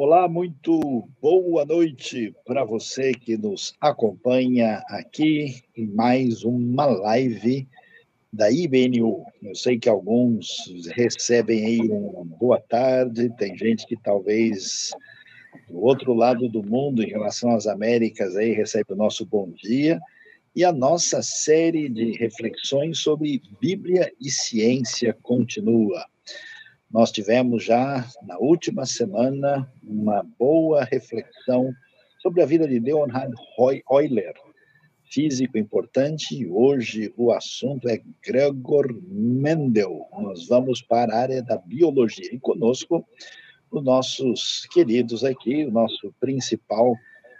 Olá, 0.00 0.28
muito 0.28 1.08
boa 1.20 1.64
noite 1.64 2.32
para 2.46 2.62
você 2.62 3.10
que 3.12 3.36
nos 3.36 3.74
acompanha 3.80 4.80
aqui 4.88 5.60
em 5.76 5.88
mais 5.88 6.44
uma 6.44 6.86
live 6.86 7.66
da 8.32 8.48
IBNU. 8.48 9.24
Eu 9.42 9.56
sei 9.56 9.76
que 9.76 9.88
alguns 9.88 10.46
recebem 10.94 11.66
aí 11.66 11.80
uma 11.80 12.24
boa 12.24 12.60
tarde, 12.60 13.28
tem 13.38 13.58
gente 13.58 13.88
que 13.88 13.96
talvez 13.96 14.92
do 15.68 15.80
outro 15.80 16.14
lado 16.14 16.48
do 16.48 16.62
mundo, 16.62 17.02
em 17.02 17.08
relação 17.08 17.50
às 17.50 17.66
Américas, 17.66 18.36
aí 18.36 18.52
recebe 18.52 18.92
o 18.92 18.96
nosso 18.96 19.26
bom 19.26 19.50
dia. 19.50 19.98
E 20.54 20.64
a 20.64 20.72
nossa 20.72 21.20
série 21.22 21.88
de 21.88 22.12
reflexões 22.12 23.00
sobre 23.00 23.42
Bíblia 23.60 24.12
e 24.20 24.30
ciência 24.30 25.12
continua. 25.24 26.06
Nós 26.90 27.12
tivemos 27.12 27.64
já 27.64 28.08
na 28.22 28.38
última 28.38 28.86
semana 28.86 29.70
uma 29.82 30.22
boa 30.38 30.84
reflexão 30.84 31.70
sobre 32.18 32.42
a 32.42 32.46
vida 32.46 32.66
de 32.66 32.78
Leonhard 32.78 33.34
Euler, 33.90 34.32
físico 35.04 35.58
importante, 35.58 36.34
e 36.34 36.46
hoje 36.46 37.12
o 37.14 37.30
assunto 37.30 37.88
é 37.90 38.00
Gregor 38.24 38.86
Mendel. 39.06 40.06
Nós 40.18 40.48
vamos 40.48 40.80
para 40.80 41.14
a 41.14 41.18
área 41.18 41.42
da 41.42 41.58
biologia 41.58 42.32
e 42.32 42.40
conosco 42.40 43.06
os 43.70 43.84
nossos 43.84 44.66
queridos 44.72 45.24
aqui, 45.24 45.66
o 45.66 45.70
nosso 45.70 46.14
principal 46.18 46.96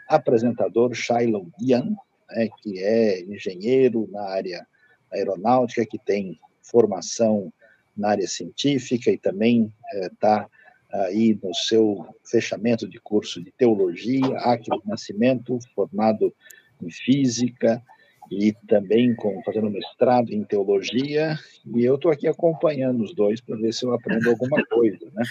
apresentador, 0.09 0.95
Shailon 0.95 1.47
Yan, 1.63 1.97
né, 2.31 2.51
que 2.63 2.83
é 2.83 3.23
engenheiro 3.23 4.07
na 4.13 4.25
área 4.29 4.67
aeronáutica, 5.11 5.87
que 5.87 5.99
tem 5.99 6.39
formação 6.63 7.51
na 7.99 8.11
área 8.11 8.27
científica 8.27 9.11
e 9.11 9.19
também 9.19 9.73
está 10.13 10.49
é, 10.93 11.01
aí 11.07 11.39
no 11.43 11.55
seu 11.55 12.07
fechamento 12.25 12.89
de 12.89 12.99
curso 12.99 13.43
de 13.43 13.51
teologia, 13.53 14.27
Aquilo 14.39 14.83
Nascimento, 14.87 15.59
formado 15.75 16.35
em 16.83 16.91
física 16.91 17.83
e 18.31 18.53
também 18.67 19.15
com, 19.15 19.43
fazendo 19.43 19.71
mestrado 19.71 20.31
em 20.31 20.45
teologia, 20.45 21.39
e 21.75 21.83
eu 21.83 21.95
estou 21.95 22.11
aqui 22.11 22.29
acompanhando 22.29 23.03
os 23.03 23.15
dois 23.15 23.41
para 23.41 23.57
ver 23.57 23.73
se 23.73 23.85
eu 23.85 23.95
aprendo 23.95 24.29
alguma 24.29 24.63
coisa, 24.67 25.11
né? 25.15 25.23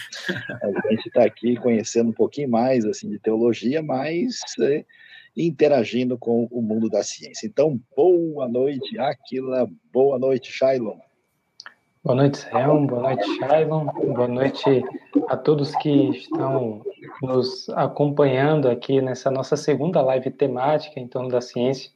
A 0.60 0.90
gente 0.90 1.06
está 1.06 1.24
aqui 1.24 1.56
conhecendo 1.56 2.10
um 2.10 2.12
pouquinho 2.14 2.48
mais 2.48 2.84
assim 2.84 3.08
de 3.08 3.18
teologia, 3.20 3.82
mas 3.82 4.40
é, 4.60 4.84
interagindo 5.36 6.18
com 6.18 6.48
o 6.50 6.60
mundo 6.60 6.88
da 6.88 7.02
ciência. 7.04 7.46
Então, 7.46 7.80
boa 7.96 8.48
noite, 8.48 8.98
Aquila, 8.98 9.70
boa 9.92 10.18
noite, 10.18 10.52
Shailon. 10.52 10.98
Boa 12.08 12.16
noite, 12.16 12.38
Selma. 12.38 12.86
Boa 12.86 13.02
noite, 13.02 13.36
Shailon. 13.36 13.84
Boa 13.84 14.28
noite 14.28 14.82
a 15.28 15.36
todos 15.36 15.76
que 15.76 16.08
estão 16.08 16.80
nos 17.20 17.68
acompanhando 17.68 18.66
aqui 18.66 19.02
nessa 19.02 19.30
nossa 19.30 19.58
segunda 19.58 20.00
live 20.00 20.30
temática 20.30 20.98
em 20.98 21.06
torno 21.06 21.28
da 21.28 21.42
ciência. 21.42 21.90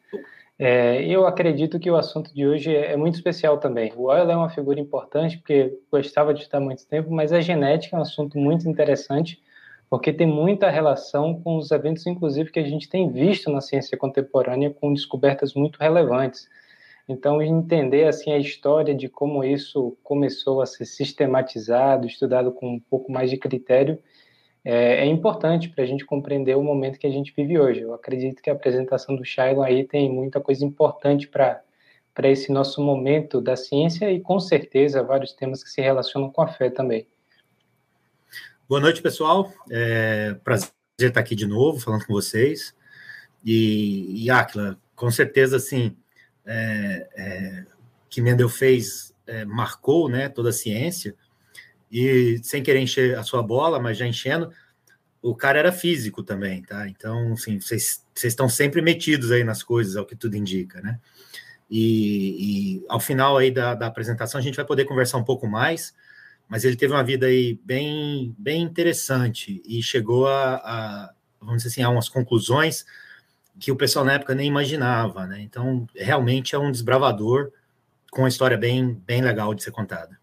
É, 0.58 1.02
eu 1.02 1.26
acredito 1.26 1.80
que 1.80 1.90
o 1.90 1.96
assunto 1.96 2.30
de 2.34 2.46
hoje 2.46 2.76
é, 2.76 2.92
é 2.92 2.96
muito 2.96 3.14
especial 3.14 3.56
também. 3.56 3.90
O 3.96 4.12
Euler 4.12 4.34
é 4.34 4.36
uma 4.36 4.50
figura 4.50 4.78
importante 4.78 5.38
porque 5.38 5.78
gostava 5.90 6.34
de 6.34 6.42
estar 6.42 6.60
muito 6.60 6.86
tempo, 6.86 7.10
mas 7.10 7.32
a 7.32 7.40
genética 7.40 7.96
é 7.96 7.98
um 7.98 8.02
assunto 8.02 8.36
muito 8.36 8.68
interessante 8.68 9.42
porque 9.88 10.12
tem 10.12 10.26
muita 10.26 10.68
relação 10.68 11.40
com 11.40 11.56
os 11.56 11.70
eventos, 11.70 12.06
inclusive, 12.06 12.50
que 12.50 12.60
a 12.60 12.68
gente 12.68 12.86
tem 12.86 13.10
visto 13.10 13.50
na 13.50 13.62
ciência 13.62 13.96
contemporânea 13.96 14.68
com 14.68 14.92
descobertas 14.92 15.54
muito 15.54 15.78
relevantes. 15.78 16.50
Então, 17.08 17.42
entender 17.42 18.06
assim 18.06 18.32
a 18.32 18.38
história 18.38 18.94
de 18.94 19.08
como 19.08 19.42
isso 19.44 19.96
começou 20.02 20.62
a 20.62 20.66
ser 20.66 20.84
sistematizado, 20.84 22.06
estudado 22.06 22.52
com 22.52 22.74
um 22.74 22.80
pouco 22.80 23.10
mais 23.10 23.30
de 23.30 23.36
critério, 23.36 23.98
é, 24.64 25.00
é 25.00 25.06
importante 25.06 25.68
para 25.68 25.82
a 25.82 25.86
gente 25.86 26.04
compreender 26.04 26.56
o 26.56 26.62
momento 26.62 26.98
que 26.98 27.06
a 27.06 27.10
gente 27.10 27.32
vive 27.36 27.58
hoje. 27.58 27.80
Eu 27.80 27.92
acredito 27.94 28.40
que 28.40 28.48
a 28.48 28.52
apresentação 28.52 29.16
do 29.16 29.24
Shailon 29.24 29.62
aí 29.62 29.84
tem 29.84 30.10
muita 30.10 30.40
coisa 30.40 30.64
importante 30.64 31.28
para 31.28 31.62
para 32.14 32.28
esse 32.28 32.52
nosso 32.52 32.82
momento 32.82 33.40
da 33.40 33.56
ciência 33.56 34.10
e 34.10 34.20
com 34.20 34.38
certeza 34.38 35.02
vários 35.02 35.32
temas 35.32 35.64
que 35.64 35.70
se 35.70 35.80
relacionam 35.80 36.30
com 36.30 36.42
a 36.42 36.46
fé 36.46 36.68
também. 36.68 37.06
Boa 38.68 38.80
noite, 38.80 39.00
pessoal. 39.00 39.50
É 39.70 40.34
prazer 40.44 40.70
estar 40.98 41.20
aqui 41.20 41.34
de 41.34 41.46
novo 41.46 41.80
falando 41.80 42.04
com 42.06 42.12
vocês. 42.12 42.74
E, 43.44 44.26
e 44.26 44.28
com 44.94 45.10
certeza, 45.10 45.56
assim, 45.56 45.96
é, 46.46 47.08
é, 47.14 47.64
que 48.08 48.20
Mendel 48.20 48.48
fez 48.48 49.14
é, 49.26 49.44
marcou 49.44 50.08
né, 50.08 50.28
toda 50.28 50.50
a 50.50 50.52
ciência, 50.52 51.14
e 51.90 52.40
sem 52.42 52.62
querer 52.62 52.80
encher 52.80 53.18
a 53.18 53.22
sua 53.22 53.42
bola, 53.42 53.78
mas 53.78 53.98
já 53.98 54.06
enchendo, 54.06 54.50
o 55.20 55.34
cara 55.34 55.58
era 55.58 55.70
físico 55.70 56.22
também, 56.22 56.62
tá? 56.62 56.88
Então, 56.88 57.34
assim, 57.34 57.60
vocês 57.60 58.02
estão 58.24 58.48
sempre 58.48 58.80
metidos 58.82 59.30
aí 59.30 59.44
nas 59.44 59.62
coisas, 59.62 59.96
ao 59.96 60.06
que 60.06 60.16
tudo 60.16 60.36
indica, 60.36 60.80
né? 60.80 60.98
E, 61.70 62.80
e 62.80 62.84
ao 62.88 62.98
final 62.98 63.36
aí 63.36 63.50
da, 63.50 63.74
da, 63.74 63.86
apresentação 63.86 64.38
a 64.38 64.42
gente 64.42 64.56
vai 64.56 64.64
poder 64.64 64.84
conversar 64.84 65.18
um 65.18 65.24
pouco 65.24 65.46
mais, 65.46 65.94
mas 66.48 66.64
ele 66.64 66.76
teve 66.76 66.92
uma 66.92 67.04
vida 67.04 67.26
aí 67.26 67.58
bem, 67.64 68.34
bem 68.38 68.62
interessante 68.62 69.62
e 69.64 69.82
chegou 69.82 70.26
a, 70.26 70.56
a 70.56 71.14
vamos 71.40 71.62
dizer 71.62 71.68
assim, 71.70 71.82
a 71.82 71.88
umas 71.88 72.08
conclusões 72.08 72.84
que 73.58 73.70
o 73.70 73.76
pessoal 73.76 74.04
na 74.04 74.14
época 74.14 74.34
nem 74.34 74.48
imaginava, 74.48 75.26
né? 75.26 75.40
Então, 75.40 75.86
realmente 75.94 76.54
é 76.54 76.58
um 76.58 76.70
desbravador 76.70 77.52
com 78.10 78.22
uma 78.22 78.28
história 78.28 78.56
bem, 78.56 78.94
bem 79.06 79.22
legal 79.22 79.54
de 79.54 79.62
ser 79.62 79.70
contada. 79.70 80.20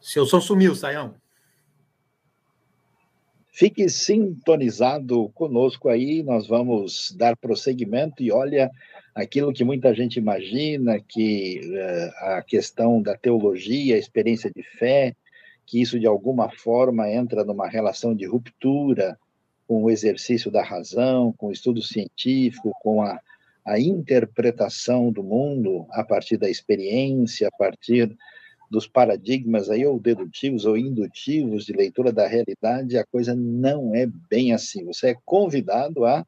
Seu 0.00 0.24
som 0.24 0.40
sumiu, 0.40 0.74
Saião. 0.74 1.14
Fique 3.50 3.88
sintonizado 3.88 5.30
conosco 5.30 5.88
aí, 5.88 6.22
nós 6.22 6.46
vamos 6.46 7.12
dar 7.16 7.36
prosseguimento 7.36 8.22
e 8.22 8.30
olha 8.30 8.70
aquilo 9.14 9.52
que 9.52 9.64
muita 9.64 9.94
gente 9.94 10.18
imagina, 10.18 11.00
que 11.00 11.60
uh, 11.64 12.36
a 12.36 12.42
questão 12.42 13.00
da 13.00 13.16
teologia, 13.16 13.96
a 13.96 13.98
experiência 13.98 14.50
de 14.54 14.62
fé, 14.62 15.16
que 15.66 15.80
isso 15.80 15.98
de 15.98 16.06
alguma 16.06 16.48
forma 16.48 17.10
entra 17.10 17.44
numa 17.44 17.68
relação 17.68 18.14
de 18.14 18.24
ruptura 18.24 19.18
com 19.66 19.82
o 19.82 19.90
exercício 19.90 20.50
da 20.50 20.62
razão, 20.62 21.32
com 21.32 21.48
o 21.48 21.52
estudo 21.52 21.82
científico, 21.82 22.72
com 22.80 23.02
a, 23.02 23.20
a 23.64 23.80
interpretação 23.80 25.10
do 25.10 25.24
mundo 25.24 25.86
a 25.90 26.04
partir 26.04 26.36
da 26.36 26.48
experiência, 26.48 27.48
a 27.48 27.50
partir 27.50 28.16
dos 28.70 28.86
paradigmas 28.86 29.68
aí 29.68 29.84
ou 29.84 29.98
dedutivos 29.98 30.64
ou 30.64 30.76
indutivos 30.76 31.64
de 31.64 31.72
leitura 31.72 32.12
da 32.12 32.26
realidade, 32.26 32.96
a 32.96 33.04
coisa 33.04 33.34
não 33.34 33.94
é 33.94 34.06
bem 34.06 34.52
assim. 34.52 34.84
Você 34.84 35.08
é 35.08 35.16
convidado 35.24 36.04
a 36.04 36.24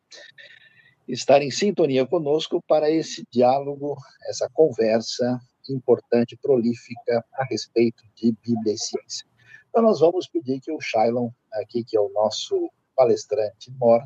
estar 1.06 1.43
em 1.43 1.50
sintonia 1.50 2.06
conosco 2.06 2.62
para 2.66 2.91
esse 2.91 3.25
diálogo, 3.31 3.97
essa 4.28 4.48
conversa 4.53 5.41
importante, 5.69 6.38
prolífica 6.41 7.25
a 7.34 7.44
respeito 7.44 8.03
de 8.15 8.34
Bíblia 8.44 8.75
e 8.75 8.78
ciência. 8.78 9.28
Então, 9.68 9.82
nós 9.82 10.00
vamos 10.00 10.26
pedir 10.26 10.60
que 10.60 10.72
o 10.72 10.80
Shailon, 10.80 11.30
aqui, 11.52 11.84
que 11.84 11.96
é 11.96 12.00
o 12.00 12.10
nosso 12.12 12.70
palestrante 12.96 13.70
mor 13.72 14.02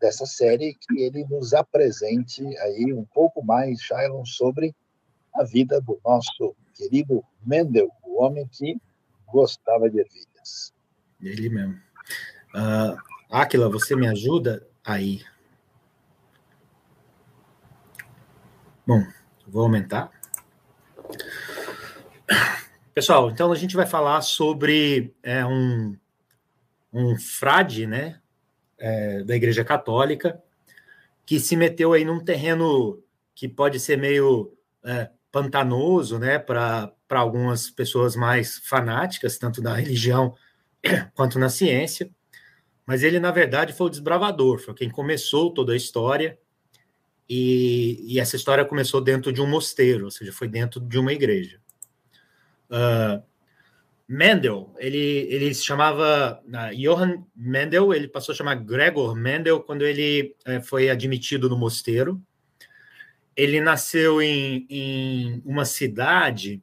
dessa 0.00 0.24
série, 0.24 0.74
que 0.74 1.00
ele 1.00 1.26
nos 1.28 1.52
apresente 1.52 2.42
aí 2.58 2.92
um 2.92 3.04
pouco 3.04 3.44
mais, 3.44 3.80
Shailon, 3.82 4.24
sobre 4.24 4.74
a 5.34 5.44
vida 5.44 5.80
do 5.80 6.00
nosso 6.04 6.54
querido 6.74 7.22
Mendel, 7.44 7.90
o 8.02 8.22
homem 8.22 8.46
que 8.48 8.80
gostava 9.26 9.88
de 9.88 10.00
ervilhas. 10.00 10.72
Ele 11.20 11.48
mesmo. 11.48 11.74
Uh, 12.54 12.96
Aquila, 13.30 13.68
você 13.68 13.94
me 13.94 14.08
ajuda 14.08 14.66
aí? 14.84 15.22
Bom, 18.86 19.04
vou 19.46 19.62
aumentar. 19.62 20.10
Pessoal, 22.92 23.30
então 23.30 23.52
a 23.52 23.56
gente 23.56 23.76
vai 23.76 23.86
falar 23.86 24.20
sobre 24.20 25.14
é, 25.22 25.46
um, 25.46 25.96
um 26.92 27.16
frade, 27.16 27.86
né, 27.86 28.20
é, 28.76 29.22
da 29.22 29.36
Igreja 29.36 29.64
Católica, 29.64 30.42
que 31.24 31.38
se 31.38 31.54
meteu 31.54 31.92
aí 31.92 32.04
num 32.04 32.18
terreno 32.18 33.00
que 33.32 33.48
pode 33.48 33.78
ser 33.78 33.96
meio 33.96 34.52
é, 34.84 35.08
pantanoso, 35.30 36.18
né, 36.18 36.36
para 36.40 36.92
algumas 37.10 37.70
pessoas 37.70 38.16
mais 38.16 38.58
fanáticas, 38.58 39.38
tanto 39.38 39.62
na 39.62 39.76
religião 39.76 40.34
quanto 41.14 41.38
na 41.38 41.48
ciência. 41.48 42.10
Mas 42.84 43.04
ele, 43.04 43.20
na 43.20 43.30
verdade, 43.30 43.72
foi 43.72 43.86
o 43.86 43.90
desbravador, 43.90 44.58
foi 44.58 44.74
quem 44.74 44.90
começou 44.90 45.54
toda 45.54 45.74
a 45.74 45.76
história. 45.76 46.36
E, 47.28 48.04
e 48.04 48.18
essa 48.18 48.34
história 48.34 48.64
começou 48.64 49.00
dentro 49.00 49.32
de 49.32 49.40
um 49.40 49.46
mosteiro, 49.46 50.06
ou 50.06 50.10
seja, 50.10 50.32
foi 50.32 50.48
dentro 50.48 50.80
de 50.80 50.98
uma 50.98 51.12
igreja. 51.12 51.60
Uh, 52.70 53.22
Mendel, 54.08 54.74
ele, 54.78 54.98
ele 54.98 55.54
se 55.54 55.64
chamava 55.64 56.42
uh, 56.44 56.76
Johann 56.76 57.24
Mendel, 57.34 57.94
ele 57.94 58.08
passou 58.08 58.32
a 58.32 58.36
chamar 58.36 58.56
Gregor 58.56 59.14
Mendel 59.14 59.60
quando 59.60 59.82
ele 59.82 60.34
uh, 60.48 60.62
foi 60.62 60.90
admitido 60.90 61.48
no 61.48 61.56
mosteiro. 61.56 62.20
Ele 63.36 63.60
nasceu 63.60 64.20
em, 64.20 64.66
em 64.68 65.42
uma 65.44 65.64
cidade 65.64 66.62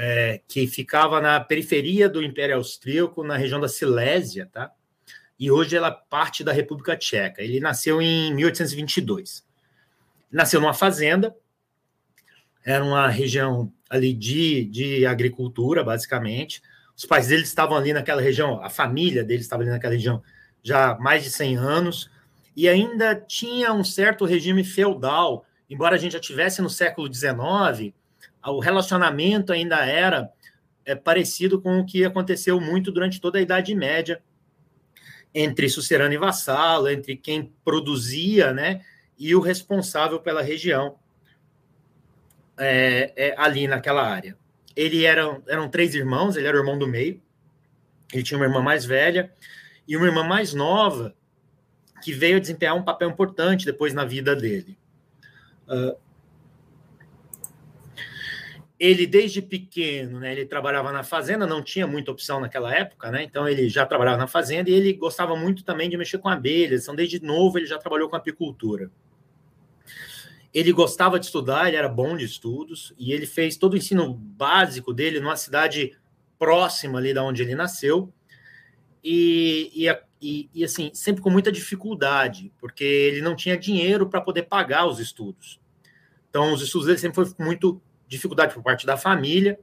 é, 0.00 0.40
que 0.46 0.68
ficava 0.68 1.20
na 1.20 1.40
periferia 1.40 2.08
do 2.08 2.22
Império 2.22 2.54
Austríaco, 2.54 3.24
na 3.24 3.36
região 3.36 3.58
da 3.58 3.66
Silésia, 3.66 4.48
tá? 4.50 4.70
E 5.36 5.50
hoje 5.50 5.76
ela 5.76 5.88
é 5.88 6.08
parte 6.08 6.44
da 6.44 6.52
República 6.52 6.96
Tcheca. 6.96 7.42
Ele 7.42 7.58
nasceu 7.58 8.00
em 8.00 8.32
1822. 8.32 9.44
Nasceu 10.30 10.60
numa 10.60 10.72
fazenda, 10.72 11.34
era 12.68 12.84
uma 12.84 13.08
região 13.08 13.72
ali 13.88 14.12
de, 14.12 14.66
de 14.66 15.06
agricultura, 15.06 15.82
basicamente. 15.82 16.60
Os 16.94 17.06
pais 17.06 17.28
dele 17.28 17.42
estavam 17.42 17.74
ali 17.74 17.94
naquela 17.94 18.20
região, 18.20 18.62
a 18.62 18.68
família 18.68 19.24
dele 19.24 19.40
estava 19.40 19.62
ali 19.62 19.70
naquela 19.70 19.94
região 19.94 20.22
já 20.62 20.90
há 20.90 20.98
mais 20.98 21.22
de 21.22 21.30
100 21.30 21.56
anos, 21.56 22.10
e 22.54 22.68
ainda 22.68 23.14
tinha 23.14 23.72
um 23.72 23.82
certo 23.82 24.26
regime 24.26 24.62
feudal, 24.64 25.46
embora 25.70 25.94
a 25.94 25.98
gente 25.98 26.12
já 26.12 26.20
tivesse 26.20 26.60
no 26.60 26.68
século 26.68 27.10
XIX, 27.10 27.94
o 28.44 28.60
relacionamento 28.60 29.50
ainda 29.50 29.86
era 29.86 30.30
é, 30.84 30.94
parecido 30.94 31.62
com 31.62 31.78
o 31.78 31.86
que 31.86 32.04
aconteceu 32.04 32.60
muito 32.60 32.92
durante 32.92 33.18
toda 33.18 33.38
a 33.38 33.42
Idade 33.42 33.74
Média, 33.74 34.20
entre 35.34 35.70
sucerano 35.70 36.12
e 36.12 36.18
vassalo, 36.18 36.90
entre 36.90 37.16
quem 37.16 37.50
produzia 37.64 38.52
né, 38.52 38.82
e 39.18 39.34
o 39.34 39.40
responsável 39.40 40.20
pela 40.20 40.42
região 40.42 40.96
é, 42.58 43.12
é, 43.16 43.34
ali 43.36 43.66
naquela 43.66 44.06
área. 44.06 44.36
Ele 44.74 45.04
era, 45.04 45.40
eram 45.48 45.68
três 45.68 45.94
irmãos, 45.94 46.36
ele 46.36 46.46
era 46.46 46.56
o 46.56 46.60
irmão 46.60 46.78
do 46.78 46.86
meio, 46.86 47.20
ele 48.12 48.22
tinha 48.22 48.38
uma 48.38 48.46
irmã 48.46 48.60
mais 48.60 48.84
velha 48.84 49.32
e 49.86 49.96
uma 49.96 50.06
irmã 50.06 50.22
mais 50.22 50.54
nova 50.54 51.14
que 52.02 52.12
veio 52.12 52.36
a 52.36 52.40
desempenhar 52.40 52.76
um 52.76 52.82
papel 52.82 53.10
importante 53.10 53.66
depois 53.66 53.92
na 53.92 54.04
vida 54.04 54.36
dele. 54.36 54.78
Uh, 55.66 55.96
ele 58.78 59.06
desde 59.06 59.42
pequeno, 59.42 60.20
né, 60.20 60.32
ele 60.32 60.46
trabalhava 60.46 60.92
na 60.92 61.02
fazenda, 61.02 61.46
não 61.46 61.62
tinha 61.62 61.86
muita 61.86 62.12
opção 62.12 62.38
naquela 62.38 62.72
época, 62.72 63.10
né? 63.10 63.24
Então 63.24 63.48
ele 63.48 63.68
já 63.68 63.84
trabalhava 63.84 64.16
na 64.16 64.28
fazenda 64.28 64.70
e 64.70 64.72
ele 64.72 64.92
gostava 64.92 65.34
muito 65.34 65.64
também 65.64 65.90
de 65.90 65.96
mexer 65.96 66.18
com 66.18 66.28
abelhas. 66.28 66.82
Então 66.82 66.94
desde 66.94 67.20
novo 67.20 67.58
ele 67.58 67.66
já 67.66 67.76
trabalhou 67.76 68.08
com 68.08 68.14
apicultura. 68.14 68.88
Ele 70.52 70.72
gostava 70.72 71.18
de 71.18 71.26
estudar, 71.26 71.68
ele 71.68 71.76
era 71.76 71.88
bom 71.88 72.16
de 72.16 72.24
estudos 72.24 72.94
e 72.98 73.12
ele 73.12 73.26
fez 73.26 73.56
todo 73.56 73.74
o 73.74 73.76
ensino 73.76 74.12
básico 74.14 74.92
dele 74.92 75.20
numa 75.20 75.36
cidade 75.36 75.96
próxima 76.38 76.98
ali 76.98 77.12
da 77.12 77.22
onde 77.22 77.42
ele 77.42 77.54
nasceu. 77.54 78.12
E, 79.04 79.70
e, 79.74 79.98
e, 80.20 80.50
e 80.54 80.64
assim, 80.64 80.90
sempre 80.94 81.22
com 81.22 81.30
muita 81.30 81.52
dificuldade, 81.52 82.52
porque 82.58 82.84
ele 82.84 83.20
não 83.20 83.36
tinha 83.36 83.56
dinheiro 83.56 84.08
para 84.08 84.20
poder 84.20 84.44
pagar 84.44 84.86
os 84.86 84.98
estudos. 84.98 85.60
Então, 86.30 86.52
os 86.52 86.62
estudos 86.62 86.86
dele 86.86 86.98
sempre 86.98 87.24
foi 87.24 87.34
muito 87.44 87.80
dificuldade 88.06 88.54
por 88.54 88.62
parte 88.62 88.86
da 88.86 88.96
família 88.96 89.58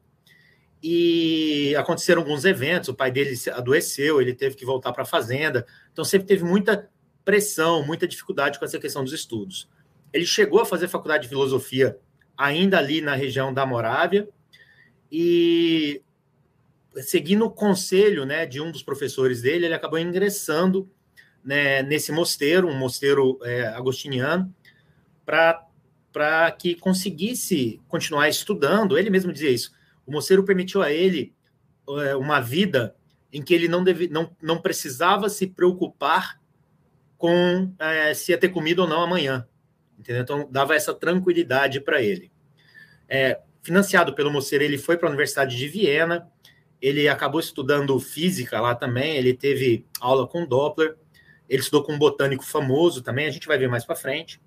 e 0.82 1.76
aconteceram 1.76 2.22
alguns 2.22 2.46
eventos. 2.46 2.90
O 2.90 2.94
pai 2.94 3.12
dele 3.12 3.36
adoeceu, 3.52 4.22
ele 4.22 4.34
teve 4.34 4.56
que 4.56 4.66
voltar 4.66 4.94
para 4.94 5.02
a 5.02 5.06
fazenda. 5.06 5.66
Então 5.92 6.06
sempre 6.06 6.28
teve 6.28 6.44
muita 6.44 6.88
pressão, 7.24 7.84
muita 7.84 8.08
dificuldade 8.08 8.60
com 8.60 8.66
essa 8.66 8.78
questão 8.78 9.04
dos 9.04 9.12
estudos. 9.12 9.68
Ele 10.16 10.26
chegou 10.26 10.62
a 10.62 10.66
fazer 10.66 10.88
faculdade 10.88 11.24
de 11.24 11.30
filosofia 11.30 12.00
ainda 12.38 12.78
ali 12.78 13.02
na 13.02 13.16
região 13.16 13.54
da 13.54 13.66
Morávia 13.66 14.30
e 15.12 16.02
seguindo 17.02 17.44
o 17.44 17.52
conselho, 17.52 18.26
né, 18.26 18.46
de 18.46 18.62
um 18.62 18.72
dos 18.72 18.82
professores 18.82 19.42
dele, 19.42 19.66
ele 19.66 19.74
acabou 19.74 20.00
ingressando 20.00 20.90
né, 21.44 21.84
nesse 21.84 22.14
mosteiro, 22.14 22.70
um 22.70 22.78
mosteiro 22.78 23.38
é, 23.44 23.68
agostiniano, 23.68 24.54
para 25.26 26.50
que 26.58 26.76
conseguisse 26.76 27.82
continuar 27.90 28.30
estudando. 28.30 28.98
Ele 28.98 29.10
mesmo 29.10 29.34
dizia 29.34 29.52
isso. 29.52 29.74
O 30.06 30.12
mosteiro 30.14 30.46
permitiu 30.46 30.82
a 30.82 30.92
ele 30.92 31.34
é, 31.90 32.16
uma 32.16 32.40
vida 32.40 32.96
em 33.34 33.42
que 33.42 33.54
ele 33.54 33.68
não, 33.68 33.84
deve, 33.84 34.08
não, 34.08 34.34
não 34.42 34.62
precisava 34.62 35.28
se 35.28 35.46
preocupar 35.46 36.40
com 37.18 37.70
é, 37.80 38.14
se 38.14 38.32
ia 38.32 38.38
ter 38.38 38.48
comida 38.48 38.82
ou 38.82 38.88
não 38.88 39.02
amanhã. 39.02 39.46
Entendeu? 39.98 40.22
Então, 40.22 40.48
dava 40.52 40.76
essa 40.76 40.94
tranquilidade 40.94 41.80
para 41.80 42.02
ele. 42.02 42.32
É, 43.08 43.40
financiado 43.62 44.14
pelo 44.14 44.32
mosteiro, 44.32 44.64
ele 44.64 44.78
foi 44.78 44.98
para 44.98 45.08
a 45.08 45.12
Universidade 45.12 45.56
de 45.56 45.68
Viena, 45.68 46.30
ele 46.82 47.08
acabou 47.08 47.40
estudando 47.40 48.00
física 48.00 48.60
lá 48.62 48.76
também, 48.76 49.18
ele 49.18 49.34
teve 49.34 49.86
aula 50.00 50.28
com 50.28 50.46
Doppler, 50.46 50.96
ele 51.50 51.62
estudou 51.62 51.84
com 51.84 51.94
um 51.94 51.98
botânico 51.98 52.44
famoso 52.44 53.02
também, 53.02 53.28
a 53.28 53.32
gente 53.32 53.48
vai 53.48 53.58
ver 53.58 53.68
mais 53.68 53.86
para 53.86 53.96
frente. 53.96 54.40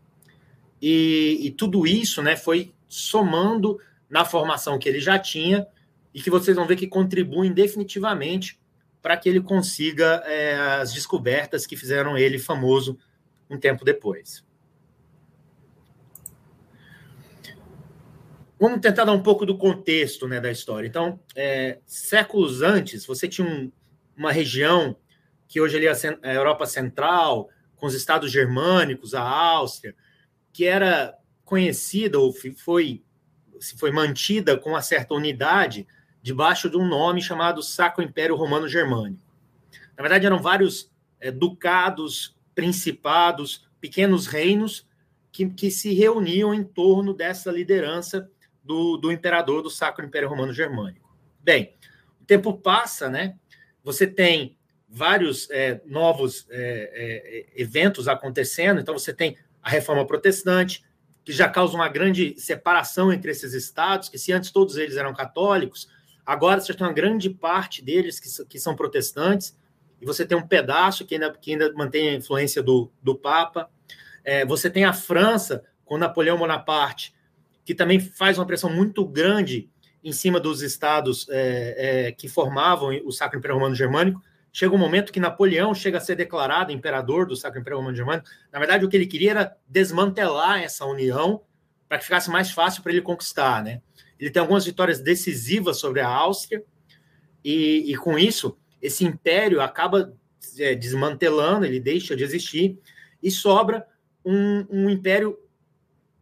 E, 0.81 1.39
e, 1.43 1.51
tudo 1.51 1.87
isso 1.87 2.23
né, 2.23 2.37
foi 2.37 2.73
somando 2.89 3.81
na 4.09 4.25
formação 4.25 4.79
que 4.79 4.89
ele 4.89 5.01
já 5.01 5.19
tinha 5.19 5.67
e 6.15 6.23
que 6.23 6.31
vocês 6.31 6.57
vão 6.57 6.67
ver 6.67 6.77
que 6.77 6.87
contribuem 6.87 7.53
definitivamente 7.53 8.59
para 9.03 9.17
que 9.17 9.29
ele 9.29 9.41
consiga 9.41 10.23
é, 10.25 10.55
as 10.81 10.93
descobertas 10.93 11.67
que 11.67 11.77
fizeram 11.77 12.17
ele 12.17 12.39
famoso 12.39 12.97
um 13.51 13.59
tempo 13.59 13.85
depois. 13.85 14.45
Vamos 18.61 18.81
tentar 18.81 19.05
dar 19.05 19.13
um 19.13 19.23
pouco 19.23 19.47
do 19.47 19.57
contexto 19.57 20.27
né, 20.27 20.41
da 20.41 20.51
história. 20.51 20.89
Então, 20.89 21.21
é, 21.37 21.79
séculos 21.87 22.61
antes, 22.61 23.07
você 23.07 23.29
tinha 23.29 23.47
um, 23.47 23.71
uma 24.17 24.33
região 24.33 24.97
que 25.47 25.61
hoje 25.61 25.77
ali 25.77 25.87
é 25.87 26.19
a 26.29 26.35
Europa 26.35 26.67
Central, 26.67 27.49
com 27.77 27.87
os 27.87 27.95
estados 27.95 28.33
germânicos, 28.33 29.15
a 29.15 29.23
Áustria, 29.23 29.95
que 30.53 30.65
era 30.65 31.15
conhecida 31.45 32.19
ou 32.19 32.33
foi, 32.33 33.03
foi 33.79 33.93
mantida 33.93 34.57
com 34.57 34.71
uma 34.71 34.83
certa 34.83 35.15
unidade 35.15 35.87
debaixo 36.21 36.69
de 36.69 36.77
um 36.77 36.87
nome 36.87 37.23
chamado 37.23 37.63
Sacro 37.63 38.03
Império 38.03 38.35
Romano 38.35 38.69
Germânico. 38.69 39.23
Na 39.97 40.03
verdade, 40.03 40.27
eram 40.27 40.43
vários 40.43 40.91
é, 41.21 41.31
ducados, 41.31 42.37
principados, 42.55 43.69
pequenos 43.81 44.27
reinos 44.27 44.87
que, 45.31 45.49
que 45.49 45.71
se 45.71 45.95
reuniam 45.95 46.53
em 46.53 46.65
torno 46.65 47.15
dessa 47.15 47.53
liderança 47.53 48.29
do, 48.69 48.99
do 48.99 49.11
imperador 49.11 49.63
do 49.63 49.71
Sacro 49.71 50.05
Império 50.05 50.29
Romano 50.29 50.53
Germânico. 50.53 51.17
Bem, 51.41 51.75
o 52.21 52.25
tempo 52.27 52.53
passa, 52.53 53.09
né? 53.09 53.35
Você 53.83 54.07
tem 54.07 54.59
vários 54.87 55.51
é, 55.51 55.81
novos 55.87 56.47
é, 56.51 57.47
é, 57.57 57.63
eventos 57.63 58.07
acontecendo, 58.07 58.79
então 58.79 58.93
você 58.93 59.15
tem 59.15 59.39
a 59.63 59.71
reforma 59.71 60.07
protestante, 60.07 60.85
que 61.25 61.33
já 61.33 61.49
causa 61.49 61.75
uma 61.75 61.89
grande 61.89 62.39
separação 62.39 63.11
entre 63.11 63.31
esses 63.31 63.55
estados, 63.55 64.11
que 64.11 64.19
se 64.19 64.33
antes 64.33 64.51
todos 64.51 64.77
eles 64.77 64.99
eram 64.99 65.15
católicos, 65.15 65.89
agora 66.27 66.61
você 66.61 66.75
tem 66.75 66.87
uma 66.87 66.93
grande 66.93 67.31
parte 67.31 67.83
deles 67.83 68.21
que, 68.21 68.45
que 68.45 68.59
são 68.59 68.77
protestantes, 68.77 69.59
e 69.99 70.05
você 70.05 70.27
tem 70.27 70.37
um 70.37 70.47
pedaço 70.47 71.07
que 71.07 71.15
ainda, 71.15 71.33
que 71.33 71.53
ainda 71.53 71.73
mantém 71.73 72.11
a 72.11 72.15
influência 72.15 72.63
do, 72.63 72.93
do 73.03 73.17
Papa. 73.17 73.71
É, 74.23 74.45
você 74.45 74.69
tem 74.71 74.85
a 74.85 74.93
França, 74.93 75.65
com 75.87 75.97
Napoleão 75.97 76.37
Bonaparte, 76.37 77.15
que 77.69 77.75
também 77.75 78.01
faz 78.01 78.39
uma 78.39 78.47
pressão 78.47 78.71
muito 78.71 79.05
grande 79.05 79.69
em 80.03 80.11
cima 80.11 80.41
dos 80.41 80.63
estados 80.63 81.29
é, 81.29 82.07
é, 82.07 82.13
que 82.13 82.27
formavam 82.27 82.99
o 83.05 83.13
Sacro 83.13 83.39
Império 83.39 83.57
Romano 83.57 83.75
Germânico, 83.75 84.23
Chega 84.51 84.75
um 84.75 84.79
momento 84.79 85.13
que 85.13 85.21
Napoleão 85.21 85.75
chega 85.75 85.99
a 85.99 86.01
ser 86.01 86.17
declarado 86.17 86.73
imperador 86.73 87.27
do 87.27 87.37
Sacro 87.37 87.61
Império 87.61 87.77
Romano 87.77 87.95
Germânico. 87.95 88.27
Na 88.51 88.59
verdade, 88.59 88.83
o 88.83 88.89
que 88.89 88.97
ele 88.97 89.07
queria 89.07 89.33
era 89.33 89.57
desmantelar 89.69 90.63
essa 90.63 90.87
união 90.87 91.43
para 91.87 91.99
que 91.99 92.05
ficasse 92.05 92.31
mais 92.31 92.51
fácil 92.51 92.83
para 92.83 92.91
ele 92.91 93.03
conquistar, 93.03 93.63
né? 93.63 93.83
Ele 94.19 94.31
tem 94.31 94.41
algumas 94.41 94.65
vitórias 94.65 95.03
decisivas 95.03 95.79
sobre 95.79 96.01
a 96.01 96.09
Áustria 96.09 96.65
e, 97.45 97.93
e 97.93 97.97
com 97.99 98.19
isso 98.19 98.57
esse 98.81 99.05
império 99.05 99.61
acaba 99.61 100.15
é, 100.59 100.75
desmantelando, 100.75 101.67
ele 101.67 101.79
deixa 101.79 102.17
de 102.17 102.25
existir 102.25 102.79
e 103.23 103.31
sobra 103.31 103.87
um, 104.25 104.65
um 104.71 104.89
império 104.89 105.39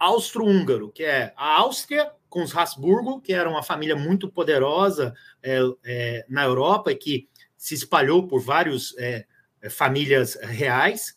austro-húngaro, 0.07 0.91
que 0.91 1.05
é 1.05 1.33
a 1.37 1.57
Áustria 1.59 2.11
com 2.29 2.43
os 2.43 2.57
Habsburgo, 2.57 3.21
que 3.21 3.33
era 3.33 3.49
uma 3.49 3.63
família 3.63 3.97
muito 3.97 4.31
poderosa 4.31 5.15
é, 5.43 5.59
é, 5.85 6.27
na 6.29 6.45
Europa 6.45 6.93
e 6.93 6.97
que 6.97 7.29
se 7.57 7.75
espalhou 7.75 8.27
por 8.27 8.41
várias 8.41 8.95
é, 8.99 9.27
é, 9.61 9.71
famílias 9.71 10.37
reais. 10.43 11.17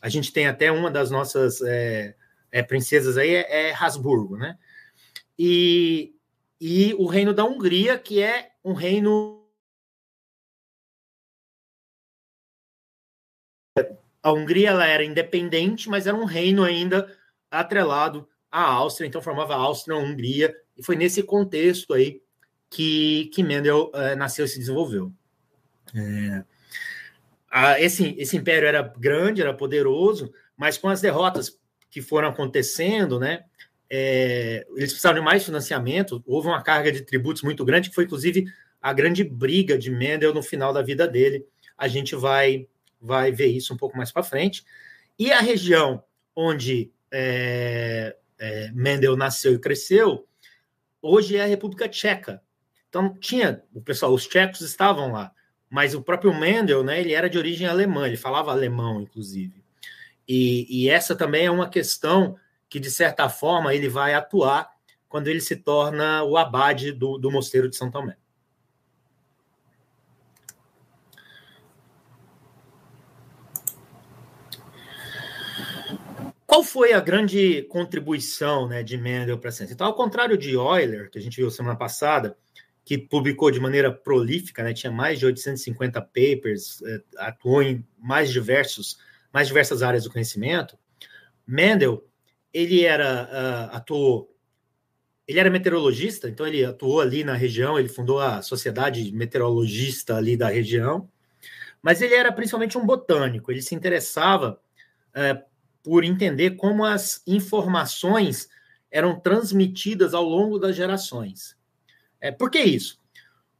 A 0.00 0.08
gente 0.08 0.32
tem 0.32 0.46
até 0.46 0.70
uma 0.70 0.90
das 0.90 1.10
nossas 1.10 1.60
é, 1.62 2.14
princesas 2.66 3.18
aí 3.18 3.34
é 3.34 3.74
Habsburgo, 3.74 4.36
né? 4.36 4.56
E, 5.38 6.14
e 6.60 6.94
o 6.94 7.06
reino 7.06 7.34
da 7.34 7.44
Hungria, 7.44 7.98
que 7.98 8.22
é 8.22 8.52
um 8.64 8.72
reino 8.72 9.40
a 14.22 14.32
Hungria 14.32 14.70
ela 14.70 14.86
era 14.86 15.04
independente, 15.04 15.88
mas 15.88 16.06
era 16.06 16.16
um 16.16 16.24
reino 16.24 16.62
ainda 16.62 17.10
atrelado 17.50 18.28
à 18.50 18.62
Áustria, 18.62 19.06
então 19.06 19.22
formava 19.22 19.54
a 19.54 19.58
Áustria-Hungria, 19.58 20.54
e 20.76 20.82
foi 20.82 20.96
nesse 20.96 21.22
contexto 21.22 21.92
aí 21.92 22.20
que, 22.68 23.30
que 23.34 23.42
Mendel 23.42 23.90
é, 23.94 24.14
nasceu 24.14 24.44
e 24.44 24.48
se 24.48 24.58
desenvolveu. 24.58 25.12
É, 25.94 26.44
a, 27.50 27.80
esse, 27.80 28.14
esse 28.18 28.36
império 28.36 28.66
era 28.66 28.82
grande, 28.82 29.40
era 29.42 29.54
poderoso, 29.54 30.32
mas 30.56 30.78
com 30.78 30.88
as 30.88 31.00
derrotas 31.00 31.58
que 31.90 32.00
foram 32.00 32.28
acontecendo, 32.28 33.18
né, 33.18 33.44
é, 33.90 34.64
eles 34.76 34.92
precisaram 34.92 35.18
de 35.18 35.24
mais 35.24 35.44
financiamento, 35.44 36.22
houve 36.24 36.46
uma 36.46 36.62
carga 36.62 36.92
de 36.92 37.02
tributos 37.02 37.42
muito 37.42 37.64
grande, 37.64 37.88
que 37.88 37.94
foi 37.94 38.04
inclusive 38.04 38.46
a 38.80 38.92
grande 38.92 39.24
briga 39.24 39.76
de 39.76 39.90
Mendel 39.90 40.32
no 40.32 40.42
final 40.42 40.72
da 40.72 40.80
vida 40.80 41.08
dele. 41.08 41.44
A 41.76 41.88
gente 41.88 42.14
vai, 42.14 42.68
vai 43.00 43.32
ver 43.32 43.48
isso 43.48 43.74
um 43.74 43.76
pouco 43.76 43.96
mais 43.96 44.12
para 44.12 44.22
frente. 44.22 44.64
E 45.18 45.32
a 45.32 45.40
região 45.40 46.02
onde 46.36 46.92
é, 47.10 48.16
é, 48.40 48.72
Mendel 48.72 49.16
nasceu 49.16 49.52
e 49.54 49.58
cresceu, 49.58 50.26
hoje 51.02 51.36
é 51.36 51.42
a 51.42 51.46
República 51.46 51.88
Tcheca. 51.88 52.42
Então, 52.88 53.14
tinha, 53.20 53.62
o 53.72 53.80
pessoal, 53.80 54.12
os 54.12 54.26
tchecos 54.26 54.62
estavam 54.62 55.12
lá, 55.12 55.30
mas 55.68 55.94
o 55.94 56.02
próprio 56.02 56.34
Mendel, 56.34 56.82
né, 56.82 56.98
ele 57.00 57.12
era 57.12 57.30
de 57.30 57.38
origem 57.38 57.66
alemã, 57.66 58.06
ele 58.06 58.16
falava 58.16 58.50
alemão, 58.50 59.00
inclusive. 59.00 59.62
E, 60.26 60.66
e 60.68 60.88
essa 60.88 61.14
também 61.14 61.46
é 61.46 61.50
uma 61.50 61.68
questão 61.68 62.36
que, 62.68 62.80
de 62.80 62.90
certa 62.90 63.28
forma, 63.28 63.74
ele 63.74 63.88
vai 63.88 64.14
atuar 64.14 64.70
quando 65.08 65.28
ele 65.28 65.40
se 65.40 65.56
torna 65.56 66.22
o 66.24 66.36
abade 66.36 66.92
do, 66.92 67.18
do 67.18 67.30
mosteiro 67.30 67.68
de 67.68 67.76
São 67.76 67.90
Tomé. 67.90 68.16
Qual 76.50 76.64
foi 76.64 76.92
a 76.92 76.98
grande 76.98 77.62
contribuição 77.68 78.66
né, 78.66 78.82
de 78.82 78.98
Mendel 78.98 79.38
para 79.38 79.50
a 79.50 79.52
ciência? 79.52 79.72
Então, 79.72 79.86
ao 79.86 79.94
contrário 79.94 80.36
de 80.36 80.54
Euler, 80.54 81.08
que 81.08 81.16
a 81.16 81.22
gente 81.22 81.36
viu 81.36 81.48
semana 81.48 81.76
passada, 81.76 82.36
que 82.84 82.98
publicou 82.98 83.52
de 83.52 83.60
maneira 83.60 83.92
prolífica, 83.92 84.64
né, 84.64 84.74
tinha 84.74 84.90
mais 84.90 85.20
de 85.20 85.26
850 85.26 86.00
papers, 86.02 86.82
eh, 86.82 87.02
atuou 87.18 87.62
em 87.62 87.86
mais 87.96 88.32
diversos, 88.32 88.98
mais 89.32 89.46
diversas 89.46 89.80
áreas 89.80 90.02
do 90.02 90.10
conhecimento, 90.10 90.76
Mendel 91.46 92.04
ele 92.52 92.84
era 92.84 93.70
uh, 93.72 93.76
atuou, 93.76 94.36
ele 95.28 95.38
era 95.38 95.50
meteorologista, 95.50 96.28
então 96.28 96.44
ele 96.44 96.64
atuou 96.64 97.00
ali 97.00 97.22
na 97.22 97.34
região, 97.34 97.78
ele 97.78 97.88
fundou 97.88 98.18
a 98.18 98.42
sociedade 98.42 99.12
meteorologista 99.12 100.16
ali 100.16 100.36
da 100.36 100.48
região, 100.48 101.08
mas 101.80 102.02
ele 102.02 102.14
era 102.14 102.32
principalmente 102.32 102.76
um 102.76 102.84
botânico, 102.84 103.52
ele 103.52 103.62
se 103.62 103.72
interessava 103.72 104.60
uh, 105.10 105.49
por 105.82 106.04
entender 106.04 106.52
como 106.52 106.84
as 106.84 107.22
informações 107.26 108.48
eram 108.90 109.18
transmitidas 109.18 110.14
ao 110.14 110.24
longo 110.24 110.58
das 110.58 110.76
gerações. 110.76 111.56
É, 112.20 112.30
por 112.30 112.50
que 112.50 112.60
isso? 112.60 113.00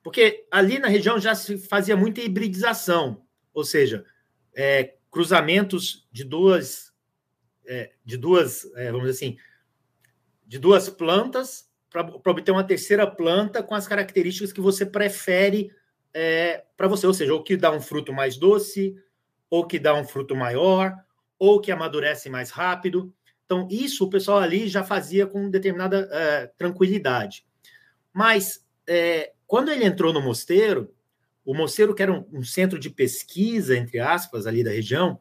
Porque 0.02 0.46
ali 0.50 0.78
na 0.78 0.88
região 0.88 1.18
já 1.18 1.34
se 1.34 1.56
fazia 1.58 1.96
muita 1.96 2.20
hibridização, 2.20 3.22
ou 3.52 3.64
seja, 3.64 4.04
é, 4.54 4.94
cruzamentos 5.10 6.06
de 6.10 6.24
duas 6.24 6.90
é, 7.70 7.92
de 8.04 8.16
duas, 8.16 8.64
é, 8.74 8.90
vamos 8.90 9.06
dizer 9.06 9.26
assim, 9.26 9.38
de 10.44 10.58
duas 10.58 10.88
plantas 10.88 11.70
para 11.88 12.02
obter 12.02 12.50
uma 12.50 12.64
terceira 12.64 13.06
planta 13.06 13.62
com 13.62 13.74
as 13.76 13.86
características 13.86 14.52
que 14.52 14.60
você 14.60 14.84
prefere 14.84 15.70
é, 16.12 16.64
para 16.76 16.88
você, 16.88 17.06
ou 17.06 17.14
seja, 17.14 17.32
ou 17.32 17.44
que 17.44 17.56
dá 17.56 17.70
um 17.70 17.80
fruto 17.80 18.12
mais 18.12 18.36
doce, 18.36 18.96
ou 19.48 19.64
que 19.64 19.78
dá 19.78 19.94
um 19.94 20.04
fruto 20.04 20.34
maior, 20.34 20.96
ou 21.40 21.59
que 21.59 21.73
amadurece 21.73 22.28
mais 22.28 22.50
rápido. 22.50 23.12
Então, 23.47 23.66
isso 23.70 24.04
o 24.04 24.11
pessoal 24.11 24.38
ali 24.38 24.68
já 24.68 24.85
fazia 24.85 25.26
com 25.26 25.50
determinada 25.50 26.06
é, 26.12 26.47
tranquilidade. 26.59 27.47
Mas, 28.12 28.64
é, 28.87 29.32
quando 29.47 29.70
ele 29.70 29.87
entrou 29.87 30.12
no 30.12 30.20
mosteiro, 30.20 30.94
o 31.44 31.54
mosteiro, 31.54 31.94
que 31.94 32.02
era 32.02 32.12
um, 32.12 32.26
um, 32.30 32.44
centro 32.44 32.78
de 32.78 32.90
pesquisa, 32.90 33.75
entre 33.75 33.99
aspas, 33.99 34.47
ali 34.47 34.62
da 34.62 34.70
região, 34.70 35.18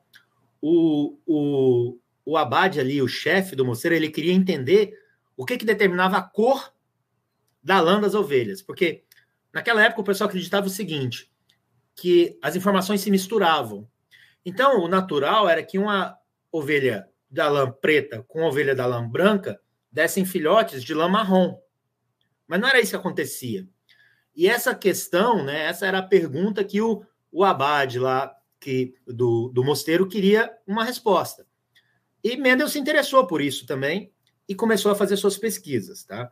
o, 0.61 1.17
o, 1.25 1.97
o 2.25 2.38
abade 2.38 2.81
ali, 2.81 3.01
o 3.01 3.07
chefe 3.07 3.55
do 3.55 3.65
mosteiro, 3.65 3.95
ele 3.95 4.09
queria 4.09 4.33
entender 4.33 4.93
o 5.38 5.45
que, 5.45 5.57
que 5.57 5.65
determinava 5.65 6.17
a 6.17 6.21
cor 6.21 6.73
da 7.63 7.79
lã 7.79 8.01
das 8.01 8.13
ovelhas. 8.13 8.61
Porque 8.61 9.05
naquela 9.53 9.83
época 9.83 10.01
o 10.01 10.05
pessoal 10.05 10.27
acreditava 10.27 10.67
o 10.67 10.69
seguinte, 10.69 11.31
que 11.95 12.38
as 12.41 12.57
informações 12.57 12.99
se 12.99 13.09
misturavam. 13.09 13.88
Então, 14.46 14.81
o 14.81 14.88
natural 14.88 15.48
era 15.50 15.63
que 15.63 15.77
uma 15.77 16.17
ovelha 16.51 17.08
da 17.29 17.48
lã 17.48 17.72
preta 17.72 18.24
com 18.27 18.43
ovelha 18.43 18.74
da 18.74 18.86
lã 18.86 19.08
branca 19.08 19.60
dessem 19.91 20.25
filhotes 20.25 20.84
de 20.84 20.93
lã 20.93 21.08
marrom. 21.08 21.60
Mas 22.48 22.60
não 22.60 22.67
era 22.67 22.79
isso 22.79 22.91
que 22.91 22.96
acontecia. 22.96 23.67
E 24.36 24.48
essa 24.48 24.74
questão, 24.74 25.43
né, 25.43 25.65
essa 25.65 25.86
era 25.86 26.00
a 26.00 26.03
pergunta 26.03 26.63
que 26.63 26.81
o, 26.81 27.03
o 27.31 27.43
abade 27.43 28.00
lá 28.00 28.36
que, 28.60 28.96
do, 29.05 29.50
do 29.50 29.63
mosteiro 29.63 30.08
queria 30.08 30.51
uma 30.65 30.84
resposta. 30.84 31.46
E 32.24 32.36
Mendel 32.38 32.67
se 32.67 32.79
interessou 32.79 33.25
por 33.25 33.41
isso 33.41 33.65
também 33.65 34.12
e 34.48 34.55
começou 34.55 34.91
a 34.91 34.96
fazer 34.96 35.15
suas 35.17 35.38
pesquisas, 35.38 36.03
tá? 36.03 36.31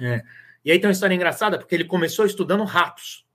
É. 0.00 0.22
E 0.64 0.70
aí 0.70 0.78
tem 0.78 0.86
uma 0.86 0.92
história 0.92 1.14
engraçada, 1.14 1.58
porque 1.58 1.74
ele 1.74 1.84
começou 1.84 2.24
estudando 2.24 2.64
ratos. 2.64 3.26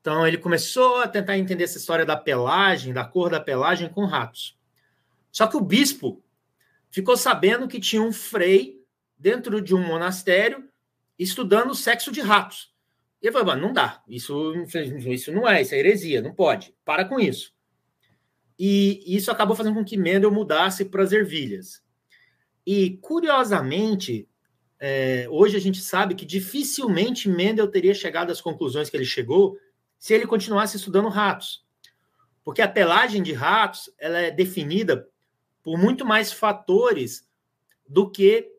Então 0.00 0.26
ele 0.26 0.38
começou 0.38 0.98
a 0.98 1.08
tentar 1.08 1.36
entender 1.36 1.64
essa 1.64 1.78
história 1.78 2.04
da 2.04 2.16
pelagem, 2.16 2.92
da 2.92 3.04
cor 3.04 3.30
da 3.30 3.40
pelagem 3.40 3.88
com 3.88 4.06
ratos. 4.06 4.58
Só 5.30 5.46
que 5.46 5.56
o 5.56 5.60
bispo 5.60 6.22
ficou 6.90 7.16
sabendo 7.16 7.68
que 7.68 7.78
tinha 7.78 8.02
um 8.02 8.12
frei 8.12 8.82
dentro 9.18 9.60
de 9.60 9.74
um 9.74 9.86
monastério 9.86 10.68
estudando 11.18 11.70
o 11.70 11.74
sexo 11.74 12.10
de 12.10 12.20
ratos. 12.20 12.74
E 13.22 13.26
ele 13.26 13.32
falou: 13.32 13.54
não 13.54 13.72
dá, 13.72 14.02
isso, 14.08 14.54
isso 15.06 15.30
não 15.30 15.46
é, 15.46 15.60
isso 15.60 15.74
é 15.74 15.78
heresia, 15.78 16.22
não 16.22 16.34
pode, 16.34 16.74
para 16.84 17.04
com 17.04 17.20
isso. 17.20 17.52
E 18.58 19.02
isso 19.06 19.30
acabou 19.30 19.56
fazendo 19.56 19.74
com 19.74 19.84
que 19.84 19.96
Mendel 19.96 20.30
mudasse 20.30 20.84
para 20.84 21.02
as 21.02 21.12
ervilhas. 21.12 21.82
E, 22.66 22.98
curiosamente, 22.98 24.28
é, 24.78 25.26
hoje 25.30 25.56
a 25.56 25.60
gente 25.60 25.80
sabe 25.80 26.14
que 26.14 26.26
dificilmente 26.26 27.28
Mendel 27.28 27.68
teria 27.68 27.94
chegado 27.94 28.30
às 28.30 28.40
conclusões 28.40 28.90
que 28.90 28.96
ele 28.96 29.04
chegou 29.04 29.56
se 30.00 30.14
ele 30.14 30.26
continuasse 30.26 30.78
estudando 30.78 31.10
ratos. 31.10 31.62
Porque 32.42 32.62
a 32.62 32.68
pelagem 32.68 33.22
de 33.22 33.34
ratos 33.34 33.92
ela 33.98 34.18
é 34.18 34.30
definida 34.30 35.06
por 35.62 35.78
muito 35.78 36.06
mais 36.06 36.32
fatores 36.32 37.28
do 37.86 38.10
que 38.10 38.50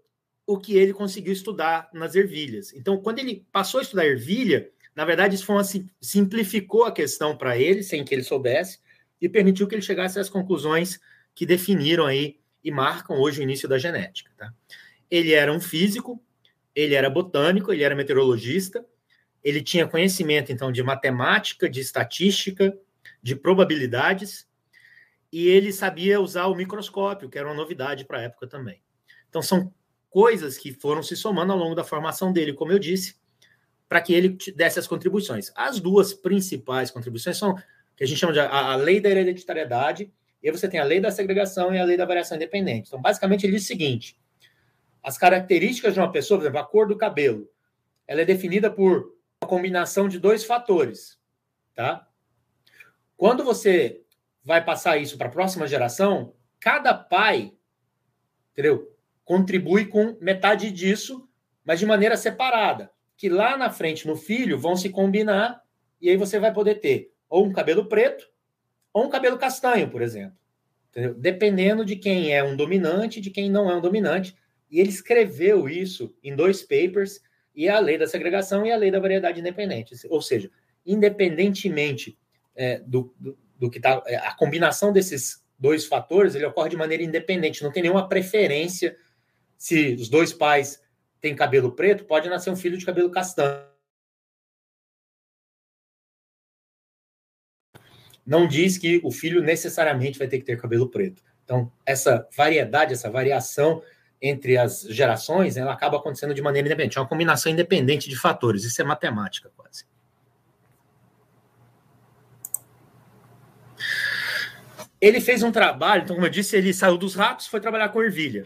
o 0.45 0.57
que 0.57 0.77
ele 0.77 0.93
conseguiu 0.93 1.33
estudar 1.33 1.89
nas 1.91 2.13
ervilhas. 2.13 2.73
Então, 2.73 3.01
quando 3.01 3.19
ele 3.19 3.45
passou 3.51 3.79
a 3.79 3.83
estudar 3.83 4.05
ervilha, 4.05 4.69
na 4.95 5.03
verdade, 5.03 5.35
isso 5.35 5.51
uma, 5.51 5.63
simplificou 5.99 6.83
a 6.83 6.91
questão 6.91 7.35
para 7.35 7.57
ele, 7.57 7.81
sem 7.81 8.05
que 8.05 8.13
ele 8.13 8.23
soubesse, 8.23 8.79
e 9.19 9.27
permitiu 9.27 9.67
que 9.67 9.73
ele 9.73 9.81
chegasse 9.81 10.19
às 10.19 10.29
conclusões 10.29 10.99
que 11.33 11.45
definiram 11.45 12.05
aí 12.05 12.39
e 12.63 12.69
marcam 12.69 13.17
hoje 13.19 13.39
o 13.39 13.43
início 13.43 13.67
da 13.67 13.77
genética. 13.77 14.31
Tá? 14.37 14.53
Ele 15.09 15.31
era 15.31 15.51
um 15.51 15.59
físico, 15.59 16.21
ele 16.75 16.93
era 16.93 17.09
botânico, 17.09 17.71
ele 17.71 17.83
era 17.83 17.95
meteorologista, 17.95 18.85
ele 19.43 19.61
tinha 19.61 19.87
conhecimento, 19.87 20.51
então, 20.51 20.71
de 20.71 20.83
matemática, 20.83 21.69
de 21.69 21.79
estatística, 21.79 22.77
de 23.21 23.35
probabilidades, 23.35 24.47
e 25.31 25.47
ele 25.47 25.71
sabia 25.71 26.19
usar 26.19 26.47
o 26.47 26.55
microscópio, 26.55 27.29
que 27.29 27.37
era 27.37 27.47
uma 27.47 27.55
novidade 27.55 28.05
para 28.05 28.19
a 28.19 28.21
época 28.23 28.47
também. 28.47 28.81
Então, 29.29 29.41
são 29.41 29.73
coisas 30.09 30.57
que 30.57 30.73
foram 30.73 31.01
se 31.01 31.15
somando 31.15 31.53
ao 31.53 31.57
longo 31.57 31.73
da 31.73 31.83
formação 31.83 32.33
dele, 32.33 32.53
como 32.53 32.71
eu 32.71 32.79
disse, 32.79 33.15
para 33.87 34.01
que 34.01 34.13
ele 34.13 34.37
desse 34.55 34.79
as 34.79 34.87
contribuições. 34.87 35.51
As 35.55 35.79
duas 35.79 36.13
principais 36.13 36.91
contribuições 36.91 37.37
são 37.37 37.55
que 37.95 38.03
a 38.03 38.07
gente 38.07 38.19
chama 38.19 38.33
de 38.33 38.39
a, 38.39 38.71
a 38.71 38.75
lei 38.75 38.99
da 38.99 39.09
hereditariedade, 39.09 40.11
e 40.41 40.49
aí 40.49 40.51
você 40.51 40.67
tem 40.67 40.79
a 40.79 40.83
lei 40.83 40.99
da 40.99 41.11
segregação 41.11 41.73
e 41.73 41.79
a 41.79 41.83
lei 41.83 41.95
da 41.95 42.05
variação 42.05 42.35
independente. 42.35 42.87
Então, 42.87 43.01
basicamente, 43.01 43.45
ele 43.45 43.53
diz 43.53 43.63
o 43.63 43.67
seguinte: 43.67 44.17
as 45.03 45.17
características 45.17 45.93
de 45.93 45.99
uma 45.99 46.11
pessoa, 46.11 46.39
por 46.39 46.43
exemplo, 46.43 46.59
a 46.59 46.65
cor 46.65 46.87
do 46.87 46.97
cabelo, 46.97 47.49
ela 48.07 48.21
é 48.21 48.25
definida 48.25 48.69
por 48.69 49.13
combinação 49.47 50.07
de 50.07 50.19
dois 50.19 50.43
fatores, 50.43 51.19
tá? 51.73 52.07
Quando 53.17 53.43
você 53.43 54.03
vai 54.43 54.63
passar 54.63 54.97
isso 54.97 55.17
para 55.17 55.27
a 55.27 55.31
próxima 55.31 55.67
geração, 55.67 56.33
cada 56.59 56.93
pai, 56.93 57.53
entendeu? 58.51 58.95
Contribui 59.23 59.85
com 59.85 60.17
metade 60.19 60.71
disso, 60.71 61.27
mas 61.63 61.79
de 61.79 61.85
maneira 61.85 62.17
separada, 62.17 62.91
que 63.15 63.29
lá 63.29 63.57
na 63.57 63.69
frente 63.69 64.07
no 64.07 64.15
filho 64.15 64.59
vão 64.59 64.75
se 64.75 64.89
combinar 64.89 65.61
e 65.99 66.09
aí 66.09 66.17
você 66.17 66.39
vai 66.39 66.53
poder 66.53 66.75
ter 66.75 67.11
ou 67.31 67.45
um 67.45 67.53
cabelo 67.53 67.85
preto, 67.85 68.29
ou 68.93 69.05
um 69.05 69.09
cabelo 69.09 69.37
castanho, 69.37 69.89
por 69.89 70.01
exemplo. 70.01 70.37
Entendeu? 70.89 71.13
Dependendo 71.13 71.85
de 71.85 71.95
quem 71.95 72.35
é 72.35 72.43
um 72.43 72.57
dominante 72.57 73.21
de 73.21 73.29
quem 73.29 73.49
não 73.49 73.71
é 73.71 73.75
um 73.75 73.79
dominante. 73.79 74.35
E 74.69 74.81
ele 74.81 74.89
escreveu 74.89 75.69
isso 75.69 76.13
em 76.21 76.35
dois 76.35 76.61
papers, 76.61 77.21
e 77.53 77.67
a 77.69 77.79
lei 77.79 77.97
da 77.97 78.07
segregação 78.07 78.65
e 78.65 78.71
a 78.71 78.77
lei 78.77 78.91
da 78.91 78.99
variedade 78.99 79.39
independente. 79.39 79.95
Ou 80.09 80.21
seja, 80.21 80.49
independentemente 80.85 82.17
é, 82.55 82.79
do, 82.79 83.13
do, 83.19 83.37
do, 83.57 83.69
que 83.69 83.77
está. 83.77 84.01
É, 84.05 84.15
a 84.17 84.33
combinação 84.33 84.91
desses 84.91 85.43
dois 85.57 85.85
fatores 85.85 86.35
ele 86.35 86.45
ocorre 86.45 86.69
de 86.69 86.77
maneira 86.77 87.03
independente, 87.03 87.63
não 87.63 87.71
tem 87.71 87.83
nenhuma 87.83 88.09
preferência 88.09 88.95
se 89.57 89.93
os 89.93 90.09
dois 90.09 90.33
pais 90.33 90.81
têm 91.19 91.35
cabelo 91.35 91.73
preto, 91.73 92.05
pode 92.05 92.27
nascer 92.27 92.49
um 92.49 92.55
filho 92.55 92.77
de 92.77 92.85
cabelo 92.85 93.11
castanho. 93.11 93.71
não 98.25 98.47
diz 98.47 98.77
que 98.77 99.01
o 99.03 99.11
filho 99.11 99.41
necessariamente 99.41 100.17
vai 100.17 100.27
ter 100.27 100.39
que 100.39 100.45
ter 100.45 100.59
cabelo 100.59 100.89
preto. 100.89 101.23
Então, 101.43 101.71
essa 101.85 102.27
variedade, 102.35 102.93
essa 102.93 103.09
variação 103.09 103.81
entre 104.21 104.57
as 104.57 104.81
gerações, 104.83 105.57
ela 105.57 105.73
acaba 105.73 105.97
acontecendo 105.97 106.33
de 106.33 106.41
maneira 106.41 106.67
independente. 106.67 106.97
É 106.97 107.01
uma 107.01 107.07
combinação 107.07 107.51
independente 107.51 108.07
de 108.07 108.15
fatores. 108.15 108.63
Isso 108.63 108.79
é 108.79 108.85
matemática, 108.85 109.51
quase. 109.57 109.85
Ele 114.99 115.19
fez 115.19 115.41
um 115.41 115.51
trabalho, 115.51 116.03
então, 116.03 116.15
como 116.15 116.27
eu 116.27 116.31
disse, 116.31 116.55
ele 116.55 116.71
saiu 116.71 116.95
dos 116.95 117.15
ratos, 117.15 117.47
foi 117.47 117.59
trabalhar 117.59 117.89
com 117.89 118.03
ervilha. 118.03 118.45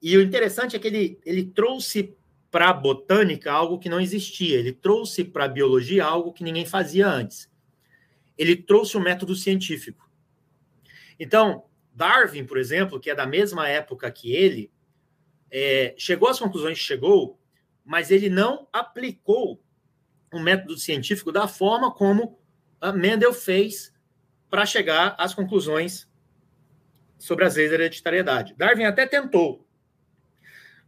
E 0.00 0.16
o 0.16 0.22
interessante 0.22 0.74
é 0.74 0.78
que 0.78 0.86
ele, 0.86 1.20
ele 1.26 1.44
trouxe 1.44 2.16
para 2.50 2.70
a 2.70 2.72
botânica 2.72 3.52
algo 3.52 3.78
que 3.78 3.90
não 3.90 4.00
existia, 4.00 4.58
ele 4.58 4.72
trouxe 4.72 5.22
para 5.22 5.44
a 5.44 5.48
biologia 5.48 6.06
algo 6.06 6.32
que 6.32 6.42
ninguém 6.42 6.64
fazia 6.64 7.06
antes. 7.06 7.50
Ele 8.38 8.56
trouxe 8.56 8.96
o 8.96 9.00
um 9.00 9.02
método 9.02 9.34
científico. 9.34 10.08
Então, 11.20 11.65
Darwin, 11.96 12.44
por 12.44 12.58
exemplo, 12.58 13.00
que 13.00 13.08
é 13.08 13.14
da 13.14 13.26
mesma 13.26 13.66
época 13.66 14.10
que 14.12 14.30
ele, 14.30 14.70
é, 15.50 15.94
chegou 15.96 16.28
às 16.28 16.38
conclusões 16.38 16.78
que 16.78 16.84
chegou, 16.84 17.40
mas 17.82 18.10
ele 18.10 18.28
não 18.28 18.68
aplicou 18.70 19.62
o 20.30 20.38
método 20.38 20.76
científico 20.76 21.32
da 21.32 21.48
forma 21.48 21.90
como 21.90 22.38
Mendel 22.94 23.32
fez 23.32 23.94
para 24.50 24.66
chegar 24.66 25.14
às 25.18 25.32
conclusões 25.32 26.06
sobre 27.18 27.46
as 27.46 27.56
leis 27.56 27.70
da 27.70 27.76
hereditariedade. 27.76 28.54
Darwin 28.58 28.84
até 28.84 29.06
tentou, 29.06 29.66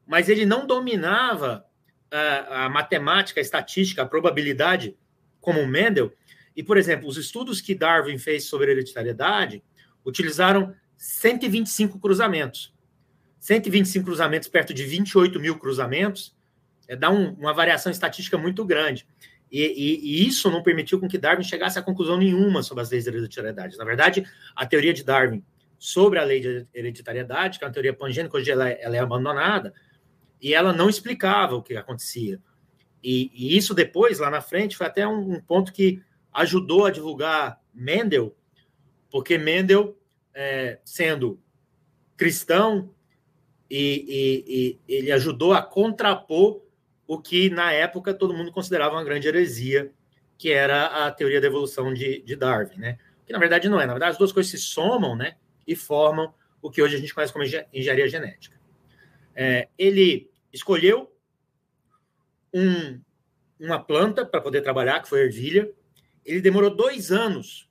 mas 0.07 0.29
ele 0.29 0.45
não 0.45 0.67
dominava 0.67 1.65
a, 2.11 2.67
a 2.67 2.69
matemática, 2.69 3.41
a 3.41 3.43
estatística, 3.43 4.03
a 4.03 4.07
probabilidade 4.07 4.95
como 5.41 5.67
Mendel. 5.67 6.12
E, 6.55 6.62
por 6.62 6.77
exemplo, 6.77 7.09
os 7.09 7.17
estudos 7.17 7.62
que 7.62 7.75
Darwin 7.75 8.19
fez 8.19 8.45
sobre 8.45 8.73
hereditariedade 8.73 9.62
utilizaram 10.05 10.75
125 10.99 11.99
cruzamentos. 11.99 12.75
125 13.40 14.05
cruzamentos 14.05 14.49
perto 14.49 14.75
de 14.75 14.85
28 14.85 15.40
mil 15.40 15.59
cruzamentos 15.59 16.37
é, 16.87 16.97
dá 16.97 17.11
um, 17.11 17.33
uma 17.35 17.55
variação 17.55 17.90
estatística 17.90 18.37
muito 18.37 18.64
grande. 18.64 19.07
E, 19.50 19.62
e, 19.62 20.25
e, 20.25 20.26
isso 20.26 20.50
não 20.50 20.62
permitiu 20.62 21.00
com 21.00 21.09
que 21.09 21.17
Darwin 21.17 21.43
chegasse 21.43 21.78
a 21.78 21.83
conclusão 21.83 22.19
nenhuma 22.19 22.62
sobre 22.62 22.83
as 22.83 22.90
leis 22.90 23.05
da 23.05 23.12
hereditariedade. 23.12 23.78
Na 23.78 23.85
verdade, 23.85 24.26
a 24.55 24.67
teoria 24.67 24.93
de 24.93 25.05
Darwin 25.05 25.43
sobre 25.78 26.19
a 26.19 26.25
lei 26.25 26.40
de 26.40 26.67
hereditariedade, 26.75 27.59
que 27.59 27.64
é 27.64 27.67
uma 27.67 27.73
teoria 27.73 27.95
pangênica, 27.95 28.37
hoje 28.37 28.50
ela, 28.50 28.69
é, 28.69 28.78
ela 28.83 28.97
é 28.97 28.99
abandonada, 28.99 29.73
e 30.40 30.52
ela 30.52 30.73
não 30.73 30.88
explicava 30.88 31.55
o 31.55 31.62
que 31.62 31.76
acontecia. 31.76 32.40
E, 33.02 33.31
e 33.33 33.57
isso 33.57 33.75
depois, 33.75 34.19
lá 34.19 34.31
na 34.31 34.40
frente, 34.40 34.76
foi 34.76 34.87
até 34.87 35.07
um, 35.07 35.35
um, 35.35 35.40
ponto 35.40 35.73
que 35.73 36.02
ajudou 36.33 36.85
a 36.85 36.90
divulgar 36.90 37.61
Mendel, 37.73 38.37
porque 39.11 39.38
Mendel, 39.38 39.97
é, 40.40 40.78
sendo 40.85 41.40
cristão, 42.16 42.95
e, 43.68 44.78
e, 44.87 44.95
ele 44.97 45.11
ajudou 45.11 45.52
a 45.52 45.61
contrapor 45.61 46.62
o 47.09 47.21
que 47.21 47.50
na 47.50 47.73
época 47.73 48.14
todo 48.14 48.33
mundo 48.33 48.52
considerava 48.52 48.95
uma 48.95 49.02
grande 49.02 49.26
heresia, 49.26 49.92
que 50.38 50.52
era 50.52 51.07
a 51.07 51.11
teoria 51.11 51.40
da 51.40 51.49
evolução 51.49 51.92
de, 51.92 52.23
de 52.23 52.37
Darwin, 52.37 52.78
né? 52.78 52.99
Que 53.26 53.33
na 53.33 53.38
verdade 53.40 53.68
não 53.68 53.80
é. 53.80 53.87
Na 53.87 53.95
verdade, 53.95 54.12
as 54.12 54.18
duas 54.18 54.30
coisas 54.30 54.49
se 54.49 54.59
somam, 54.59 55.16
né? 55.16 55.35
E 55.66 55.75
formam 55.75 56.33
o 56.62 56.71
que 56.71 56.80
hoje 56.80 56.95
a 56.95 57.00
gente 57.00 57.12
conhece 57.12 57.33
como 57.33 57.45
engenharia 57.45 58.09
genética. 58.09 58.57
É, 59.35 59.68
ele 59.76 60.30
escolheu 60.52 61.12
um, 62.54 63.00
uma 63.59 63.83
planta 63.83 64.25
para 64.25 64.40
poder 64.40 64.62
trabalhar, 64.62 65.02
que 65.02 65.09
foi 65.09 65.23
ervilha. 65.23 65.68
Ele 66.25 66.40
demorou 66.40 66.71
dois 66.71 67.11
anos 67.11 67.68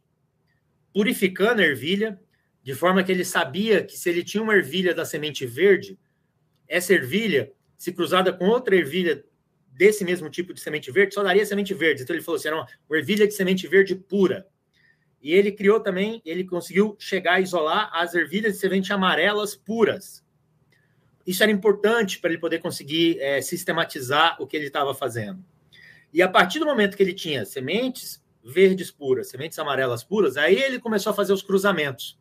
purificando 0.94 1.62
a 1.62 1.66
ervilha, 1.66 2.20
de 2.68 2.76
forma 2.76 3.02
que 3.02 3.10
ele 3.10 3.24
sabia 3.24 3.82
que 3.82 3.96
se 3.98 4.10
ele 4.10 4.22
tinha 4.22 4.44
uma 4.44 4.54
ervilha 4.54 4.94
da 4.94 5.06
semente 5.06 5.46
verde, 5.46 5.98
essa 6.68 6.94
ervilha 6.94 7.54
se 7.78 7.94
cruzada 7.94 8.34
com 8.34 8.44
outra 8.44 8.76
ervilha 8.76 9.24
desse 9.70 10.04
mesmo 10.04 10.30
tipo 10.30 10.54
de 10.54 10.60
semente 10.60 10.92
verde, 10.92 11.14
só 11.14 11.24
daria 11.24 11.46
semente 11.46 11.74
verde. 11.74 12.04
Então 12.04 12.14
ele 12.14 12.22
falou 12.22 12.38
assim, 12.38 12.50
era 12.50 12.58
uma 12.58 12.68
ervilha 12.92 13.26
de 13.26 13.34
semente 13.34 13.66
verde 13.70 13.96
pura. 13.96 14.46
E 15.22 15.32
ele 15.34 15.50
criou 15.54 15.80
também, 15.80 16.22
ele 16.26 16.44
conseguiu 16.44 16.98
chegar 17.00 17.36
a 17.36 17.40
isolar 17.40 17.90
as 17.94 18.14
ervilhas 18.14 18.56
de 18.56 18.60
semente 18.60 18.92
amarelas 18.92 19.56
puras. 19.56 20.22
Isso 21.26 21.44
era 21.44 21.52
importante 21.54 22.20
para 22.20 22.32
ele 22.32 22.38
poder 22.38 22.60
conseguir 22.60 23.18
é, 23.22 23.42
sistematizar 23.42 24.36
o 24.42 24.46
que 24.46 24.58
ele 24.58 24.68
estava 24.68 24.94
fazendo. 24.94 25.42
E 26.12 26.22
a 26.22 26.28
partir 26.28 26.60
do 26.60 26.66
momento 26.66 26.98
que 26.98 27.04
ele 27.04 27.14
tinha 27.14 27.46
sementes 27.46 28.22
verdes 28.44 28.92
puras, 28.92 29.30
sementes 29.30 29.58
amarelas 29.58 30.04
puras, 30.04 30.36
aí 30.36 30.62
ele 30.62 30.82
começou 30.82 31.12
a 31.12 31.16
fazer 31.16 31.32
os 31.32 31.42
cruzamentos. 31.42 32.17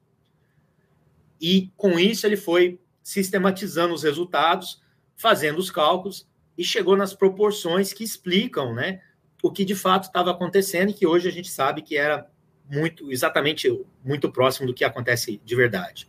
E 1.41 1.71
com 1.77 1.99
isso 1.99 2.27
ele 2.27 2.37
foi 2.37 2.81
sistematizando 3.03 3.95
os 3.95 4.03
resultados 4.03 4.81
fazendo 5.17 5.59
os 5.59 5.71
cálculos 5.71 6.29
e 6.57 6.63
chegou 6.65 6.97
nas 6.97 7.15
proporções 7.15 7.93
que 7.93 8.05
explicam, 8.05 8.75
né, 8.75 9.01
o 9.43 9.51
que 9.51 9.65
de 9.65 9.75
fato 9.75 10.05
estava 10.05 10.31
acontecendo 10.31 10.91
e 10.91 10.95
que 10.95 11.07
hoje 11.07 11.29
a 11.29 11.33
gente 11.33 11.51
sabe 11.51 11.83
que 11.83 11.97
era 11.97 12.31
muito 12.71 13.11
exatamente 13.11 13.69
muito 14.05 14.31
próximo 14.31 14.67
do 14.67 14.75
que 14.75 14.85
acontece 14.85 15.41
de 15.45 15.57
verdade. 15.57 16.07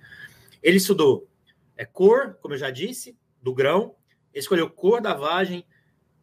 Ele 0.62 0.78
estudou 0.78 1.28
é, 1.76 1.86
cor, 1.86 2.38
como 2.42 2.56
eu 2.56 2.58
já 2.58 2.70
disse, 2.70 3.18
do 3.42 3.54
grão, 3.54 3.96
escolheu 4.34 4.70
cor 4.70 5.02
da 5.02 5.14
vagem, 5.14 5.66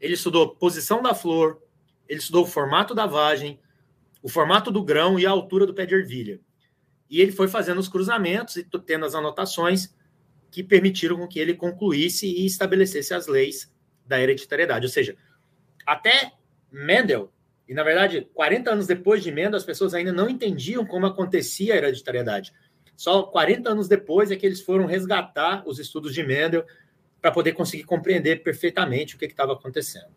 ele 0.01 0.15
estudou 0.15 0.55
posição 0.57 1.01
da 1.01 1.15
flor, 1.15 1.63
ele 2.09 2.19
estudou 2.19 2.43
o 2.43 2.47
formato 2.47 2.95
da 2.95 3.07
vagem, 3.07 3.61
o 4.23 4.29
formato 4.29 4.71
do 4.71 4.83
grão 4.83 5.19
e 5.19 5.27
a 5.27 5.31
altura 5.31 5.67
do 5.67 5.75
pé 5.75 5.87
de 5.87 5.95
ervilha. 5.95 6.41
E 7.15 7.21
ele 7.21 7.31
foi 7.31 7.47
fazendo 7.47 7.79
os 7.79 7.87
cruzamentos 7.87 8.57
e 8.57 8.67
tendo 8.85 9.07
as 9.07 9.15
anotações 9.15 9.95
que 10.51 10.65
permitiram 10.65 11.29
que 11.29 11.39
ele 11.39 11.55
concluísse 11.55 12.27
e 12.27 12.45
estabelecesse 12.45 13.15
as 13.15 13.29
leis 13.29 13.73
da 14.05 14.21
hereditariedade. 14.21 14.85
Ou 14.85 14.91
seja, 14.91 15.17
até 15.87 16.33
Mendel, 16.73 17.33
e 17.69 17.73
na 17.73 17.85
verdade, 17.85 18.29
40 18.35 18.73
anos 18.73 18.89
depois 18.89 19.23
de 19.23 19.31
Mendel, 19.31 19.55
as 19.55 19.65
pessoas 19.65 19.95
ainda 19.95 20.13
não 20.13 20.29
entendiam 20.29 20.85
como 20.85 21.07
acontecia 21.07 21.75
a 21.75 21.77
hereditariedade. 21.77 22.53
Só 22.97 23.23
40 23.23 23.71
anos 23.71 23.87
depois 23.87 24.33
é 24.33 24.37
que 24.37 24.45
eles 24.45 24.61
foram 24.61 24.85
resgatar 24.85 25.63
os 25.69 25.79
estudos 25.79 26.13
de 26.13 26.25
Mendel 26.25 26.67
para 27.23 27.31
poder 27.31 27.53
conseguir 27.53 27.85
compreender 27.85 28.43
perfeitamente 28.43 29.15
o 29.15 29.19
que 29.21 29.27
estava 29.27 29.53
acontecendo. 29.53 30.11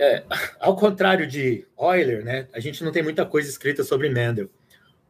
É, 0.00 0.24
ao 0.58 0.74
contrário 0.74 1.26
de 1.26 1.66
Euler, 1.78 2.24
né, 2.24 2.48
a 2.54 2.58
gente 2.58 2.82
não 2.82 2.90
tem 2.90 3.02
muita 3.02 3.26
coisa 3.26 3.48
escrita 3.48 3.84
sobre 3.84 4.08
Mendel. 4.08 4.50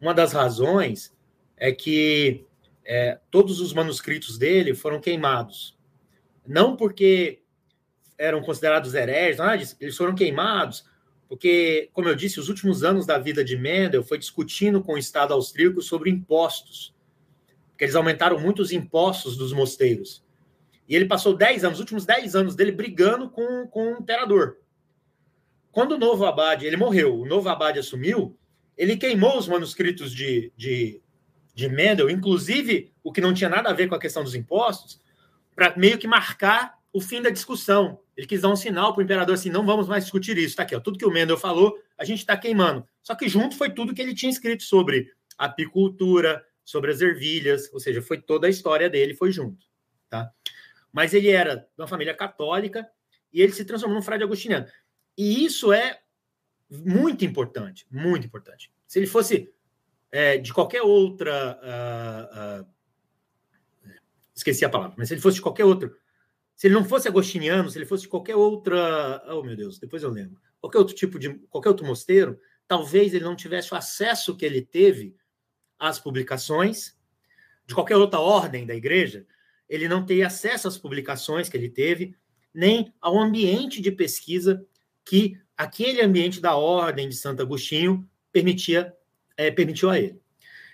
Uma 0.00 0.12
das 0.12 0.32
razões 0.32 1.14
é 1.56 1.70
que 1.70 2.44
é, 2.84 3.18
todos 3.30 3.60
os 3.60 3.72
manuscritos 3.72 4.36
dele 4.36 4.74
foram 4.74 5.00
queimados. 5.00 5.78
Não 6.44 6.76
porque 6.76 7.40
eram 8.18 8.42
considerados 8.42 8.94
hereges. 8.94 9.76
Eles 9.80 9.96
foram 9.96 10.14
queimados 10.14 10.84
porque, 11.28 11.88
como 11.92 12.08
eu 12.08 12.16
disse, 12.16 12.40
os 12.40 12.48
últimos 12.48 12.82
anos 12.82 13.06
da 13.06 13.16
vida 13.16 13.44
de 13.44 13.56
Mendel 13.56 14.02
foi 14.02 14.18
discutindo 14.18 14.82
com 14.82 14.94
o 14.94 14.98
Estado 14.98 15.32
austríaco 15.32 15.80
sobre 15.80 16.10
impostos. 16.10 16.92
Porque 17.70 17.84
eles 17.84 17.94
aumentaram 17.94 18.40
muito 18.40 18.60
os 18.60 18.72
impostos 18.72 19.36
dos 19.36 19.52
mosteiros. 19.52 20.24
E 20.88 20.96
ele 20.96 21.06
passou 21.06 21.36
10 21.36 21.64
anos, 21.64 21.76
os 21.76 21.80
últimos 21.80 22.04
10 22.04 22.34
anos 22.34 22.56
dele 22.56 22.72
brigando 22.72 23.30
com, 23.30 23.66
com 23.68 23.92
o 23.92 23.98
imperador. 24.00 24.58
Quando 25.72 25.92
o 25.92 25.98
novo 25.98 26.24
abade, 26.24 26.66
ele 26.66 26.76
morreu, 26.76 27.18
o 27.20 27.26
novo 27.26 27.48
abade 27.48 27.78
assumiu, 27.78 28.36
ele 28.76 28.96
queimou 28.96 29.38
os 29.38 29.46
manuscritos 29.46 30.12
de, 30.12 30.52
de, 30.56 31.00
de 31.54 31.68
Mendel, 31.68 32.10
inclusive 32.10 32.92
o 33.02 33.12
que 33.12 33.20
não 33.20 33.34
tinha 33.34 33.50
nada 33.50 33.70
a 33.70 33.72
ver 33.72 33.88
com 33.88 33.94
a 33.94 34.00
questão 34.00 34.24
dos 34.24 34.34
impostos, 34.34 35.00
para 35.54 35.76
meio 35.76 35.98
que 35.98 36.06
marcar 36.06 36.78
o 36.92 37.00
fim 37.00 37.22
da 37.22 37.30
discussão. 37.30 38.00
Ele 38.16 38.26
quis 38.26 38.40
dar 38.40 38.48
um 38.48 38.56
sinal 38.56 38.92
para 38.92 39.00
o 39.00 39.04
imperador 39.04 39.34
assim: 39.34 39.50
não 39.50 39.64
vamos 39.64 39.86
mais 39.86 40.04
discutir 40.04 40.36
isso. 40.36 40.48
Está 40.48 40.62
aqui, 40.62 40.74
ó, 40.74 40.80
tudo 40.80 40.98
que 40.98 41.06
o 41.06 41.10
Mendel 41.10 41.36
falou, 41.36 41.78
a 41.96 42.04
gente 42.04 42.18
está 42.18 42.36
queimando. 42.36 42.86
Só 43.02 43.14
que 43.14 43.28
junto 43.28 43.56
foi 43.56 43.70
tudo 43.70 43.94
que 43.94 44.02
ele 44.02 44.14
tinha 44.14 44.30
escrito 44.30 44.62
sobre 44.62 45.10
apicultura, 45.38 46.44
sobre 46.64 46.90
as 46.90 47.00
ervilhas, 47.00 47.72
ou 47.72 47.80
seja, 47.80 48.02
foi 48.02 48.20
toda 48.20 48.46
a 48.46 48.50
história 48.50 48.88
dele, 48.88 49.14
foi 49.14 49.32
junto. 49.32 49.66
Tá? 50.08 50.30
Mas 50.92 51.14
ele 51.14 51.28
era 51.30 51.56
de 51.56 51.66
uma 51.78 51.86
família 51.86 52.14
católica 52.14 52.86
e 53.32 53.40
ele 53.40 53.52
se 53.52 53.64
transformou 53.64 53.96
num 53.96 54.02
frade 54.02 54.22
agostiniano. 54.22 54.66
E 55.16 55.44
isso 55.44 55.72
é 55.72 56.00
muito 56.68 57.24
importante, 57.24 57.86
muito 57.90 58.26
importante. 58.26 58.72
Se 58.86 58.98
ele 58.98 59.06
fosse 59.06 59.52
é, 60.10 60.38
de 60.38 60.52
qualquer 60.52 60.82
outra. 60.82 61.58
Uh, 61.62 62.62
uh, 62.62 63.90
esqueci 64.34 64.64
a 64.64 64.70
palavra, 64.70 64.94
mas 64.96 65.08
se 65.08 65.14
ele 65.14 65.20
fosse 65.20 65.36
de 65.36 65.42
qualquer 65.42 65.64
outro. 65.64 65.94
Se 66.56 66.66
ele 66.66 66.74
não 66.74 66.84
fosse 66.84 67.08
agostiniano, 67.08 67.70
se 67.70 67.78
ele 67.78 67.86
fosse 67.86 68.02
de 68.02 68.08
qualquer 68.08 68.36
outra. 68.36 69.22
Oh, 69.28 69.42
meu 69.42 69.56
Deus, 69.56 69.78
depois 69.78 70.02
eu 70.02 70.10
lembro. 70.10 70.40
Qualquer 70.60 70.78
outro 70.78 70.94
tipo 70.94 71.18
de. 71.18 71.34
qualquer 71.48 71.70
outro 71.70 71.86
mosteiro, 71.86 72.38
talvez 72.66 73.14
ele 73.14 73.24
não 73.24 73.36
tivesse 73.36 73.72
o 73.72 73.76
acesso 73.76 74.36
que 74.36 74.44
ele 74.44 74.62
teve 74.62 75.16
às 75.78 75.98
publicações, 75.98 76.96
de 77.66 77.74
qualquer 77.74 77.96
outra 77.96 78.20
ordem 78.20 78.66
da 78.66 78.74
igreja, 78.74 79.26
ele 79.68 79.88
não 79.88 80.04
teria 80.04 80.26
acesso 80.26 80.68
às 80.68 80.76
publicações 80.76 81.48
que 81.48 81.56
ele 81.56 81.70
teve, 81.70 82.14
nem 82.52 82.92
ao 83.00 83.18
ambiente 83.18 83.80
de 83.80 83.90
pesquisa 83.90 84.66
que 85.10 85.36
aquele 85.56 86.00
ambiente 86.00 86.40
da 86.40 86.54
ordem 86.54 87.08
de 87.08 87.16
Santo 87.16 87.42
Agostinho 87.42 88.08
permitia 88.30 88.94
é, 89.36 89.50
permitiu 89.50 89.90
a 89.90 89.98
ele. 89.98 90.20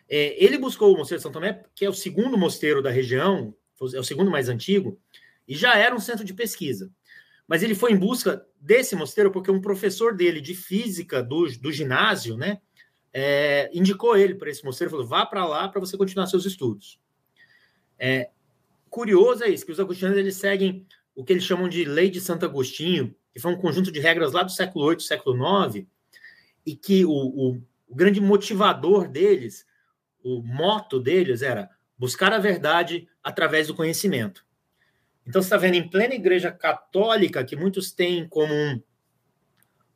É, 0.07 0.45
ele 0.45 0.59
buscou 0.59 0.93
o 0.93 0.99
Mosteiro 0.99 1.21
de 1.21 1.23
São 1.23 1.33
Tomé, 1.33 1.65
que 1.75 1.87
é 1.87 1.89
o 1.89 1.95
segundo 1.95 2.37
mosteiro 2.37 2.83
da 2.83 2.91
região, 2.91 3.55
é 3.95 3.99
o 3.99 4.05
segundo 4.05 4.31
mais 4.31 4.51
antigo, 4.51 5.01
e 5.49 5.57
já 5.57 5.79
era 5.79 5.95
um 5.95 5.99
centro 5.99 6.23
de 6.23 6.35
pesquisa. 6.35 6.93
Mas 7.49 7.63
ele 7.63 7.75
foi 7.75 7.93
em 7.93 7.97
busca 7.97 8.47
desse 8.61 8.95
mosteiro 8.95 9.31
porque 9.31 9.51
um 9.51 9.59
professor 9.59 10.15
dele 10.15 10.43
de 10.43 10.55
física 10.55 11.23
do, 11.23 11.47
do 11.59 11.73
ginásio, 11.73 12.37
né, 12.37 12.61
é, 13.15 13.71
indicou 13.73 14.19
ele 14.19 14.35
para 14.35 14.51
esse 14.51 14.63
mosteiro, 14.63 14.91
falou: 14.91 15.07
vá 15.07 15.25
para 15.25 15.47
lá 15.47 15.67
para 15.67 15.81
você 15.81 15.97
continuar 15.97 16.27
seus 16.27 16.45
estudos. 16.45 17.01
É, 17.99 18.29
curioso 18.91 19.45
é 19.45 19.49
isso, 19.49 19.65
que 19.65 19.73
os 19.73 19.81
agostinianos 19.81 20.19
eles 20.19 20.37
seguem 20.37 20.87
o 21.15 21.25
que 21.25 21.33
eles 21.33 21.45
chamam 21.45 21.71
de 21.71 21.87
Lei 21.87 22.11
de 22.11 22.21
Santo 22.21 22.45
Agostinho, 22.45 23.17
que 23.37 23.43
foi 23.43 23.53
um 23.53 23.59
conjunto 23.59 23.93
de 23.93 24.01
regras 24.01 24.33
lá 24.33 24.43
do 24.43 24.51
século 24.51 24.89
VIII, 24.89 25.01
século 25.01 25.37
IX, 25.67 25.87
e 26.65 26.75
que 26.75 27.05
o, 27.05 27.11
o, 27.11 27.63
o 27.87 27.95
grande 27.95 28.19
motivador 28.19 29.07
deles, 29.07 29.67
o 30.25 30.41
moto 30.41 30.99
deles 30.99 31.43
era 31.43 31.69
buscar 31.99 32.33
a 32.33 32.39
verdade 32.39 33.07
através 33.23 33.67
do 33.67 33.75
conhecimento. 33.75 34.43
Então, 35.27 35.43
você 35.43 35.49
está 35.49 35.59
vendo 35.59 35.75
em 35.75 35.87
plena 35.87 36.15
igreja 36.15 36.51
católica, 36.51 37.45
que 37.45 37.55
muitos 37.55 37.93
têm 37.93 38.27
como 38.27 38.55
um, 38.55 38.83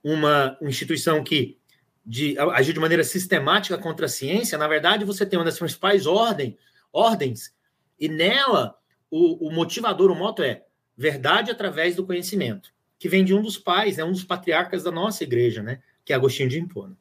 uma 0.04 0.58
instituição 0.60 1.24
que 1.24 1.58
de, 2.04 2.38
agir 2.38 2.74
de 2.74 2.80
maneira 2.80 3.04
sistemática 3.04 3.78
contra 3.78 4.04
a 4.04 4.10
ciência, 4.10 4.58
na 4.58 4.68
verdade, 4.68 5.02
você 5.02 5.24
tem 5.24 5.38
uma 5.38 5.46
das 5.46 5.58
principais 5.58 6.04
ordem, 6.04 6.58
ordens, 6.92 7.54
e 7.98 8.06
nela 8.06 8.76
o, 9.10 9.48
o 9.48 9.50
motivador, 9.50 10.10
o 10.10 10.14
moto 10.14 10.42
é 10.42 10.66
verdade 10.94 11.50
através 11.50 11.96
do 11.96 12.04
conhecimento, 12.04 12.70
que 13.00 13.08
vem 13.08 13.24
de 13.24 13.34
um 13.34 13.40
dos 13.40 13.56
pais, 13.56 13.96
né, 13.96 14.04
um 14.04 14.12
dos 14.12 14.24
patriarcas 14.24 14.82
da 14.82 14.92
nossa 14.92 15.24
igreja, 15.24 15.62
né, 15.62 15.82
que 16.04 16.12
é 16.12 16.16
Agostinho 16.16 16.50
de 16.50 16.58
Hipona. 16.58 16.96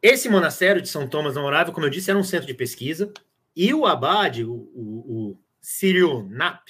Esse 0.00 0.28
monastério 0.28 0.80
de 0.80 0.88
São 0.88 1.08
Tomás 1.08 1.34
da 1.34 1.40
Morávia, 1.40 1.72
como 1.74 1.84
eu 1.84 1.90
disse, 1.90 2.10
era 2.10 2.18
um 2.18 2.22
centro 2.22 2.46
de 2.46 2.54
pesquisa, 2.54 3.12
e 3.56 3.74
o 3.74 3.86
abade, 3.86 4.44
o, 4.44 4.52
o, 4.52 5.32
o 5.32 5.38
Círio 5.60 6.28
Nap, 6.30 6.68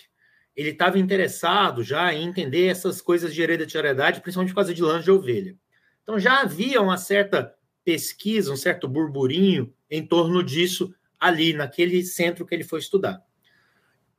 ele 0.56 0.70
estava 0.70 0.98
interessado 0.98 1.82
já 1.82 2.14
em 2.14 2.26
entender 2.26 2.66
essas 2.68 3.02
coisas 3.02 3.34
de 3.34 3.42
hereditariedade, 3.42 4.22
principalmente 4.22 4.52
por 4.52 4.56
causa 4.56 4.72
de 4.72 4.82
lãs 4.82 5.04
de 5.04 5.10
ovelha. 5.10 5.54
Então 6.02 6.18
já 6.18 6.40
havia 6.40 6.80
uma 6.80 6.96
certa 6.96 7.54
pesquisa, 7.84 8.52
um 8.52 8.56
certo 8.56 8.88
burburinho 8.88 9.74
em 9.90 10.06
torno 10.06 10.42
disso 10.42 10.94
ali, 11.20 11.52
naquele 11.52 12.02
centro 12.04 12.46
que 12.46 12.54
ele 12.54 12.64
foi 12.64 12.78
estudar. 12.78 13.22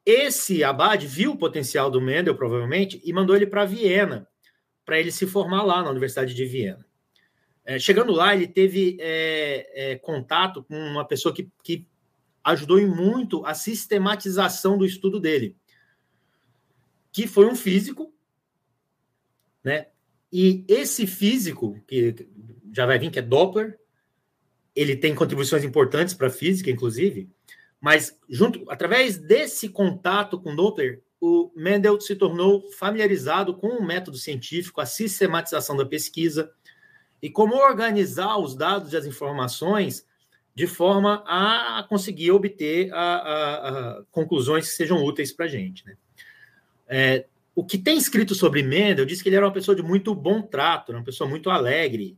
Esse 0.06 0.63
abade 0.63 1.08
viu 1.08 1.32
o 1.32 1.38
potencial 1.38 1.89
do 1.89 2.00
Mendel, 2.00 2.36
provavelmente, 2.36 3.02
e 3.04 3.12
mandou 3.12 3.36
ele 3.36 3.48
para 3.48 3.65
Viena, 3.65 4.28
para 4.86 5.00
ele 5.00 5.12
se 5.12 5.26
formar 5.26 5.63
lá 5.63 5.82
na 5.82 5.89
Universidade 5.89 6.34
de 6.34 6.46
Viena. 6.46 6.86
É, 7.65 7.80
chegando 7.80 8.12
lá, 8.12 8.36
ele 8.36 8.48
teve 8.48 8.96
é, 9.00 9.94
é, 9.94 9.96
contato 9.98 10.63
com 10.63 10.78
uma 10.78 11.04
pessoa 11.04 11.34
que, 11.34 11.50
que 11.63 11.88
ajudou 12.44 12.80
em 12.80 12.86
muito 12.86 13.44
a 13.44 13.56
sistematização 13.56 14.78
do 14.78 14.86
estudo 14.86 15.20
dele, 15.20 15.56
que 17.12 17.26
foi 17.26 17.48
um 17.48 17.56
físico, 17.56 18.13
né? 19.63 19.88
E 20.32 20.63
esse 20.68 21.08
físico, 21.08 21.82
que 21.88 22.28
já 22.72 22.86
vai 22.86 23.00
vir, 23.00 23.10
que 23.10 23.18
é 23.18 23.22
Doppler, 23.22 23.80
ele 24.76 24.96
tem 24.96 25.15
contribuições 25.15 25.63
importantes 25.63 26.13
para 26.13 26.28
a 26.28 26.32
física, 26.32 26.70
inclusive, 26.70 27.30
mas 27.86 28.19
junto, 28.28 28.65
através 28.67 29.15
desse 29.15 29.69
contato 29.69 30.41
com 30.41 30.56
Doppler, 30.56 31.04
o 31.21 31.52
Mendel 31.56 32.02
se 32.02 32.15
tornou 32.15 32.67
familiarizado 32.71 33.54
com 33.54 33.67
o 33.67 33.86
método 33.86 34.17
científico, 34.17 34.82
a 34.82 34.88
sistematização 34.88 35.78
da 35.78 35.86
pesquisa 35.86 36.52
e 37.21 37.30
como 37.30 37.54
organizar 37.54 38.39
os 38.39 38.56
dados 38.56 38.91
e 38.91 38.98
as 38.98 39.06
informações 39.06 40.04
de 40.56 40.65
forma 40.65 41.24
a 41.28 41.86
conseguir 41.88 42.32
obter 42.32 42.91
a, 42.91 42.98
a, 42.98 43.69
a 44.00 44.04
conclusões 44.10 44.67
que 44.67 44.74
sejam 44.74 45.06
úteis 45.06 45.32
para 45.32 45.45
a 45.45 45.50
gente. 45.50 45.86
Né? 45.86 45.95
É, 46.88 47.26
o 47.54 47.63
que 47.63 47.78
tem 47.78 48.00
escrito 48.00 48.34
sobre 48.34 48.63
Mendel 48.63 49.06
diz 49.06 49.21
que 49.21 49.30
ele 49.30 49.36
era 49.36 49.45
uma 49.45 49.54
pessoa 49.54 49.76
de 49.76 49.84
muito 49.84 50.15
bom 50.15 50.41
trato, 50.41 50.91
uma 50.91 51.04
pessoa 51.04 51.30
muito 51.30 51.52
alegre. 51.52 52.17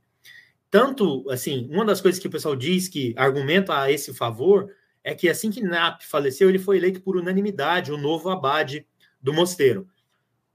Tanto, 0.72 1.30
assim, 1.30 1.68
uma 1.70 1.84
das 1.84 2.00
coisas 2.00 2.22
que 2.22 2.28
o 2.28 2.32
pessoal 2.32 2.56
diz 2.56 2.88
que 2.88 3.14
argumenta 3.18 3.78
a 3.82 3.92
esse 3.92 4.14
favor 4.14 4.72
é 5.08 5.16
que 5.16 5.30
assim 5.30 5.50
que 5.50 5.64
Nap 5.64 6.02
faleceu, 6.02 6.50
ele 6.50 6.60
foi 6.60 6.76
eleito 6.76 7.00
por 7.00 7.16
unanimidade 7.16 7.94
o 7.94 7.98
novo 7.98 8.30
abade 8.30 8.86
do 9.22 9.32
mosteiro. 9.32 9.88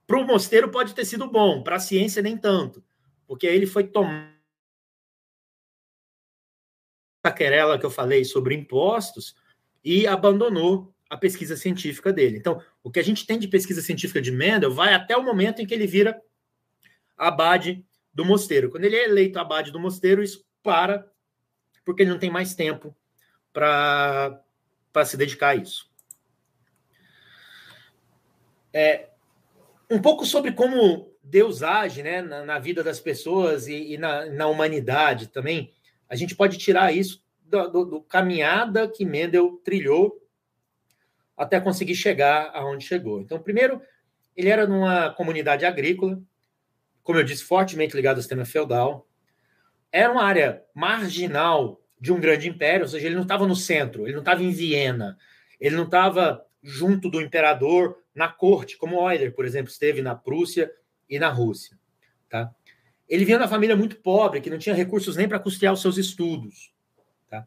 Para 0.06 0.18
o 0.18 0.26
mosteiro 0.26 0.70
pode 0.70 0.94
ter 0.94 1.06
sido 1.06 1.26
bom, 1.26 1.62
para 1.62 1.76
a 1.76 1.80
ciência 1.80 2.20
nem 2.20 2.36
tanto, 2.36 2.84
porque 3.26 3.46
ele 3.46 3.64
foi 3.64 3.84
tomar 3.84 4.30
a 7.24 7.32
querela 7.32 7.78
que 7.78 7.86
eu 7.86 7.90
falei 7.90 8.26
sobre 8.26 8.54
impostos 8.54 9.34
e 9.82 10.06
abandonou 10.06 10.94
a 11.08 11.16
pesquisa 11.16 11.56
científica 11.56 12.12
dele. 12.12 12.36
Então, 12.36 12.62
o 12.82 12.90
que 12.90 13.00
a 13.00 13.04
gente 13.04 13.24
tem 13.24 13.38
de 13.38 13.48
pesquisa 13.48 13.80
científica 13.80 14.20
de 14.20 14.30
Mendel 14.30 14.70
vai 14.70 14.92
até 14.92 15.16
o 15.16 15.24
momento 15.24 15.62
em 15.62 15.66
que 15.66 15.72
ele 15.72 15.86
vira 15.86 16.20
abade 17.16 17.82
do 18.12 18.22
mosteiro. 18.22 18.68
Quando 18.68 18.84
ele 18.84 18.96
é 18.96 19.04
eleito 19.04 19.38
abade 19.38 19.72
do 19.72 19.80
mosteiro, 19.80 20.22
isso 20.22 20.44
para, 20.62 21.10
porque 21.86 22.02
ele 22.02 22.10
não 22.10 22.18
tem 22.18 22.30
mais 22.30 22.54
tempo 22.54 22.94
para 23.52 24.42
se 25.04 25.16
dedicar 25.16 25.50
a 25.50 25.56
isso. 25.56 25.90
É, 28.72 29.10
um 29.90 30.00
pouco 30.00 30.24
sobre 30.24 30.52
como 30.52 31.12
Deus 31.22 31.62
age 31.62 32.02
né, 32.02 32.22
na, 32.22 32.44
na 32.44 32.58
vida 32.58 32.82
das 32.82 32.98
pessoas 32.98 33.66
e, 33.66 33.94
e 33.94 33.98
na, 33.98 34.26
na, 34.26 34.46
humanidade 34.46 35.28
também. 35.28 35.72
A 36.08 36.16
gente 36.16 36.34
pode 36.34 36.56
tirar 36.56 36.92
isso 36.92 37.22
do, 37.44 37.68
do, 37.68 37.84
do, 37.84 38.02
caminhada 38.02 38.88
que 38.88 39.04
Mendel 39.04 39.60
trilhou 39.62 40.18
até 41.36 41.60
conseguir 41.60 41.94
chegar 41.94 42.50
aonde 42.54 42.86
chegou. 42.86 43.20
Então, 43.20 43.38
primeiro, 43.38 43.80
ele 44.34 44.48
era 44.48 44.66
numa 44.66 45.10
comunidade 45.10 45.64
agrícola, 45.64 46.20
como 47.02 47.18
eu 47.18 47.24
disse, 47.24 47.44
fortemente 47.44 47.94
ligado 47.94 48.16
ao 48.16 48.22
sistema 48.22 48.44
feudal. 48.44 49.06
Era 49.90 50.10
uma 50.10 50.24
área 50.24 50.64
marginal 50.74 51.82
de 52.02 52.12
um 52.12 52.18
grande 52.18 52.48
império, 52.48 52.82
ou 52.82 52.88
seja, 52.88 53.06
ele 53.06 53.14
não 53.14 53.22
estava 53.22 53.46
no 53.46 53.54
centro, 53.54 54.02
ele 54.06 54.14
não 54.14 54.22
estava 54.22 54.42
em 54.42 54.50
Viena, 54.50 55.16
ele 55.60 55.76
não 55.76 55.84
estava 55.84 56.44
junto 56.60 57.08
do 57.08 57.20
imperador 57.20 57.96
na 58.12 58.26
corte, 58.26 58.76
como 58.76 59.08
Euler, 59.08 59.32
por 59.32 59.44
exemplo, 59.44 59.70
esteve 59.70 60.02
na 60.02 60.12
Prússia 60.12 60.68
e 61.08 61.16
na 61.16 61.28
Rússia. 61.28 61.78
Tá? 62.28 62.52
Ele 63.08 63.24
vinha 63.24 63.38
uma 63.38 63.46
família 63.46 63.76
muito 63.76 63.94
pobre, 64.00 64.40
que 64.40 64.50
não 64.50 64.58
tinha 64.58 64.74
recursos 64.74 65.14
nem 65.14 65.28
para 65.28 65.38
custear 65.38 65.72
os 65.72 65.80
seus 65.80 65.96
estudos. 65.96 66.74
Tá? 67.30 67.46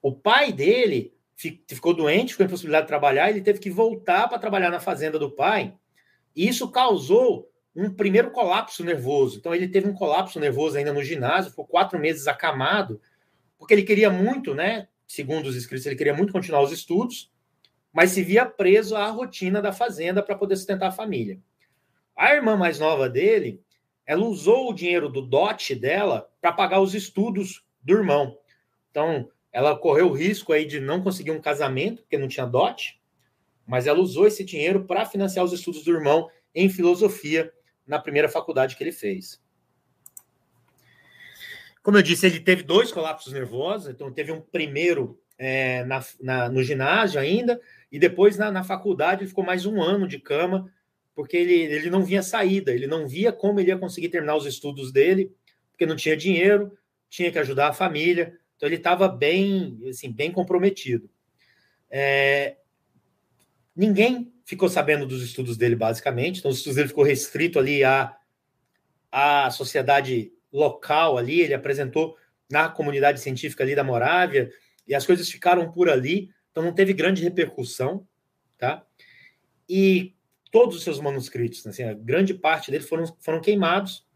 O 0.00 0.12
pai 0.12 0.52
dele 0.52 1.12
ficou 1.34 1.92
doente, 1.92 2.30
ficou 2.30 2.46
impossibilidade 2.46 2.84
de 2.84 2.88
trabalhar, 2.88 3.28
ele 3.28 3.40
teve 3.40 3.58
que 3.58 3.70
voltar 3.70 4.28
para 4.28 4.38
trabalhar 4.38 4.70
na 4.70 4.78
fazenda 4.78 5.18
do 5.18 5.32
pai, 5.32 5.74
e 6.34 6.46
isso 6.46 6.70
causou 6.70 7.50
um 7.74 7.90
primeiro 7.90 8.30
colapso 8.30 8.84
nervoso. 8.84 9.38
Então, 9.38 9.52
ele 9.52 9.66
teve 9.66 9.88
um 9.88 9.94
colapso 9.94 10.38
nervoso 10.38 10.78
ainda 10.78 10.92
no 10.92 11.02
ginásio, 11.02 11.50
ficou 11.50 11.66
quatro 11.66 11.98
meses 11.98 12.28
acamado, 12.28 13.00
porque 13.58 13.74
ele 13.74 13.82
queria 13.82 14.10
muito, 14.10 14.54
né? 14.54 14.88
Segundo 15.06 15.46
os 15.46 15.56
escritos, 15.56 15.86
ele 15.86 15.96
queria 15.96 16.14
muito 16.14 16.32
continuar 16.32 16.62
os 16.62 16.72
estudos, 16.72 17.32
mas 17.92 18.10
se 18.10 18.22
via 18.22 18.44
preso 18.44 18.96
à 18.96 19.08
rotina 19.08 19.62
da 19.62 19.72
fazenda 19.72 20.22
para 20.22 20.36
poder 20.36 20.56
sustentar 20.56 20.88
a 20.88 20.92
família. 20.92 21.40
A 22.14 22.34
irmã 22.34 22.56
mais 22.56 22.78
nova 22.78 23.08
dele, 23.08 23.62
ela 24.04 24.24
usou 24.24 24.70
o 24.70 24.74
dinheiro 24.74 25.08
do 25.08 25.22
dote 25.22 25.74
dela 25.74 26.30
para 26.40 26.52
pagar 26.52 26.80
os 26.80 26.94
estudos 26.94 27.64
do 27.82 27.94
irmão. 27.94 28.38
Então, 28.90 29.30
ela 29.52 29.76
correu 29.76 30.08
o 30.08 30.12
risco 30.12 30.52
aí 30.52 30.64
de 30.64 30.80
não 30.80 31.02
conseguir 31.02 31.30
um 31.30 31.40
casamento, 31.40 32.02
porque 32.02 32.18
não 32.18 32.28
tinha 32.28 32.46
dote, 32.46 33.00
mas 33.66 33.86
ela 33.86 33.98
usou 33.98 34.26
esse 34.26 34.44
dinheiro 34.44 34.84
para 34.84 35.04
financiar 35.04 35.44
os 35.44 35.52
estudos 35.52 35.82
do 35.82 35.92
irmão 35.92 36.30
em 36.54 36.68
filosofia 36.68 37.52
na 37.86 37.98
primeira 37.98 38.28
faculdade 38.28 38.76
que 38.76 38.84
ele 38.84 38.92
fez. 38.92 39.42
Como 41.86 41.98
eu 41.98 42.02
disse, 42.02 42.26
ele 42.26 42.40
teve 42.40 42.64
dois 42.64 42.90
colapsos 42.90 43.32
nervosos, 43.32 43.86
então 43.86 44.12
teve 44.12 44.32
um 44.32 44.40
primeiro 44.40 45.22
é, 45.38 45.84
na, 45.84 46.04
na, 46.20 46.48
no 46.48 46.60
ginásio 46.60 47.20
ainda, 47.20 47.60
e 47.92 47.96
depois 47.96 48.36
na, 48.36 48.50
na, 48.50 48.64
faculdade 48.64 49.20
ele 49.20 49.28
ficou 49.28 49.44
mais 49.44 49.66
um 49.66 49.80
ano 49.80 50.08
de 50.08 50.18
cama, 50.18 50.68
porque 51.14 51.36
ele, 51.36 51.54
ele 51.54 51.88
não 51.88 52.02
via 52.02 52.24
saída, 52.24 52.72
ele 52.72 52.88
não 52.88 53.06
via 53.06 53.30
como 53.32 53.60
ele 53.60 53.68
ia 53.68 53.78
conseguir 53.78 54.08
terminar 54.08 54.34
os 54.34 54.46
estudos 54.46 54.90
dele, 54.90 55.32
porque 55.70 55.86
não 55.86 55.94
tinha 55.94 56.16
dinheiro, 56.16 56.76
tinha 57.08 57.30
que 57.30 57.38
ajudar 57.38 57.68
a 57.68 57.72
família, 57.72 58.36
então 58.56 58.68
ele 58.68 58.74
estava 58.74 59.06
bem, 59.06 59.78
assim, 59.88 60.10
bem 60.10 60.32
comprometido. 60.32 61.08
É, 61.88 62.56
ninguém 63.76 64.34
ficou 64.44 64.68
sabendo 64.68 65.06
dos 65.06 65.22
estudos 65.22 65.56
dele, 65.56 65.76
basicamente. 65.76 66.40
Então, 66.40 66.50
os 66.50 66.56
estudos 66.56 66.74
dele 66.74 66.88
ficou 66.88 67.04
restrito 67.04 67.60
ali 67.60 67.84
à, 67.84 68.12
à 69.12 69.52
sociedade 69.52 70.32
local 70.58 71.18
ali. 71.18 71.40
Ele 71.40 71.54
apresentou 71.54 72.16
na 72.50 72.68
comunidade 72.68 73.20
científica 73.20 73.64
ali 73.64 73.74
da 73.74 73.84
Morávia 73.84 74.50
e 74.86 74.94
as 74.94 75.06
coisas 75.06 75.30
ficaram 75.30 75.70
por 75.70 75.88
ali. 75.88 76.30
Então, 76.50 76.62
não 76.62 76.72
teve 76.72 76.92
grande 76.92 77.22
repercussão, 77.22 78.06
tá? 78.56 78.84
E 79.68 80.14
todos 80.50 80.76
os 80.76 80.82
seus 80.82 81.00
manuscritos, 81.00 81.66
assim, 81.66 81.82
a 81.82 81.92
grande 81.92 82.32
parte 82.32 82.70
deles 82.70 82.88
foram, 82.88 83.04
foram 83.20 83.40
queimados. 83.40 84.06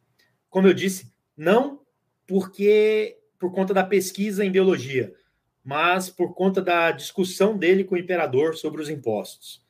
Como 0.49 0.67
eu 0.67 0.75
disse, 0.75 1.13
não 1.37 1.81
porque 2.27 3.19
por 3.39 3.53
conta 3.53 3.75
da 3.75 3.83
pesquisa 3.83 4.45
em 4.45 4.51
biologia, 4.51 5.13
mas 5.65 6.09
por 6.09 6.35
conta 6.35 6.63
da 6.63 6.91
discussão 6.93 7.57
dele 7.57 7.85
com 7.85 7.95
o 7.95 7.99
imperador 7.99 8.57
sobre 8.57 8.81
os 8.81 8.89
impostos. 8.89 9.65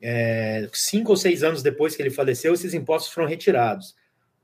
É, 0.00 0.68
cinco 0.72 1.10
ou 1.10 1.16
seis 1.16 1.42
anos 1.42 1.62
depois 1.62 1.94
que 1.94 2.02
ele 2.02 2.10
faleceu, 2.10 2.52
esses 2.52 2.74
impostos 2.74 3.12
foram 3.12 3.28
retirados. 3.28 3.94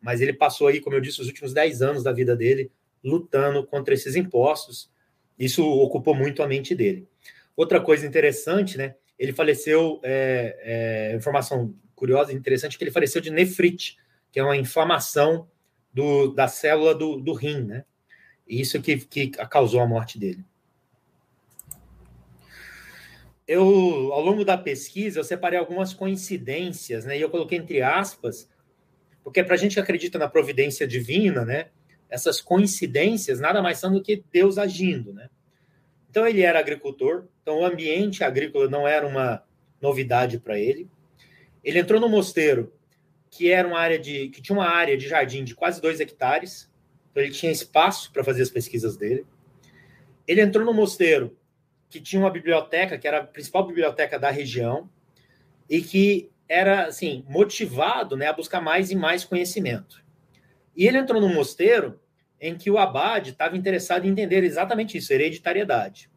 Mas 0.01 0.21
ele 0.21 0.33
passou 0.33 0.67
aí, 0.69 0.81
como 0.81 0.97
eu 0.97 1.01
disse, 1.01 1.21
os 1.21 1.27
últimos 1.27 1.53
dez 1.53 1.83
anos 1.83 2.03
da 2.03 2.13
vida 2.13 2.37
dele 2.37 2.71
lutando 3.03 3.65
contra 3.67 3.95
esses 3.95 4.17
impostos. 4.17 4.91
Isso 5.39 5.65
ocupou 5.65 6.15
muito 6.15 6.43
a 6.43 6.49
mente 6.49 6.75
dele. 6.75 7.07
Outra 7.57 7.81
coisa 7.81 8.07
interessante, 8.07 8.77
né? 8.77 8.95
Ele 9.19 9.33
faleceu, 9.33 10.01
é, 10.03 11.11
é, 11.13 11.17
informação 11.17 11.75
curiosa 11.95 12.33
e 12.33 12.37
interessante, 12.37 12.79
que 12.79 12.85
ele 12.85 12.91
faleceu 12.91 13.21
de 13.21 13.31
nefrite, 13.31 13.97
que 14.31 14.39
é 14.39 14.45
uma 14.45 14.57
inflamação 14.57 15.49
do, 15.93 16.29
da 16.29 16.47
célula 16.47 16.95
do, 16.95 17.17
do 17.17 17.33
rim, 17.33 17.63
né? 17.65 17.85
Isso 18.47 18.81
que, 18.81 18.97
que 18.99 19.29
causou 19.29 19.81
a 19.81 19.87
morte 19.87 20.19
dele. 20.19 20.45
Eu, 23.47 23.65
ao 24.13 24.21
longo 24.21 24.45
da 24.45 24.57
pesquisa, 24.57 25.19
eu 25.19 25.25
separei 25.25 25.59
algumas 25.59 25.93
coincidências, 25.93 27.05
né? 27.05 27.19
E 27.19 27.21
eu 27.21 27.31
coloquei 27.31 27.59
entre 27.59 27.83
aspas, 27.83 28.49
porque 29.29 29.45
para 29.45 29.57
a 29.57 29.59
gente 29.59 29.75
que 29.75 29.81
acredita 29.81 30.19
na 30.19 30.27
providência 30.27 30.87
divina, 30.87 31.45
né? 31.45 31.67
Essas 32.09 32.41
coincidências 32.41 33.39
nada 33.39 33.61
mais 33.61 33.77
são 33.77 33.93
do 33.93 34.03
que 34.03 34.25
Deus 34.33 34.57
agindo, 34.57 35.13
né? 35.13 35.29
Então 36.09 36.27
ele 36.27 36.41
era 36.41 36.59
agricultor, 36.59 37.27
então 37.43 37.59
o 37.59 37.65
ambiente 37.67 38.25
agrícola 38.25 38.71
não 38.71 38.89
era 38.89 39.07
uma 39.07 39.45
novidade 39.83 40.39
para 40.39 40.59
ele. 40.59 40.89
Ele 41.63 41.79
entrou 41.79 42.01
no 42.01 42.09
mosteiro, 42.09 42.73
que 43.31 43.51
era 43.51 43.69
uma 43.69 43.79
área 43.79 43.99
de 43.99 44.31
que 44.31 44.41
tinha 44.41 44.57
uma 44.57 44.67
área 44.67 44.97
de 44.97 45.07
jardim 45.07 45.45
de 45.45 45.55
quase 45.55 45.79
dois 45.79 46.01
hectares, 46.01 46.71
então 47.11 47.23
ele 47.23 47.33
tinha 47.33 47.53
espaço 47.53 48.11
para 48.11 48.25
fazer 48.25 48.41
as 48.41 48.51
pesquisas 48.51 48.97
dele. 48.97 49.27
Ele 50.27 50.41
entrou 50.41 50.65
no 50.65 50.73
mosteiro 50.73 51.37
que 51.91 52.01
tinha 52.01 52.23
uma 52.23 52.31
biblioteca, 52.31 52.97
que 52.97 53.07
era 53.07 53.19
a 53.19 53.25
principal 53.25 53.67
biblioteca 53.67 54.19
da 54.19 54.31
região, 54.31 54.89
e 55.69 55.83
que 55.83 56.31
era 56.49 56.87
assim 56.87 57.25
motivado 57.29 58.17
né, 58.17 58.27
a 58.27 58.33
buscar 58.33 58.61
mais 58.61 58.91
e 58.91 58.97
mais 58.97 59.25
conhecimento. 59.25 60.03
E 60.77 60.87
ele 60.87 60.99
entrou 60.99 61.21
num 61.21 61.33
mosteiro 61.33 62.01
em 62.41 62.57
que 62.57 62.71
o 62.71 62.79
abade 62.79 63.31
estava 63.31 63.57
interessado 63.57 64.07
em 64.07 64.11
entender 64.11 64.45
exatamente 64.45 64.97
isso, 64.97 65.13
hereditariedade. 65.13 66.09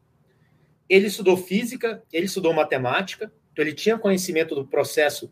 Ele 0.88 1.08
estudou 1.08 1.36
física, 1.36 2.04
ele 2.14 2.28
estudou 2.28 2.54
matemática, 2.54 3.32
então 3.52 3.66
ele 3.66 3.74
tinha 3.74 3.98
conhecimento 3.98 4.54
do 4.54 4.66
processo 4.66 5.32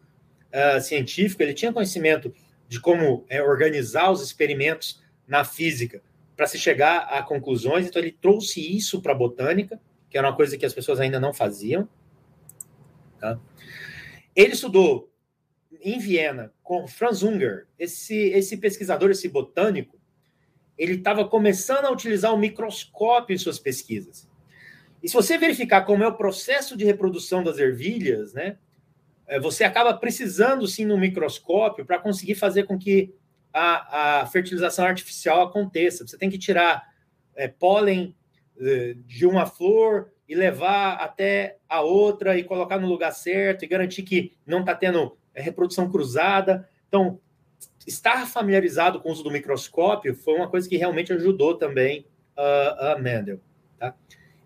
uh, 0.54 0.82
científico, 0.82 1.44
ele 1.44 1.54
tinha 1.54 1.72
conhecimento 1.72 2.34
de 2.68 2.80
como 2.80 3.26
é, 3.30 3.42
organizar 3.42 4.12
os 4.12 4.22
experimentos 4.22 5.02
na 5.28 5.44
física 5.44 6.02
para 6.36 6.48
se 6.48 6.58
chegar 6.58 7.00
a 7.00 7.22
conclusões. 7.22 7.88
Então, 7.88 8.02
ele 8.02 8.12
trouxe 8.12 8.62
isso 8.76 9.02
para 9.02 9.12
a 9.12 9.16
botânica, 9.16 9.80
que 10.10 10.18
era 10.18 10.28
uma 10.28 10.36
coisa 10.36 10.58
que 10.58 10.66
as 10.66 10.74
pessoas 10.74 11.00
ainda 11.00 11.20
não 11.20 11.34
faziam. 11.34 11.88
Tá? 13.20 13.38
Ele 14.40 14.54
estudou 14.54 15.12
em 15.82 16.00
Viena 16.00 16.54
com 16.64 16.88
Franz 16.88 17.24
Unger, 17.24 17.68
esse, 17.78 18.16
esse 18.16 18.56
pesquisador, 18.56 19.12
esse 19.12 19.28
botânico, 19.28 20.00
ele 20.78 20.94
estava 20.94 21.28
começando 21.28 21.84
a 21.84 21.92
utilizar 21.92 22.34
o 22.34 22.38
microscópio 22.38 23.34
em 23.34 23.38
suas 23.38 23.60
pesquisas. 23.60 24.30
E 25.04 25.10
se 25.10 25.14
você 25.14 25.38
verificar 25.38 25.82
como 25.82 26.06
é 26.06 26.08
o 26.08 26.16
processo 26.16 26.78
de 26.78 26.86
reprodução 26.86 27.44
das 27.44 27.58
ervilhas, 27.58 28.34
né, 28.34 28.58
é, 29.28 29.42
você 29.42 29.66
acaba 29.66 29.94
precisando 29.94 30.66
sim 30.70 30.86
no 30.86 30.98
microscópio 30.98 31.86
para 31.86 32.00
conseguir 32.00 32.36
fazer 32.36 32.64
com 32.64 32.80
que 32.80 33.14
a, 33.52 34.22
a 34.22 34.26
fertilização 34.28 34.86
artificial 34.86 35.42
aconteça. 35.42 36.08
Você 36.08 36.18
tem 36.18 36.30
que 36.30 36.38
tirar 36.38 36.88
é, 37.36 37.50
pólen 37.50 38.16
é, 38.58 38.96
de 39.06 39.26
uma 39.26 39.46
flor 39.46 40.14
e 40.30 40.36
levar 40.36 40.94
até 40.98 41.58
a 41.68 41.82
outra 41.82 42.38
e 42.38 42.44
colocar 42.44 42.78
no 42.78 42.88
lugar 42.88 43.12
certo 43.12 43.66
e 43.66 43.68
garantir 43.68 44.04
que 44.04 44.32
não 44.46 44.60
está 44.60 44.76
tendo 44.76 45.18
é, 45.34 45.42
reprodução 45.42 45.90
cruzada. 45.90 46.70
Então, 46.88 47.20
estar 47.88 48.28
familiarizado 48.28 49.02
com 49.02 49.10
o 49.10 49.12
uso 49.12 49.24
do 49.24 49.32
microscópio 49.32 50.14
foi 50.14 50.36
uma 50.36 50.48
coisa 50.48 50.70
que 50.70 50.78
realmente 50.78 51.12
ajudou 51.12 51.58
também 51.58 52.06
a, 52.38 52.92
a 52.92 53.00
Mendel. 53.00 53.40
Tá? 53.80 53.96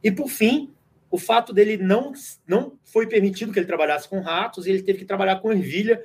E, 0.02 0.10
por 0.10 0.30
fim, 0.30 0.74
o 1.12 1.18
fato 1.18 1.52
dele 1.52 1.76
não, 1.76 2.14
não 2.48 2.80
foi 2.86 3.06
permitido 3.06 3.52
que 3.52 3.60
ele 3.60 3.68
trabalhasse 3.68 4.08
com 4.08 4.22
ratos 4.22 4.66
e 4.66 4.72
ele 4.72 4.84
teve 4.84 5.00
que 5.00 5.06
trabalhar 5.06 5.42
com 5.42 5.52
ervilha 5.52 6.02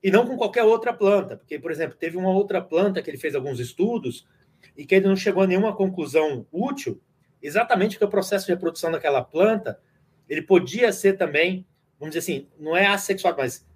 e 0.00 0.08
não 0.08 0.24
com 0.24 0.36
qualquer 0.36 0.62
outra 0.62 0.92
planta, 0.92 1.36
porque, 1.36 1.58
por 1.58 1.72
exemplo, 1.72 1.96
teve 1.98 2.16
uma 2.16 2.30
outra 2.30 2.62
planta 2.62 3.02
que 3.02 3.10
ele 3.10 3.18
fez 3.18 3.34
alguns 3.34 3.58
estudos 3.58 4.24
e 4.76 4.86
que 4.86 4.94
ele 4.94 5.08
não 5.08 5.16
chegou 5.16 5.42
a 5.42 5.46
nenhuma 5.48 5.74
conclusão 5.74 6.46
útil, 6.52 7.00
exatamente 7.42 7.96
porque 7.96 8.04
o 8.04 8.10
processo 8.10 8.46
de 8.46 8.52
reprodução 8.52 8.90
daquela 8.90 9.22
planta 9.22 9.80
ele 10.28 10.42
podia 10.42 10.92
ser 10.92 11.16
também, 11.16 11.66
vamos 11.98 12.14
dizer 12.14 12.18
assim, 12.32 12.48
não 12.58 12.76
é 12.76 12.86
assexual, 12.86 13.34
mas 13.36 13.66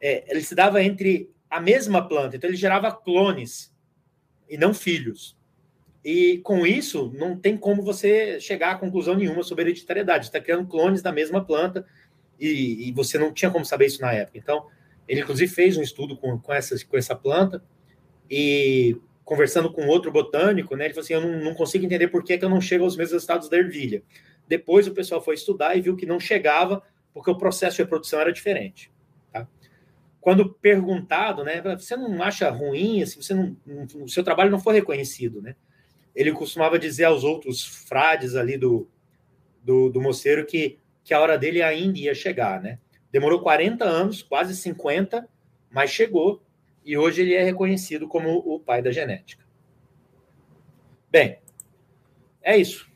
é, 0.00 0.24
ele 0.30 0.42
se 0.42 0.54
dava 0.54 0.82
entre 0.82 1.30
a 1.50 1.60
mesma 1.60 2.06
planta, 2.06 2.36
então 2.36 2.48
ele 2.48 2.56
gerava 2.56 2.92
clones 2.92 3.72
e 4.48 4.56
não 4.56 4.72
filhos. 4.72 5.36
E 6.04 6.38
com 6.38 6.66
isso, 6.66 7.12
não 7.16 7.36
tem 7.36 7.56
como 7.56 7.82
você 7.82 8.40
chegar 8.40 8.70
a 8.70 8.78
conclusão 8.78 9.14
nenhuma 9.14 9.42
sobre 9.42 9.64
hereditariedade. 9.64 10.26
Você 10.26 10.28
está 10.30 10.40
criando 10.40 10.66
clones 10.66 11.02
da 11.02 11.12
mesma 11.12 11.44
planta 11.44 11.84
e, 12.38 12.88
e, 12.88 12.92
você 12.92 13.18
não 13.18 13.32
tinha 13.32 13.50
como 13.50 13.64
saber 13.64 13.86
isso 13.86 14.00
na 14.00 14.12
época. 14.12 14.38
Então, 14.38 14.66
ele, 15.06 15.20
inclusive, 15.20 15.52
fez 15.52 15.76
um 15.76 15.82
estudo 15.82 16.16
com, 16.16 16.38
com, 16.38 16.52
essa, 16.52 16.74
com 16.86 16.96
essa 16.96 17.16
planta 17.16 17.62
e, 18.30 18.96
conversando 19.28 19.70
com 19.70 19.86
outro 19.86 20.10
botânico, 20.10 20.74
né, 20.74 20.86
ele 20.86 20.94
falou 20.94 21.04
assim: 21.04 21.12
Eu 21.12 21.20
não, 21.20 21.44
não 21.44 21.54
consigo 21.54 21.84
entender 21.84 22.08
por 22.08 22.24
que, 22.24 22.38
que 22.38 22.44
eu 22.44 22.48
não 22.48 22.62
chego 22.62 22.84
aos 22.84 22.96
mesmos 22.96 23.12
resultados 23.12 23.50
da 23.50 23.58
ervilha. 23.58 24.02
Depois 24.48 24.88
o 24.88 24.94
pessoal 24.94 25.22
foi 25.22 25.34
estudar 25.34 25.76
e 25.76 25.82
viu 25.82 25.94
que 25.94 26.06
não 26.06 26.18
chegava 26.18 26.82
porque 27.12 27.30
o 27.30 27.36
processo 27.36 27.76
de 27.76 27.82
reprodução 27.82 28.18
era 28.20 28.32
diferente. 28.32 28.90
Tá? 29.30 29.46
Quando 30.18 30.48
perguntado, 30.54 31.44
né, 31.44 31.60
você 31.78 31.94
não 31.94 32.22
acha 32.22 32.48
ruim, 32.48 33.02
assim, 33.02 33.20
você 33.20 33.34
não, 33.34 33.54
o 34.02 34.08
seu 34.08 34.24
trabalho 34.24 34.50
não 34.50 34.58
foi 34.58 34.72
reconhecido, 34.72 35.42
né? 35.42 35.56
Ele 36.14 36.32
costumava 36.32 36.78
dizer 36.78 37.04
aos 37.04 37.22
outros 37.22 37.62
frades 37.86 38.34
ali 38.34 38.56
do, 38.56 38.88
do, 39.62 39.90
do 39.90 40.00
moceiro 40.00 40.46
que, 40.46 40.78
que 41.04 41.12
a 41.12 41.20
hora 41.20 41.36
dele 41.36 41.60
ainda 41.60 41.98
ia 41.98 42.14
chegar, 42.14 42.62
né? 42.62 42.78
Demorou 43.12 43.42
40 43.42 43.84
anos, 43.84 44.22
quase 44.22 44.56
50, 44.56 45.28
mas 45.70 45.90
chegou 45.90 46.42
e 46.88 46.96
hoje 46.96 47.20
ele 47.20 47.34
é 47.34 47.44
reconhecido 47.44 48.08
como 48.08 48.38
o 48.38 48.58
pai 48.58 48.80
da 48.80 48.90
genética. 48.90 49.44
Bem, 51.10 51.38
é 52.40 52.56
isso. 52.56 52.90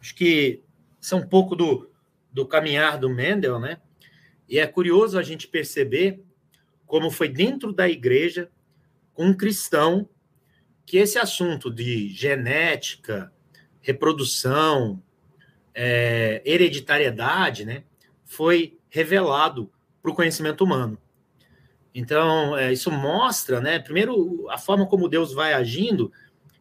Acho 0.00 0.12
que 0.16 0.64
é 1.08 1.14
um 1.14 1.24
pouco 1.24 1.54
do, 1.54 1.88
do 2.32 2.44
caminhar 2.44 2.98
do 2.98 3.08
Mendel, 3.08 3.60
né? 3.60 3.80
E 4.48 4.58
é 4.58 4.66
curioso 4.66 5.16
a 5.16 5.22
gente 5.22 5.46
perceber 5.46 6.20
como 6.84 7.12
foi 7.12 7.28
dentro 7.28 7.72
da 7.72 7.88
igreja, 7.88 8.50
com 9.14 9.26
um 9.26 9.36
cristão, 9.36 10.08
que 10.84 10.96
esse 10.96 11.16
assunto 11.16 11.70
de 11.70 12.08
genética, 12.08 13.32
reprodução, 13.80 15.00
é, 15.72 16.42
hereditariedade, 16.44 17.64
né, 17.64 17.84
foi 18.24 18.76
revelado 18.90 19.70
para 20.02 20.10
o 20.10 20.14
conhecimento 20.14 20.64
humano. 20.64 20.98
Então, 21.98 22.56
é, 22.56 22.72
isso 22.72 22.92
mostra, 22.92 23.60
né, 23.60 23.80
primeiro, 23.80 24.48
a 24.50 24.56
forma 24.56 24.86
como 24.86 25.08
Deus 25.08 25.32
vai 25.32 25.52
agindo 25.52 26.12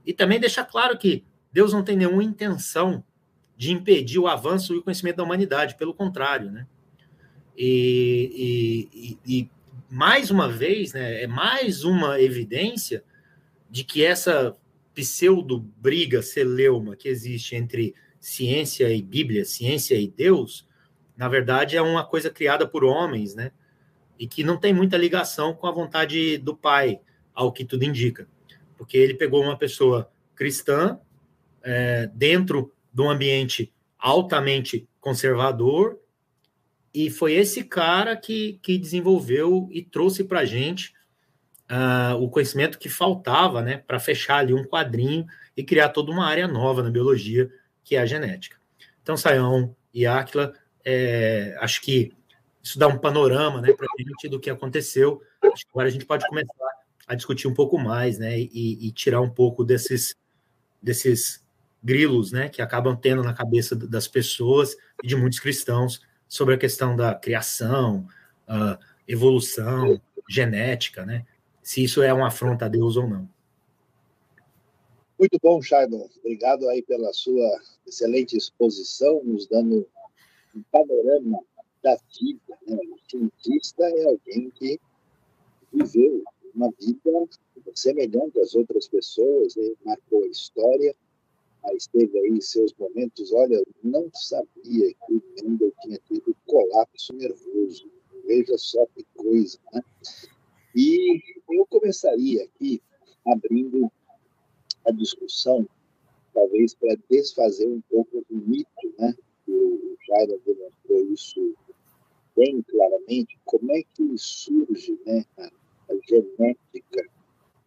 e 0.04 0.12
também 0.12 0.39
deixa 0.39 0.63
claro 0.63 0.97
que 0.97 1.23
Deus 1.54 1.71
não 1.71 1.84
tem 1.84 1.95
nenhuma 1.95 2.23
intenção 2.23 3.04
de 3.56 3.71
impedir 3.71 4.17
o 4.17 4.28
avanço 4.28 4.73
e 4.73 4.78
o 4.78 4.82
conhecimento 4.82 5.17
da 5.17 5.23
humanidade, 5.23 5.76
pelo 5.76 5.93
contrário, 5.93 6.50
né? 6.50 6.65
E, 7.56 8.89
e, 8.91 9.19
e, 9.28 9.50
mais 9.91 10.32
uma 10.32 10.50
vez, 10.50 10.93
né, 10.93 11.21
é 11.21 11.28
mais 11.28 11.84
uma 11.84 12.19
evidência 12.19 13.04
de 13.69 13.84
que 13.84 14.04
essa 14.04 14.58
pseudo 14.95 15.60
briga 15.78 16.23
celeuma 16.23 16.95
que 16.95 17.08
existe 17.08 17.56
entre 17.56 17.93
ciência 18.19 18.91
e 18.91 19.04
Bíblia, 19.04 19.45
ciência 19.45 19.93
e 19.93 20.08
Deus, 20.08 20.67
na 21.15 21.30
verdade, 21.30 21.78
é 21.78 21.82
uma 21.82 22.04
coisa 22.04 22.32
criada 22.32 22.67
por 22.67 22.84
homens, 22.84 23.36
né? 23.36 23.52
E 24.20 24.28
que 24.28 24.44
não 24.44 24.58
tem 24.58 24.74
muita 24.74 24.98
ligação 24.98 25.54
com 25.54 25.68
a 25.68 25.72
vontade 25.72 26.38
do 26.38 26.56
pai, 26.56 27.00
ao 27.34 27.52
que 27.52 27.64
tudo 27.64 27.84
indica. 27.84 28.28
Porque 28.78 28.98
ele 28.98 29.14
pegou 29.14 29.44
uma 29.44 29.58
pessoa 29.58 30.10
cristã 30.36 31.00
é, 31.64 32.10
dentro 32.14 32.74
de 32.94 33.02
um 33.02 33.10
ambiente 33.10 33.74
altamente 34.00 34.88
conservador 35.00 36.00
e 36.94 37.12
foi 37.12 37.34
esse 37.34 37.64
cara 37.64 38.16
que, 38.16 38.60
que 38.62 38.78
desenvolveu 38.78 39.70
e 39.72 39.84
trouxe 39.84 40.24
para 40.24 40.40
a 40.40 40.46
gente 40.46 40.94
uh, 41.70 42.16
o 42.16 42.28
conhecimento 42.28 42.80
que 42.80 42.90
faltava 42.90 43.62
né, 43.62 43.78
para 43.86 44.00
fechar 44.00 44.38
ali 44.38 44.52
um 44.52 44.64
quadrinho 44.64 45.24
e 45.56 45.64
criar 45.64 45.90
toda 45.90 46.12
uma 46.12 46.26
área 46.26 46.48
nova 46.48 46.82
na 46.82 46.90
biologia, 46.90 47.52
que 47.84 47.96
é 47.96 48.00
a 48.00 48.06
genética. 48.08 48.58
Então, 49.04 49.16
Sayão 49.16 49.76
e 49.94 50.08
Aquila 50.08 50.54
é, 50.84 51.56
acho 51.60 51.82
que 51.82 52.14
isso 52.68 52.78
dá 52.78 52.88
um 52.88 52.98
panorama 52.98 53.62
né, 53.62 53.72
para 53.72 53.86
a 53.86 54.02
gente 54.02 54.28
do 54.28 54.40
que 54.40 54.50
aconteceu. 54.50 55.22
Acho 55.42 55.64
que 55.64 55.70
agora 55.72 55.88
a 55.88 55.92
gente 55.92 56.06
pode 56.06 56.28
começar 56.28 56.54
a 57.08 57.16
discutir 57.16 57.48
um 57.48 57.54
pouco 57.54 57.78
mais, 57.78 58.20
né, 58.20 58.38
e, 58.38 58.88
e 58.88 58.92
tirar 58.92 59.22
um 59.22 59.30
pouco 59.30 59.64
desses, 59.64 60.14
desses 60.82 61.42
grilos, 61.82 62.34
né, 62.34 62.50
que 62.50 62.62
acabam 62.62 62.98
tendo 62.98 63.24
na 63.24 63.34
cabeça 63.34 63.74
das 63.74 64.08
pessoas 64.08 64.76
e 65.02 65.08
de 65.08 65.16
muitos 65.16 65.40
cristãos 65.40 66.02
sobre 66.28 66.56
a 66.56 66.58
questão 66.58 66.94
da 66.94 67.16
criação, 67.16 68.06
uh, 68.50 68.78
evolução, 69.08 70.02
genética, 70.30 71.06
né, 71.06 71.26
se 71.64 71.82
isso 71.82 72.04
é 72.04 72.14
uma 72.14 72.28
afronta 72.28 72.66
a 72.66 72.68
Deus 72.70 72.98
ou 72.98 73.08
não. 73.08 73.30
Muito 75.18 75.40
bom, 75.42 75.62
Shailon. 75.62 76.06
Obrigado 76.20 76.68
aí 76.68 76.84
pela 76.84 77.14
sua 77.14 77.62
excelente 77.88 78.36
exposição, 78.36 79.24
nos 79.24 79.48
dando 79.48 79.88
um 80.54 80.62
panorama 80.70 81.40
da 81.84 81.98
vida. 82.20 82.58
Né? 82.68 82.78
O 82.92 83.10
cientista 83.10 83.84
é 83.84 84.06
alguém 84.06 84.50
que 84.52 84.80
viveu 85.72 86.24
uma 86.54 86.72
vida 86.80 87.30
semelhante 87.76 88.40
às 88.40 88.56
outras 88.56 88.88
pessoas, 88.88 89.56
né? 89.56 89.74
marcou 89.86 90.24
a 90.24 90.28
história, 90.28 90.96
mas 91.63 91.88
teve 91.88 92.18
aí 92.18 92.42
seus 92.42 92.74
momentos. 92.74 93.32
Olha, 93.32 93.62
não 93.84 94.10
sabia 94.13 94.94
que 94.94 95.13
o 95.13 95.24
Mendel 95.36 95.74
tinha 95.82 96.00
tido 96.08 96.36
colapso 96.46 97.13
nervoso. 97.13 97.90
Veja 98.26 98.58
só 98.58 98.86
que 98.88 99.06
coisa, 99.16 99.58
né? 99.74 99.82
E 100.76 101.22
eu 101.50 101.66
começaria 101.68 102.44
aqui 102.44 102.82
abrindo 103.26 103.92
a 104.86 104.92
discussão, 104.92 105.68
talvez 106.34 106.74
para 106.76 106.96
desfazer 107.10 107.68
um 107.68 107.82
pouco 107.90 108.24
o 108.30 108.36
mito, 108.36 108.94
né? 109.00 109.16
O 109.48 109.98
Jairo 110.08 110.42
demonstrou 110.46 111.13
isso 111.13 111.56
bem 112.38 112.62
claramente, 112.62 113.38
como 113.43 113.71
é 113.71 113.82
que 113.82 114.17
surge 114.17 114.97
né, 115.06 115.26
a, 115.39 115.45
a 115.45 115.97
genética 116.08 117.10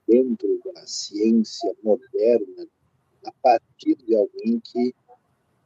dentro 0.06 0.61
da 0.64 0.87
ciência 0.87 1.74
moderna 1.83 2.66
a 3.24 3.33
partir 3.42 3.96
de 3.96 4.14
alguém 4.14 4.61
que 4.61 4.94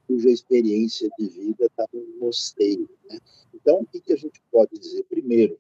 cuja 0.07 0.29
experiência 0.29 1.09
de 1.19 1.29
vida 1.29 1.67
está 1.67 1.87
no 1.93 2.05
mosteiro. 2.19 2.89
Né? 3.09 3.19
Então, 3.55 3.81
o 3.81 3.87
que, 3.87 4.01
que 4.01 4.13
a 4.13 4.17
gente 4.17 4.43
pode 4.51 4.79
dizer? 4.79 5.05
Primeiro, 5.05 5.59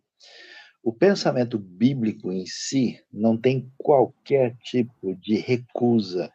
o 0.82 0.92
pensamento 0.92 1.58
bíblico 1.58 2.32
em 2.32 2.44
si 2.46 3.00
não 3.12 3.36
tem 3.36 3.70
qualquer 3.78 4.56
tipo 4.58 5.14
de 5.16 5.36
recusa 5.36 6.32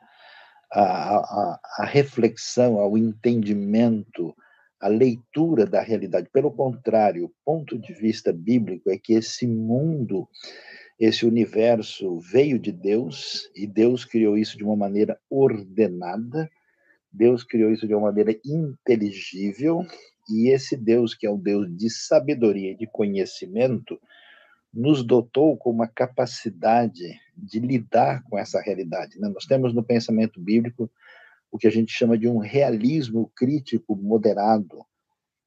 à, 0.71 1.17
à, 1.17 1.59
à 1.79 1.85
reflexão, 1.85 2.79
ao 2.79 2.97
entendimento, 2.97 4.35
à 4.79 4.87
leitura 4.87 5.65
da 5.65 5.81
realidade. 5.81 6.29
Pelo 6.31 6.51
contrário, 6.51 7.25
o 7.25 7.33
ponto 7.43 7.77
de 7.77 7.93
vista 7.93 8.31
bíblico 8.31 8.89
é 8.89 8.97
que 8.97 9.13
esse 9.13 9.45
mundo, 9.45 10.27
esse 10.99 11.25
universo 11.25 12.19
veio 12.19 12.57
de 12.57 12.71
Deus 12.71 13.49
e 13.55 13.67
Deus 13.67 14.05
criou 14.05 14.37
isso 14.37 14.57
de 14.57 14.63
uma 14.63 14.75
maneira 14.75 15.19
ordenada, 15.29 16.49
Deus 17.11 17.43
criou 17.43 17.71
isso 17.71 17.87
de 17.87 17.93
uma 17.93 18.07
maneira 18.07 18.35
inteligível, 18.45 19.85
e 20.29 20.49
esse 20.49 20.77
Deus, 20.77 21.15
que 21.15 21.25
é 21.25 21.31
um 21.31 21.39
Deus 21.39 21.75
de 21.75 21.89
sabedoria 21.89 22.71
e 22.71 22.75
de 22.75 22.85
conhecimento, 22.85 23.99
nos 24.71 25.03
dotou 25.03 25.57
com 25.57 25.71
uma 25.71 25.87
capacidade 25.87 27.19
de 27.35 27.59
lidar 27.59 28.23
com 28.23 28.37
essa 28.37 28.61
realidade. 28.61 29.19
Né? 29.19 29.27
Nós 29.29 29.45
temos 29.45 29.73
no 29.73 29.83
pensamento 29.83 30.39
bíblico 30.39 30.89
o 31.51 31.57
que 31.57 31.67
a 31.67 31.71
gente 31.71 31.91
chama 31.91 32.17
de 32.17 32.27
um 32.27 32.38
realismo 32.38 33.31
crítico 33.35 33.95
moderado, 33.95 34.85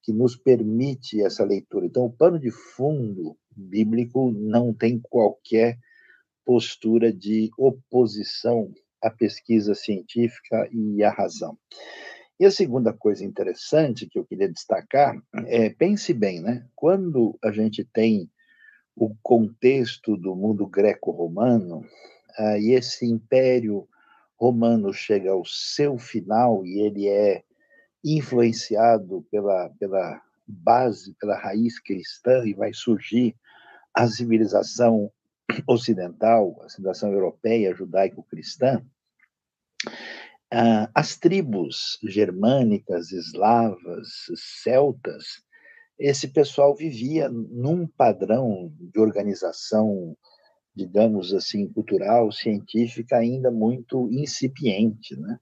que 0.03 0.13
nos 0.13 0.37
permite 0.37 1.23
essa 1.23 1.45
leitura. 1.45 1.87
Então, 1.87 2.05
o 2.05 2.13
pano 2.13 2.39
de 2.39 2.51
fundo 2.51 3.37
bíblico 3.57 4.33
não 4.33 4.75
tem 4.75 4.99
qualquer 4.99 5.79
postura 6.45 7.13
de 7.13 7.51
oposição 7.57 8.73
à 9.01 9.11
pesquisa 9.11 9.75
científica 9.75 10.69
e 10.73 11.03
à 11.05 11.11
razão. 11.11 11.57
E 12.39 12.45
a 12.45 12.51
segunda 12.51 12.93
coisa 12.93 13.25
interessante 13.25 14.09
que 14.09 14.19
eu 14.19 14.25
queria 14.25 14.49
destacar 14.49 15.17
é, 15.47 15.69
pense 15.71 16.13
bem, 16.13 16.41
né? 16.41 16.67
Quando 16.75 17.39
a 17.43 17.53
gente 17.53 17.85
tem 17.85 18.29
o 18.97 19.15
contexto 19.23 20.17
do 20.17 20.35
mundo 20.35 20.67
greco-romano, 20.67 21.87
ah, 22.37 22.59
e 22.59 22.73
esse 22.73 23.07
império 23.07 23.87
romano 24.43 24.93
chega 24.93 25.31
ao 25.31 25.45
seu 25.45 25.97
final 25.97 26.67
e 26.67 26.81
ele 26.81 27.07
é 27.07 27.45
influenciado 28.05 29.25
pela, 29.31 29.71
pela 29.79 30.21
base, 30.45 31.15
pela 31.21 31.39
raiz 31.39 31.79
cristã, 31.79 32.45
e 32.45 32.53
vai 32.53 32.75
surgir 32.75 33.37
a 33.95 34.09
civilização 34.09 35.13
ocidental, 35.65 36.61
a 36.61 36.69
civilização 36.69 37.13
europeia, 37.13 37.73
judaico-cristã, 37.73 38.85
ah, 40.53 40.91
as 40.93 41.17
tribos 41.17 42.01
germânicas, 42.03 43.13
eslavas, 43.13 44.09
celtas, 44.35 45.25
esse 45.97 46.27
pessoal 46.27 46.75
vivia 46.75 47.29
num 47.29 47.87
padrão 47.87 48.73
de 48.77 48.99
organização, 48.99 50.17
digamos 50.75 51.35
assim, 51.35 51.69
cultural, 51.69 52.33
científica 52.33 53.17
ainda 53.17 53.51
muito 53.51 54.09
incipiente, 54.11 55.19
né? 55.19 55.39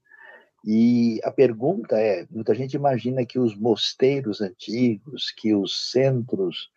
E 0.63 1.19
a 1.23 1.31
pergunta 1.31 1.99
é, 1.99 2.27
muita 2.29 2.53
gente 2.53 2.75
imagina 2.75 3.25
que 3.25 3.39
os 3.39 3.55
mosteiros 3.55 4.41
antigos, 4.41 5.31
que 5.35 5.55
os 5.55 5.89
centros 5.89 6.69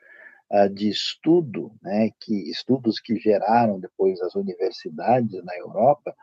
uh, 0.50 0.68
de 0.72 0.88
estudo, 0.88 1.70
né, 1.82 2.10
que 2.18 2.50
estudos 2.50 2.98
que 2.98 3.16
geraram 3.16 3.78
depois 3.78 4.20
as 4.22 4.34
universidades 4.34 5.44
na 5.44 5.54
Europa, 5.56 6.14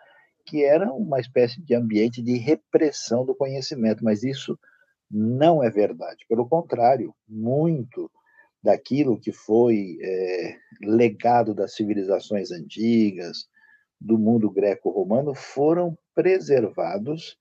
que 0.46 0.64
eram 0.64 0.98
uma 0.98 1.20
espécie 1.20 1.62
de 1.62 1.76
ambiente 1.76 2.22
de 2.22 2.36
repressão 2.38 3.24
do 3.24 3.36
conhecimento, 3.36 4.04
mas 4.04 4.24
isso 4.24 4.58
não 5.10 5.64
é 5.64 5.70
verdade. 5.70 6.26
Pelo 6.28 6.48
contrário, 6.48 7.14
muito 7.28 8.10
daquilo 8.64 9.20
que 9.20 9.32
foi 9.32 9.98
é, 10.02 10.58
legado 10.82 11.54
das 11.54 11.76
civilizações 11.76 12.52
antigas, 12.52 13.50
do 14.00 14.18
mundo 14.18 14.50
greco-romano, 14.50 15.34
foram 15.36 15.98
preservados, 16.16 17.38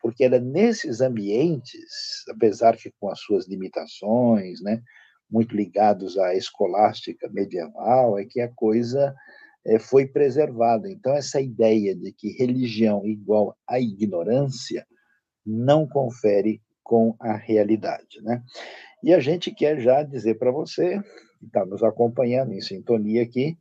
porque 0.00 0.24
era 0.24 0.38
nesses 0.38 1.00
ambientes, 1.00 2.24
apesar 2.30 2.76
que 2.76 2.92
com 3.00 3.10
as 3.10 3.20
suas 3.20 3.48
limitações, 3.48 4.60
né, 4.62 4.82
muito 5.30 5.56
ligados 5.56 6.18
à 6.18 6.34
escolástica 6.34 7.28
medieval, 7.30 8.18
é 8.18 8.24
que 8.24 8.40
a 8.40 8.48
coisa 8.48 9.14
é, 9.66 9.78
foi 9.78 10.06
preservada. 10.06 10.90
Então, 10.90 11.14
essa 11.14 11.40
ideia 11.40 11.94
de 11.96 12.12
que 12.12 12.36
religião 12.36 13.04
igual 13.06 13.56
à 13.66 13.80
ignorância 13.80 14.86
não 15.44 15.86
confere 15.86 16.60
com 16.84 17.16
a 17.18 17.34
realidade, 17.34 18.22
né? 18.22 18.42
E 19.02 19.12
a 19.12 19.18
gente 19.18 19.50
quer 19.50 19.80
já 19.80 20.02
dizer 20.02 20.38
para 20.38 20.50
você, 20.50 21.00
que 21.40 21.46
está 21.46 21.64
nos 21.64 21.82
acompanhando 21.82 22.52
em 22.52 22.60
sintonia 22.60 23.22
aqui, 23.22 23.58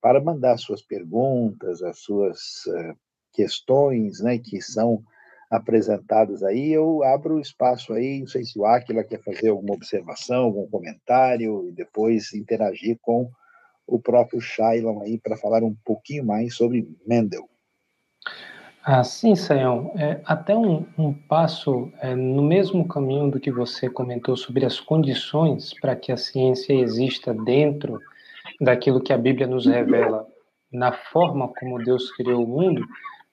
para 0.00 0.20
mandar 0.20 0.56
suas 0.58 0.82
perguntas, 0.82 1.82
as 1.82 1.98
suas 1.98 2.64
uh, 2.66 2.96
questões, 3.32 4.20
né, 4.20 4.38
que 4.38 4.60
são 4.60 5.02
apresentadas 5.50 6.42
aí, 6.42 6.72
eu 6.72 7.02
abro 7.02 7.36
o 7.36 7.40
espaço 7.40 7.92
aí, 7.94 8.20
não 8.20 8.26
sei 8.26 8.44
se 8.44 8.58
o 8.58 8.66
Aquila 8.66 9.02
quer 9.02 9.22
fazer 9.22 9.48
alguma 9.48 9.74
observação, 9.74 10.44
algum 10.44 10.68
comentário, 10.68 11.68
e 11.68 11.72
depois 11.72 12.34
interagir 12.34 12.98
com 13.00 13.30
o 13.86 13.98
próprio 13.98 14.40
Shailon 14.40 15.00
aí 15.02 15.18
para 15.18 15.36
falar 15.36 15.62
um 15.64 15.74
pouquinho 15.84 16.24
mais 16.24 16.54
sobre 16.54 16.86
Mendel. 17.06 17.48
Ah, 18.90 19.04
sim, 19.04 19.36
Sayão. 19.36 19.92
É, 19.98 20.18
até 20.24 20.56
um, 20.56 20.86
um 20.96 21.12
passo 21.12 21.92
é, 22.00 22.14
no 22.14 22.40
mesmo 22.40 22.88
caminho 22.88 23.30
do 23.30 23.38
que 23.38 23.52
você 23.52 23.86
comentou 23.86 24.34
sobre 24.34 24.64
as 24.64 24.80
condições 24.80 25.74
para 25.78 25.94
que 25.94 26.10
a 26.10 26.16
ciência 26.16 26.72
exista 26.72 27.34
dentro 27.34 28.00
daquilo 28.58 29.02
que 29.02 29.12
a 29.12 29.18
Bíblia 29.18 29.46
nos 29.46 29.66
revela 29.66 30.26
na 30.72 30.90
forma 30.90 31.52
como 31.60 31.84
Deus 31.84 32.10
criou 32.12 32.42
o 32.42 32.48
mundo, 32.48 32.82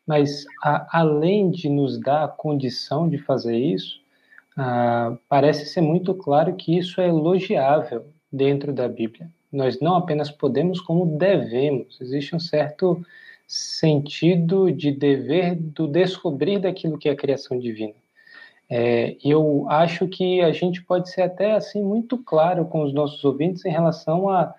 mas 0.05 0.43
a, 0.61 0.99
além 0.99 1.49
de 1.49 1.69
nos 1.69 1.97
dar 2.01 2.25
a 2.25 2.27
condição 2.27 3.07
de 3.07 3.17
fazer 3.17 3.57
isso, 3.57 4.01
ah, 4.57 5.17
parece 5.29 5.67
ser 5.67 5.79
muito 5.79 6.13
claro 6.15 6.53
que 6.57 6.77
isso 6.77 6.99
é 6.99 7.07
elogiável 7.07 8.05
dentro 8.29 8.73
da 8.73 8.89
Bíblia. 8.89 9.31
Nós 9.53 9.79
não 9.79 9.95
apenas 9.95 10.29
podemos, 10.29 10.81
como 10.81 11.17
devemos. 11.17 11.97
Existe 12.01 12.35
um 12.35 12.41
certo 12.41 13.01
sentido 13.47 14.71
de 14.71 14.91
dever 14.91 15.55
do 15.55 15.87
descobrir 15.87 16.59
daquilo 16.59 16.97
que 16.97 17.07
é 17.07 17.11
a 17.11 17.15
criação 17.15 17.59
divina. 17.59 17.93
É, 18.69 19.15
eu 19.23 19.67
acho 19.69 20.07
que 20.07 20.41
a 20.41 20.51
gente 20.51 20.81
pode 20.83 21.09
ser 21.09 21.21
até 21.21 21.51
assim 21.51 21.83
muito 21.83 22.17
claro 22.17 22.65
com 22.65 22.83
os 22.83 22.93
nossos 22.93 23.23
ouvintes 23.23 23.63
em 23.63 23.69
relação 23.69 24.27
a, 24.29 24.55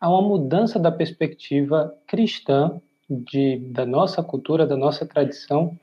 a 0.00 0.08
uma 0.08 0.22
mudança 0.22 0.78
da 0.78 0.92
perspectiva 0.92 1.92
cristã 2.06 2.80
de, 3.10 3.58
da 3.58 3.84
nossa 3.84 4.22
cultura, 4.22 4.66
da 4.66 4.76
nossa 4.76 5.04
tradição 5.04 5.76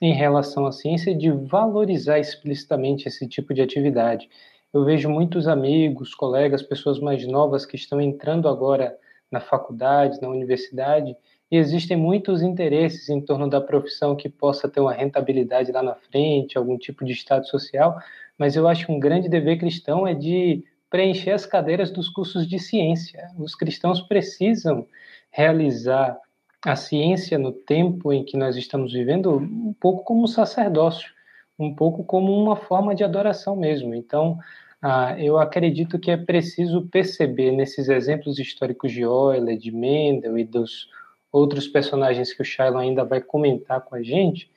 em 0.00 0.12
relação 0.12 0.66
à 0.66 0.72
ciência, 0.72 1.14
de 1.14 1.30
valorizar 1.30 2.18
explicitamente 2.18 3.08
esse 3.08 3.26
tipo 3.26 3.52
de 3.54 3.62
atividade. 3.62 4.28
Eu 4.72 4.84
vejo 4.84 5.08
muitos 5.08 5.48
amigos, 5.48 6.14
colegas, 6.14 6.62
pessoas 6.62 7.00
mais 7.00 7.26
novas 7.26 7.64
que 7.64 7.76
estão 7.76 8.00
entrando 8.00 8.48
agora 8.48 8.96
na 9.30 9.40
faculdade, 9.40 10.20
na 10.20 10.28
universidade, 10.28 11.16
e 11.50 11.56
existem 11.56 11.96
muitos 11.96 12.42
interesses 12.42 13.08
em 13.08 13.20
torno 13.20 13.48
da 13.48 13.60
profissão 13.60 14.16
que 14.16 14.28
possa 14.28 14.68
ter 14.68 14.80
uma 14.80 14.92
rentabilidade 14.92 15.70
lá 15.70 15.82
na 15.82 15.94
frente, 15.94 16.58
algum 16.58 16.76
tipo 16.76 17.04
de 17.04 17.12
estado 17.12 17.46
social, 17.46 17.96
mas 18.38 18.56
eu 18.56 18.66
acho 18.66 18.86
que 18.86 18.92
um 18.92 18.98
grande 18.98 19.28
dever 19.28 19.58
cristão 19.58 20.06
é 20.06 20.14
de 20.14 20.64
preencher 20.90 21.30
as 21.30 21.46
cadeiras 21.46 21.90
dos 21.90 22.08
cursos 22.08 22.46
de 22.48 22.58
ciência. 22.58 23.28
Os 23.38 23.54
cristãos 23.54 24.00
precisam 24.00 24.86
realizar 25.30 26.18
a 26.64 26.74
ciência 26.74 27.38
no 27.38 27.52
tempo 27.52 28.12
em 28.12 28.24
que 28.24 28.36
nós 28.36 28.56
estamos 28.56 28.92
vivendo 28.92 29.36
um 29.36 29.74
pouco 29.78 30.02
como 30.04 30.24
um 30.24 30.26
sacerdócio, 30.26 31.10
um 31.58 31.74
pouco 31.74 32.04
como 32.04 32.32
uma 32.32 32.56
forma 32.56 32.94
de 32.94 33.04
adoração 33.04 33.54
mesmo. 33.54 33.94
Então, 33.94 34.38
ah, 34.82 35.14
eu 35.18 35.38
acredito 35.38 35.98
que 35.98 36.10
é 36.10 36.16
preciso 36.16 36.86
perceber 36.88 37.52
nesses 37.52 37.88
exemplos 37.88 38.38
históricos 38.38 38.92
de 38.92 39.02
Euler, 39.02 39.56
de 39.56 39.70
Mendel 39.70 40.36
e 40.38 40.44
dos 40.44 40.88
outros 41.36 41.68
personagens 41.68 42.32
que 42.32 42.42
o 42.42 42.44
Shiloh 42.44 42.78
ainda 42.78 43.04
vai 43.04 43.20
comentar 43.20 43.80
com 43.82 43.94
a 43.94 44.02
gente, 44.02 44.50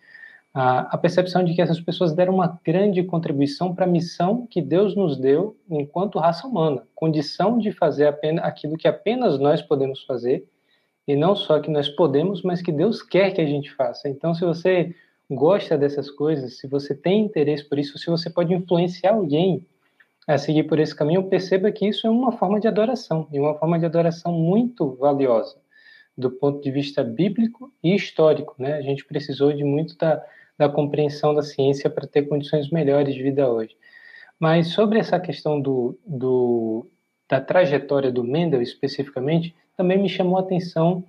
a, 0.54 0.96
a 0.96 0.98
percepção 0.98 1.44
de 1.44 1.54
que 1.54 1.62
essas 1.62 1.80
pessoas 1.80 2.14
deram 2.14 2.34
uma 2.34 2.60
grande 2.66 3.04
contribuição 3.04 3.74
para 3.76 3.86
a 3.86 3.88
missão 3.88 4.48
que 4.50 4.62
Deus 4.62 4.96
nos 4.96 5.18
deu 5.18 5.56
enquanto 5.70 6.20
raça 6.20 6.48
humana, 6.48 6.88
condição 6.96 7.58
de 7.58 7.72
fazer 7.72 8.08
apenas 8.08 8.44
aquilo 8.44 8.78
que 8.78 8.88
apenas 8.88 9.40
nós 9.40 9.62
podemos 9.62 10.04
fazer, 10.04 10.48
e 11.08 11.16
não 11.16 11.36
só 11.36 11.60
que 11.60 11.72
nós 11.72 11.90
podemos, 11.90 12.42
mas 12.44 12.62
que 12.62 12.72
Deus 12.72 13.02
quer 13.02 13.32
que 13.32 13.42
a 13.42 13.46
gente 13.46 13.72
faça. 13.72 14.08
Então, 14.08 14.34
se 14.34 14.46
você 14.46 14.96
gosta 15.30 15.78
dessas 15.78 16.10
coisas, 16.10 16.58
se 16.58 16.68
você 16.68 16.96
tem 16.96 17.26
interesse 17.26 17.68
por 17.68 17.78
isso, 17.78 17.98
se 17.98 18.10
você 18.10 18.30
pode 18.30 18.54
influenciar 18.54 19.14
alguém 19.14 19.66
a 20.28 20.38
seguir 20.38 20.64
por 20.64 20.80
esse 20.80 20.96
caminho, 20.96 21.24
perceba 21.24 21.72
que 21.72 21.88
isso 21.88 22.06
é 22.06 22.10
uma 22.10 22.32
forma 22.32 22.60
de 22.60 22.68
adoração, 22.68 23.28
e 23.32 23.40
uma 23.40 23.56
forma 23.56 23.80
de 23.80 23.86
adoração 23.86 24.32
muito 24.32 24.96
valiosa, 24.96 25.58
do 26.20 26.30
ponto 26.30 26.62
de 26.62 26.70
vista 26.70 27.04
bíblico 27.04 27.72
e 27.84 27.96
histórico. 27.96 28.56
Né? 28.60 28.74
A 28.74 28.82
gente 28.82 29.06
precisou 29.06 29.54
de 29.54 29.64
muito 29.64 29.98
da, 29.98 30.24
da 30.58 30.68
compreensão 30.68 31.34
da 31.34 31.42
ciência 31.42 31.90
para 31.90 32.06
ter 32.06 32.24
condições 32.24 32.70
melhores 32.70 33.16
de 33.16 33.24
vida 33.24 33.50
hoje. 33.50 33.76
Mas 34.40 34.68
sobre 34.68 35.00
essa 35.00 35.20
questão 35.20 35.60
do, 35.60 35.98
do, 36.06 36.88
da 37.30 37.40
trajetória 37.40 38.12
do 38.12 38.24
Mendel 38.24 38.62
especificamente, 38.62 39.56
também 39.76 39.98
me 39.98 40.10
chamou 40.10 40.38
a 40.38 40.42
atenção 40.42 41.04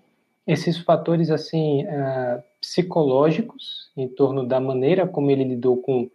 esses 0.47 0.79
fatores 0.79 1.31
assim 1.31 1.85
uh, 1.85 2.43
psicológicos 2.61 3.91
em 3.97 4.09
torno 4.09 4.47
da 4.47 4.59
maneira 4.59 5.07
como 5.07 5.31
ele 5.31 5.45
lidou 5.45 5.77
com 5.77 6.11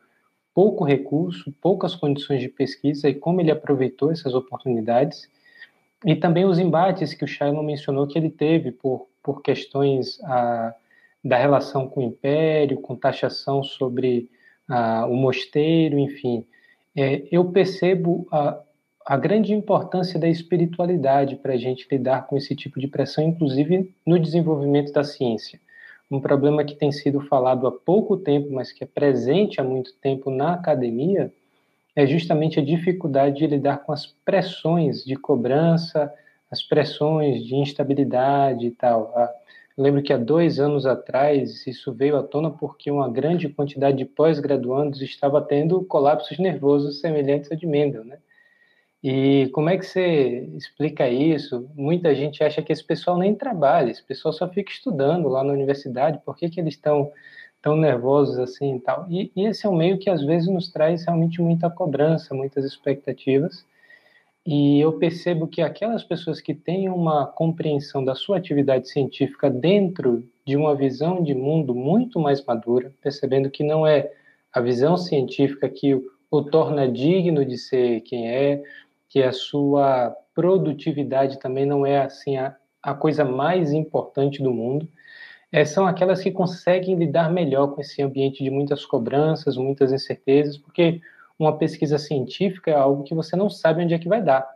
pouco 0.53 0.85
recurso, 0.85 1.53
poucas 1.61 1.95
condições 1.95 2.41
de 2.41 2.49
pesquisa 2.49 3.09
e 3.09 3.15
como 3.15 3.41
ele 3.41 3.51
aproveitou 3.51 4.11
essas 4.11 4.33
oportunidades, 4.33 5.29
e 6.05 6.15
também 6.15 6.45
os 6.45 6.59
embates 6.59 7.13
que 7.13 7.23
o 7.23 7.27
Shiloh 7.27 7.63
mencionou 7.63 8.07
que 8.07 8.17
ele 8.17 8.29
teve 8.29 8.71
por, 8.71 9.07
por 9.23 9.41
questões 9.41 10.19
ah, 10.23 10.73
da 11.23 11.37
relação 11.37 11.87
com 11.87 12.01
o 12.01 12.03
império, 12.03 12.79
com 12.81 12.95
taxação 12.95 13.63
sobre 13.63 14.29
ah, 14.69 15.05
o 15.07 15.15
mosteiro, 15.15 15.97
enfim. 15.97 16.45
É, 16.95 17.23
eu 17.31 17.51
percebo 17.51 18.27
a, 18.31 18.61
a 19.05 19.17
grande 19.17 19.53
importância 19.53 20.19
da 20.19 20.29
espiritualidade 20.29 21.35
para 21.35 21.53
a 21.53 21.57
gente 21.57 21.87
lidar 21.91 22.27
com 22.27 22.37
esse 22.37 22.55
tipo 22.55 22.79
de 22.79 22.87
pressão, 22.87 23.23
inclusive 23.23 23.93
no 24.05 24.19
desenvolvimento 24.19 24.93
da 24.93 25.03
ciência 25.03 25.59
um 26.09 26.19
problema 26.19 26.63
que 26.63 26.75
tem 26.75 26.91
sido 26.91 27.21
falado 27.21 27.67
há 27.67 27.71
pouco 27.71 28.17
tempo, 28.17 28.51
mas 28.51 28.71
que 28.71 28.83
é 28.83 28.87
presente 28.87 29.59
há 29.59 29.63
muito 29.63 29.93
tempo 29.95 30.29
na 30.29 30.53
academia, 30.53 31.33
é 31.95 32.05
justamente 32.05 32.59
a 32.59 32.63
dificuldade 32.63 33.37
de 33.37 33.47
lidar 33.47 33.77
com 33.83 33.91
as 33.91 34.05
pressões 34.05 35.03
de 35.03 35.15
cobrança, 35.15 36.13
as 36.51 36.61
pressões 36.61 37.43
de 37.45 37.55
instabilidade 37.55 38.67
e 38.67 38.71
tal. 38.71 39.13
Ah, 39.15 39.33
eu 39.77 39.83
lembro 39.83 40.01
que 40.01 40.13
há 40.13 40.17
dois 40.17 40.59
anos 40.59 40.85
atrás 40.85 41.65
isso 41.67 41.93
veio 41.93 42.17
à 42.17 42.23
tona 42.23 42.49
porque 42.49 42.91
uma 42.91 43.09
grande 43.09 43.49
quantidade 43.49 43.97
de 43.97 44.05
pós-graduandos 44.05 45.01
estava 45.01 45.41
tendo 45.41 45.83
colapsos 45.85 46.37
nervosos 46.37 46.99
semelhantes 46.99 47.51
ao 47.51 47.57
de 47.57 47.67
Mendel, 47.67 48.03
né? 48.05 48.17
E 49.03 49.49
como 49.53 49.69
é 49.69 49.77
que 49.77 49.85
você 49.85 50.49
explica 50.55 51.07
isso? 51.07 51.69
Muita 51.75 52.15
gente 52.15 52.43
acha 52.43 52.61
que 52.61 52.73
esse 52.73 52.83
pessoal 52.83 53.17
nem 53.19 53.35
trabalha, 53.35 53.91
esse 53.91 54.01
pessoal 54.01 54.33
só 54.33 54.47
fica 54.49 54.71
estudando 54.71 55.29
lá 55.29 55.43
na 55.43 55.53
universidade, 55.53 56.19
por 56.25 56.35
que, 56.35 56.49
que 56.49 56.59
eles 56.59 56.73
estão 56.73 57.11
tão 57.65 57.75
nervosos 57.75 58.37
assim 58.37 58.75
e 58.75 58.79
tal? 58.79 59.07
E, 59.09 59.31
e 59.35 59.47
esse 59.47 59.65
é 59.65 59.69
um 59.69 59.75
meio 59.75 59.97
que 59.97 60.07
às 60.07 60.23
vezes 60.23 60.47
nos 60.47 60.71
traz 60.71 61.03
realmente 61.03 61.41
muita 61.41 61.67
cobrança, 61.67 62.35
muitas 62.35 62.63
expectativas. 62.63 63.65
E 64.45 64.79
eu 64.79 64.93
percebo 64.99 65.47
que 65.47 65.63
aquelas 65.63 66.03
pessoas 66.03 66.39
que 66.39 66.53
têm 66.53 66.87
uma 66.87 67.25
compreensão 67.25 68.05
da 68.05 68.13
sua 68.13 68.37
atividade 68.37 68.87
científica 68.87 69.49
dentro 69.49 70.23
de 70.45 70.55
uma 70.55 70.75
visão 70.75 71.23
de 71.23 71.33
mundo 71.33 71.73
muito 71.73 72.19
mais 72.19 72.45
madura, 72.45 72.93
percebendo 73.01 73.49
que 73.49 73.63
não 73.63 73.87
é 73.87 74.11
a 74.53 74.61
visão 74.61 74.95
científica 74.95 75.67
que 75.67 75.95
o, 75.95 76.03
o 76.29 76.43
torna 76.43 76.87
digno 76.87 77.43
de 77.43 77.57
ser 77.57 78.01
quem 78.01 78.29
é, 78.29 78.61
que 79.09 79.23
a 79.23 79.31
sua 79.31 80.15
produtividade 80.35 81.39
também 81.39 81.65
não 81.65 81.83
é 81.83 81.97
assim 82.03 82.37
a, 82.37 82.55
a 82.83 82.93
coisa 82.93 83.25
mais 83.25 83.73
importante 83.73 84.43
do 84.43 84.53
mundo, 84.53 84.87
é, 85.55 85.65
são 85.65 85.87
aquelas 85.87 86.21
que 86.21 86.31
conseguem 86.31 86.95
lidar 86.95 87.31
melhor 87.31 87.67
com 87.67 87.81
esse 87.81 88.01
ambiente 88.01 88.43
de 88.43 88.49
muitas 88.49 88.85
cobranças, 88.85 89.57
muitas 89.57 89.91
incertezas, 89.91 90.57
porque 90.57 91.01
uma 91.37 91.57
pesquisa 91.57 91.97
científica 91.97 92.71
é 92.71 92.75
algo 92.75 93.03
que 93.03 93.15
você 93.15 93.35
não 93.35 93.49
sabe 93.49 93.83
onde 93.83 93.93
é 93.93 93.99
que 93.99 94.07
vai 94.07 94.21
dar. 94.21 94.47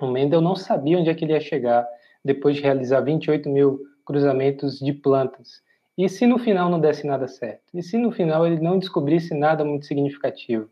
O 0.00 0.06
Mendel 0.06 0.40
não 0.40 0.56
sabia 0.56 0.98
onde 0.98 1.08
é 1.08 1.14
que 1.14 1.24
ele 1.24 1.32
ia 1.32 1.40
chegar 1.40 1.86
depois 2.24 2.56
de 2.56 2.62
realizar 2.62 3.00
28 3.00 3.48
mil 3.48 3.80
cruzamentos 4.04 4.78
de 4.78 4.92
plantas. 4.92 5.62
E 5.96 6.08
se 6.08 6.26
no 6.26 6.38
final 6.38 6.70
não 6.70 6.80
desse 6.80 7.06
nada 7.06 7.28
certo? 7.28 7.62
E 7.74 7.82
se 7.82 7.96
no 7.96 8.10
final 8.10 8.46
ele 8.46 8.60
não 8.60 8.78
descobrisse 8.78 9.34
nada 9.34 9.64
muito 9.64 9.86
significativo? 9.86 10.68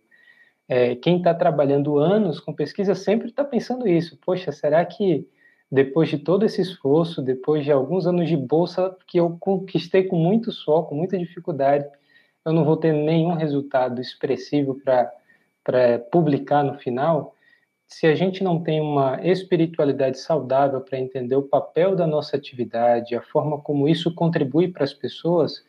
é, 0.70 0.94
quem 0.94 1.18
está 1.18 1.34
trabalhando 1.34 1.98
anos 1.98 2.38
com 2.38 2.54
pesquisa 2.54 2.94
sempre 2.94 3.26
está 3.26 3.42
pensando 3.42 3.88
isso. 3.88 4.16
Poxa, 4.24 4.52
será 4.52 4.84
que 4.84 5.28
depois 5.70 6.08
de 6.08 6.18
todo 6.18 6.44
esse 6.44 6.60
esforço, 6.60 7.22
depois 7.22 7.64
de 7.64 7.70
alguns 7.70 8.06
anos 8.06 8.28
de 8.28 8.36
bolsa 8.36 8.96
que 9.06 9.18
eu 9.18 9.36
conquistei 9.38 10.04
com 10.04 10.16
muito 10.16 10.50
suor, 10.50 10.88
com 10.88 10.94
muita 10.96 11.16
dificuldade, 11.16 11.86
eu 12.44 12.52
não 12.52 12.64
vou 12.64 12.76
ter 12.76 12.92
nenhum 12.92 13.34
resultado 13.34 14.00
expressivo 14.00 14.80
para 14.82 15.98
publicar 16.10 16.64
no 16.64 16.78
final? 16.78 17.34
Se 17.86 18.06
a 18.06 18.14
gente 18.14 18.42
não 18.42 18.62
tem 18.62 18.80
uma 18.80 19.20
espiritualidade 19.22 20.18
saudável 20.18 20.80
para 20.80 20.98
entender 20.98 21.36
o 21.36 21.42
papel 21.42 21.94
da 21.94 22.06
nossa 22.06 22.36
atividade, 22.36 23.14
a 23.14 23.22
forma 23.22 23.60
como 23.60 23.88
isso 23.88 24.14
contribui 24.14 24.68
para 24.68 24.84
as 24.84 24.94
pessoas, 24.94 25.64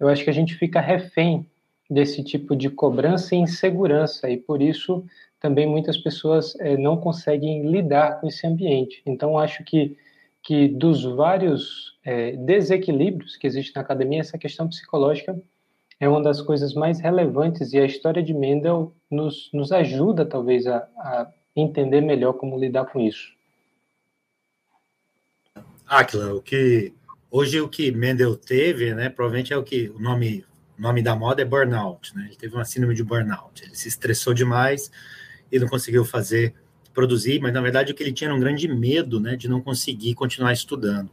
eu 0.00 0.08
acho 0.08 0.24
que 0.24 0.30
a 0.30 0.34
gente 0.34 0.54
fica 0.54 0.80
refém 0.80 1.46
desse 1.88 2.24
tipo 2.24 2.56
de 2.56 2.70
cobrança 2.70 3.34
e 3.34 3.38
insegurança, 3.38 4.30
e 4.30 4.36
por 4.36 4.62
isso 4.62 5.04
também 5.44 5.66
muitas 5.66 5.98
pessoas 5.98 6.58
é, 6.58 6.74
não 6.74 6.96
conseguem 6.96 7.70
lidar 7.70 8.18
com 8.18 8.26
esse 8.26 8.46
ambiente. 8.46 9.02
Então, 9.04 9.38
acho 9.38 9.62
que, 9.62 9.94
que 10.42 10.68
dos 10.68 11.04
vários 11.04 11.98
é, 12.02 12.32
desequilíbrios 12.34 13.36
que 13.36 13.46
existem 13.46 13.74
na 13.74 13.82
academia, 13.82 14.20
essa 14.20 14.38
questão 14.38 14.66
psicológica 14.66 15.38
é 16.00 16.08
uma 16.08 16.22
das 16.22 16.40
coisas 16.40 16.72
mais 16.72 16.98
relevantes, 16.98 17.74
e 17.74 17.78
a 17.78 17.84
história 17.84 18.22
de 18.22 18.32
Mendel 18.32 18.94
nos, 19.10 19.50
nos 19.52 19.70
ajuda, 19.70 20.24
talvez, 20.24 20.66
a, 20.66 20.78
a 20.96 21.30
entender 21.54 22.00
melhor 22.00 22.32
como 22.32 22.58
lidar 22.58 22.86
com 22.86 22.98
isso. 22.98 23.30
Aquila, 25.86 26.32
o 26.36 26.40
que 26.40 26.94
hoje 27.30 27.60
o 27.60 27.68
que 27.68 27.92
Mendel 27.92 28.34
teve, 28.34 28.94
né, 28.94 29.10
provavelmente 29.10 29.52
é 29.52 29.58
o 29.58 29.62
que 29.62 29.90
o 29.90 29.98
nome 30.00 30.42
nome 30.78 31.02
da 31.02 31.14
moda 31.14 31.42
é 31.42 31.44
burnout, 31.44 32.16
né? 32.16 32.24
Ele 32.28 32.36
teve 32.36 32.54
uma 32.54 32.64
síndrome 32.64 32.96
de 32.96 33.04
burnout. 33.04 33.62
Ele 33.62 33.76
se 33.76 33.86
estressou 33.86 34.34
demais 34.34 34.90
e 35.50 35.58
não 35.58 35.68
conseguiu 35.68 36.04
fazer, 36.04 36.54
produzir, 36.92 37.40
mas 37.40 37.52
na 37.52 37.60
verdade 37.60 37.92
o 37.92 37.94
que 37.94 38.02
ele 38.02 38.12
tinha 38.12 38.28
era 38.28 38.36
um 38.36 38.40
grande 38.40 38.68
medo, 38.68 39.20
né, 39.20 39.36
de 39.36 39.48
não 39.48 39.60
conseguir 39.60 40.14
continuar 40.14 40.52
estudando. 40.52 41.10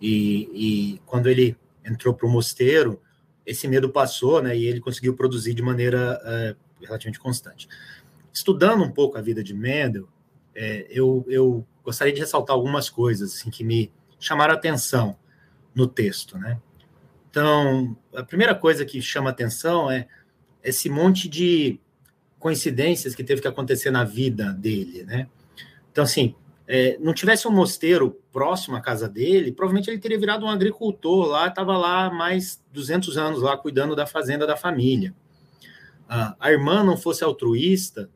E, 0.00 0.50
e 0.54 1.00
quando 1.06 1.28
ele 1.28 1.56
entrou 1.84 2.14
para 2.14 2.26
o 2.26 2.30
mosteiro, 2.30 3.00
esse 3.44 3.66
medo 3.66 3.88
passou, 3.88 4.42
né, 4.42 4.56
e 4.56 4.66
ele 4.66 4.80
conseguiu 4.80 5.14
produzir 5.14 5.54
de 5.54 5.62
maneira 5.62 6.20
é, 6.24 6.56
relativamente 6.80 7.18
constante. 7.18 7.68
Estudando 8.32 8.84
um 8.84 8.90
pouco 8.90 9.18
a 9.18 9.20
vida 9.20 9.42
de 9.42 9.54
Mendel, 9.54 10.08
é, 10.54 10.86
eu, 10.90 11.24
eu 11.28 11.66
gostaria 11.84 12.12
de 12.12 12.20
ressaltar 12.20 12.54
algumas 12.54 12.90
coisas 12.90 13.34
assim, 13.34 13.50
que 13.50 13.64
me 13.64 13.90
chamaram 14.20 14.54
atenção 14.54 15.16
no 15.74 15.86
texto, 15.86 16.36
né? 16.36 16.60
Então, 17.30 17.96
a 18.14 18.22
primeira 18.22 18.54
coisa 18.54 18.84
que 18.84 19.00
chama 19.00 19.30
atenção 19.30 19.90
é 19.90 20.08
esse 20.62 20.88
monte 20.88 21.28
de 21.28 21.78
coincidências 22.38 23.14
que 23.14 23.24
teve 23.24 23.40
que 23.40 23.48
acontecer 23.48 23.90
na 23.90 24.04
vida 24.04 24.52
dele, 24.52 25.04
né? 25.04 25.28
Então, 25.90 26.04
assim, 26.04 26.34
é, 26.66 26.96
não 27.00 27.12
tivesse 27.12 27.48
um 27.48 27.50
mosteiro 27.50 28.20
próximo 28.32 28.76
à 28.76 28.80
casa 28.80 29.08
dele, 29.08 29.52
provavelmente 29.52 29.90
ele 29.90 29.98
teria 29.98 30.18
virado 30.18 30.44
um 30.44 30.50
agricultor 30.50 31.26
lá, 31.26 31.48
estava 31.48 31.76
lá 31.76 32.10
mais 32.10 32.62
200 32.72 33.16
anos 33.16 33.42
lá 33.42 33.56
cuidando 33.56 33.96
da 33.96 34.06
fazenda 34.06 34.46
da 34.46 34.56
família. 34.56 35.14
Ah, 36.08 36.36
a 36.38 36.52
irmã 36.52 36.84
não 36.84 36.96
fosse 36.96 37.24
altruísta, 37.24 38.08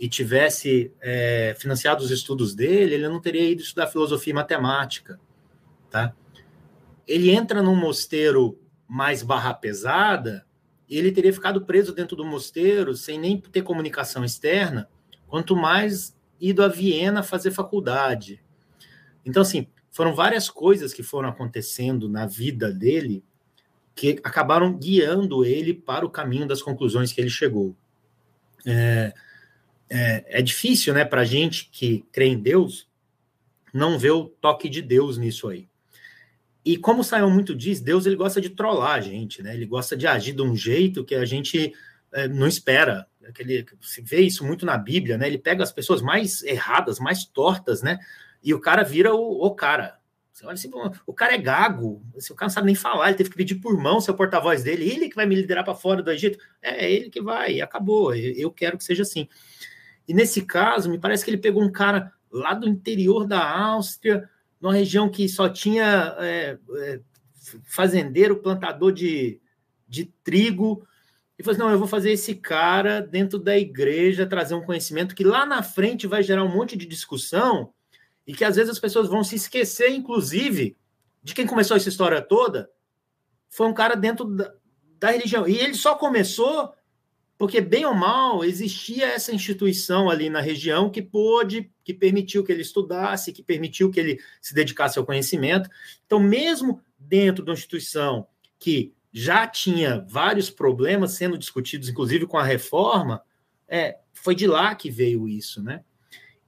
e 0.00 0.08
tivesse 0.08 0.90
é, 1.02 1.54
financiado 1.58 2.02
os 2.02 2.10
estudos 2.10 2.54
dele, 2.54 2.94
ele 2.94 3.06
não 3.06 3.20
teria 3.20 3.50
ido 3.50 3.60
estudar 3.60 3.86
filosofia 3.86 4.30
e 4.30 4.34
matemática, 4.34 5.20
tá? 5.90 6.14
Ele 7.06 7.30
entra 7.30 7.62
num 7.62 7.76
mosteiro 7.76 8.58
mais 8.88 9.22
barra 9.22 9.52
pesada, 9.52 10.46
ele 10.98 11.12
teria 11.12 11.32
ficado 11.32 11.64
preso 11.64 11.94
dentro 11.94 12.16
do 12.16 12.24
mosteiro 12.24 12.96
sem 12.96 13.18
nem 13.18 13.40
ter 13.40 13.62
comunicação 13.62 14.24
externa, 14.24 14.88
quanto 15.28 15.54
mais 15.54 16.16
ido 16.40 16.64
a 16.64 16.68
Viena 16.68 17.22
fazer 17.22 17.52
faculdade. 17.52 18.42
Então, 19.24 19.42
assim, 19.42 19.68
foram 19.90 20.14
várias 20.14 20.50
coisas 20.50 20.92
que 20.92 21.02
foram 21.02 21.28
acontecendo 21.28 22.08
na 22.08 22.26
vida 22.26 22.72
dele 22.72 23.22
que 23.94 24.18
acabaram 24.24 24.76
guiando 24.76 25.44
ele 25.44 25.74
para 25.74 26.06
o 26.06 26.10
caminho 26.10 26.48
das 26.48 26.62
conclusões 26.62 27.12
que 27.12 27.20
ele 27.20 27.30
chegou. 27.30 27.76
É, 28.66 29.14
é, 29.88 30.38
é 30.38 30.42
difícil, 30.42 30.94
né, 30.94 31.04
para 31.04 31.24
gente 31.24 31.68
que 31.70 32.04
crê 32.10 32.26
em 32.26 32.38
Deus, 32.38 32.88
não 33.72 33.98
ver 33.98 34.12
o 34.12 34.24
toque 34.24 34.68
de 34.68 34.82
Deus 34.82 35.18
nisso 35.18 35.48
aí. 35.48 35.69
E 36.64 36.76
como 36.76 37.00
o 37.00 37.04
Simon 37.04 37.30
muito 37.30 37.54
diz, 37.54 37.80
Deus 37.80 38.06
ele 38.06 38.16
gosta 38.16 38.40
de 38.40 38.50
trollar 38.50 38.94
a 38.94 39.00
gente, 39.00 39.42
né? 39.42 39.54
Ele 39.54 39.66
gosta 39.66 39.96
de 39.96 40.06
agir 40.06 40.32
de 40.34 40.42
um 40.42 40.54
jeito 40.54 41.04
que 41.04 41.14
a 41.14 41.24
gente 41.24 41.72
é, 42.12 42.28
não 42.28 42.46
espera. 42.46 43.06
Aquele, 43.26 43.64
se 43.80 44.02
vê 44.02 44.20
isso 44.20 44.44
muito 44.44 44.66
na 44.66 44.76
Bíblia, 44.76 45.16
né? 45.16 45.26
Ele 45.26 45.38
pega 45.38 45.62
as 45.62 45.72
pessoas 45.72 46.02
mais 46.02 46.42
erradas, 46.42 46.98
mais 46.98 47.24
tortas, 47.24 47.82
né? 47.82 47.98
E 48.42 48.52
o 48.52 48.60
cara 48.60 48.82
vira 48.82 49.14
o, 49.14 49.46
o 49.46 49.54
cara. 49.54 49.98
Você 50.32 50.46
olha 50.46 50.54
assim, 50.54 50.70
o 51.06 51.12
cara 51.12 51.34
é 51.34 51.38
gago, 51.38 52.02
o 52.14 52.34
cara 52.34 52.48
não 52.48 52.54
sabe 52.54 52.66
nem 52.66 52.74
falar, 52.74 53.08
ele 53.08 53.18
teve 53.18 53.28
que 53.28 53.36
pedir 53.36 53.56
por 53.56 53.76
mão 53.76 54.00
ser 54.00 54.14
porta-voz 54.14 54.62
dele, 54.62 54.88
ele 54.88 55.10
que 55.10 55.14
vai 55.14 55.26
me 55.26 55.34
liderar 55.34 55.64
para 55.64 55.74
fora 55.74 56.02
do 56.02 56.10
Egito. 56.10 56.38
É, 56.62 56.86
é 56.86 56.92
ele 56.92 57.10
que 57.10 57.20
vai, 57.20 57.60
acabou. 57.60 58.14
Eu 58.14 58.50
quero 58.50 58.78
que 58.78 58.84
seja 58.84 59.02
assim. 59.02 59.28
E 60.08 60.14
nesse 60.14 60.42
caso, 60.42 60.90
me 60.90 60.98
parece 60.98 61.24
que 61.24 61.30
ele 61.30 61.38
pegou 61.38 61.62
um 61.62 61.70
cara 61.70 62.12
lá 62.32 62.54
do 62.54 62.68
interior 62.68 63.26
da 63.26 63.42
Áustria, 63.42 64.28
numa 64.60 64.74
região 64.74 65.08
que 65.08 65.28
só 65.28 65.48
tinha 65.48 66.14
é, 66.18 66.58
é, 66.76 67.00
fazendeiro, 67.64 68.36
plantador 68.36 68.92
de, 68.92 69.40
de 69.88 70.06
trigo, 70.22 70.86
e 71.38 71.42
falou 71.42 71.52
assim, 71.56 71.64
não, 71.64 71.70
eu 71.70 71.78
vou 71.78 71.88
fazer 71.88 72.12
esse 72.12 72.34
cara 72.34 73.00
dentro 73.00 73.38
da 73.38 73.56
igreja 73.56 74.26
trazer 74.26 74.54
um 74.54 74.62
conhecimento 74.62 75.14
que 75.14 75.24
lá 75.24 75.46
na 75.46 75.62
frente 75.62 76.06
vai 76.06 76.22
gerar 76.22 76.44
um 76.44 76.54
monte 76.54 76.76
de 76.76 76.84
discussão 76.84 77.72
e 78.26 78.34
que 78.34 78.44
às 78.44 78.56
vezes 78.56 78.70
as 78.70 78.78
pessoas 78.78 79.08
vão 79.08 79.24
se 79.24 79.36
esquecer, 79.36 79.90
inclusive, 79.90 80.76
de 81.22 81.34
quem 81.34 81.46
começou 81.46 81.76
essa 81.76 81.88
história 81.88 82.20
toda, 82.20 82.70
foi 83.48 83.66
um 83.66 83.72
cara 83.72 83.94
dentro 83.94 84.26
da, 84.26 84.52
da 84.98 85.10
religião. 85.10 85.48
E 85.48 85.56
ele 85.56 85.72
só 85.72 85.94
começou 85.94 86.74
porque, 87.38 87.58
bem 87.58 87.86
ou 87.86 87.94
mal, 87.94 88.44
existia 88.44 89.06
essa 89.06 89.34
instituição 89.34 90.10
ali 90.10 90.28
na 90.28 90.42
região 90.42 90.90
que 90.90 91.00
pôde, 91.00 91.72
que 91.92 91.98
permitiu 91.98 92.44
que 92.44 92.52
ele 92.52 92.62
estudasse, 92.62 93.32
que 93.32 93.42
permitiu 93.42 93.90
que 93.90 93.98
ele 93.98 94.20
se 94.40 94.54
dedicasse 94.54 94.98
ao 94.98 95.04
conhecimento. 95.04 95.68
Então, 96.06 96.20
mesmo 96.20 96.80
dentro 96.98 97.44
de 97.44 97.50
uma 97.50 97.56
instituição 97.56 98.26
que 98.58 98.92
já 99.12 99.46
tinha 99.46 100.04
vários 100.08 100.50
problemas 100.50 101.12
sendo 101.12 101.36
discutidos, 101.36 101.88
inclusive 101.88 102.26
com 102.26 102.38
a 102.38 102.44
reforma, 102.44 103.22
é, 103.66 103.98
foi 104.12 104.34
de 104.34 104.46
lá 104.46 104.74
que 104.74 104.90
veio 104.90 105.28
isso, 105.28 105.62
né? 105.62 105.84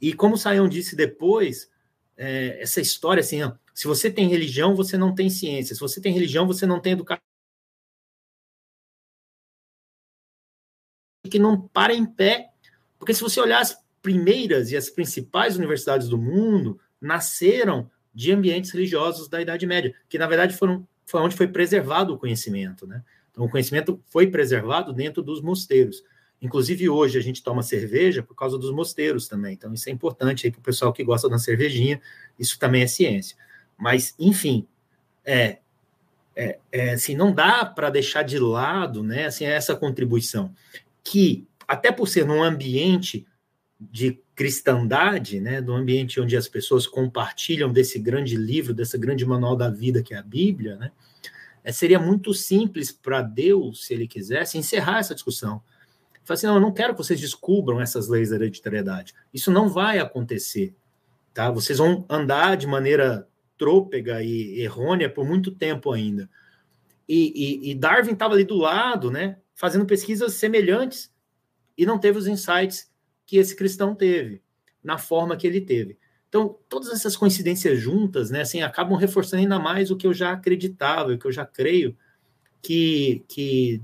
E 0.00 0.12
como 0.12 0.34
o 0.34 0.38
Sayão 0.38 0.68
disse 0.68 0.94
depois, 0.94 1.70
é, 2.16 2.60
essa 2.60 2.80
história 2.80 3.20
assim, 3.20 3.40
se 3.74 3.86
você 3.86 4.10
tem 4.10 4.28
religião, 4.28 4.74
você 4.74 4.96
não 4.96 5.14
tem 5.14 5.30
ciência. 5.30 5.74
Se 5.74 5.80
você 5.80 6.00
tem 6.00 6.12
religião, 6.12 6.46
você 6.46 6.66
não 6.66 6.80
tem 6.80 6.92
educação 6.92 7.22
que 11.30 11.38
não 11.38 11.60
para 11.68 11.94
em 11.94 12.04
pé. 12.04 12.50
Porque 12.98 13.14
se 13.14 13.22
você 13.22 13.40
olhar 13.40 13.60
as 13.60 13.81
primeiras 14.02 14.72
e 14.72 14.76
as 14.76 14.90
principais 14.90 15.56
universidades 15.56 16.08
do 16.08 16.18
mundo, 16.18 16.78
nasceram 17.00 17.90
de 18.12 18.32
ambientes 18.32 18.70
religiosos 18.70 19.28
da 19.28 19.40
Idade 19.40 19.66
Média, 19.66 19.94
que 20.08 20.18
na 20.18 20.26
verdade 20.26 20.54
foram 20.54 20.86
foi 21.06 21.20
onde 21.20 21.36
foi 21.36 21.48
preservado 21.48 22.14
o 22.14 22.18
conhecimento, 22.18 22.86
né? 22.86 23.02
Então 23.30 23.44
o 23.44 23.48
conhecimento 23.48 24.00
foi 24.06 24.26
preservado 24.26 24.92
dentro 24.92 25.22
dos 25.22 25.40
mosteiros. 25.40 26.02
Inclusive 26.40 26.88
hoje 26.88 27.18
a 27.18 27.22
gente 27.22 27.42
toma 27.42 27.62
cerveja 27.62 28.22
por 28.22 28.34
causa 28.34 28.58
dos 28.58 28.70
mosteiros 28.70 29.28
também. 29.28 29.54
Então 29.54 29.72
isso 29.72 29.88
é 29.88 29.92
importante 29.92 30.46
aí 30.46 30.50
para 30.52 30.60
o 30.60 30.62
pessoal 30.62 30.92
que 30.92 31.04
gosta 31.04 31.28
da 31.28 31.38
cervejinha. 31.38 32.00
Isso 32.38 32.58
também 32.58 32.82
é 32.82 32.86
ciência. 32.86 33.36
Mas 33.76 34.14
enfim, 34.18 34.66
é, 35.24 35.58
é, 36.36 36.58
é 36.70 36.92
assim 36.92 37.14
não 37.14 37.32
dá 37.32 37.64
para 37.64 37.90
deixar 37.90 38.22
de 38.22 38.38
lado, 38.38 39.02
né? 39.02 39.26
Assim 39.26 39.44
essa 39.44 39.74
contribuição 39.74 40.54
que, 41.02 41.46
até 41.66 41.90
por 41.90 42.08
ser 42.08 42.24
num 42.24 42.42
ambiente 42.42 43.26
de 43.90 44.20
cristandade, 44.34 45.40
né, 45.40 45.60
do 45.60 45.72
ambiente 45.72 46.20
onde 46.20 46.36
as 46.36 46.48
pessoas 46.48 46.86
compartilham 46.86 47.72
desse 47.72 47.98
grande 47.98 48.36
livro, 48.36 48.74
desse 48.74 48.96
grande 48.98 49.24
manual 49.24 49.56
da 49.56 49.68
vida 49.68 50.02
que 50.02 50.14
é 50.14 50.18
a 50.18 50.22
Bíblia, 50.22 50.76
né, 50.76 50.92
é, 51.64 51.72
seria 51.72 51.98
muito 51.98 52.34
simples 52.34 52.90
para 52.90 53.22
Deus, 53.22 53.86
se 53.86 53.94
ele 53.94 54.06
quisesse, 54.06 54.58
encerrar 54.58 54.98
essa 54.98 55.14
discussão. 55.14 55.62
Falar 56.24 56.34
assim, 56.34 56.46
não, 56.46 56.54
eu 56.54 56.60
não 56.60 56.72
quero 56.72 56.94
que 56.94 57.02
vocês 57.02 57.20
descubram 57.20 57.80
essas 57.80 58.08
leis 58.08 58.30
da 58.30 58.36
hereditariedade. 58.36 59.14
Isso 59.34 59.50
não 59.50 59.68
vai 59.68 59.98
acontecer. 59.98 60.74
Tá? 61.34 61.50
Vocês 61.50 61.78
vão 61.78 62.04
andar 62.08 62.56
de 62.56 62.66
maneira 62.66 63.26
trôpega 63.58 64.22
e 64.22 64.60
errônea 64.60 65.08
por 65.08 65.24
muito 65.26 65.50
tempo 65.50 65.92
ainda. 65.92 66.28
E, 67.08 67.32
e, 67.66 67.70
e 67.70 67.74
Darwin 67.74 68.12
estava 68.12 68.34
ali 68.34 68.44
do 68.44 68.56
lado, 68.56 69.10
né? 69.10 69.36
fazendo 69.54 69.86
pesquisas 69.86 70.34
semelhantes 70.34 71.12
e 71.76 71.86
não 71.86 71.98
teve 71.98 72.18
os 72.18 72.26
insights 72.26 72.90
que 73.32 73.38
esse 73.38 73.56
cristão 73.56 73.94
teve, 73.94 74.42
na 74.84 74.98
forma 74.98 75.38
que 75.38 75.46
ele 75.46 75.62
teve. 75.62 75.96
Então, 76.28 76.54
todas 76.68 76.90
essas 76.90 77.16
coincidências 77.16 77.80
juntas, 77.80 78.30
né, 78.30 78.42
assim, 78.42 78.60
acabam 78.60 78.94
reforçando 78.94 79.40
ainda 79.40 79.58
mais 79.58 79.90
o 79.90 79.96
que 79.96 80.06
eu 80.06 80.12
já 80.12 80.32
acreditava, 80.32 81.14
o 81.14 81.18
que 81.18 81.26
eu 81.26 81.32
já 81.32 81.46
creio, 81.46 81.96
que, 82.60 83.24
que 83.26 83.80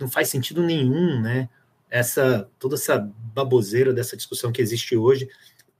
não, 0.00 0.06
faz 0.08 0.28
sentido 0.28 0.62
nenhum, 0.62 1.20
né, 1.20 1.48
essa, 1.90 2.48
toda 2.56 2.76
essa 2.76 3.00
baboseira 3.34 3.92
dessa 3.92 4.16
discussão 4.16 4.52
que 4.52 4.62
existe 4.62 4.96
hoje, 4.96 5.28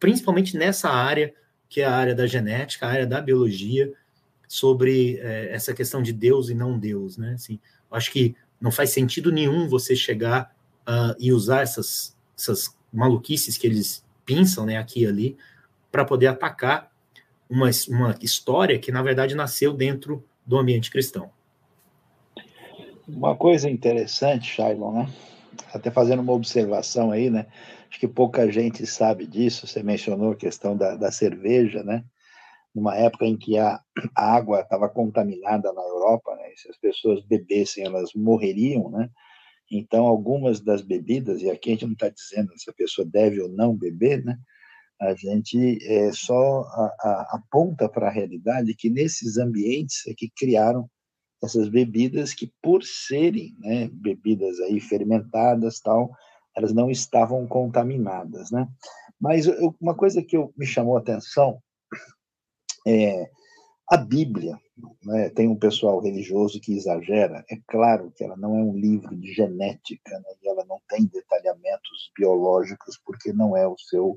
principalmente 0.01 0.57
nessa 0.57 0.90
área, 0.90 1.32
que 1.68 1.80
é 1.80 1.84
a 1.84 1.94
área 1.94 2.16
da 2.16 2.26
genética, 2.26 2.84
a 2.84 2.90
área 2.90 3.07
da 3.07 3.20
biologia, 3.20 3.92
sobre 4.49 5.18
é, 5.18 5.53
essa 5.53 5.72
questão 5.72 6.03
de 6.03 6.12
Deus 6.12 6.49
e 6.49 6.55
não 6.55 6.76
Deus, 6.76 7.16
né, 7.16 7.34
assim, 7.34 7.61
acho 7.92 8.11
que 8.11 8.34
não 8.61 8.72
faz 8.72 8.90
sentido 8.90 9.30
nenhum 9.30 9.68
você 9.68 9.94
chegar 9.94 10.53
uh, 10.80 11.14
e 11.16 11.32
usar 11.32 11.62
essas, 11.62 12.16
essas 12.36 12.76
maluquices 12.93 13.57
que 13.57 13.66
eles 13.66 14.05
pensam 14.24 14.66
né, 14.66 14.76
aqui 14.76 15.03
e 15.03 15.07
ali 15.07 15.36
para 15.91 16.05
poder 16.05 16.26
atacar 16.26 16.91
uma, 17.49 17.70
uma 17.89 18.18
história 18.20 18.78
que, 18.78 18.93
na 18.93 19.03
verdade, 19.03 19.34
nasceu 19.34 19.72
dentro 19.72 20.24
do 20.47 20.59
ambiente 20.59 20.91
cristão. 20.91 21.30
Uma 23.07 23.34
coisa 23.34 23.70
interessante, 23.70 24.51
Shailon, 24.55 24.93
né? 24.93 25.12
Até 25.72 25.91
fazendo 25.91 26.20
uma 26.20 26.32
observação 26.32 27.11
aí, 27.11 27.30
né? 27.30 27.47
Acho 27.89 27.99
que 27.99 28.09
pouca 28.09 28.51
gente 28.51 28.86
sabe 28.86 29.26
disso. 29.26 29.66
Você 29.66 29.82
mencionou 29.82 30.32
a 30.32 30.36
questão 30.36 30.76
da, 30.76 30.95
da 30.95 31.11
cerveja, 31.11 31.82
né? 31.82 32.05
numa 32.74 32.95
época 32.97 33.26
em 33.26 33.36
que 33.36 33.59
a, 33.59 33.80
a 34.14 34.36
água 34.36 34.61
estava 34.61 34.89
contaminada 34.89 35.72
na 35.72 35.82
Europa, 35.82 36.34
né? 36.36 36.53
se 36.57 36.70
as 36.70 36.76
pessoas 36.76 37.24
bebessem, 37.24 37.84
elas 37.84 38.12
morreriam, 38.14 38.91
né? 38.91 39.11
Então, 39.71 40.07
algumas 40.07 40.61
das 40.61 40.83
bebidas, 40.83 41.43
e 41.43 41.51
aqui 41.51 41.71
a 41.71 41.73
gente 41.73 41.87
não 41.87 41.93
está 41.93 42.09
dizendo 42.09 42.53
se 42.57 42.71
a 42.71 42.73
pessoa 42.73 43.07
deve 43.07 43.41
ou 43.41 43.49
não 43.49 43.77
beber, 43.77 44.25
né? 44.25 44.39
A 45.01 45.14
gente 45.14 45.79
é, 45.87 46.11
só 46.12 46.62
a, 46.62 46.97
a, 47.01 47.37
aponta 47.37 47.89
para 47.89 48.09
a 48.09 48.11
realidade 48.11 48.75
que 48.75 48.91
nesses 48.91 49.39
ambientes 49.39 50.07
é 50.09 50.14
que 50.14 50.29
criaram 50.37 50.91
essas 51.43 51.69
bebidas 51.69 52.35
que, 52.35 52.53
por 52.61 52.83
serem 52.83 53.55
né, 53.61 53.89
bebidas 53.93 54.59
aí 54.61 54.81
fermentadas 54.81 55.79
tal, 55.81 56.11
elas 56.57 56.73
não 56.73 56.91
estavam 56.91 57.47
contaminadas, 57.47 58.51
né? 58.51 58.66
Mas 59.21 59.47
eu, 59.47 59.75
uma 59.81 59.95
coisa 59.95 60.23
que 60.23 60.37
eu, 60.37 60.53
me 60.57 60.66
chamou 60.66 60.97
a 60.97 61.01
atenção 61.01 61.62
é, 62.87 63.31
a 63.91 63.97
Bíblia, 63.97 64.59
né, 65.03 65.30
tem 65.30 65.49
um 65.49 65.57
pessoal 65.57 66.01
religioso 66.01 66.61
que 66.61 66.76
exagera, 66.76 67.43
é 67.51 67.57
claro 67.66 68.12
que 68.14 68.22
ela 68.22 68.36
não 68.36 68.57
é 68.59 68.62
um 68.62 68.76
livro 68.76 69.16
de 69.16 69.32
genética, 69.32 70.18
né, 70.18 70.34
e 70.43 70.49
ela 70.49 70.64
não 70.66 70.78
tem 70.89 71.07
detalhamentos 71.07 72.11
biológicos, 72.16 73.01
porque 73.05 73.32
não 73.32 73.57
é 73.57 73.66
o 73.66 73.78
seu 73.78 74.16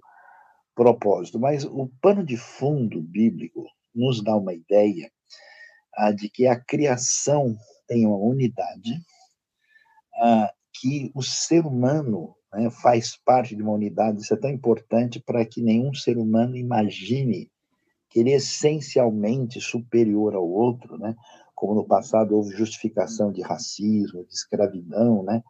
propósito, 0.75 1.39
mas 1.39 1.63
o 1.63 1.89
pano 2.01 2.23
de 2.23 2.35
fundo 2.35 3.01
bíblico 3.01 3.65
nos 3.95 4.21
dá 4.21 4.35
uma 4.35 4.53
ideia 4.53 5.09
ah, 5.95 6.11
de 6.11 6.29
que 6.29 6.47
a 6.47 6.59
criação 6.59 7.55
tem 7.87 8.05
uma 8.05 8.17
unidade, 8.17 9.01
ah, 10.15 10.51
que 10.73 11.11
o 11.15 11.21
ser 11.21 11.65
humano 11.65 12.35
né, 12.53 12.69
faz 12.69 13.17
parte 13.23 13.55
de 13.55 13.61
uma 13.61 13.73
unidade, 13.73 14.21
isso 14.21 14.33
é 14.33 14.37
tão 14.37 14.49
importante 14.49 15.19
para 15.19 15.45
que 15.45 15.61
nenhum 15.61 15.93
ser 15.93 16.17
humano 16.17 16.57
imagine 16.57 17.49
que 18.11 18.19
é 18.19 18.35
essencialmente 18.35 19.61
superior 19.61 20.35
ao 20.35 20.47
outro, 20.47 20.97
né? 20.97 21.15
Como 21.55 21.73
no 21.73 21.87
passado 21.87 22.35
houve 22.35 22.55
justificação 22.55 23.31
de 23.31 23.41
racismo, 23.41 24.25
de 24.25 24.33
escravidão, 24.33 25.23
né? 25.23 25.41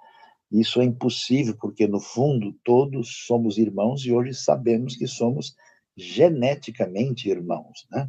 Isso 0.52 0.80
é 0.80 0.86
impossível, 0.86 1.56
porque 1.60 1.88
no 1.88 2.00
fundo 2.00 2.54
todos 2.64 3.26
somos 3.26 3.58
irmãos 3.58 4.06
e 4.06 4.12
hoje 4.12 4.34
sabemos 4.36 4.96
que 4.96 5.08
somos 5.08 5.56
geneticamente 5.98 7.30
irmãos, 7.30 7.88
né? 7.90 8.08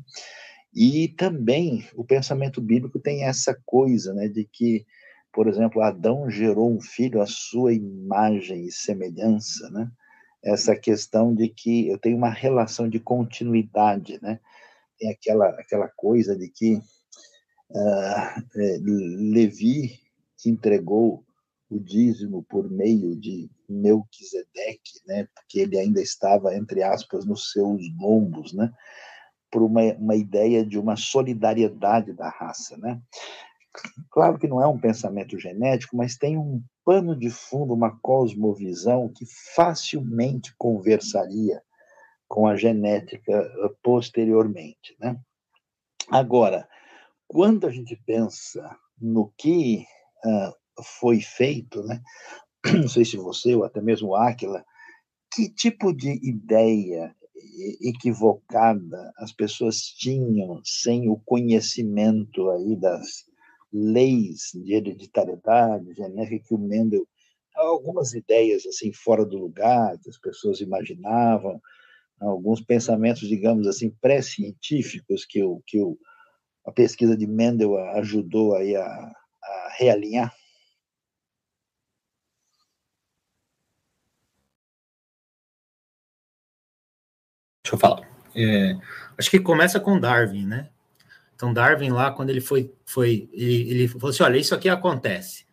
E 0.75 1.09
também 1.17 1.85
o 1.95 2.05
pensamento 2.05 2.61
bíblico 2.61 2.99
tem 2.99 3.25
essa 3.25 3.59
coisa, 3.65 4.13
né, 4.15 4.29
de 4.29 4.49
que, 4.51 4.87
por 5.33 5.47
exemplo, 5.47 5.83
Adão 5.83 6.31
gerou 6.31 6.75
um 6.75 6.81
filho 6.81 7.21
à 7.21 7.27
sua 7.27 7.75
imagem 7.75 8.65
e 8.67 8.73
semelhança, 8.73 9.71
né? 9.71 9.91
Essa 10.43 10.75
questão 10.75 11.35
de 11.35 11.49
que 11.49 11.89
eu 11.89 11.99
tenho 11.99 12.17
uma 12.17 12.31
relação 12.31 12.89
de 12.89 12.99
continuidade, 12.99 14.19
né? 14.21 14.41
Tem 14.99 15.11
aquela 15.11 15.49
aquela 15.51 15.89
coisa 15.89 16.37
de 16.37 16.49
que 16.49 16.75
uh, 17.71 18.43
Levi 19.33 20.01
entregou 20.45 21.25
o 21.73 21.81
dízimo 21.81 22.45
por 22.45 22.71
meio 22.71 23.17
de 23.17 23.51
Melquisedeque, 23.69 25.01
né, 25.07 25.27
porque 25.35 25.61
ele 25.61 25.79
ainda 25.79 26.03
estava, 26.03 26.55
entre 26.55 26.83
aspas, 26.83 27.25
nos 27.25 27.51
seus 27.51 27.83
lombos, 27.99 28.53
né, 28.53 28.71
por 29.51 29.63
uma, 29.63 29.83
uma 29.95 30.15
ideia 30.15 30.65
de 30.65 30.79
uma 30.79 30.97
solidariedade 30.97 32.13
da 32.13 32.29
raça. 32.29 32.77
Né. 32.77 33.01
Claro 34.11 34.39
que 34.39 34.47
não 34.47 34.61
é 34.61 34.67
um 34.67 34.79
pensamento 34.79 35.39
genético, 35.39 35.97
mas 35.97 36.17
tem 36.17 36.37
um 36.37 36.63
pano 36.85 37.17
de 37.17 37.31
fundo, 37.31 37.73
uma 37.73 37.99
cosmovisão 38.01 39.09
que 39.09 39.25
facilmente 39.55 40.55
conversaria 40.59 41.63
com 42.29 42.47
a 42.47 42.57
genética 42.57 43.33
eh, 43.33 43.75
posteriormente. 43.83 44.97
Né. 44.99 45.19
Agora, 46.11 46.69
quando 47.27 47.67
a 47.67 47.71
gente 47.71 47.97
pensa 48.07 48.77
no 49.01 49.33
que 49.39 49.87
uh, 50.25 50.83
foi 51.01 51.21
feito, 51.21 51.83
né? 51.83 52.03
não 52.79 52.89
sei 52.89 53.05
se 53.05 53.17
você 53.17 53.55
ou 53.55 53.65
até 53.65 53.81
mesmo 53.81 54.15
Áquila, 54.15 54.65
que 55.33 55.49
tipo 55.49 55.95
de 55.95 56.11
ideia 56.23 57.15
equivocada 57.81 59.13
as 59.17 59.33
pessoas 59.33 59.79
tinham 59.81 60.61
sem 60.65 61.09
o 61.09 61.17
conhecimento 61.17 62.51
aí 62.51 62.77
das 62.77 63.25
leis 63.73 64.51
de 64.55 64.75
hereditariedade 64.75 65.95
genética 65.95 66.45
que 66.47 66.55
o 66.55 66.59
Mendel 66.59 67.07
algumas 67.55 68.13
ideias 68.15 68.67
assim 68.67 68.93
fora 68.93 69.25
do 69.25 69.39
lugar 69.39 69.99
que 69.99 70.11
as 70.11 70.19
pessoas 70.19 70.61
imaginavam 70.61 71.61
alguns 72.21 72.61
pensamentos 72.61 73.29
digamos 73.29 73.67
assim 73.67 73.91
pré-científicos 74.01 75.25
que 75.25 75.43
o 75.43 75.63
que 75.67 75.81
o, 75.81 75.99
a 76.67 76.73
pesquisa 76.73 77.17
de 77.17 77.27
Mendel 77.27 77.77
ajudou 77.97 78.55
aí 78.55 78.77
a, 78.77 78.85
a 78.85 79.77
realinhar 79.79 80.33
Deixa 87.65 87.77
eu 87.77 87.79
falar. 87.79 88.07
É, 88.35 88.77
acho 89.17 89.31
que 89.31 89.39
começa 89.39 89.79
com 89.79 89.99
Darwin, 89.99 90.47
né? 90.47 90.72
Então, 91.43 91.53
Darwin 91.53 91.91
lá, 91.91 92.13
quando 92.13 92.31
ele 92.31 92.41
foi, 92.41 92.73
foi 92.87 93.29
ele, 93.33 93.69
ele 93.69 93.89
falou 93.89 94.11
assim, 94.11 94.23
olha, 94.23 94.37
isso 94.37 94.55
aqui 94.55 94.69
acontece. 94.69 95.45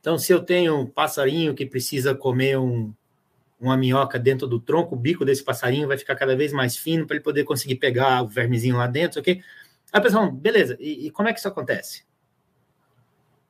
Então, 0.00 0.16
se 0.16 0.32
eu 0.32 0.40
tenho 0.40 0.80
um 0.80 0.86
passarinho 0.86 1.54
que 1.54 1.66
precisa 1.66 2.14
comer 2.14 2.58
um, 2.58 2.94
uma 3.60 3.76
minhoca 3.76 4.18
dentro 4.18 4.46
do 4.46 4.58
tronco, 4.58 4.94
o 4.94 4.98
bico 4.98 5.22
desse 5.22 5.44
passarinho 5.44 5.86
vai 5.86 5.98
ficar 5.98 6.16
cada 6.16 6.34
vez 6.34 6.50
mais 6.50 6.78
fino 6.78 7.06
para 7.06 7.16
ele 7.16 7.22
poder 7.22 7.44
conseguir 7.44 7.74
pegar 7.74 8.22
o 8.22 8.26
vermezinho 8.26 8.78
lá 8.78 8.86
dentro, 8.86 9.20
ok? 9.20 9.34
Aí 9.34 9.42
a 9.92 10.00
pessoa, 10.00 10.30
beleza, 10.30 10.78
e, 10.80 11.08
e, 11.08 11.10
como 11.10 11.28
é 11.28 11.32
que 11.34 11.38
isso 11.38 11.48
acontece? 11.48 12.06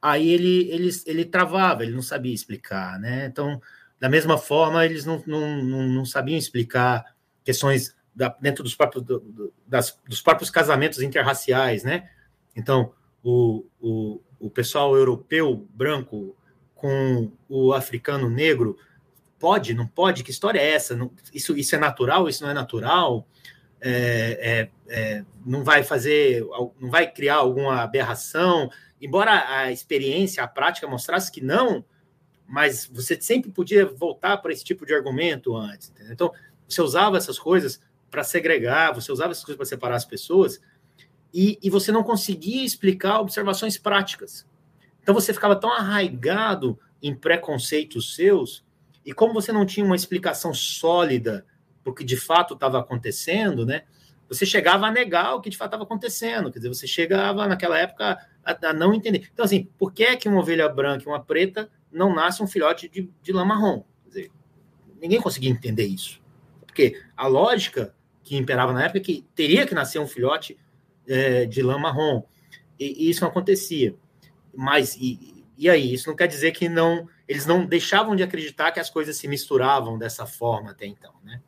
Aí 0.03 0.31
ele, 0.31 0.69
ele, 0.73 0.91
ele 1.07 1.25
travava, 1.25 1.85
ele 1.85 1.95
não 1.95 2.03
sabia 2.03 2.35
explicar, 2.35 2.99
né? 2.99 3.27
Então, 3.27 3.63
da 4.01 4.09
mesma 4.09 4.37
forma, 4.37 4.85
eles 4.85 5.05
não, 5.05 5.23
não, 5.29 5.63
não, 5.63 5.87
não 5.87 6.05
sabiam 6.05 6.37
explicar 6.37 7.15
questões 7.45 7.95
da, 8.15 8.29
dentro 8.41 8.63
dos 8.63 8.75
próprios, 8.75 9.05
do, 9.05 9.53
das, 9.67 9.99
dos 10.09 10.23
próprios 10.23 10.51
casamentos 10.51 11.03
interraciais, 11.03 11.83
né? 11.83 12.09
Então, 12.55 12.93
o, 13.23 13.65
o, 13.81 14.21
o 14.39 14.51
pessoal 14.51 14.97
europeu 14.97 15.67
branco 15.71 16.37
com 16.75 17.33
o 17.49 17.73
africano 17.73 18.29
negro 18.29 18.77
pode, 19.39 19.75
não 19.75 19.87
pode? 19.87 20.23
Que 20.23 20.31
história 20.31 20.61
é 20.61 20.73
essa? 20.73 20.95
Não, 20.95 21.11
isso, 21.33 21.57
isso 21.57 21.75
é 21.75 21.79
natural? 21.79 22.29
Isso 22.29 22.43
não 22.43 22.51
é 22.51 22.55
natural? 22.55 23.27
É, 23.81 24.71
é, 24.89 24.95
é, 24.95 25.25
não 25.45 25.65
vai 25.65 25.83
fazer, 25.83 26.43
não 26.81 26.91
vai 26.91 27.11
criar 27.11 27.37
alguma 27.37 27.83
aberração? 27.83 28.71
Embora 29.01 29.59
a 29.59 29.73
experiência, 29.73 30.43
a 30.43 30.49
prática 30.49 30.87
mostrasse 30.87 31.31
que 31.31 31.43
não, 31.43 31.85
mas 32.47 32.87
você 32.87 33.21
sempre 33.21 33.51
podia 33.51 33.87
voltar 33.87 34.39
para 34.39 34.53
esse 34.53 34.65
tipo 34.65 34.87
de 34.87 34.95
argumento 34.95 35.57
antes. 35.57 35.91
Entendeu? 35.91 36.13
Então, 36.13 36.33
você 36.69 36.81
usava 36.81 37.17
essas 37.17 37.39
coisas 37.39 37.81
para 38.15 38.23
segregar, 38.23 38.95
você 38.95 39.11
usava 39.11 39.33
essas 39.33 39.45
coisas 39.45 39.57
para 39.57 39.67
separar 39.67 39.97
as 39.97 40.05
pessoas, 40.05 40.61
e, 41.33 41.59
e 41.61 41.69
você 41.69 41.91
não 41.91 42.05
conseguia 42.05 42.65
explicar 42.65 43.19
observações 43.19 43.77
práticas. 43.77 44.47
Então 45.03 45.13
você 45.13 45.35
ficava 45.35 45.57
tão 45.57 45.73
arraigado 45.73 46.79
em 47.03 47.13
preconceitos 47.13 48.15
seus, 48.15 48.65
e 49.05 49.13
como 49.13 49.35
você 49.35 49.51
não 49.51 49.67
tinha 49.67 49.85
uma 49.85 49.97
explicação 49.97 50.55
sólida 50.55 51.45
porque 51.83 52.05
de 52.05 52.17
fato 52.17 52.55
estava 52.55 52.79
acontecendo, 52.79 53.67
né? 53.67 53.83
Você 54.29 54.47
chegava 54.47 54.87
a 54.87 54.93
negar 54.93 55.35
o 55.35 55.41
que 55.41 55.51
de 55.51 55.57
fato 55.57 55.71
estava 55.71 55.83
acontecendo. 55.83 56.53
Quer 56.53 56.61
dizer, 56.61 56.69
você 56.69 56.87
chegava 56.87 57.49
naquela 57.49 57.79
época 57.79 58.17
a, 58.45 58.69
a, 58.69 58.73
não 58.73 58.95
entender. 58.95 59.29
Então, 59.33 59.45
assim, 59.45 59.69
por 59.77 59.93
que 59.93 60.05
é 60.05 60.17
que 60.17 60.29
uma 60.29 60.41
ovelha 60.41 60.69
branca 60.69 61.05
e 61.05 61.07
uma 61.07 61.23
preta 61.23 61.69
não 61.93 62.15
nasce 62.15 62.43
um 62.43 62.47
filhote 62.47 62.89
de, 62.89 63.11
de 63.21 63.33
lã 63.33 63.45
marrom? 63.45 63.85
Quer 64.05 64.09
dizer, 64.09 64.31
ninguém 65.03 65.21
conseguia 65.21 65.51
entender 65.51 65.85
isso. 65.85 66.23
Porque 66.75 67.01
a 67.17 67.29
lógica 67.29 67.95
que 68.25 68.37
imperava 68.37 68.73
na 68.73 68.85
época, 68.85 69.01
que 69.01 69.25
teria 69.35 69.67
que 69.67 69.75
nascer 69.75 70.01
um 70.01 70.07
filhote 70.07 70.59
é, 71.07 71.45
de 71.45 71.63
lã 71.63 71.79
marrom. 71.79 72.25
E, 72.81 73.07
e, 73.07 73.11
isso 73.11 73.21
não 73.21 73.29
acontecia. 73.29 73.95
Mas, 74.53 74.97
e, 74.97 75.45
e 75.57 75.71
aí? 75.71 75.93
Isso 75.93 76.09
não 76.09 76.17
quer 76.17 76.27
dizer 76.27 76.51
que 76.53 76.69
não 76.69 77.09
eles 77.27 77.47
não 77.47 77.65
deixavam 77.65 78.15
de 78.15 78.23
acreditar 78.23 78.71
que 78.71 78.81
as 78.81 78.91
coisas 78.91 79.17
se 79.17 79.27
misturavam 79.27 79.99
dessa 79.99 80.27
forma 80.27 80.71
até 80.71 80.87
então. 80.87 81.15
Né? 81.23 81.41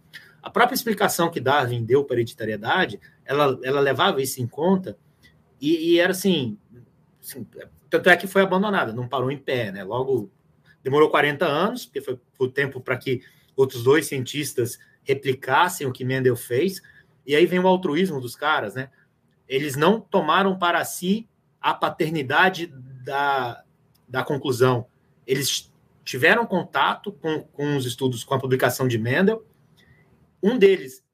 A 0.42 0.50
própria 0.50 0.74
explicação 0.74 1.30
que 1.30 1.40
Darwin 1.40 1.84
deu 1.84 2.04
para 2.04 2.16
a 2.16 2.18
hereditariedade, 2.18 2.98
ela, 3.24 3.58
ela 3.62 3.80
levava 3.80 4.22
isso 4.22 4.40
em 4.40 4.46
conta 4.46 4.96
e, 5.60 5.92
e 5.92 6.00
era 6.00 6.12
assim, 6.12 6.58
assim, 7.20 7.46
tanto 7.90 8.08
é 8.08 8.16
que 8.16 8.26
foi 8.26 8.42
abandonada, 8.42 8.92
não 8.92 9.08
parou 9.08 9.30
em 9.30 9.38
pé, 9.38 9.70
né? 9.70 9.84
Logo 9.84 10.30
demorou 10.82 11.10
40 11.10 11.44
anos, 11.44 11.84
porque 11.84 12.00
foi 12.00 12.18
o 12.38 12.48
tempo 12.48 12.80
para 12.80 12.96
que 12.96 13.22
outros 13.54 13.82
dois 13.82 14.06
cientistas 14.06 14.78
replicassem 15.06 15.86
o 15.86 15.92
que 15.92 16.04
Mendel 16.04 16.36
fez. 16.36 16.82
E 17.24 17.34
aí 17.34 17.46
vem 17.46 17.60
o 17.60 17.66
altruísmo 17.66 18.20
dos 18.20 18.36
caras, 18.36 18.74
né? 18.74 18.90
Eles 19.48 19.76
não 19.76 20.00
tomaram 20.00 20.58
para 20.58 20.84
si 20.84 21.28
a 21.60 21.72
paternidade 21.72 22.66
da, 23.04 23.64
da 24.08 24.24
conclusão. 24.24 24.86
Eles 25.26 25.72
tiveram 26.04 26.44
contato 26.44 27.12
com, 27.12 27.42
com 27.42 27.76
os 27.76 27.86
estudos, 27.86 28.24
com 28.24 28.34
a 28.34 28.40
publicação 28.40 28.86
de 28.86 28.98
Mendel. 28.98 29.46
Um 30.42 30.58
deles, 30.58 31.04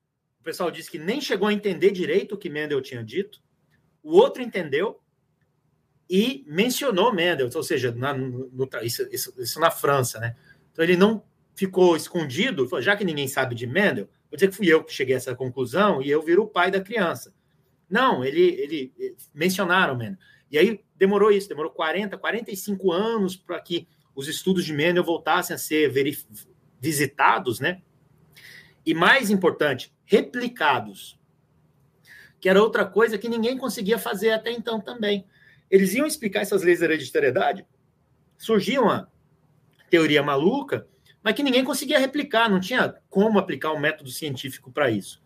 o 0.40 0.42
pessoal 0.42 0.70
disse 0.70 0.90
que 0.90 0.98
nem 0.98 1.20
chegou 1.20 1.48
a 1.48 1.52
entender 1.52 1.90
direito 1.90 2.34
o 2.34 2.38
que 2.38 2.50
Mendel 2.50 2.80
tinha 2.80 3.04
dito. 3.04 3.40
O 4.02 4.16
outro 4.16 4.42
entendeu 4.42 5.00
e 6.08 6.44
mencionou 6.46 7.12
Mendel, 7.12 7.48
ou 7.54 7.62
seja, 7.62 7.92
na, 7.92 8.12
no, 8.12 8.68
isso, 8.82 9.06
isso, 9.10 9.34
isso 9.38 9.60
na 9.60 9.70
França, 9.70 10.18
né? 10.18 10.36
Então 10.72 10.84
ele 10.84 10.96
não 10.96 11.22
ficou 11.54 11.96
escondido, 11.96 12.68
já 12.80 12.96
que 12.96 13.04
ninguém 13.04 13.28
sabe 13.28 13.54
de 13.54 13.66
Mendel, 13.66 14.08
vou 14.30 14.36
dizer 14.36 14.48
que 14.48 14.56
fui 14.56 14.66
eu 14.66 14.82
que 14.82 14.92
cheguei 14.92 15.14
a 15.14 15.18
essa 15.18 15.34
conclusão 15.34 16.00
e 16.02 16.10
eu 16.10 16.22
viro 16.22 16.44
o 16.44 16.48
pai 16.48 16.70
da 16.70 16.80
criança. 16.80 17.34
Não, 17.88 18.24
ele, 18.24 18.40
ele, 18.40 18.92
ele 18.98 19.16
mencionaram 19.34 19.96
Mendel. 19.96 20.18
E 20.50 20.58
aí 20.58 20.84
demorou 20.96 21.30
isso, 21.30 21.48
demorou 21.48 21.70
40, 21.70 22.16
45 22.18 22.92
anos 22.92 23.36
para 23.36 23.60
que 23.60 23.86
os 24.14 24.28
estudos 24.28 24.64
de 24.64 24.72
Mendel 24.72 25.04
voltassem 25.04 25.54
a 25.54 25.58
ser 25.58 25.92
visitados, 26.80 27.60
né? 27.60 27.82
E 28.84 28.94
mais 28.94 29.30
importante, 29.30 29.94
replicados. 30.04 31.18
Que 32.40 32.48
era 32.48 32.62
outra 32.62 32.84
coisa 32.84 33.16
que 33.16 33.28
ninguém 33.28 33.56
conseguia 33.56 33.98
fazer 33.98 34.32
até 34.32 34.50
então 34.50 34.80
também. 34.80 35.24
Eles 35.70 35.94
iam 35.94 36.06
explicar 36.06 36.40
essas 36.40 36.62
leis 36.62 36.80
da 36.80 36.86
hereditariedade, 36.86 37.66
surgia 38.36 38.82
uma 38.82 39.10
teoria 39.88 40.22
maluca 40.22 40.86
mas 41.22 41.34
que 41.34 41.42
ninguém 41.42 41.64
conseguia 41.64 41.98
replicar, 41.98 42.50
não 42.50 42.60
tinha 42.60 42.94
como 43.08 43.38
aplicar 43.38 43.72
um 43.72 43.78
método 43.78 44.10
científico 44.10 44.70
para 44.70 44.90
isso. 44.90 45.22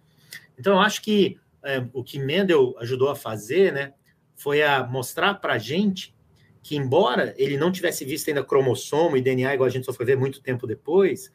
Então, 0.58 0.74
eu 0.74 0.80
acho 0.80 1.02
que 1.02 1.38
é, 1.62 1.84
o 1.92 2.04
que 2.04 2.18
Mendel 2.18 2.74
ajudou 2.78 3.08
a 3.08 3.16
fazer, 3.16 3.72
né, 3.72 3.92
foi 4.34 4.62
a 4.62 4.84
mostrar 4.84 5.34
para 5.34 5.54
a 5.54 5.58
gente 5.58 6.14
que, 6.62 6.76
embora 6.76 7.34
ele 7.36 7.56
não 7.56 7.72
tivesse 7.72 8.04
visto 8.04 8.28
ainda 8.28 8.44
cromossomo 8.44 9.16
e 9.16 9.22
DNA, 9.22 9.54
igual 9.54 9.66
a 9.66 9.70
gente 9.70 9.86
só 9.86 9.92
foi 9.92 10.04
ver 10.04 10.16
muito 10.16 10.40
tempo 10.40 10.66
depois, 10.66 11.32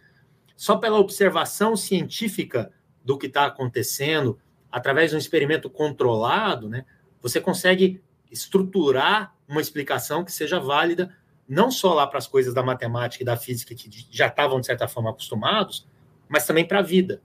só 0.56 0.78
pela 0.78 1.00
observação 1.00 1.76
científica 1.76 2.72
do 3.04 3.18
que 3.18 3.28
está 3.28 3.46
acontecendo, 3.46 4.40
através 4.72 5.10
de 5.10 5.16
um 5.16 5.20
experimento 5.20 5.70
controlado, 5.70 6.70
né, 6.70 6.86
você 7.22 7.42
consegue 7.42 8.02
estruturar 8.32 9.36
uma 9.48 9.60
explicação 9.60 10.24
que 10.24 10.32
seja 10.32 10.60
válida 10.60 11.16
não 11.52 11.70
só 11.70 11.94
lá 11.94 12.08
para 12.08 12.18
as 12.18 12.28
coisas 12.28 12.54
da 12.54 12.64
matemática 12.64 13.22
e 13.22 13.26
da 13.26 13.36
física 13.36 13.76
que 13.76 13.90
já 14.10 14.28
estavam, 14.28 14.62
de 14.62 14.66
certa 14.66 14.88
forma, 14.88 15.10
acostumados, 15.10 15.86
mas 16.30 16.46
também 16.46 16.66
para 16.66 16.80
a 16.80 16.82
vida. 16.82 17.22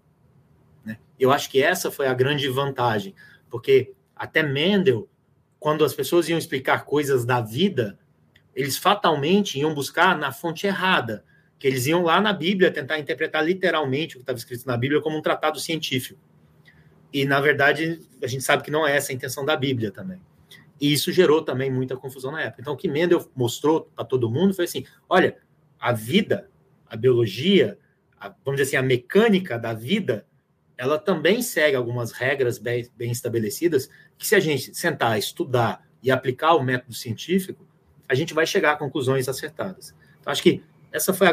Né? 0.85 0.99
Eu 1.17 1.31
acho 1.31 1.49
que 1.49 1.63
essa 1.63 1.93
foi 1.93 2.09
a 2.09 2.13
grande 2.13 2.49
vantagem, 2.49 3.15
porque 3.49 3.93
até 4.17 4.43
Mendel, 4.43 5.09
quando 5.61 5.85
as 5.85 5.95
pessoas 5.95 6.29
iam 6.29 6.37
explicar 6.37 6.85
coisas 6.85 7.25
da 7.25 7.41
vida, 7.41 7.97
eles 8.53 8.77
fatalmente 8.77 9.61
iam 9.61 9.73
buscar 9.73 10.19
na 10.19 10.33
fonte 10.33 10.67
errada, 10.67 11.25
que 11.57 11.69
eles 11.69 11.87
iam 11.87 12.03
lá 12.03 12.21
na 12.21 12.33
Bíblia 12.33 12.73
tentar 12.73 12.99
interpretar 12.99 13.45
literalmente 13.45 14.17
o 14.17 14.19
que 14.19 14.23
estava 14.25 14.39
escrito 14.39 14.67
na 14.67 14.77
Bíblia 14.77 15.01
como 15.01 15.17
um 15.17 15.23
tratado 15.23 15.61
científico. 15.61 16.19
E, 17.13 17.25
na 17.25 17.41
verdade, 17.41 18.01
a 18.21 18.27
gente 18.27 18.43
sabe 18.43 18.65
que 18.65 18.73
não 18.73 18.85
é 18.85 18.97
essa 18.97 19.13
a 19.13 19.15
intenção 19.15 19.45
da 19.45 19.57
Bíblia 19.57 19.93
também. 19.93 20.21
E 20.81 20.93
isso 20.93 21.11
gerou 21.11 21.43
também 21.43 21.71
muita 21.71 21.97
confusão 21.97 22.31
na 22.33 22.43
época. 22.43 22.61
Então, 22.61 22.75
o 22.75 22.77
que 22.77 22.89
Mendel 22.89 23.29
mostrou 23.35 23.91
para 23.95 24.05
todo 24.05 24.31
mundo 24.31 24.55
foi 24.55 24.67
assim: 24.67 24.85
olha, 25.09 25.37
a 25.79 25.93
vida, 25.93 26.51
a 26.89 26.97
biologia, 26.97 27.79
a, 28.19 28.29
vamos 28.45 28.61
dizer 28.61 28.63
assim, 28.63 28.77
a 28.77 28.83
mecânica 28.83 29.59
da 29.59 29.73
vida, 29.73 30.27
ela 30.77 30.99
também 30.99 31.41
segue 31.41 31.77
algumas 31.77 32.13
regras 32.13 32.59
bem, 32.59 32.89
bem 32.97 33.11
estabelecidas, 33.11 33.89
que 34.19 34.27
se 34.27 34.35
a 34.35 34.41
gente 34.41 34.75
sentar, 34.75 35.19
estudar 35.19 35.87
e 36.03 36.11
aplicar 36.11 36.55
o 36.55 36.63
método 36.63 36.95
científico, 36.95 37.67
a 38.09 38.15
gente 38.15 38.35
vai 38.35 38.47
chegar 38.47 38.73
a 38.73 38.77
conclusões 38.77 39.29
acertadas. 39.29 39.95
Então, 40.21 40.31
acho 40.31 40.43
que 40.43 40.63
essa 40.93 41.13
foi, 41.13 41.29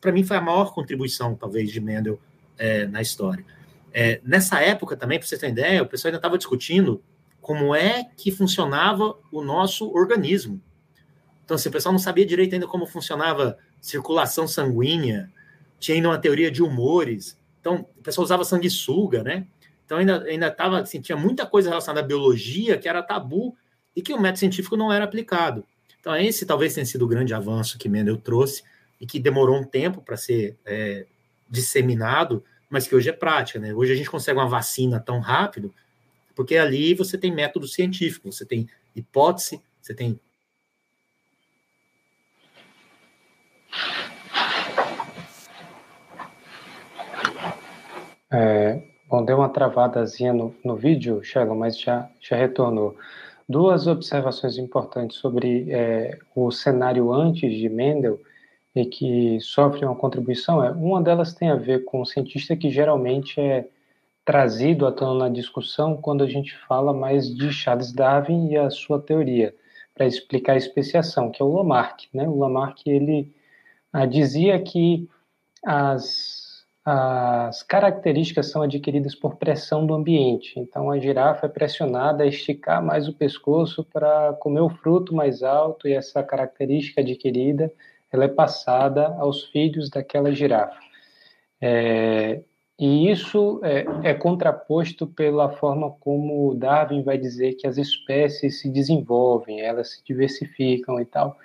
para 0.00 0.12
mim, 0.12 0.24
foi 0.24 0.36
a 0.36 0.40
maior 0.40 0.72
contribuição, 0.72 1.34
talvez, 1.34 1.70
de 1.70 1.80
Mendel 1.80 2.18
é, 2.56 2.86
na 2.86 3.02
história. 3.02 3.44
É, 3.92 4.20
nessa 4.24 4.60
época 4.60 4.96
também, 4.96 5.18
para 5.18 5.28
você 5.28 5.36
ter 5.36 5.50
ideia, 5.50 5.82
o 5.82 5.86
pessoal 5.86 6.08
ainda 6.08 6.18
estava 6.18 6.38
discutindo 6.38 7.02
como 7.44 7.74
é 7.74 8.04
que 8.16 8.30
funcionava 8.30 9.18
o 9.30 9.44
nosso 9.44 9.94
organismo. 9.94 10.62
Então, 11.44 11.56
assim, 11.56 11.68
o 11.68 11.72
pessoal 11.72 11.92
não 11.92 11.98
sabia 11.98 12.24
direito 12.24 12.54
ainda 12.54 12.66
como 12.66 12.86
funcionava 12.86 13.58
circulação 13.82 14.48
sanguínea, 14.48 15.30
tinha 15.78 15.94
ainda 15.94 16.08
uma 16.08 16.16
teoria 16.16 16.50
de 16.50 16.62
humores. 16.62 17.38
Então, 17.60 17.86
o 17.98 18.02
pessoal 18.02 18.24
usava 18.24 18.46
sanguessuga, 18.46 19.22
né? 19.22 19.46
Então, 19.84 19.98
ainda 19.98 20.22
ainda 20.22 20.46
estava, 20.46 20.80
assim, 20.80 21.02
tinha 21.02 21.18
muita 21.18 21.44
coisa 21.44 21.68
relacionada 21.68 22.00
à 22.00 22.08
biologia 22.08 22.78
que 22.78 22.88
era 22.88 23.02
tabu 23.02 23.54
e 23.94 24.00
que 24.00 24.14
o 24.14 24.18
método 24.18 24.38
científico 24.38 24.74
não 24.74 24.90
era 24.90 25.04
aplicado. 25.04 25.66
Então, 26.00 26.16
esse 26.16 26.46
talvez 26.46 26.72
tenha 26.72 26.86
sido 26.86 27.04
o 27.04 27.08
grande 27.08 27.34
avanço 27.34 27.76
que 27.76 27.90
Mendel 27.90 28.16
trouxe 28.16 28.62
e 28.98 29.04
que 29.04 29.20
demorou 29.20 29.58
um 29.58 29.64
tempo 29.64 30.00
para 30.00 30.16
ser 30.16 30.56
é, 30.64 31.04
disseminado, 31.46 32.42
mas 32.70 32.86
que 32.86 32.96
hoje 32.96 33.10
é 33.10 33.12
prática, 33.12 33.58
né? 33.58 33.74
Hoje 33.74 33.92
a 33.92 33.96
gente 33.96 34.08
consegue 34.08 34.38
uma 34.38 34.48
vacina 34.48 34.98
tão 34.98 35.20
rápido 35.20 35.74
porque 36.34 36.56
ali 36.56 36.94
você 36.94 37.16
tem 37.16 37.32
método 37.32 37.66
científico, 37.66 38.30
você 38.30 38.44
tem 38.44 38.68
hipótese, 38.94 39.60
você 39.80 39.94
tem. 39.94 40.18
É, 48.32 48.82
bom, 49.08 49.24
deu 49.24 49.36
uma 49.36 49.48
travadazinha 49.48 50.32
no, 50.32 50.54
no 50.64 50.74
vídeo, 50.74 51.22
Shalom, 51.22 51.56
mas 51.56 51.78
já, 51.78 52.10
já 52.20 52.36
retornou. 52.36 52.96
Duas 53.48 53.86
observações 53.86 54.56
importantes 54.58 55.18
sobre 55.18 55.70
é, 55.70 56.18
o 56.34 56.50
cenário 56.50 57.12
antes 57.12 57.52
de 57.52 57.68
Mendel 57.68 58.18
e 58.74 58.84
que 58.86 59.38
sofre 59.40 59.84
uma 59.84 59.94
contribuição. 59.94 60.64
É, 60.64 60.70
uma 60.72 61.00
delas 61.02 61.34
tem 61.34 61.50
a 61.50 61.54
ver 61.54 61.84
com 61.84 62.00
o 62.00 62.06
cientista 62.06 62.56
que 62.56 62.70
geralmente 62.70 63.40
é 63.40 63.68
trazido 64.24 64.86
à 64.86 64.92
tona 64.92 65.24
na 65.24 65.28
discussão 65.28 65.96
quando 65.96 66.24
a 66.24 66.26
gente 66.26 66.56
fala 66.66 66.92
mais 66.92 67.34
de 67.34 67.52
Charles 67.52 67.92
Darwin 67.92 68.50
e 68.50 68.56
a 68.56 68.70
sua 68.70 69.00
teoria 69.00 69.54
para 69.94 70.06
explicar 70.06 70.54
a 70.54 70.56
especiação, 70.56 71.30
que 71.30 71.40
é 71.42 71.44
o 71.44 71.52
Lamarck. 71.52 72.06
Né? 72.12 72.26
O 72.26 72.36
Lamarck 72.38 72.86
ele 72.86 73.32
ah, 73.92 74.06
dizia 74.06 74.60
que 74.60 75.08
as, 75.64 76.64
as 76.84 77.62
características 77.62 78.50
são 78.50 78.62
adquiridas 78.62 79.14
por 79.14 79.36
pressão 79.36 79.86
do 79.86 79.94
ambiente. 79.94 80.58
Então 80.58 80.90
a 80.90 80.98
girafa 80.98 81.46
é 81.46 81.48
pressionada 81.48 82.24
a 82.24 82.26
esticar 82.26 82.82
mais 82.82 83.06
o 83.06 83.12
pescoço 83.12 83.84
para 83.84 84.32
comer 84.34 84.60
o 84.60 84.70
fruto 84.70 85.14
mais 85.14 85.42
alto 85.42 85.86
e 85.86 85.92
essa 85.92 86.22
característica 86.22 87.00
adquirida 87.00 87.72
ela 88.10 88.24
é 88.24 88.28
passada 88.28 89.08
aos 89.18 89.44
filhos 89.46 89.90
daquela 89.90 90.32
girafa. 90.32 90.78
É, 91.60 92.42
e 92.78 93.08
isso 93.08 93.60
é, 93.62 93.84
é, 94.02 94.14
contraposto 94.14 95.06
pela 95.06 95.48
forma 95.48 95.90
como 96.00 96.54
Darwin 96.56 97.02
vai 97.02 97.16
dizer 97.16 97.54
que 97.54 97.66
as 97.66 97.78
espécies 97.78 98.60
se 98.60 98.68
desenvolvem, 98.68 99.60
elas 99.60 99.92
se 99.92 100.04
diversificam 100.04 101.00
e 101.00 101.04
tal. 101.04 101.36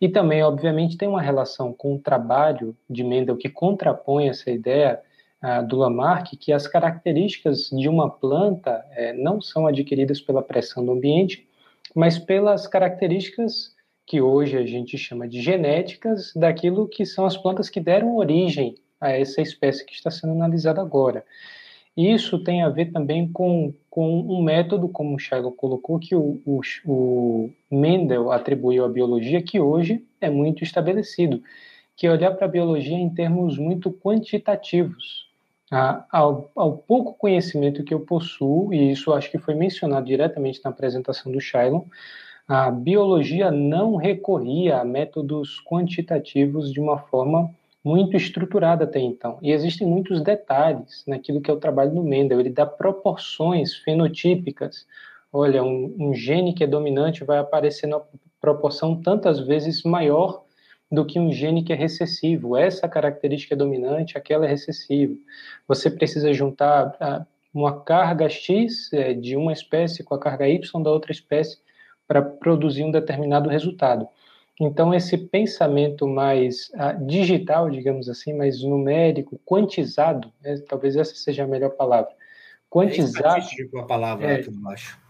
E 0.00 0.08
também, 0.08 0.42
obviamente, 0.42 0.96
tem 0.96 1.08
uma 1.08 1.20
relação 1.20 1.72
com 1.72 1.94
o 1.96 1.98
trabalho 1.98 2.76
de 2.88 3.02
Mendel 3.02 3.36
que 3.36 3.48
contrapõe 3.50 4.28
essa 4.28 4.50
ideia 4.50 5.00
ah, 5.42 5.60
do 5.60 5.76
Lamarck, 5.76 6.36
que 6.36 6.52
as 6.52 6.66
características 6.66 7.68
de 7.70 7.88
uma 7.88 8.08
planta 8.08 8.84
é, 8.92 9.12
não 9.12 9.40
são 9.40 9.66
adquiridas 9.66 10.20
pela 10.20 10.42
pressão 10.42 10.84
do 10.84 10.92
ambiente, 10.92 11.46
mas 11.94 12.18
pelas 12.18 12.66
características 12.66 13.74
que 14.06 14.20
hoje 14.20 14.56
a 14.56 14.64
gente 14.64 14.96
chama 14.96 15.28
de 15.28 15.40
genéticas 15.40 16.32
daquilo 16.34 16.88
que 16.88 17.04
são 17.04 17.26
as 17.26 17.36
plantas 17.36 17.68
que 17.68 17.80
deram 17.80 18.16
origem 18.16 18.76
a 19.00 19.10
essa 19.10 19.40
espécie 19.40 19.84
que 19.84 19.94
está 19.94 20.10
sendo 20.10 20.32
analisada 20.32 20.80
agora. 20.80 21.24
Isso 21.96 22.38
tem 22.38 22.62
a 22.62 22.68
ver 22.68 22.92
também 22.92 23.30
com, 23.30 23.74
com 23.88 24.20
um 24.20 24.42
método, 24.42 24.88
como 24.88 25.16
o 25.16 25.18
Shago 25.18 25.52
colocou, 25.52 25.98
que 25.98 26.14
o, 26.14 26.40
o, 26.46 26.60
o 26.86 27.50
Mendel 27.70 28.30
atribuiu 28.30 28.84
à 28.84 28.88
biologia, 28.88 29.42
que 29.42 29.58
hoje 29.58 30.04
é 30.20 30.30
muito 30.30 30.62
estabelecido, 30.62 31.42
que 31.96 32.06
é 32.06 32.10
olhar 32.10 32.30
para 32.32 32.46
a 32.46 32.50
biologia 32.50 32.96
em 32.96 33.10
termos 33.10 33.58
muito 33.58 33.90
quantitativos. 33.90 35.28
Ah, 35.70 36.04
ao, 36.10 36.50
ao, 36.56 36.78
pouco 36.78 37.14
conhecimento 37.14 37.84
que 37.84 37.94
eu 37.94 38.00
possuo, 38.00 38.72
e 38.74 38.90
isso 38.90 39.12
acho 39.12 39.30
que 39.30 39.38
foi 39.38 39.54
mencionado 39.54 40.06
diretamente 40.06 40.60
na 40.64 40.70
apresentação 40.70 41.30
do 41.30 41.40
Shailon, 41.40 41.82
a 42.48 42.70
biologia 42.70 43.50
não 43.52 43.94
recorria 43.94 44.78
a 44.78 44.84
métodos 44.84 45.62
quantitativos 45.64 46.72
de 46.72 46.80
uma 46.80 46.98
forma 46.98 47.54
muito 47.84 48.16
estruturada 48.16 48.84
até 48.84 49.00
então. 49.00 49.38
E 49.42 49.52
existem 49.52 49.86
muitos 49.86 50.20
detalhes 50.22 51.02
naquilo 51.06 51.40
que 51.40 51.50
é 51.50 51.54
o 51.54 51.60
trabalho 51.60 51.94
do 51.94 52.02
Mendel. 52.02 52.40
Ele 52.40 52.50
dá 52.50 52.66
proporções 52.66 53.74
fenotípicas. 53.76 54.86
Olha, 55.32 55.62
um, 55.62 55.94
um 55.98 56.14
gene 56.14 56.52
que 56.52 56.64
é 56.64 56.66
dominante 56.66 57.24
vai 57.24 57.38
aparecer 57.38 57.86
na 57.86 58.00
proporção 58.40 59.00
tantas 59.00 59.40
vezes 59.40 59.82
maior 59.82 60.44
do 60.90 61.06
que 61.06 61.18
um 61.18 61.32
gene 61.32 61.62
que 61.62 61.72
é 61.72 61.76
recessivo. 61.76 62.56
Essa 62.56 62.88
característica 62.88 63.54
é 63.54 63.56
dominante, 63.56 64.18
aquela 64.18 64.44
é 64.44 64.48
recessiva. 64.48 65.14
Você 65.68 65.90
precisa 65.90 66.32
juntar 66.32 67.26
uma 67.54 67.80
carga 67.80 68.28
X 68.28 68.92
é, 68.92 69.12
de 69.12 69.36
uma 69.36 69.52
espécie 69.52 70.02
com 70.02 70.14
a 70.14 70.18
carga 70.18 70.48
Y 70.48 70.82
da 70.82 70.90
outra 70.90 71.12
espécie 71.12 71.58
para 72.06 72.22
produzir 72.22 72.82
um 72.82 72.90
determinado 72.90 73.48
resultado. 73.48 74.08
Então, 74.60 74.92
esse 74.92 75.16
pensamento 75.16 76.06
mais 76.06 76.70
uh, 76.74 77.06
digital, 77.06 77.70
digamos 77.70 78.10
assim, 78.10 78.34
mais 78.34 78.62
numérico, 78.62 79.40
quantizado, 79.42 80.30
né, 80.42 80.62
talvez 80.68 80.96
essa 80.96 81.14
seja 81.14 81.44
a 81.44 81.46
melhor 81.46 81.70
palavra. 81.70 82.10
Quantizado. 82.68 83.42
É 83.74 83.80
a 83.80 83.82
palavra 83.84 84.32
é, 84.32 84.42
que 84.42 84.50
eu 84.50 84.68
acho. 84.68 85.00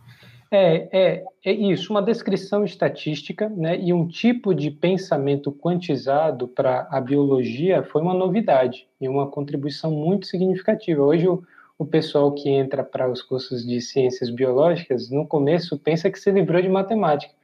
É, 0.52 0.88
é, 0.92 1.24
é 1.44 1.52
isso, 1.52 1.92
uma 1.92 2.00
descrição 2.00 2.64
estatística 2.64 3.48
né, 3.48 3.76
e 3.76 3.92
um 3.92 4.06
tipo 4.06 4.54
de 4.54 4.70
pensamento 4.70 5.50
quantizado 5.50 6.46
para 6.46 6.86
a 6.88 7.00
biologia 7.00 7.82
foi 7.82 8.02
uma 8.02 8.14
novidade 8.14 8.86
e 9.00 9.08
uma 9.08 9.26
contribuição 9.28 9.90
muito 9.90 10.28
significativa. 10.28 11.02
Hoje, 11.02 11.26
o, 11.26 11.42
o 11.76 11.84
pessoal 11.84 12.32
que 12.32 12.48
entra 12.48 12.84
para 12.84 13.10
os 13.10 13.20
cursos 13.20 13.66
de 13.66 13.80
ciências 13.80 14.30
biológicas, 14.30 15.10
no 15.10 15.26
começo, 15.26 15.76
pensa 15.76 16.08
que 16.08 16.20
se 16.20 16.30
livrou 16.30 16.62
de 16.62 16.68
matemática 16.68 17.39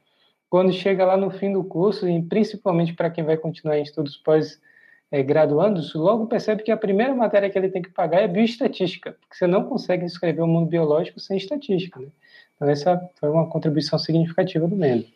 quando 0.48 0.72
chega 0.72 1.04
lá 1.04 1.16
no 1.16 1.30
fim 1.30 1.52
do 1.52 1.64
curso, 1.64 2.08
e 2.08 2.22
principalmente 2.22 2.94
para 2.94 3.10
quem 3.10 3.24
vai 3.24 3.36
continuar 3.36 3.78
em 3.78 3.82
estudos 3.82 4.16
pós-graduandos, 4.16 5.94
logo 5.94 6.26
percebe 6.26 6.62
que 6.62 6.70
a 6.70 6.76
primeira 6.76 7.14
matéria 7.14 7.50
que 7.50 7.58
ele 7.58 7.68
tem 7.68 7.82
que 7.82 7.90
pagar 7.90 8.20
é 8.22 8.28
bioestatística, 8.28 9.12
porque 9.20 9.36
você 9.36 9.46
não 9.46 9.64
consegue 9.64 10.04
descrever 10.04 10.42
o 10.42 10.46
mundo 10.46 10.68
biológico 10.68 11.20
sem 11.20 11.36
estatística. 11.36 12.00
Né? 12.00 12.08
Então, 12.54 12.68
essa 12.68 13.10
foi 13.16 13.28
uma 13.28 13.48
contribuição 13.48 13.98
significativa 13.98 14.66
do 14.66 14.76
Mendo. 14.76 15.06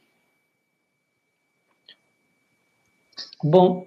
Bom. 3.43 3.87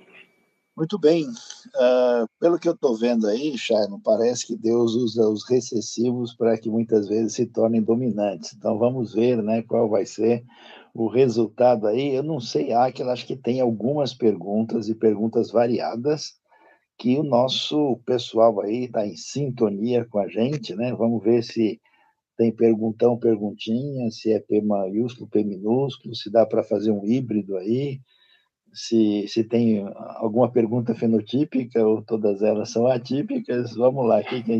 Muito 0.76 0.98
bem. 0.98 1.28
Uh, 1.28 2.28
pelo 2.40 2.58
que 2.58 2.68
eu 2.68 2.74
estou 2.74 2.98
vendo 2.98 3.28
aí, 3.28 3.56
Sharon, 3.56 4.00
parece 4.00 4.48
que 4.48 4.58
Deus 4.58 4.96
usa 4.96 5.30
os 5.30 5.48
recessivos 5.48 6.36
para 6.36 6.58
que 6.58 6.70
muitas 6.70 7.08
vezes 7.08 7.34
se 7.34 7.46
tornem 7.46 7.82
dominantes. 7.82 8.54
Então, 8.54 8.80
vamos 8.80 9.14
ver 9.14 9.42
né, 9.44 9.62
qual 9.62 9.88
vai 9.88 10.06
ser 10.06 10.44
o 10.94 11.08
resultado 11.08 11.88
aí, 11.88 12.14
eu 12.14 12.24
não 12.24 12.40
sei, 12.40 12.72
Aquila, 12.72 13.14
acho 13.14 13.26
que 13.26 13.36
tem 13.36 13.60
algumas 13.60 14.14
perguntas 14.14 14.88
e 14.90 14.96
perguntas 14.96 15.50
variadas 15.50 16.34
que 16.98 17.18
o 17.18 17.24
nosso 17.24 18.00
pessoal 18.06 18.62
aí 18.62 18.86
está 18.86 19.06
em 19.06 19.16
sintonia 19.16 20.06
com 20.06 20.20
a 20.20 20.28
gente, 20.28 20.76
né? 20.76 20.94
Vamos 20.94 21.24
ver 21.24 21.44
se 21.44 21.82
tem 22.38 22.52
perguntão, 22.52 23.18
perguntinha, 23.18 24.10
se 24.12 24.32
é 24.32 24.40
P 24.40 24.62
maiúsculo, 24.62 25.28
P 25.30 25.44
minúsculo, 25.44 26.16
se 26.16 26.32
dá 26.32 26.46
para 26.46 26.64
fazer 26.64 26.92
um 26.92 27.04
híbrido 27.06 27.58
aí. 27.58 28.00
Se, 28.74 29.28
se 29.28 29.44
tem 29.44 29.86
alguma 30.16 30.50
pergunta 30.50 30.96
fenotípica 30.96 31.86
ou 31.86 32.02
todas 32.02 32.42
elas 32.42 32.72
são 32.72 32.88
atípicas. 32.88 33.76
Vamos 33.76 34.06
lá, 34.06 34.24
quem 34.24 34.42
tem? 34.42 34.60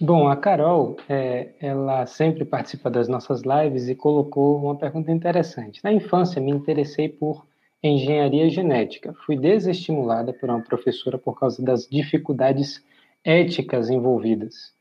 Bom, 0.00 0.28
a 0.28 0.36
Carol, 0.36 0.96
é, 1.08 1.50
ela 1.60 2.06
sempre 2.06 2.44
participa 2.44 2.90
das 2.90 3.06
nossas 3.08 3.42
lives 3.42 3.88
e 3.88 3.94
colocou 3.94 4.56
uma 4.56 4.76
pergunta 4.76 5.12
interessante. 5.12 5.80
Na 5.82 5.92
infância, 5.92 6.42
me 6.42 6.50
interessei 6.50 7.08
por 7.08 7.46
engenharia 7.82 8.50
genética. 8.50 9.14
Fui 9.24 9.36
desestimulada 9.36 10.32
por 10.32 10.48
uma 10.48 10.60
professora 10.60 11.18
por 11.18 11.38
causa 11.38 11.62
das 11.62 11.88
dificuldades 11.88 12.84
éticas 13.24 13.90
envolvidas. 13.90 14.74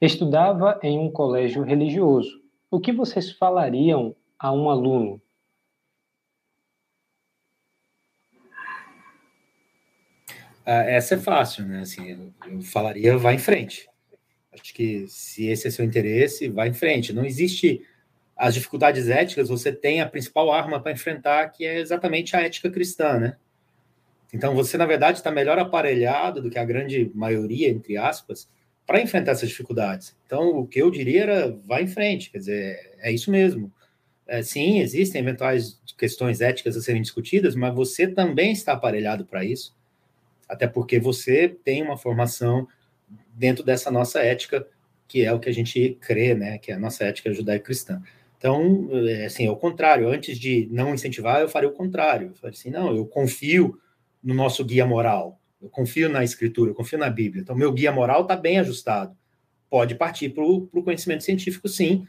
Estudava 0.00 0.78
em 0.82 0.98
um 0.98 1.10
colégio 1.10 1.62
religioso. 1.62 2.42
O 2.70 2.80
que 2.80 2.92
vocês 2.92 3.32
falariam 3.32 4.14
a 4.38 4.52
um 4.52 4.68
aluno? 4.68 5.20
Ah, 8.56 8.84
essa 10.64 11.14
é 11.14 11.18
fácil, 11.18 11.66
né? 11.66 11.80
Assim, 11.80 12.32
eu 12.46 12.62
falaria, 12.62 13.16
vá 13.16 13.32
em 13.32 13.38
frente. 13.38 13.88
Acho 14.52 14.72
que 14.72 15.06
se 15.08 15.46
esse 15.46 15.68
é 15.68 15.70
seu 15.70 15.84
interesse, 15.84 16.48
vá 16.48 16.66
em 16.66 16.72
frente. 16.72 17.12
Não 17.12 17.24
existe 17.24 17.82
as 18.36 18.54
dificuldades 18.54 19.08
éticas, 19.08 19.48
você 19.48 19.72
tem 19.72 20.00
a 20.00 20.08
principal 20.08 20.52
arma 20.52 20.80
para 20.80 20.92
enfrentar, 20.92 21.48
que 21.50 21.64
é 21.64 21.78
exatamente 21.78 22.36
a 22.36 22.40
ética 22.40 22.70
cristã, 22.70 23.18
né? 23.18 23.36
Então 24.32 24.54
você, 24.54 24.76
na 24.76 24.86
verdade, 24.86 25.18
está 25.18 25.30
melhor 25.30 25.58
aparelhado 25.58 26.42
do 26.42 26.50
que 26.50 26.58
a 26.58 26.64
grande 26.64 27.10
maioria, 27.14 27.68
entre 27.68 27.96
aspas, 27.96 28.48
para 28.86 29.00
enfrentar 29.00 29.32
essas 29.32 29.48
dificuldades. 29.48 30.16
Então, 30.26 30.48
o 30.58 30.66
que 30.66 30.82
eu 30.82 30.90
diria 30.90 31.22
era 31.22 31.58
vá 31.64 31.80
em 31.80 31.86
frente, 31.86 32.30
quer 32.30 32.38
dizer, 32.38 32.96
é 32.98 33.12
isso 33.12 33.30
mesmo. 33.30 33.72
É, 34.26 34.42
sim, 34.42 34.80
existem 34.80 35.20
eventuais 35.20 35.80
questões 35.96 36.40
éticas 36.40 36.76
a 36.76 36.80
serem 36.80 37.02
discutidas, 37.02 37.54
mas 37.54 37.74
você 37.74 38.08
também 38.08 38.52
está 38.52 38.72
aparelhado 38.72 39.24
para 39.24 39.44
isso, 39.44 39.74
até 40.48 40.66
porque 40.66 40.98
você 40.98 41.48
tem 41.48 41.82
uma 41.82 41.96
formação 41.96 42.66
dentro 43.34 43.64
dessa 43.64 43.90
nossa 43.90 44.20
ética, 44.20 44.66
que 45.06 45.24
é 45.24 45.32
o 45.32 45.40
que 45.40 45.48
a 45.48 45.54
gente 45.54 45.98
crê, 46.00 46.34
né, 46.34 46.58
que 46.58 46.70
é 46.70 46.74
a 46.74 46.78
nossa 46.78 47.04
ética 47.04 47.32
judaico-cristã. 47.32 48.02
Então, 48.38 48.88
é, 48.92 49.24
assim, 49.24 49.46
ao 49.46 49.56
contrário, 49.56 50.08
antes 50.08 50.38
de 50.38 50.68
não 50.70 50.92
incentivar, 50.92 51.40
eu 51.40 51.48
faria 51.48 51.68
o 51.68 51.72
contrário. 51.72 52.28
Eu 52.28 52.34
faria 52.34 52.56
assim, 52.56 52.70
não, 52.70 52.94
eu 52.94 53.06
confio 53.06 53.80
no 54.22 54.34
nosso 54.34 54.62
guia 54.62 54.84
moral, 54.84 55.40
eu 55.62 55.68
confio 55.70 56.10
na 56.10 56.22
escritura, 56.22 56.70
eu 56.70 56.74
confio 56.74 56.98
na 56.98 57.08
Bíblia. 57.08 57.40
Então, 57.40 57.56
meu 57.56 57.72
guia 57.72 57.90
moral 57.90 58.22
está 58.22 58.36
bem 58.36 58.58
ajustado. 58.58 59.16
Pode 59.70 59.94
partir 59.94 60.28
para 60.28 60.44
o 60.44 60.68
conhecimento 60.82 61.24
científico, 61.24 61.68
sim. 61.68 62.06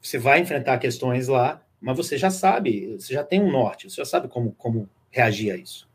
Você 0.00 0.18
vai 0.18 0.40
enfrentar 0.40 0.76
questões 0.76 1.26
lá, 1.26 1.64
mas 1.80 1.96
você 1.96 2.18
já 2.18 2.28
sabe, 2.28 2.98
você 2.98 3.14
já 3.14 3.24
tem 3.24 3.40
um 3.40 3.50
norte, 3.50 3.88
você 3.88 3.96
já 3.96 4.04
sabe 4.04 4.28
como, 4.28 4.52
como 4.52 4.88
reagir 5.10 5.52
a 5.52 5.56
isso. 5.56 5.87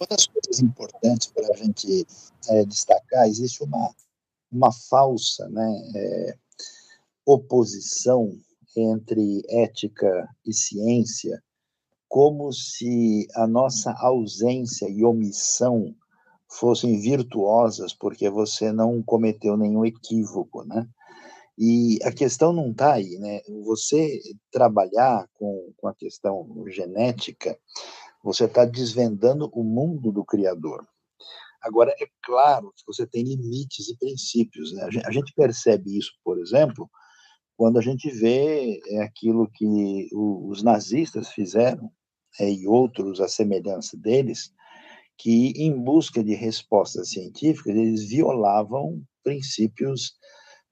Uma 0.00 0.06
das 0.06 0.26
coisas 0.26 0.60
importantes 0.62 1.26
para 1.26 1.46
a 1.52 1.56
gente 1.58 2.06
é, 2.48 2.64
destacar, 2.64 3.28
existe 3.28 3.62
uma, 3.62 3.94
uma 4.50 4.72
falsa 4.72 5.46
né, 5.50 5.90
é, 5.94 6.34
oposição 7.26 8.32
entre 8.74 9.42
ética 9.46 10.26
e 10.46 10.54
ciência, 10.54 11.42
como 12.08 12.50
se 12.50 13.28
a 13.34 13.46
nossa 13.46 13.92
ausência 13.92 14.88
e 14.88 15.04
omissão 15.04 15.94
fossem 16.48 16.98
virtuosas 16.98 17.92
porque 17.92 18.30
você 18.30 18.72
não 18.72 19.02
cometeu 19.02 19.54
nenhum 19.54 19.84
equívoco, 19.84 20.64
né? 20.64 20.88
E 21.58 21.98
a 22.02 22.10
questão 22.10 22.54
não 22.54 22.70
está 22.70 22.94
aí, 22.94 23.18
né? 23.18 23.42
Você 23.66 24.18
trabalhar 24.50 25.28
com, 25.34 25.74
com 25.76 25.88
a 25.88 25.94
questão 25.94 26.64
genética 26.68 27.54
você 28.22 28.44
está 28.44 28.64
desvendando 28.64 29.50
o 29.52 29.62
mundo 29.62 30.12
do 30.12 30.24
Criador. 30.24 30.86
Agora, 31.62 31.94
é 32.00 32.06
claro 32.22 32.72
que 32.76 32.82
você 32.86 33.06
tem 33.06 33.22
limites 33.22 33.88
e 33.88 33.96
princípios. 33.96 34.72
Né? 34.72 34.88
A 35.04 35.12
gente 35.12 35.32
percebe 35.34 35.96
isso, 35.96 36.12
por 36.24 36.38
exemplo, 36.38 36.90
quando 37.56 37.78
a 37.78 37.82
gente 37.82 38.10
vê 38.10 38.80
é, 38.88 39.02
aquilo 39.02 39.50
que 39.50 40.08
os 40.12 40.62
nazistas 40.62 41.28
fizeram, 41.30 41.90
é, 42.38 42.50
e 42.50 42.66
outros 42.66 43.20
à 43.20 43.28
semelhança 43.28 43.96
deles, 43.96 44.52
que, 45.18 45.52
em 45.56 45.72
busca 45.78 46.24
de 46.24 46.34
respostas 46.34 47.10
científicas, 47.10 47.76
eles 47.76 48.08
violavam 48.08 49.02
princípios 49.22 50.14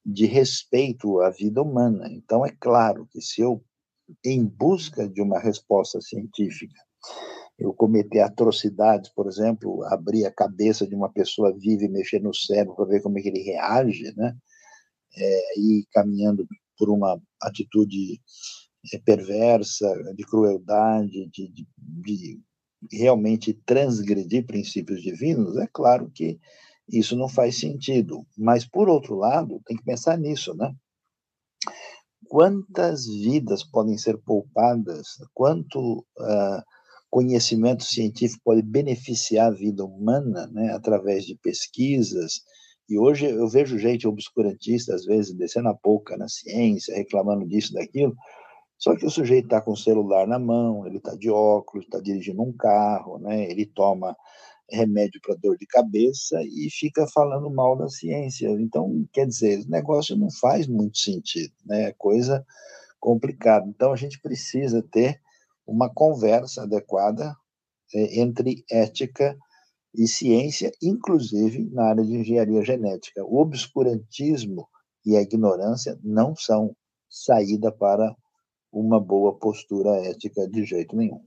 de 0.05 0.25
respeito 0.25 1.21
à 1.21 1.29
vida 1.29 1.61
humana. 1.61 2.09
Então, 2.11 2.47
é 2.47 2.57
claro 2.59 3.07
que 3.11 3.21
se 3.21 3.43
eu, 3.43 3.63
em 4.25 4.43
busca 4.43 5.07
de 5.07 5.21
uma 5.21 5.39
resposta 5.39 6.01
científica, 6.01 6.79
eu 7.59 7.73
cometer 7.73 8.21
atrocidades, 8.21 9.11
por 9.11 9.27
exemplo, 9.27 9.83
abrir 9.85 10.25
a 10.25 10.33
cabeça 10.33 10.87
de 10.87 10.95
uma 10.95 11.11
pessoa 11.11 11.53
viva 11.57 11.85
e 11.85 11.89
mexer 11.89 12.21
no 12.21 12.35
cérebro 12.35 12.77
para 12.77 12.87
ver 12.87 13.03
como 13.03 13.19
é 13.19 13.23
que 13.23 13.29
ele 13.29 13.43
reage, 13.43 14.15
né? 14.17 14.37
É, 15.17 15.61
e 15.61 15.85
caminhando 15.93 16.47
por 16.77 16.89
uma 16.89 17.21
atitude 17.43 18.21
é, 18.95 18.99
perversa, 18.99 19.93
de 20.15 20.25
crueldade, 20.25 21.29
de, 21.33 21.49
de, 21.49 21.67
de 21.83 22.41
realmente 22.93 23.53
transgredir 23.67 24.47
princípios 24.47 25.03
divinos, 25.03 25.57
é 25.57 25.67
claro 25.67 26.11
que 26.15 26.39
isso 26.89 27.17
não 27.17 27.29
faz 27.29 27.59
sentido. 27.59 28.25
Mas, 28.37 28.65
por 28.65 28.89
outro 28.89 29.17
lado, 29.17 29.61
tem 29.67 29.77
que 29.77 29.85
pensar 29.85 30.17
nisso, 30.17 30.55
né? 30.55 30.73
Quantas 32.29 33.07
vidas 33.07 33.65
podem 33.65 33.99
ser 33.99 34.19
poupadas? 34.19 35.07
Quanto 35.35 36.07
uh, 36.19 36.63
conhecimento 37.11 37.85
científico 37.85 38.43
pode 38.45 38.63
beneficiar 38.63 39.49
a 39.49 39.55
vida 39.55 39.85
humana, 39.85 40.47
né, 40.49 40.73
através 40.73 41.25
de 41.25 41.35
pesquisas. 41.37 42.43
E 42.89 42.99
hoje 42.99 43.27
eu 43.27 43.49
vejo 43.49 43.79
gente 43.79 44.07
obscurantista, 44.07 44.95
às 44.95 45.05
vezes, 45.05 45.35
descendo 45.35 45.69
a 45.69 45.75
boca 45.75 46.17
na 46.17 46.29
ciência, 46.29 46.95
reclamando 46.95 47.47
disso, 47.47 47.73
daquilo, 47.73 48.15
só 48.79 48.95
que 48.97 49.05
o 49.05 49.11
sujeito 49.11 49.47
está 49.47 49.61
com 49.61 49.73
o 49.73 49.77
celular 49.77 50.27
na 50.27 50.39
mão, 50.39 50.87
ele 50.87 50.99
está 50.99 51.15
de 51.17 51.29
óculos, 51.29 51.85
está 51.85 51.99
dirigindo 51.99 52.43
um 52.43 52.53
carro, 52.53 53.19
né, 53.19 53.51
ele 53.51 53.67
toma 53.67 54.17
remédio 54.71 55.21
para 55.21 55.35
dor 55.35 55.57
de 55.57 55.67
cabeça 55.67 56.41
e 56.43 56.69
fica 56.71 57.07
falando 57.07 57.51
mal 57.51 57.77
da 57.77 57.89
ciência. 57.89 58.49
Então, 58.51 59.07
quer 59.13 59.27
dizer, 59.27 59.61
o 59.61 59.71
negócio 59.71 60.17
não 60.17 60.31
faz 60.31 60.67
muito 60.67 60.99
sentido, 60.99 61.53
né? 61.65 61.85
É 61.85 61.95
coisa 61.97 62.45
complicada. 63.01 63.67
Então, 63.67 63.93
a 63.93 63.97
gente 63.97 64.21
precisa 64.21 64.83
ter 64.83 65.21
uma 65.69 65.93
conversa 65.93 66.63
adequada 66.63 67.37
é, 67.95 68.21
entre 68.21 68.65
ética 68.71 69.37
e 69.95 70.07
ciência, 70.07 70.73
inclusive 70.83 71.69
na 71.71 71.91
área 71.91 72.05
de 72.05 72.17
engenharia 72.17 72.65
genética. 72.65 73.23
O 73.25 73.39
obscurantismo 73.39 74.67
e 75.05 75.17
a 75.17 75.21
ignorância 75.21 75.99
não 76.03 76.35
são 76.35 76.75
saída 77.09 77.71
para 77.71 78.15
uma 78.73 78.99
boa 78.99 79.35
postura 79.39 79.91
ética 80.07 80.49
de 80.49 80.65
jeito 80.65 80.97
nenhum. 80.97 81.23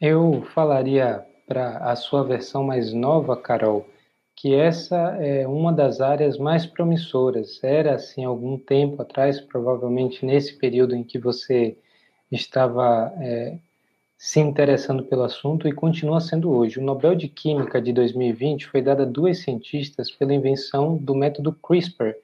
Eu 0.00 0.42
falaria 0.54 1.24
para 1.46 1.78
a 1.78 1.94
sua 1.94 2.24
versão 2.24 2.64
mais 2.64 2.92
nova, 2.92 3.36
Carol, 3.36 3.86
que 4.34 4.54
essa 4.54 4.96
é 5.20 5.46
uma 5.46 5.72
das 5.72 6.00
áreas 6.00 6.38
mais 6.38 6.66
promissoras. 6.66 7.62
Era 7.62 7.94
assim 7.94 8.24
algum 8.24 8.58
tempo 8.58 9.00
atrás, 9.00 9.40
provavelmente 9.40 10.24
nesse 10.24 10.58
período 10.58 10.94
em 10.94 11.04
que 11.04 11.18
você 11.18 11.78
estava 12.36 13.12
é, 13.18 13.56
se 14.16 14.40
interessando 14.40 15.04
pelo 15.04 15.24
assunto 15.24 15.66
e 15.66 15.72
continua 15.72 16.20
sendo 16.20 16.50
hoje. 16.50 16.78
O 16.78 16.82
Nobel 16.82 17.14
de 17.14 17.28
Química 17.28 17.80
de 17.80 17.92
2020 17.92 18.66
foi 18.68 18.80
dado 18.80 19.02
a 19.02 19.06
duas 19.06 19.38
cientistas 19.38 20.10
pela 20.10 20.32
invenção 20.32 20.96
do 20.96 21.14
método 21.14 21.52
CRISPR, 21.52 22.14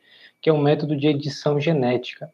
que 0.41 0.49
é 0.49 0.53
um 0.53 0.63
método 0.63 0.97
de 0.97 1.09
edição 1.09 1.61
genética. 1.61 2.33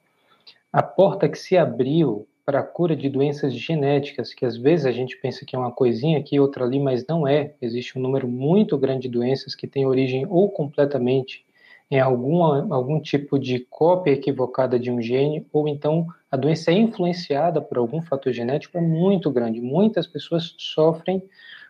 A 0.72 0.83
porta 0.83 1.29
que 1.29 1.39
se 1.39 1.57
abriu 1.57 2.27
para 2.45 2.61
a 2.61 2.62
cura 2.62 2.95
de 2.95 3.09
doenças 3.09 3.55
genéticas, 3.55 4.35
que 4.35 4.45
às 4.45 4.57
vezes 4.57 4.85
a 4.85 4.93
gente 4.93 5.16
pensa 5.16 5.45
que 5.47 5.57
é 5.57 5.59
uma 5.59 5.72
coisinha 5.72 6.18
aqui, 6.18 6.39
outra 6.39 6.64
ali, 6.64 6.79
mas 6.79 7.07
não 7.07 7.27
é. 7.27 7.55
Existe 7.61 7.99
um 7.99 8.03
número 8.03 8.29
muito 8.29 8.77
grande 8.77 9.09
de 9.09 9.09
doenças 9.09 9.55
que 9.55 9.66
têm 9.66 9.87
origem 9.87 10.27
ou 10.29 10.51
completamente 10.51 11.43
em 11.91 12.01
alguma, 12.01 12.66
algum 12.74 13.01
tipo 13.01 13.39
de 13.39 13.61
cópia 13.61 14.12
equivocada 14.12 14.78
de 14.78 14.91
um 14.91 15.01
gene, 15.01 15.47
ou 15.53 15.68
então 15.68 16.07
a 16.30 16.37
doença 16.37 16.70
é 16.70 16.74
influenciada 16.74 17.61
por 17.61 17.78
algum 17.78 18.01
fator 18.03 18.32
genético, 18.32 18.78
é 18.78 18.80
muito 18.80 19.30
grande. 19.30 19.61
Muitas 19.61 20.07
pessoas 20.07 20.55
sofrem 20.59 21.22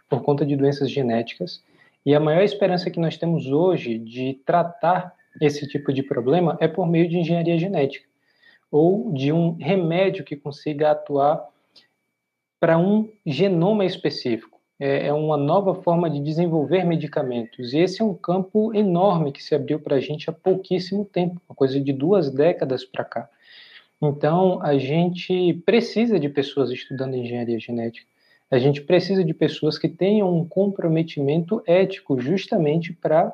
por 0.08 0.22
conta 0.22 0.46
de 0.46 0.56
doenças 0.56 0.90
genéticas, 0.90 1.62
e 2.06 2.14
a 2.14 2.20
maior 2.20 2.42
esperança 2.42 2.90
que 2.90 3.00
nós 3.00 3.16
temos 3.16 3.46
hoje 3.46 3.98
de 3.98 4.40
tratar 4.44 5.14
esse 5.40 5.66
tipo 5.66 5.92
de 5.92 6.02
problema 6.02 6.56
é 6.60 6.68
por 6.68 6.86
meio 6.86 7.08
de 7.08 7.18
engenharia 7.18 7.58
genética, 7.58 8.06
ou 8.70 9.12
de 9.12 9.32
um 9.32 9.56
remédio 9.56 10.24
que 10.24 10.36
consiga 10.36 10.90
atuar 10.90 11.48
para 12.60 12.78
um 12.78 13.10
genoma 13.26 13.84
específico 13.84 14.53
é, 14.78 15.06
é 15.06 15.12
uma 15.12 15.36
nova 15.36 15.74
forma 15.74 16.10
de 16.10 16.20
desenvolver 16.20 16.84
medicamentos. 16.84 17.72
E 17.72 17.78
esse 17.78 18.02
é 18.02 18.04
um 18.04 18.14
campo 18.14 18.74
enorme 18.74 19.32
que 19.32 19.42
se 19.42 19.54
abriu 19.54 19.78
para 19.78 19.96
a 19.96 20.00
gente 20.00 20.28
há 20.28 20.32
pouquíssimo 20.32 21.04
tempo, 21.04 21.40
uma 21.48 21.54
coisa 21.54 21.80
de 21.80 21.92
duas 21.92 22.30
décadas 22.30 22.84
para 22.84 23.04
cá. 23.04 23.28
Então, 24.02 24.60
a 24.62 24.76
gente 24.76 25.54
precisa 25.64 26.18
de 26.18 26.28
pessoas 26.28 26.70
estudando 26.70 27.16
engenharia 27.16 27.58
genética. 27.58 28.06
A 28.50 28.58
gente 28.58 28.82
precisa 28.82 29.24
de 29.24 29.32
pessoas 29.32 29.78
que 29.78 29.88
tenham 29.88 30.36
um 30.36 30.46
comprometimento 30.46 31.62
ético 31.66 32.20
justamente 32.20 32.92
para 32.92 33.32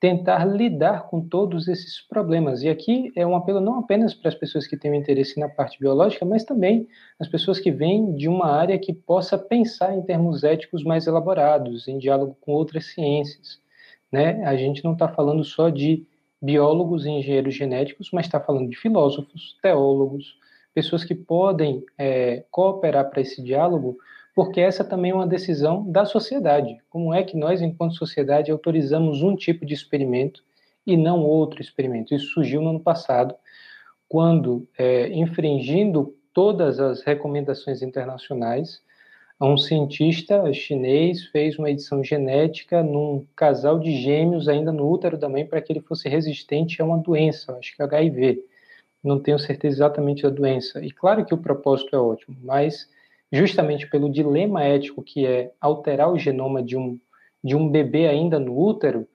tentar 0.00 0.44
lidar 0.44 1.08
com 1.08 1.20
todos 1.20 1.66
esses 1.66 2.00
problemas. 2.00 2.62
E 2.62 2.68
aqui 2.68 3.10
é 3.16 3.26
um 3.26 3.34
apelo 3.34 3.60
não 3.60 3.80
apenas 3.80 4.14
para 4.14 4.28
as 4.28 4.34
pessoas 4.34 4.66
que 4.66 4.76
têm 4.76 4.96
interesse 4.96 5.40
na 5.40 5.48
parte 5.48 5.78
biológica, 5.78 6.24
mas 6.24 6.44
também 6.44 6.86
as 7.18 7.26
pessoas 7.26 7.58
que 7.58 7.70
vêm 7.70 8.14
de 8.14 8.28
uma 8.28 8.46
área 8.46 8.78
que 8.78 8.92
possa 8.92 9.36
pensar 9.36 9.94
em 9.94 10.02
termos 10.02 10.44
éticos 10.44 10.84
mais 10.84 11.06
elaborados, 11.06 11.88
em 11.88 11.98
diálogo 11.98 12.36
com 12.40 12.52
outras 12.52 12.86
ciências. 12.86 13.60
Né? 14.10 14.44
A 14.44 14.56
gente 14.56 14.84
não 14.84 14.92
está 14.92 15.08
falando 15.08 15.42
só 15.42 15.68
de 15.68 16.06
biólogos 16.40 17.04
e 17.04 17.10
engenheiros 17.10 17.54
genéticos, 17.54 18.10
mas 18.12 18.26
está 18.26 18.38
falando 18.38 18.70
de 18.70 18.76
filósofos, 18.76 19.58
teólogos, 19.60 20.36
pessoas 20.72 21.02
que 21.02 21.14
podem 21.14 21.84
é, 21.98 22.44
cooperar 22.52 23.10
para 23.10 23.20
esse 23.20 23.42
diálogo, 23.42 23.98
porque 24.38 24.60
essa 24.60 24.84
também 24.84 25.10
é 25.10 25.14
uma 25.16 25.26
decisão 25.26 25.82
da 25.90 26.04
sociedade. 26.04 26.78
Como 26.88 27.12
é 27.12 27.24
que 27.24 27.36
nós, 27.36 27.60
enquanto 27.60 27.96
sociedade, 27.96 28.52
autorizamos 28.52 29.20
um 29.20 29.34
tipo 29.34 29.66
de 29.66 29.74
experimento 29.74 30.44
e 30.86 30.96
não 30.96 31.24
outro 31.24 31.60
experimento? 31.60 32.14
Isso 32.14 32.34
surgiu 32.34 32.62
no 32.62 32.70
ano 32.70 32.78
passado, 32.78 33.34
quando, 34.08 34.64
é, 34.78 35.08
infringindo 35.08 36.14
todas 36.32 36.78
as 36.78 37.02
recomendações 37.02 37.82
internacionais, 37.82 38.80
um 39.40 39.56
cientista 39.56 40.52
chinês 40.52 41.26
fez 41.32 41.58
uma 41.58 41.72
edição 41.72 42.04
genética 42.04 42.80
num 42.80 43.26
casal 43.34 43.80
de 43.80 43.90
gêmeos 44.00 44.48
ainda 44.48 44.70
no 44.70 44.88
útero 44.88 45.18
da 45.18 45.28
mãe 45.28 45.44
para 45.44 45.60
que 45.60 45.72
ele 45.72 45.80
fosse 45.80 46.08
resistente 46.08 46.80
a 46.80 46.84
uma 46.84 46.98
doença, 46.98 47.58
acho 47.58 47.74
que 47.74 47.82
HIV. 47.82 48.44
Não 49.02 49.18
tenho 49.18 49.40
certeza 49.40 49.78
exatamente 49.78 50.22
da 50.22 50.30
doença. 50.30 50.80
E 50.80 50.92
claro 50.92 51.24
que 51.24 51.34
o 51.34 51.38
propósito 51.38 51.96
é 51.96 51.98
ótimo, 51.98 52.36
mas 52.40 52.88
justamente 53.32 53.88
pelo 53.88 54.10
dilema 54.10 54.64
ético 54.64 55.02
que 55.02 55.26
é 55.26 55.52
alterar 55.60 56.10
o 56.10 56.18
genoma 56.18 56.62
de 56.62 56.76
um 56.76 56.98
de 57.42 57.54
um 57.54 57.68
bebê 57.68 58.08
ainda 58.08 58.36
no 58.36 58.58
útero, 58.58 59.06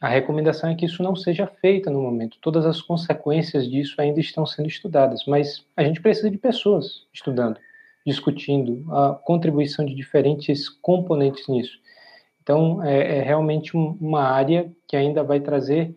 a 0.00 0.08
recomendação 0.08 0.68
é 0.68 0.74
que 0.74 0.84
isso 0.84 1.00
não 1.00 1.14
seja 1.14 1.46
feito 1.46 1.88
no 1.90 2.02
momento. 2.02 2.36
Todas 2.40 2.66
as 2.66 2.82
consequências 2.82 3.70
disso 3.70 3.94
ainda 4.00 4.18
estão 4.18 4.44
sendo 4.44 4.66
estudadas, 4.66 5.24
mas 5.28 5.64
a 5.76 5.84
gente 5.84 6.02
precisa 6.02 6.28
de 6.28 6.36
pessoas 6.36 7.06
estudando 7.14 7.56
discutindo 8.04 8.84
a 8.92 9.14
contribuição 9.14 9.84
de 9.84 9.94
diferentes 9.94 10.68
componentes 10.68 11.46
nisso. 11.48 11.78
Então, 12.42 12.82
é, 12.82 13.18
é 13.18 13.22
realmente 13.22 13.76
um, 13.76 13.96
uma 14.00 14.22
área 14.22 14.70
que 14.88 14.96
ainda 14.96 15.22
vai 15.22 15.40
trazer 15.40 15.94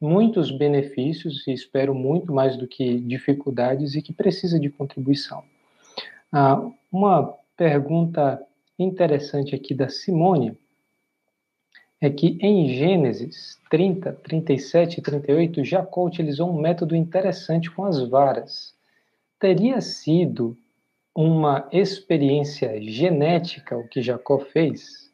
muitos 0.00 0.50
benefícios 0.50 1.46
e 1.46 1.52
espero 1.52 1.94
muito 1.94 2.32
mais 2.32 2.56
do 2.56 2.68
que 2.68 3.00
dificuldades 3.00 3.94
e 3.94 4.02
que 4.02 4.12
precisa 4.12 4.60
de 4.60 4.68
contribuição. 4.68 5.42
Ah, 6.32 6.60
uma 6.92 7.34
pergunta 7.56 8.40
interessante 8.78 9.54
aqui 9.54 9.74
da 9.74 9.88
Simone 9.88 10.58
é 12.00 12.10
que 12.10 12.38
em 12.40 12.68
Gênesis 12.68 13.58
30, 13.70 14.12
37 14.12 14.98
e 14.98 15.02
38, 15.02 15.64
Jacó 15.64 16.04
utilizou 16.04 16.50
um 16.50 16.60
método 16.60 16.94
interessante 16.94 17.70
com 17.70 17.84
as 17.84 18.00
varas. 18.08 18.74
Teria 19.38 19.80
sido 19.80 20.56
uma 21.14 21.68
experiência 21.72 22.80
genética 22.82 23.76
o 23.76 23.88
que 23.88 24.02
Jacó 24.02 24.38
fez? 24.38 25.10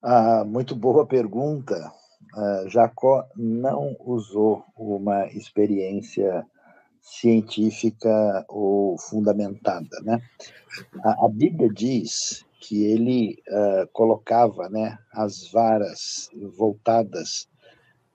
Ah, 0.00 0.44
muito 0.46 0.74
boa 0.74 1.04
pergunta. 1.04 1.92
Ah, 2.34 2.64
Jacó 2.68 3.26
não 3.36 3.96
usou 4.00 4.64
uma 4.76 5.26
experiência 5.26 6.46
científica 7.04 8.44
ou 8.48 8.98
fundamentada, 8.98 10.00
né? 10.02 10.20
A, 11.04 11.26
a 11.26 11.28
Bíblia 11.28 11.68
diz 11.68 12.44
que 12.58 12.84
ele 12.84 13.42
uh, 13.48 13.86
colocava, 13.92 14.70
né, 14.70 14.98
as 15.12 15.50
varas 15.52 16.30
voltadas, 16.56 17.46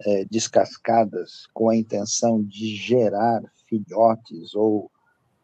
eh, 0.05 0.25
descascadas, 0.25 1.45
com 1.53 1.69
a 1.69 1.75
intenção 1.75 2.41
de 2.41 2.75
gerar 2.75 3.43
filhotes 3.67 4.55
ou 4.55 4.89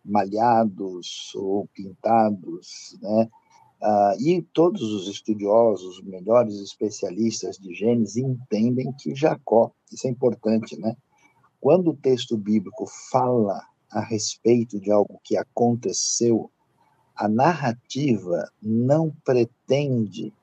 malhados 0.04 1.36
ou 1.36 1.68
pintados, 1.74 2.98
né? 3.02 3.30
Ah, 3.82 4.16
e 4.20 4.41
todos 4.54 4.82
os 4.82 5.08
estudiosos, 5.08 6.00
os 6.00 6.04
melhores 6.04 6.56
especialistas 6.56 7.58
de 7.58 7.74
genes 7.74 8.16
entendem 8.16 8.91
que 8.93 9.14
Jacó, 9.14 9.72
isso 9.91 10.08
é 10.08 10.10
importante, 10.10 10.80
né? 10.80 10.96
Quando 11.60 11.91
o 11.91 11.95
texto 11.95 12.38
bíblico 12.38 12.86
fala 13.12 13.62
a 13.91 14.01
respeito 14.01 14.80
de 14.80 14.91
algo 14.91 15.20
que 15.24 15.38
aconteceu, 15.38 16.51
a 17.16 17.28
narrativa 17.28 18.51
não 18.62 19.12
pretende 19.24 20.34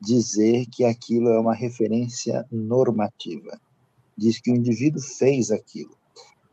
dizer 0.00 0.66
que 0.66 0.84
aquilo 0.84 1.28
é 1.28 1.38
uma 1.38 1.54
referência 1.54 2.46
normativa. 2.50 3.60
Diz 4.16 4.40
que 4.40 4.50
o 4.50 4.56
indivíduo 4.56 5.02
fez 5.02 5.50
aquilo. 5.50 5.94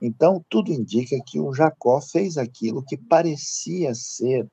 Então, 0.01 0.43
tudo 0.49 0.71
indica 0.71 1.17
que 1.25 1.39
o 1.39 1.53
Jacó 1.53 2.01
fez 2.01 2.37
aquilo 2.37 2.83
que 2.83 2.97
parecia 2.97 3.95
ser 3.95 4.47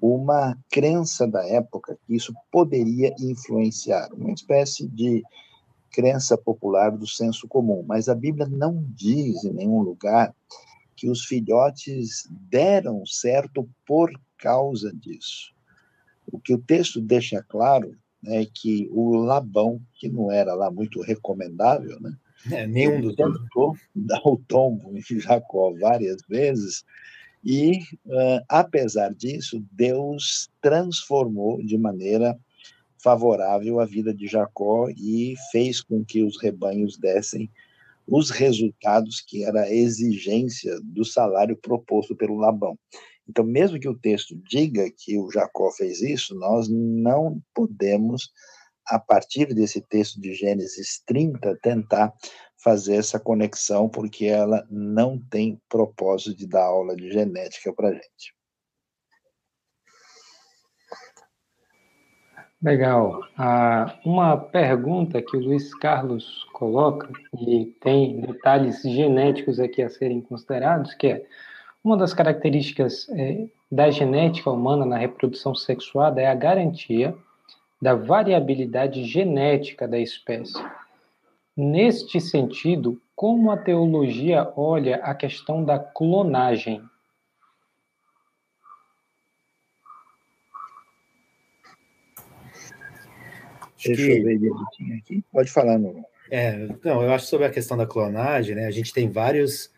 uma 0.00 0.56
crença 0.70 1.26
da 1.26 1.46
época, 1.46 1.98
que 2.06 2.14
isso 2.14 2.34
poderia 2.50 3.14
influenciar, 3.18 4.12
uma 4.12 4.32
espécie 4.32 4.86
de 4.88 5.22
crença 5.92 6.36
popular 6.36 6.90
do 6.90 7.06
senso 7.06 7.46
comum. 7.46 7.84
Mas 7.86 8.08
a 8.08 8.14
Bíblia 8.14 8.46
não 8.46 8.84
diz 8.94 9.44
em 9.44 9.52
nenhum 9.52 9.80
lugar 9.80 10.34
que 10.96 11.08
os 11.08 11.24
filhotes 11.24 12.28
deram 12.30 13.04
certo 13.04 13.68
por 13.86 14.10
causa 14.38 14.92
disso. 14.94 15.52
O 16.26 16.38
que 16.38 16.54
o 16.54 16.58
texto 16.58 17.00
deixa 17.00 17.42
claro 17.42 17.96
é 18.26 18.46
que 18.46 18.88
o 18.92 19.16
Labão, 19.16 19.80
que 19.94 20.08
não 20.08 20.30
era 20.30 20.54
lá 20.54 20.70
muito 20.70 21.00
recomendável, 21.00 22.00
né, 22.00 22.16
é, 22.50 22.66
nenhum 22.66 23.00
dos 23.00 23.16
tentou 23.16 23.76
dar 23.94 24.20
o 24.24 24.36
tombo 24.36 24.96
em 24.96 25.20
Jacó 25.20 25.72
várias 25.78 26.22
vezes, 26.28 26.84
e, 27.44 27.78
uh, 28.06 28.44
apesar 28.48 29.12
disso, 29.12 29.64
Deus 29.72 30.48
transformou 30.60 31.60
de 31.64 31.76
maneira 31.76 32.38
favorável 33.02 33.80
a 33.80 33.84
vida 33.84 34.14
de 34.14 34.26
Jacó 34.26 34.88
e 34.90 35.34
fez 35.50 35.80
com 35.80 36.04
que 36.04 36.22
os 36.22 36.40
rebanhos 36.40 36.96
dessem 36.96 37.50
os 38.06 38.30
resultados 38.30 39.20
que 39.20 39.44
era 39.44 39.62
a 39.62 39.72
exigência 39.72 40.78
do 40.82 41.04
salário 41.04 41.56
proposto 41.56 42.16
pelo 42.16 42.36
Labão. 42.36 42.78
Então, 43.28 43.44
mesmo 43.44 43.78
que 43.78 43.88
o 43.88 43.98
texto 43.98 44.36
diga 44.48 44.90
que 44.90 45.18
o 45.18 45.30
Jacó 45.30 45.70
fez 45.70 46.02
isso, 46.02 46.34
nós 46.34 46.68
não 46.68 47.40
podemos 47.54 48.30
a 48.86 48.98
partir 48.98 49.54
desse 49.54 49.80
texto 49.80 50.20
de 50.20 50.34
Gênesis 50.34 51.00
30, 51.06 51.56
tentar 51.62 52.12
fazer 52.62 52.96
essa 52.96 53.18
conexão, 53.18 53.88
porque 53.88 54.26
ela 54.26 54.66
não 54.70 55.18
tem 55.30 55.60
propósito 55.68 56.36
de 56.36 56.46
dar 56.46 56.64
aula 56.64 56.96
de 56.96 57.10
genética 57.10 57.72
para 57.72 57.88
a 57.88 57.92
gente. 57.92 58.34
Legal. 62.62 63.24
Ah, 63.36 63.98
uma 64.04 64.36
pergunta 64.36 65.20
que 65.20 65.36
o 65.36 65.40
Luiz 65.40 65.74
Carlos 65.74 66.46
coloca, 66.52 67.10
e 67.40 67.66
tem 67.80 68.20
detalhes 68.20 68.82
genéticos 68.82 69.58
aqui 69.58 69.82
a 69.82 69.88
serem 69.88 70.20
considerados, 70.20 70.94
que 70.94 71.08
é 71.08 71.26
uma 71.82 71.96
das 71.96 72.14
características 72.14 73.08
é, 73.10 73.46
da 73.70 73.90
genética 73.90 74.48
humana 74.48 74.86
na 74.86 74.96
reprodução 74.96 75.56
sexuada 75.56 76.20
é 76.20 76.28
a 76.28 76.34
garantia 76.36 77.12
da 77.80 77.96
variabilidade 77.96 79.02
genética 79.04 79.88
da 79.88 79.98
espécie. 79.98 80.62
Neste 81.56 82.20
sentido, 82.20 83.02
como 83.16 83.50
a 83.50 83.56
teologia 83.56 84.52
olha 84.56 84.96
a 85.02 85.16
questão 85.16 85.64
da 85.64 85.80
clonagem? 85.80 86.80
Deixa 93.88 94.02
eu 94.02 94.24
ver 94.24 94.38
direitinho 94.38 94.98
aqui. 94.98 95.24
Pode 95.32 95.50
falar, 95.50 95.78
não. 95.78 96.04
É, 96.30 96.68
não, 96.84 97.02
eu 97.02 97.12
acho 97.12 97.26
sobre 97.26 97.46
a 97.46 97.50
questão 97.50 97.76
da 97.76 97.86
clonagem, 97.86 98.54
né? 98.54 98.66
A 98.66 98.70
gente 98.70 98.92
tem 98.92 99.10
vários, 99.10 99.70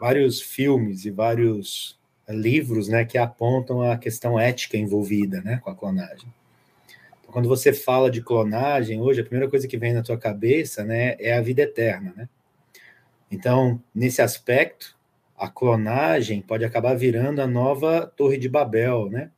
vários 0.00 0.40
filmes 0.40 1.04
e 1.04 1.10
vários 1.10 1.98
livros, 2.28 2.88
né, 2.88 3.04
que 3.04 3.18
apontam 3.18 3.82
a 3.82 3.98
questão 3.98 4.40
ética 4.40 4.78
envolvida, 4.78 5.42
né, 5.42 5.60
com 5.62 5.68
a 5.68 5.74
clonagem 5.74 6.26
quando 7.34 7.48
você 7.48 7.72
fala 7.72 8.12
de 8.12 8.22
clonagem 8.22 9.00
hoje, 9.00 9.20
a 9.20 9.24
primeira 9.24 9.50
coisa 9.50 9.66
que 9.66 9.76
vem 9.76 9.92
na 9.92 10.04
tua 10.04 10.16
cabeça, 10.16 10.84
né, 10.84 11.16
é 11.18 11.36
a 11.36 11.40
vida 11.40 11.62
eterna, 11.62 12.14
né? 12.16 12.28
Então, 13.28 13.82
nesse 13.92 14.22
aspecto, 14.22 14.96
a 15.36 15.48
clonagem 15.48 16.40
pode 16.40 16.64
acabar 16.64 16.94
virando 16.94 17.42
a 17.42 17.46
nova 17.48 18.06
Torre 18.16 18.38
de 18.38 18.48
Babel, 18.48 19.10
né? 19.10 19.32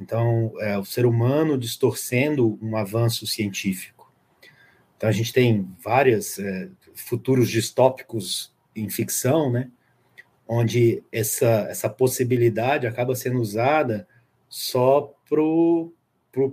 Então, 0.00 0.52
é, 0.60 0.78
o 0.78 0.84
ser 0.84 1.04
humano 1.04 1.58
distorcendo 1.58 2.58
um 2.62 2.76
avanço 2.76 3.26
científico. 3.26 4.10
Então, 4.96 5.08
a 5.08 5.12
gente 5.12 5.32
tem 5.32 5.68
vários 5.82 6.38
é, 6.38 6.68
futuros 6.94 7.50
distópicos 7.50 8.52
em 8.74 8.88
ficção, 8.88 9.50
né? 9.52 9.70
Onde 10.48 11.02
essa, 11.12 11.66
essa 11.70 11.88
possibilidade 11.88 12.86
acaba 12.86 13.14
sendo 13.14 13.40
usada 13.40 14.08
só 14.48 15.14
para 15.28 15.42
o 15.42 15.92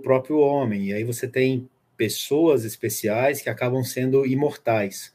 próprio 0.02 0.38
homem. 0.38 0.86
E 0.86 0.92
aí 0.92 1.04
você 1.04 1.26
tem 1.26 1.68
pessoas 1.96 2.64
especiais 2.64 3.40
que 3.40 3.50
acabam 3.50 3.82
sendo 3.82 4.24
imortais. 4.24 5.12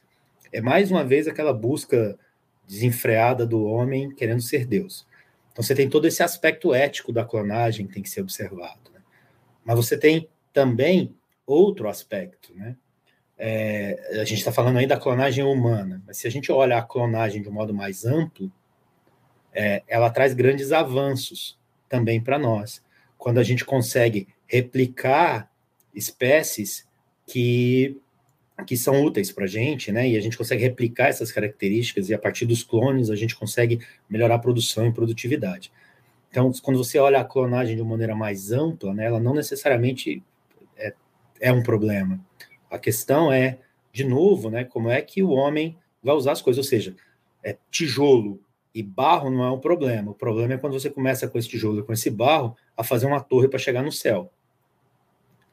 É 0.52 0.60
mais 0.60 0.90
uma 0.90 1.02
vez 1.02 1.26
aquela 1.26 1.52
busca 1.52 2.18
desenfreada 2.66 3.46
do 3.46 3.64
homem 3.64 4.14
querendo 4.14 4.42
ser 4.42 4.66
Deus. 4.66 5.06
Então 5.54 5.62
você 5.62 5.72
tem 5.72 5.88
todo 5.88 6.04
esse 6.04 6.20
aspecto 6.20 6.74
ético 6.74 7.12
da 7.12 7.24
clonagem 7.24 7.86
que 7.86 7.94
tem 7.94 8.02
que 8.02 8.10
ser 8.10 8.22
observado. 8.22 8.90
Né? 8.92 9.00
Mas 9.64 9.76
você 9.76 9.96
tem 9.96 10.28
também 10.52 11.14
outro 11.46 11.88
aspecto, 11.88 12.52
né? 12.54 12.76
É, 13.36 14.20
a 14.20 14.24
gente 14.24 14.38
está 14.38 14.52
falando 14.52 14.78
aí 14.78 14.86
da 14.86 14.98
clonagem 14.98 15.44
humana, 15.44 16.02
mas 16.06 16.18
se 16.18 16.26
a 16.26 16.30
gente 16.30 16.52
olha 16.52 16.78
a 16.78 16.82
clonagem 16.82 17.42
de 17.42 17.48
um 17.48 17.52
modo 17.52 17.74
mais 17.74 18.04
amplo, 18.04 18.50
é, 19.52 19.82
ela 19.86 20.10
traz 20.10 20.34
grandes 20.34 20.72
avanços 20.72 21.58
também 21.88 22.20
para 22.20 22.38
nós. 22.38 22.82
Quando 23.16 23.38
a 23.38 23.42
gente 23.42 23.64
consegue 23.64 24.28
replicar 24.46 25.50
espécies 25.94 26.86
que, 27.26 28.00
que 28.62 28.76
são 28.76 29.04
úteis 29.04 29.32
para 29.32 29.44
a 29.44 29.48
gente, 29.48 29.90
né? 29.90 30.08
E 30.08 30.16
a 30.16 30.20
gente 30.20 30.38
consegue 30.38 30.62
replicar 30.62 31.08
essas 31.08 31.32
características 31.32 32.08
e 32.08 32.14
a 32.14 32.18
partir 32.18 32.46
dos 32.46 32.62
clones 32.62 33.10
a 33.10 33.16
gente 33.16 33.34
consegue 33.34 33.80
melhorar 34.08 34.36
a 34.36 34.38
produção 34.38 34.86
e 34.86 34.92
produtividade. 34.92 35.72
Então, 36.30 36.50
quando 36.62 36.76
você 36.76 36.98
olha 36.98 37.20
a 37.20 37.24
clonagem 37.24 37.76
de 37.76 37.82
uma 37.82 37.92
maneira 37.92 38.14
mais 38.14 38.52
ampla, 38.52 38.92
né, 38.92 39.06
ela 39.06 39.20
não 39.20 39.34
necessariamente 39.34 40.22
é, 40.76 40.92
é 41.40 41.52
um 41.52 41.62
problema. 41.62 42.20
A 42.70 42.78
questão 42.78 43.32
é, 43.32 43.58
de 43.92 44.04
novo, 44.04 44.50
né, 44.50 44.64
como 44.64 44.88
é 44.88 45.00
que 45.00 45.22
o 45.22 45.30
homem 45.30 45.76
vai 46.02 46.14
usar 46.14 46.32
as 46.32 46.42
coisas, 46.42 46.64
ou 46.64 46.68
seja, 46.68 46.96
é, 47.42 47.56
tijolo 47.70 48.40
e 48.74 48.82
barro 48.82 49.30
não 49.30 49.44
é 49.44 49.50
um 49.50 49.60
problema. 49.60 50.10
O 50.10 50.14
problema 50.14 50.54
é 50.54 50.58
quando 50.58 50.72
você 50.72 50.90
começa 50.90 51.28
com 51.28 51.38
esse 51.38 51.48
tijolo 51.48 51.84
com 51.84 51.92
esse 51.92 52.10
barro 52.10 52.56
a 52.76 52.82
fazer 52.82 53.06
uma 53.06 53.20
torre 53.20 53.46
para 53.46 53.58
chegar 53.58 53.82
no 53.82 53.92
céu. 53.92 54.32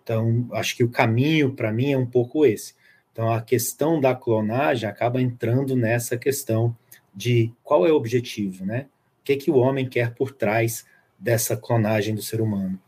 Então, 0.04 0.48
acho 0.54 0.76
que 0.76 0.84
o 0.84 0.90
caminho 0.90 1.54
para 1.54 1.72
mim 1.72 1.92
é 1.92 1.98
um 1.98 2.08
pouco 2.08 2.46
esse. 2.46 2.74
Então, 3.12 3.32
a 3.32 3.42
questão 3.42 4.00
da 4.00 4.16
clonagem 4.16 4.90
acaba 4.90 5.22
entrando 5.22 5.76
nessa 5.76 6.18
questão 6.18 6.76
de 7.14 7.52
qual 7.64 7.86
é 7.86 7.92
o 7.92 7.96
objetivo, 7.96 8.66
né? 8.66 8.88
O 9.20 9.24
que, 9.24 9.36
que 9.36 9.52
o 9.52 9.58
homem 9.58 9.88
quer 9.88 10.16
por 10.16 10.32
trás 10.32 10.86
dessa 11.20 11.56
clonagem 11.58 12.16
do 12.16 12.22
ser 12.22 12.42
humano? 12.42 12.80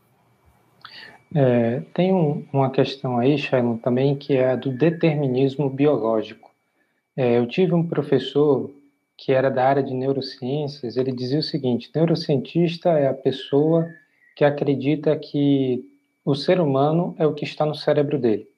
É, 1.34 1.80
tem 1.92 2.12
um, 2.12 2.46
uma 2.52 2.70
questão 2.70 3.18
aí, 3.18 3.36
Shailon, 3.36 3.76
também, 3.76 4.16
que 4.16 4.34
é 4.34 4.50
a 4.50 4.56
do 4.56 4.70
determinismo 4.70 5.68
biológico. 5.68 6.50
É, 7.16 7.38
eu 7.38 7.46
tive 7.46 7.74
um 7.74 7.86
professor 7.86 8.70
que 9.16 9.32
era 9.32 9.50
da 9.50 9.64
área 9.64 9.82
de 9.82 9.94
neurociências, 9.94 10.96
ele 10.96 11.12
dizia 11.12 11.38
o 11.38 11.42
seguinte: 11.42 11.90
neurocientista 11.94 12.90
é 12.90 13.08
a 13.08 13.14
pessoa 13.14 13.88
que 14.36 14.44
acredita 14.44 15.16
que 15.16 15.84
o 16.24 16.34
ser 16.34 16.60
humano 16.60 17.14
é 17.18 17.26
o 17.26 17.34
que 17.34 17.44
está 17.44 17.66
no 17.66 17.74
cérebro 17.74 18.18
dele. 18.18 18.48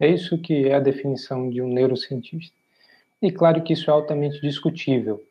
É 0.00 0.08
isso 0.08 0.38
que 0.38 0.66
é 0.66 0.74
a 0.74 0.80
definição 0.80 1.50
de 1.50 1.60
um 1.60 1.68
neurocientista. 1.68 2.56
E 3.20 3.30
claro 3.30 3.62
que 3.62 3.74
isso 3.74 3.90
é 3.90 3.92
altamente 3.92 4.40
discutível, 4.40 5.22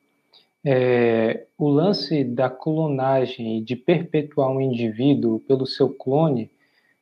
é, 0.63 1.45
o 1.57 1.69
lance 1.69 2.23
da 2.23 2.49
clonagem 2.49 3.57
e 3.57 3.61
de 3.61 3.75
perpetuar 3.75 4.49
um 4.49 4.61
indivíduo 4.61 5.39
pelo 5.39 5.65
seu 5.65 5.89
clone 5.89 6.51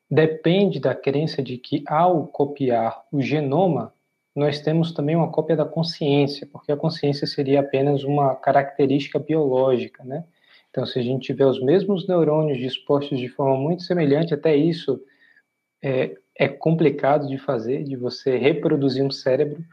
depende 0.10 0.80
da 0.80 0.96
crença 0.96 1.42
de 1.42 1.58
que, 1.58 1.84
ao 1.88 2.28
copiar 2.28 3.04
o 3.12 3.22
genoma, 3.22 3.94
nós 4.36 4.62
temos 4.62 4.94
também 4.94 5.16
uma 5.16 5.32
cópia 5.32 5.56
da 5.56 5.66
consciência, 5.66 6.48
porque 6.50 6.72
a 6.72 6.78
consciência 6.78 7.26
seria 7.26 7.60
apenas 7.60 8.04
uma 8.04 8.36
característica 8.36 9.18
biológica, 9.18 10.04
né? 10.04 10.24
Então, 10.70 10.86
se 10.86 11.00
a 11.00 11.02
gente 11.02 11.26
tiver 11.26 11.46
os 11.46 11.60
mesmos 11.60 12.08
neurônios 12.08 12.60
dispostos 12.60 13.18
de 13.18 13.28
forma 13.28 13.58
muito 13.58 13.82
semelhante, 13.82 14.34
até 14.36 14.56
isso 14.56 15.02
é, 15.82 16.16
é 16.38 16.48
complicado 16.48 17.28
de 17.28 17.38
fazer, 17.38 17.84
de 17.84 17.96
você 17.96 18.38
reproduzir 18.38 19.04
um 19.04 19.12
cérebro. 19.12 19.64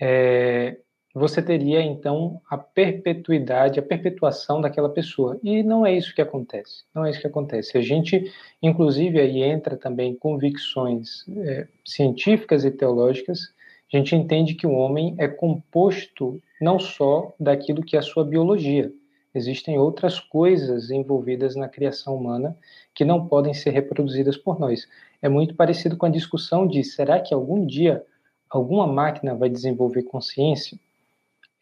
É, 0.00 0.78
você 1.14 1.40
teria 1.40 1.80
então 1.80 2.40
a 2.50 2.58
perpetuidade, 2.58 3.78
a 3.78 3.82
perpetuação 3.82 4.60
daquela 4.60 4.88
pessoa. 4.88 5.38
E 5.44 5.62
não 5.62 5.86
é 5.86 5.94
isso 5.94 6.14
que 6.14 6.20
acontece. 6.20 6.84
Não 6.92 7.04
é 7.04 7.10
isso 7.10 7.20
que 7.20 7.26
acontece. 7.26 7.78
A 7.78 7.80
gente, 7.80 8.32
inclusive, 8.60 9.20
aí 9.20 9.42
entra 9.42 9.76
também 9.76 10.16
convicções 10.16 11.24
é, 11.28 11.68
científicas 11.84 12.64
e 12.64 12.70
teológicas. 12.70 13.52
A 13.92 13.96
gente 13.96 14.16
entende 14.16 14.54
que 14.54 14.66
o 14.66 14.72
homem 14.72 15.14
é 15.18 15.28
composto 15.28 16.42
não 16.60 16.80
só 16.80 17.32
daquilo 17.38 17.84
que 17.84 17.94
é 17.94 18.00
a 18.00 18.02
sua 18.02 18.24
biologia. 18.24 18.90
Existem 19.34 19.78
outras 19.78 20.18
coisas 20.18 20.90
envolvidas 20.90 21.56
na 21.56 21.68
criação 21.68 22.16
humana 22.16 22.56
que 22.94 23.04
não 23.04 23.26
podem 23.26 23.52
ser 23.52 23.70
reproduzidas 23.70 24.36
por 24.36 24.58
nós. 24.58 24.88
É 25.24 25.28
muito 25.28 25.54
parecido 25.54 25.96
com 25.96 26.04
a 26.04 26.10
discussão 26.10 26.66
de 26.66 26.84
será 26.84 27.18
que 27.18 27.32
algum 27.32 27.64
dia 27.64 28.04
alguma 28.50 28.86
máquina 28.86 29.34
vai 29.34 29.48
desenvolver 29.48 30.02
consciência? 30.02 30.78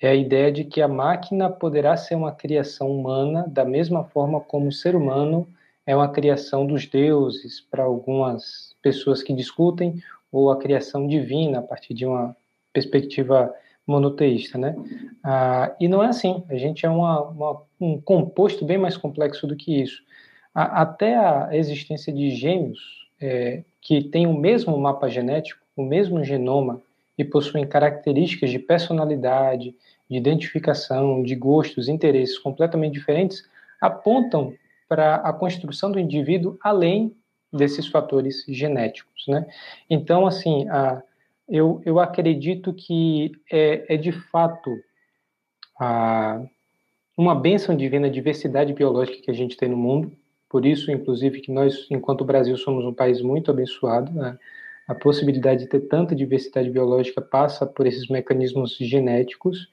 é 0.02 0.08
a 0.08 0.14
ideia 0.16 0.50
de 0.50 0.64
que 0.64 0.82
a 0.82 0.88
máquina 0.88 1.48
poderá 1.48 1.96
ser 1.96 2.16
uma 2.16 2.32
criação 2.32 2.90
humana 2.90 3.46
da 3.46 3.64
mesma 3.64 4.02
forma 4.02 4.40
como 4.40 4.66
o 4.66 4.72
ser 4.72 4.96
humano 4.96 5.46
é 5.86 5.94
uma 5.94 6.08
criação 6.08 6.66
dos 6.66 6.86
deuses 6.86 7.60
para 7.60 7.84
algumas 7.84 8.74
pessoas 8.82 9.22
que 9.22 9.32
discutem 9.32 10.02
ou 10.32 10.50
a 10.50 10.58
criação 10.58 11.06
divina 11.06 11.60
a 11.60 11.62
partir 11.62 11.94
de 11.94 12.04
uma 12.04 12.36
perspectiva 12.72 13.54
monoteísta, 13.86 14.58
né? 14.58 14.74
Ah, 15.22 15.72
e 15.78 15.86
não 15.86 16.02
é 16.02 16.08
assim. 16.08 16.42
A 16.48 16.56
gente 16.56 16.84
é 16.84 16.90
uma, 16.90 17.22
uma, 17.22 17.62
um 17.80 18.00
composto 18.00 18.64
bem 18.64 18.78
mais 18.78 18.96
complexo 18.96 19.46
do 19.46 19.54
que 19.54 19.82
isso. 19.82 20.02
A, 20.52 20.82
até 20.82 21.16
a 21.16 21.50
existência 21.52 22.12
de 22.12 22.30
gêmeos 22.30 23.01
é, 23.22 23.62
que 23.80 24.02
têm 24.02 24.26
o 24.26 24.34
mesmo 24.34 24.76
mapa 24.76 25.08
genético, 25.08 25.60
o 25.76 25.82
mesmo 25.82 26.22
genoma 26.24 26.82
e 27.16 27.24
possuem 27.24 27.66
características 27.66 28.50
de 28.50 28.58
personalidade, 28.58 29.74
de 30.10 30.16
identificação, 30.16 31.22
de 31.22 31.34
gostos, 31.34 31.88
interesses 31.88 32.38
completamente 32.38 32.94
diferentes, 32.94 33.48
apontam 33.80 34.54
para 34.88 35.16
a 35.16 35.32
construção 35.32 35.90
do 35.90 35.98
indivíduo 35.98 36.58
além 36.62 37.14
desses 37.52 37.86
fatores 37.86 38.44
genéticos, 38.48 39.24
né? 39.28 39.46
Então, 39.88 40.26
assim, 40.26 40.68
a, 40.68 41.02
eu, 41.48 41.80
eu 41.84 42.00
acredito 42.00 42.72
que 42.72 43.32
é, 43.50 43.94
é 43.94 43.96
de 43.96 44.12
fato 44.12 44.70
a, 45.78 46.42
uma 47.16 47.34
bênção 47.34 47.76
divina 47.76 48.06
a 48.06 48.10
diversidade 48.10 48.72
biológica 48.72 49.22
que 49.22 49.30
a 49.30 49.34
gente 49.34 49.56
tem 49.56 49.68
no 49.68 49.76
mundo, 49.76 50.12
por 50.52 50.66
isso, 50.66 50.92
inclusive, 50.92 51.40
que 51.40 51.50
nós, 51.50 51.86
enquanto 51.90 52.26
Brasil, 52.26 52.54
somos 52.58 52.84
um 52.84 52.92
país 52.92 53.22
muito 53.22 53.50
abençoado, 53.50 54.12
né? 54.12 54.38
a 54.86 54.94
possibilidade 54.94 55.60
de 55.60 55.66
ter 55.66 55.80
tanta 55.88 56.14
diversidade 56.14 56.68
biológica 56.68 57.22
passa 57.22 57.64
por 57.64 57.86
esses 57.86 58.06
mecanismos 58.08 58.76
genéticos, 58.76 59.70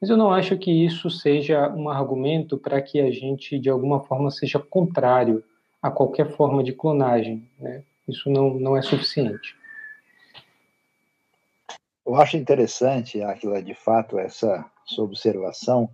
mas 0.00 0.08
eu 0.08 0.16
não 0.16 0.32
acho 0.32 0.56
que 0.56 0.70
isso 0.70 1.10
seja 1.10 1.68
um 1.70 1.88
argumento 1.88 2.56
para 2.56 2.80
que 2.80 3.00
a 3.00 3.10
gente, 3.10 3.58
de 3.58 3.68
alguma 3.68 4.04
forma, 4.04 4.30
seja 4.30 4.60
contrário 4.60 5.42
a 5.82 5.90
qualquer 5.90 6.30
forma 6.36 6.62
de 6.62 6.72
clonagem. 6.72 7.44
Né? 7.58 7.82
Isso 8.06 8.30
não, 8.30 8.54
não 8.54 8.76
é 8.76 8.82
suficiente. 8.82 9.56
Eu 12.06 12.14
acho 12.14 12.36
interessante, 12.36 13.20
Aquila, 13.20 13.60
de 13.60 13.74
fato, 13.74 14.20
essa 14.20 14.64
sua 14.86 15.04
observação. 15.04 15.90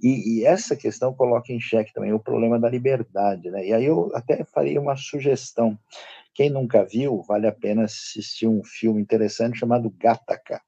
E, 0.00 0.40
e, 0.40 0.44
essa 0.44 0.74
questão 0.74 1.14
coloca 1.14 1.52
em 1.52 1.60
xeque 1.60 1.92
também 1.92 2.12
o 2.12 2.18
problema 2.18 2.58
da 2.58 2.68
liberdade, 2.68 3.50
né? 3.50 3.66
E 3.66 3.72
aí 3.72 3.84
eu 3.84 4.10
até 4.14 4.44
faria 4.44 4.80
uma 4.80 4.96
sugestão. 4.96 5.78
Quem 6.34 6.50
nunca 6.50 6.84
viu, 6.84 7.22
vale 7.22 7.46
a 7.46 7.52
pena 7.52 7.84
assistir 7.84 8.48
um 8.48 8.64
filme 8.64 9.00
interessante 9.00 9.58
chamado 9.58 9.90
Gattaca, 9.90 10.60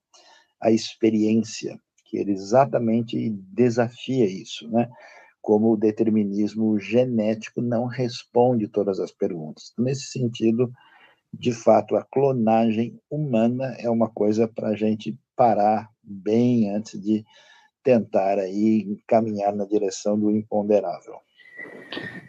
a 0.60 0.70
experiência, 0.70 1.80
que 2.04 2.16
ele 2.16 2.32
exatamente 2.32 3.30
desafia 3.30 4.24
isso, 4.24 4.70
né? 4.70 4.88
Como 5.44 5.72
o 5.72 5.76
determinismo 5.76 6.78
genético 6.78 7.60
não 7.60 7.84
responde 7.84 8.66
todas 8.66 8.98
as 8.98 9.12
perguntas. 9.12 9.74
Nesse 9.78 10.06
sentido, 10.06 10.72
de 11.38 11.52
fato, 11.52 11.96
a 11.96 12.02
clonagem 12.02 12.98
humana 13.10 13.76
é 13.78 13.90
uma 13.90 14.08
coisa 14.08 14.48
para 14.48 14.68
a 14.68 14.74
gente 14.74 15.14
parar 15.36 15.90
bem 16.02 16.70
antes 16.70 16.98
de 16.98 17.22
tentar 17.82 18.38
aí 18.38 18.96
caminhar 19.06 19.54
na 19.54 19.66
direção 19.66 20.18
do 20.18 20.30
imponderável. 20.30 21.16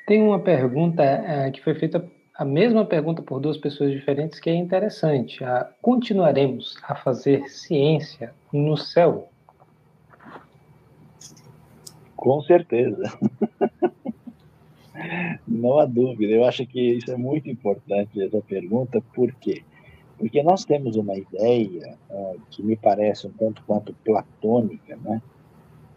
Tem 0.05 0.21
uma 0.21 0.41
pergunta 0.41 1.01
é, 1.01 1.49
que 1.51 1.63
foi 1.63 1.73
feita, 1.73 2.05
a 2.35 2.43
mesma 2.43 2.85
pergunta 2.85 3.21
por 3.21 3.39
duas 3.39 3.57
pessoas 3.57 3.91
diferentes, 3.91 4.41
que 4.41 4.49
é 4.49 4.55
interessante. 4.55 5.41
A, 5.41 5.71
continuaremos 5.81 6.77
a 6.83 6.95
fazer 6.95 7.47
ciência 7.47 8.33
no 8.51 8.75
céu? 8.75 9.29
Com 12.15 12.41
certeza. 12.41 13.03
Não 15.47 15.79
há 15.79 15.85
dúvida. 15.85 16.33
Eu 16.33 16.45
acho 16.45 16.65
que 16.65 16.79
isso 16.79 17.11
é 17.11 17.17
muito 17.17 17.49
importante, 17.49 18.21
essa 18.21 18.41
pergunta, 18.41 19.01
por 19.13 19.33
quê? 19.35 19.61
Porque 20.17 20.41
nós 20.41 20.63
temos 20.63 20.95
uma 20.95 21.15
ideia 21.15 21.97
uh, 22.09 22.39
que 22.49 22.63
me 22.63 22.75
parece 22.75 23.27
um 23.27 23.31
tanto 23.31 23.61
quanto 23.67 23.93
platônica, 23.93 24.97
né? 25.03 25.21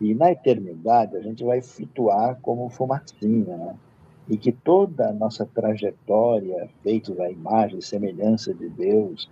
E 0.01 0.15
na 0.15 0.33
eternidade 0.33 1.17
a 1.17 1.21
gente 1.21 1.45
vai 1.45 1.63
flutuar 1.63 2.39
como 2.43 2.69
fumacinha, 2.69 3.57
né? 3.57 3.75
E 4.29 4.37
que 4.37 4.53
toda 4.53 5.09
a 5.09 5.13
nossa 5.13 5.47
trajetória, 5.47 6.69
feita 6.83 7.23
à 7.23 7.31
imagem 7.31 7.79
e 7.79 7.83
semelhança 7.83 8.53
de 8.53 8.69
Deus, 8.69 9.31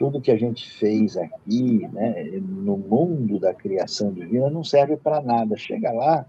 tudo 0.00 0.18
que 0.18 0.30
a 0.30 0.36
gente 0.36 0.72
fez 0.78 1.14
aqui, 1.14 1.86
né, 1.92 2.40
no 2.40 2.78
mundo 2.78 3.38
da 3.38 3.52
criação 3.52 4.10
divina, 4.10 4.48
não 4.48 4.64
serve 4.64 4.96
para 4.96 5.20
nada. 5.20 5.58
Chega 5.58 5.92
lá, 5.92 6.24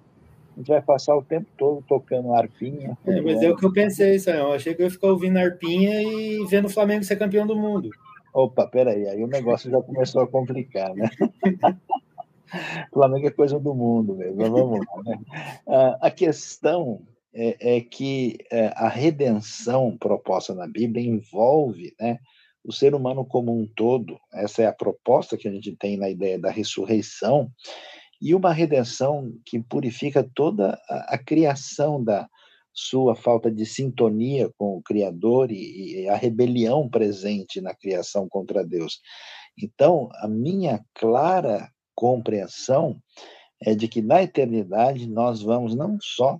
a 0.53 0.59
gente 0.59 0.67
vai 0.67 0.81
passar 0.81 1.15
o 1.15 1.23
tempo 1.23 1.47
todo 1.57 1.81
tocando 1.87 2.33
arpinha. 2.33 2.97
É, 3.07 3.21
mas 3.21 3.41
é 3.41 3.49
o 3.49 3.55
que 3.55 3.65
eu 3.65 3.71
pensei, 3.71 4.19
Sayão. 4.19 4.49
Eu 4.49 4.55
achei 4.55 4.75
que 4.75 4.81
eu 4.81 4.87
ia 4.87 4.91
ficar 4.91 5.07
ouvindo 5.07 5.37
arpinha 5.37 6.03
e 6.03 6.45
vendo 6.47 6.65
o 6.65 6.69
Flamengo 6.69 7.05
ser 7.05 7.15
campeão 7.15 7.47
do 7.47 7.55
mundo. 7.55 7.91
Opa, 8.33 8.67
peraí, 8.67 9.07
aí 9.07 9.23
o 9.23 9.27
negócio 9.27 9.71
já 9.71 9.81
começou 9.81 10.23
a 10.23 10.27
complicar, 10.27 10.93
né? 10.93 11.09
Flamengo 12.91 13.25
é 13.25 13.31
coisa 13.31 13.57
do 13.57 13.73
mundo 13.73 14.17
mesmo, 14.17 14.35
vamos 14.35 14.79
lá. 14.79 15.03
Né? 15.05 15.17
a 16.01 16.11
questão 16.11 16.99
é, 17.33 17.77
é 17.77 17.79
que 17.79 18.37
é, 18.51 18.73
a 18.75 18.89
redenção 18.89 19.95
proposta 19.97 20.53
na 20.53 20.67
Bíblia 20.67 21.05
envolve 21.05 21.95
né, 21.97 22.19
o 22.63 22.71
ser 22.71 22.93
humano 22.93 23.25
como 23.25 23.51
um 23.51 23.67
todo. 23.75 24.19
Essa 24.33 24.63
é 24.63 24.67
a 24.67 24.73
proposta 24.73 25.37
que 25.37 25.47
a 25.47 25.51
gente 25.51 25.75
tem 25.75 25.97
na 25.97 26.09
ideia 26.09 26.39
da 26.39 26.51
ressurreição 26.51 27.51
e 28.21 28.35
uma 28.35 28.53
redenção 28.53 29.31
que 29.45 29.59
purifica 29.59 30.27
toda 30.35 30.79
a, 30.87 31.15
a 31.15 31.17
criação 31.17 32.03
da 32.03 32.29
sua 32.73 33.15
falta 33.15 33.51
de 33.51 33.65
sintonia 33.65 34.49
com 34.57 34.77
o 34.77 34.81
Criador 34.81 35.51
e, 35.51 36.03
e 36.03 36.07
a 36.07 36.15
rebelião 36.15 36.87
presente 36.89 37.59
na 37.59 37.75
criação 37.75 38.27
contra 38.29 38.63
Deus. 38.63 39.01
Então, 39.57 40.09
a 40.15 40.27
minha 40.27 40.83
clara 40.93 41.69
compreensão 41.93 43.01
é 43.61 43.75
de 43.75 43.87
que 43.87 44.01
na 44.01 44.23
eternidade 44.23 45.07
nós 45.07 45.41
vamos 45.41 45.75
não 45.75 45.97
só 46.01 46.39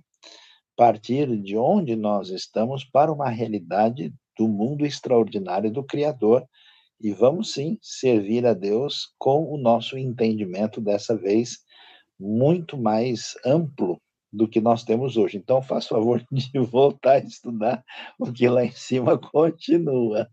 partir 0.76 1.36
de 1.40 1.56
onde 1.56 1.94
nós 1.94 2.30
estamos 2.30 2.84
para 2.84 3.12
uma 3.12 3.28
realidade 3.28 4.12
do 4.38 4.48
mundo 4.48 4.86
extraordinário 4.86 5.70
do 5.70 5.84
Criador 5.84 6.46
e 7.00 7.12
vamos 7.12 7.52
sim 7.52 7.78
servir 7.82 8.46
a 8.46 8.54
Deus 8.54 9.12
com 9.18 9.52
o 9.52 9.58
nosso 9.58 9.98
entendimento 9.98 10.80
dessa 10.80 11.16
vez 11.16 11.58
muito 12.18 12.76
mais 12.76 13.34
amplo 13.44 14.00
do 14.32 14.48
que 14.48 14.60
nós 14.60 14.82
temos 14.84 15.16
hoje. 15.16 15.36
Então, 15.36 15.60
faça 15.60 15.88
favor 15.88 16.24
de 16.30 16.58
voltar 16.58 17.14
a 17.14 17.18
estudar 17.18 17.84
o 18.18 18.32
que 18.32 18.48
lá 18.48 18.64
em 18.64 18.72
cima 18.72 19.18
continua. 19.18 20.30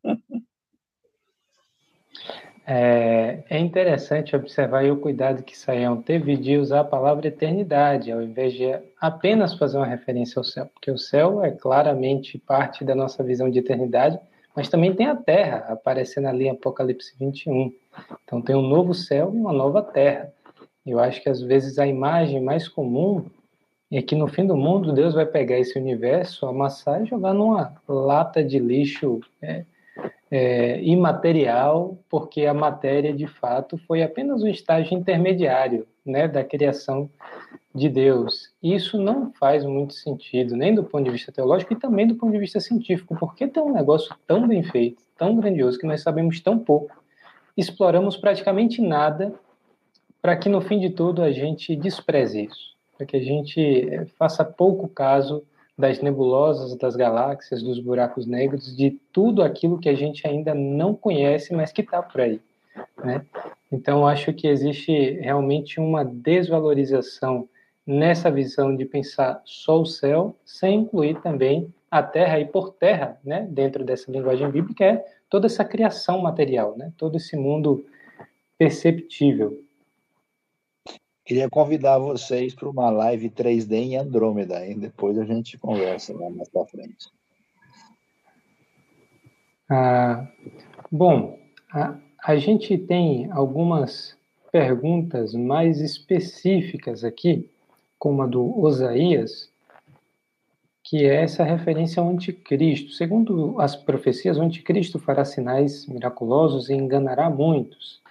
É, 2.71 3.41
é 3.49 3.57
interessante 3.57 4.35
observar 4.35 4.85
o 4.91 4.97
cuidado 4.97 5.41
que 5.41 5.57
Saião 5.57 5.99
teve 6.03 6.37
de 6.37 6.55
usar 6.55 6.81
a 6.81 6.83
palavra 6.83 7.27
eternidade, 7.27 8.11
ao 8.11 8.21
invés 8.21 8.53
de 8.53 8.79
apenas 9.01 9.55
fazer 9.55 9.77
uma 9.77 9.87
referência 9.87 10.39
ao 10.39 10.43
céu, 10.43 10.67
porque 10.67 10.91
o 10.91 10.97
céu 10.97 11.43
é 11.43 11.49
claramente 11.49 12.37
parte 12.37 12.85
da 12.85 12.93
nossa 12.93 13.23
visão 13.23 13.49
de 13.49 13.57
eternidade, 13.57 14.19
mas 14.55 14.69
também 14.69 14.93
tem 14.93 15.07
a 15.07 15.15
terra, 15.15 15.65
aparecendo 15.69 16.27
ali 16.27 16.45
em 16.45 16.51
Apocalipse 16.51 17.15
21. 17.19 17.73
Então, 18.23 18.39
tem 18.39 18.55
um 18.55 18.61
novo 18.61 18.93
céu 18.93 19.31
e 19.33 19.37
uma 19.37 19.51
nova 19.51 19.81
terra. 19.81 20.31
Eu 20.85 20.99
acho 20.99 21.23
que 21.23 21.29
às 21.29 21.41
vezes 21.41 21.79
a 21.79 21.87
imagem 21.87 22.39
mais 22.39 22.67
comum 22.67 23.25
é 23.91 23.99
que 23.99 24.13
no 24.13 24.27
fim 24.27 24.45
do 24.45 24.55
mundo 24.55 24.93
Deus 24.93 25.15
vai 25.15 25.25
pegar 25.25 25.57
esse 25.57 25.79
universo, 25.79 26.45
amassar 26.45 27.01
e 27.01 27.07
jogar 27.07 27.33
numa 27.33 27.73
lata 27.87 28.43
de 28.43 28.59
lixo 28.59 29.21
é, 29.41 29.65
é, 30.31 30.81
imaterial, 30.83 31.97
porque 32.09 32.45
a 32.45 32.53
matéria 32.53 33.13
de 33.13 33.27
fato 33.27 33.77
foi 33.87 34.03
apenas 34.03 34.43
um 34.43 34.47
estágio 34.47 34.97
intermediário 34.97 35.87
né, 36.05 36.27
da 36.27 36.43
criação 36.43 37.09
de 37.73 37.89
Deus. 37.89 38.51
Isso 38.61 38.97
não 38.97 39.31
faz 39.33 39.65
muito 39.65 39.93
sentido, 39.93 40.55
nem 40.55 40.73
do 40.73 40.83
ponto 40.83 41.03
de 41.03 41.11
vista 41.11 41.31
teológico 41.31 41.73
e 41.73 41.79
também 41.79 42.07
do 42.07 42.15
ponto 42.15 42.31
de 42.31 42.39
vista 42.39 42.59
científico, 42.59 43.15
porque 43.19 43.47
tem 43.47 43.61
um 43.61 43.73
negócio 43.73 44.15
tão 44.27 44.47
bem 44.47 44.63
feito, 44.63 45.03
tão 45.17 45.35
grandioso, 45.35 45.79
que 45.79 45.87
nós 45.87 46.01
sabemos 46.01 46.39
tão 46.39 46.59
pouco, 46.59 46.95
exploramos 47.55 48.17
praticamente 48.17 48.81
nada 48.81 49.33
para 50.21 50.35
que 50.35 50.49
no 50.49 50.61
fim 50.61 50.79
de 50.79 50.89
tudo 50.89 51.23
a 51.23 51.31
gente 51.31 51.75
despreze 51.75 52.45
isso, 52.45 52.75
para 52.97 53.05
que 53.05 53.15
a 53.15 53.21
gente 53.21 53.59
eh, 53.59 54.05
faça 54.17 54.43
pouco 54.43 54.87
caso 54.87 55.43
das 55.79 56.01
nebulosas, 56.01 56.75
das 56.75 56.93
galáxias, 56.97 57.63
dos 57.63 57.79
buracos 57.79 58.27
negros, 58.27 58.75
de 58.75 58.99
tudo 59.13 59.41
aquilo 59.41 59.79
que 59.79 59.87
a 59.87 59.95
gente 59.95 60.27
ainda 60.27 60.53
não 60.53 60.93
conhece, 60.93 61.55
mas 61.55 61.71
que 61.71 61.79
está 61.79 62.03
por 62.03 62.19
aí. 62.19 62.41
Né? 63.01 63.25
Então, 63.71 64.05
acho 64.05 64.33
que 64.33 64.45
existe 64.45 64.91
realmente 65.21 65.79
uma 65.79 66.03
desvalorização 66.03 67.47
nessa 67.87 68.29
visão 68.29 68.75
de 68.75 68.83
pensar 68.83 69.41
só 69.45 69.79
o 69.79 69.85
céu, 69.85 70.35
sem 70.43 70.81
incluir 70.81 71.21
também 71.21 71.73
a 71.89 72.03
terra 72.03 72.41
e 72.41 72.45
por 72.45 72.73
terra, 72.73 73.17
né, 73.23 73.47
dentro 73.49 73.85
dessa 73.85 74.11
linguagem 74.11 74.51
bíblica, 74.51 74.83
é 74.83 75.05
toda 75.29 75.47
essa 75.47 75.63
criação 75.63 76.21
material, 76.21 76.77
né, 76.77 76.91
todo 76.97 77.15
esse 77.15 77.37
mundo 77.37 77.85
perceptível. 78.57 79.63
Queria 81.29 81.47
convidar 81.47 81.99
vocês 81.99 82.55
para 82.55 82.67
uma 82.67 82.89
live 82.89 83.29
3D 83.29 83.71
em 83.73 83.97
Andrômeda, 83.97 84.61
depois 84.75 85.15
a 85.15 85.23
gente 85.23 85.59
conversa 85.59 86.11
lá 86.11 86.27
mais 86.27 86.49
para 86.49 86.65
frente. 86.65 87.07
Ah, 89.69 90.27
bom, 90.91 91.37
a, 91.71 91.95
a 92.23 92.35
gente 92.35 92.75
tem 92.79 93.31
algumas 93.31 94.17
perguntas 94.51 95.35
mais 95.35 95.79
específicas 95.81 97.03
aqui, 97.03 97.47
como 97.99 98.23
a 98.23 98.25
do 98.25 98.59
Osaías, 98.59 99.51
que 100.83 101.05
é 101.05 101.21
essa 101.21 101.43
referência 101.43 102.01
ao 102.01 102.09
anticristo. 102.09 102.89
Segundo 102.93 103.61
as 103.61 103.75
profecias, 103.75 104.39
o 104.39 104.41
anticristo 104.41 104.97
fará 104.97 105.23
sinais 105.23 105.85
miraculosos 105.85 106.71
e 106.71 106.73
enganará 106.73 107.29
muitos. 107.29 108.01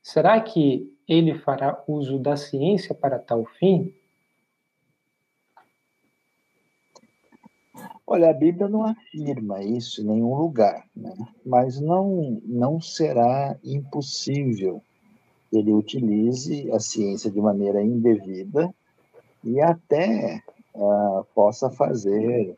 Será 0.00 0.40
que 0.40 0.96
ele 1.08 1.38
fará 1.38 1.82
uso 1.86 2.18
da 2.18 2.36
ciência 2.36 2.94
para 2.94 3.18
tal 3.18 3.44
fim? 3.44 3.94
Olha, 8.06 8.30
a 8.30 8.34
Bíblia 8.34 8.68
não 8.68 8.84
afirma 8.84 9.62
isso 9.62 10.00
em 10.00 10.04
nenhum 10.04 10.34
lugar, 10.34 10.86
né? 10.96 11.14
mas 11.44 11.78
não, 11.78 12.40
não 12.44 12.80
será 12.80 13.56
impossível 13.62 14.82
ele 15.52 15.72
utilize 15.72 16.70
a 16.72 16.78
ciência 16.78 17.30
de 17.30 17.40
maneira 17.40 17.82
indevida 17.82 18.72
e 19.42 19.60
até 19.60 20.42
uh, 20.74 21.24
possa 21.34 21.70
fazer 21.70 22.54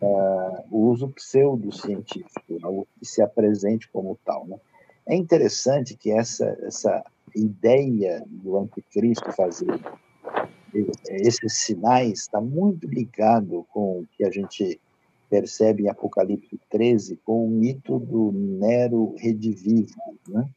uh, 0.00 0.64
uso 0.70 1.08
pseudocientífico, 1.08 2.58
algo 2.62 2.86
que 2.98 3.04
se 3.04 3.20
apresente 3.20 3.88
como 3.90 4.18
tal. 4.24 4.46
Né? 4.46 4.56
É 5.06 5.16
interessante 5.16 5.96
que 5.96 6.12
essa, 6.12 6.46
essa 6.62 7.04
ideia 7.34 8.24
do 8.26 8.58
anticristo 8.58 9.32
fazer 9.32 9.80
esses 11.10 11.64
sinais 11.64 12.20
está 12.20 12.40
muito 12.40 12.86
ligado 12.86 13.66
com 13.72 14.00
o 14.00 14.06
que 14.16 14.24
a 14.24 14.30
gente 14.30 14.80
percebe 15.28 15.84
em 15.84 15.88
Apocalipse 15.88 16.58
13, 16.70 17.16
com 17.24 17.46
o 17.46 17.50
mito 17.50 17.98
do 17.98 18.32
Nero 18.32 19.14
redivivo, 19.18 19.94
né? 20.28 20.48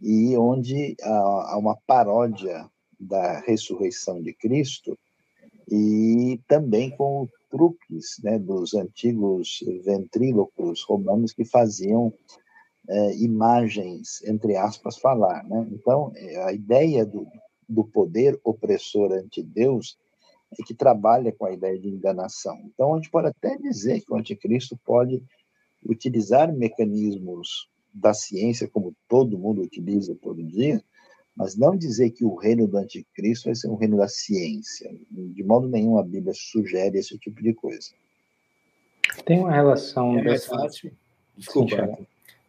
e 0.00 0.36
onde 0.36 0.96
há 1.02 1.56
uma 1.56 1.76
paródia 1.86 2.68
da 2.98 3.40
ressurreição 3.40 4.22
de 4.22 4.32
Cristo 4.34 4.98
e 5.70 6.40
também 6.46 6.90
com 6.90 7.28
truques 7.50 8.18
né, 8.22 8.38
dos 8.38 8.74
antigos 8.74 9.64
ventrílocos 9.84 10.82
romanos 10.82 11.32
que 11.32 11.44
faziam 11.44 12.12
é, 12.88 13.16
imagens, 13.16 14.22
entre 14.24 14.56
aspas, 14.56 14.98
falar. 14.98 15.44
Né? 15.44 15.66
Então, 15.72 16.12
é, 16.14 16.44
a 16.44 16.52
ideia 16.52 17.04
do, 17.04 17.26
do 17.68 17.84
poder 17.84 18.38
opressor 18.44 19.12
ante 19.12 19.42
Deus 19.42 19.98
é 20.58 20.62
que 20.62 20.74
trabalha 20.74 21.32
com 21.32 21.46
a 21.46 21.52
ideia 21.52 21.78
de 21.78 21.88
enganação. 21.88 22.56
Então, 22.66 22.94
a 22.94 22.96
gente 22.96 23.10
pode 23.10 23.28
até 23.28 23.56
dizer 23.56 24.00
que 24.00 24.12
o 24.12 24.16
anticristo 24.16 24.78
pode 24.84 25.22
utilizar 25.84 26.52
mecanismos 26.52 27.68
da 27.92 28.12
ciência, 28.12 28.68
como 28.68 28.94
todo 29.08 29.38
mundo 29.38 29.62
utiliza 29.62 30.16
todo 30.20 30.42
dia, 30.42 30.82
mas 31.36 31.56
não 31.56 31.76
dizer 31.76 32.10
que 32.10 32.24
o 32.24 32.34
reino 32.34 32.66
do 32.66 32.76
anticristo 32.76 33.46
vai 33.46 33.54
ser 33.54 33.68
um 33.68 33.74
reino 33.74 33.96
da 33.96 34.08
ciência. 34.08 34.90
De 35.10 35.42
modo 35.42 35.68
nenhum 35.68 35.98
a 35.98 36.02
Bíblia 36.02 36.32
sugere 36.34 36.98
esse 36.98 37.18
tipo 37.18 37.42
de 37.42 37.52
coisa. 37.54 37.90
Tem 39.24 39.40
uma 39.40 39.52
relação. 39.52 40.18
É 40.18 40.22
mais 40.22 40.46
fácil. 40.46 40.92
Desculpa. 41.36 41.98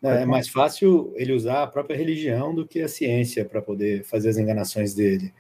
Não, 0.02 0.12
é 0.12 0.26
mais 0.26 0.48
fácil 0.48 1.14
ele 1.16 1.34
usar 1.34 1.64
a 1.64 1.68
própria 1.68 1.98
religião 1.98 2.54
do 2.54 2.68
que 2.68 2.82
a 2.82 2.88
ciência 2.88 3.44
para 3.44 3.62
poder 3.62 4.04
fazer 4.04 4.30
as 4.30 4.38
enganações 4.38 4.94
dele, 4.94 5.34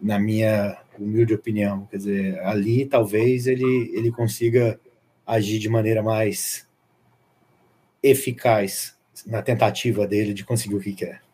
na 0.00 0.18
minha 0.18 0.78
humilde 0.98 1.34
opinião. 1.34 1.86
Quer 1.90 1.96
dizer, 1.96 2.38
ali 2.40 2.84
talvez 2.84 3.46
ele, 3.46 3.90
ele 3.94 4.10
consiga 4.10 4.78
agir 5.26 5.58
de 5.58 5.68
maneira 5.68 6.02
mais 6.02 6.68
eficaz 8.02 8.96
na 9.26 9.42
tentativa 9.42 10.06
dele 10.06 10.34
de 10.34 10.44
conseguir 10.44 10.76
o 10.76 10.80
que 10.80 10.92
quer 10.92 11.26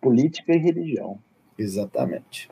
política 0.00 0.54
e 0.54 0.58
religião. 0.58 1.18
Exatamente. 1.58 2.50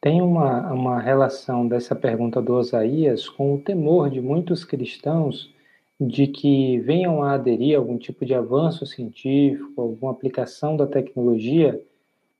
Tem 0.00 0.22
uma, 0.22 0.72
uma 0.72 1.00
relação 1.00 1.66
dessa 1.66 1.96
pergunta 1.96 2.40
do 2.40 2.54
Osaías 2.54 3.28
com 3.28 3.54
o 3.54 3.58
temor 3.58 4.10
de 4.10 4.20
muitos 4.20 4.64
cristãos 4.64 5.52
de 6.00 6.26
que 6.26 6.78
venham 6.80 7.22
a 7.22 7.32
aderir 7.32 7.76
a 7.76 7.78
algum 7.78 7.96
tipo 7.96 8.24
de 8.24 8.34
avanço 8.34 8.84
científico, 8.84 9.80
alguma 9.80 10.12
aplicação 10.12 10.76
da 10.76 10.86
tecnologia 10.86 11.80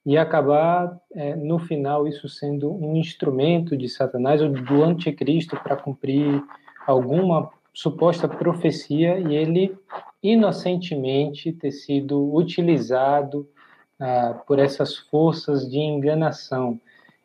e 0.05 0.19
acabar, 0.19 1.01
é, 1.15 1.35
no 1.35 1.59
final, 1.59 2.07
isso 2.07 2.29
sendo 2.29 2.71
um 2.71 2.97
instrumento 2.97 3.77
de 3.77 3.89
Satanás 3.89 4.43
ou 4.43 4.51
do 4.51 4.83
anticristo 4.83 5.57
para 5.63 5.77
cumprir 5.77 6.43
alguma 6.87 7.51
suposta 7.73 8.29
profecia 8.29 9.19
e 9.19 9.35
ele 9.35 9.75
inocentemente 10.23 11.53
ter 11.53 11.73
sido 11.73 12.35
utilizado 12.35 13.49
ah, 13.99 14.43
por 14.47 14.59
essas 14.59 14.97
forças 14.97 15.71
de 15.71 15.79
enganação. 15.79 16.81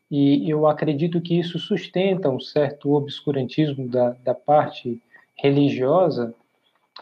E 0.10 0.50
eu 0.50 0.66
acredito 0.66 1.22
que 1.22 1.38
isso 1.38 1.60
sustenta 1.60 2.30
um 2.30 2.40
certo 2.40 2.94
obscurantismo 2.94 3.88
da, 3.88 4.12
da 4.24 4.34
parte 4.34 5.02
religiosa, 5.42 6.34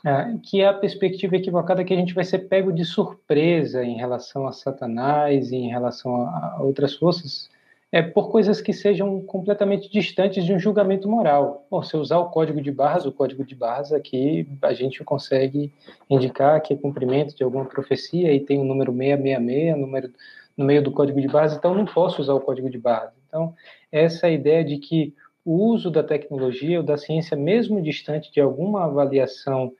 ah, 0.05 0.33
que 0.43 0.61
é 0.61 0.67
a 0.67 0.73
perspectiva 0.73 1.35
equivocada 1.35 1.83
que 1.83 1.93
a 1.93 1.97
gente 1.97 2.13
vai 2.13 2.23
ser 2.23 2.39
pego 2.39 2.71
de 2.71 2.85
surpresa 2.85 3.83
em 3.83 3.97
relação 3.97 4.47
a 4.47 4.51
Satanás 4.51 5.51
e 5.51 5.55
em 5.55 5.69
relação 5.69 6.21
a, 6.21 6.57
outras 6.61 6.95
forças 6.95 7.49
é 7.91 8.01
por 8.01 8.29
coisas 8.29 8.59
que 8.59 8.73
sejam 8.73 9.21
completamente 9.21 9.89
distantes 9.89 10.43
de 10.43 10.53
um 10.53 10.59
julgamento 10.59 11.07
moral. 11.07 11.65
Bom, 11.71 11.81
se 11.81 11.95
usar 11.95 12.17
o 12.17 12.29
código 12.29 12.61
de 12.61 12.71
barras, 12.71 13.05
o 13.05 13.11
código 13.11 13.45
de 13.45 13.55
barras 13.55 13.93
aqui 13.93 14.47
a 14.61 14.73
gente 14.73 15.03
consegue 15.03 15.73
indicar 16.09 16.61
que 16.61 16.73
é 16.73 16.77
cumprimento 16.77 17.35
de 17.35 17.43
alguma 17.43 17.65
profecia 17.65 18.33
e 18.33 18.41
tem 18.41 18.59
o 18.59 18.65
número 18.65 18.91
666 18.91 19.77
número, 19.79 20.11
no 20.57 20.65
meio 20.65 20.83
do 20.83 20.91
código 20.91 21.21
de 21.21 21.27
barras, 21.27 21.55
então 21.55 21.73
não 21.73 21.85
posso 21.85 22.21
usar 22.21 22.33
o 22.33 22.41
código 22.41 22.69
de 22.69 22.77
barras. 22.77 23.13
Então, 23.27 23.53
essa 23.91 24.29
ideia 24.29 24.65
de 24.65 24.77
que 24.77 25.13
o 25.47 25.71
uso 25.71 25.89
da 25.89 26.03
tecnologia 26.03 26.79
ou 26.79 26.83
da 26.83 26.97
ciência, 26.97 27.37
mesmo 27.37 27.81
distante 27.81 28.29
de 28.33 28.41
alguma 28.41 28.83
avaliação 28.83 29.71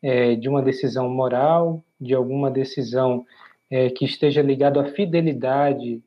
é, 0.00 0.36
de 0.36 0.48
uma 0.48 0.62
decisão 0.62 1.08
moral, 1.08 1.82
de 2.00 2.14
alguma 2.14 2.48
decisão 2.48 3.26
é, 3.68 3.90
que 3.90 4.04
esteja 4.04 4.40
ligado 4.40 4.78
à 4.78 4.84
fidelidade 4.84 6.00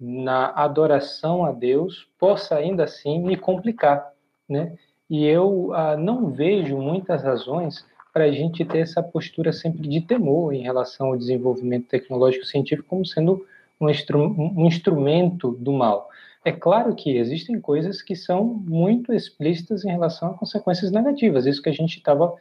na 0.00 0.46
adoração 0.56 1.44
a 1.44 1.52
Deus 1.52 2.08
possa 2.18 2.56
ainda 2.56 2.84
assim 2.84 3.20
me 3.22 3.36
complicar, 3.36 4.10
né? 4.48 4.74
E 5.08 5.26
eu 5.26 5.74
ah, 5.74 5.94
não 5.94 6.30
vejo 6.30 6.78
muitas 6.78 7.22
razões 7.22 7.84
para 8.10 8.24
a 8.24 8.32
gente 8.32 8.64
ter 8.64 8.78
essa 8.78 9.02
postura 9.02 9.52
sempre 9.52 9.86
de 9.86 10.00
temor 10.00 10.54
em 10.54 10.62
relação 10.62 11.08
ao 11.08 11.18
desenvolvimento 11.18 11.88
tecnológico 11.88 12.46
científico 12.46 12.88
como 12.88 13.04
sendo 13.04 13.46
um, 13.78 13.90
instru 13.90 14.34
um 14.56 14.66
instrumento 14.66 15.52
do 15.60 15.74
mal. 15.74 16.08
É 16.44 16.50
claro 16.50 16.94
que 16.94 17.16
existem 17.16 17.60
coisas 17.60 18.02
que 18.02 18.16
são 18.16 18.44
muito 18.44 19.12
explícitas 19.12 19.84
em 19.84 19.90
relação 19.90 20.30
a 20.30 20.34
consequências 20.34 20.90
negativas. 20.90 21.46
Isso 21.46 21.62
que 21.62 21.68
a 21.68 21.74
gente 21.74 21.98
estava 21.98 22.34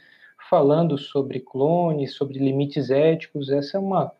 falando 0.49 0.97
sobre 0.97 1.39
clones, 1.39 2.15
sobre 2.15 2.39
limites 2.39 2.89
éticos, 2.89 3.49
essa 3.49 3.77
é 3.77 3.79
uma 3.79 4.11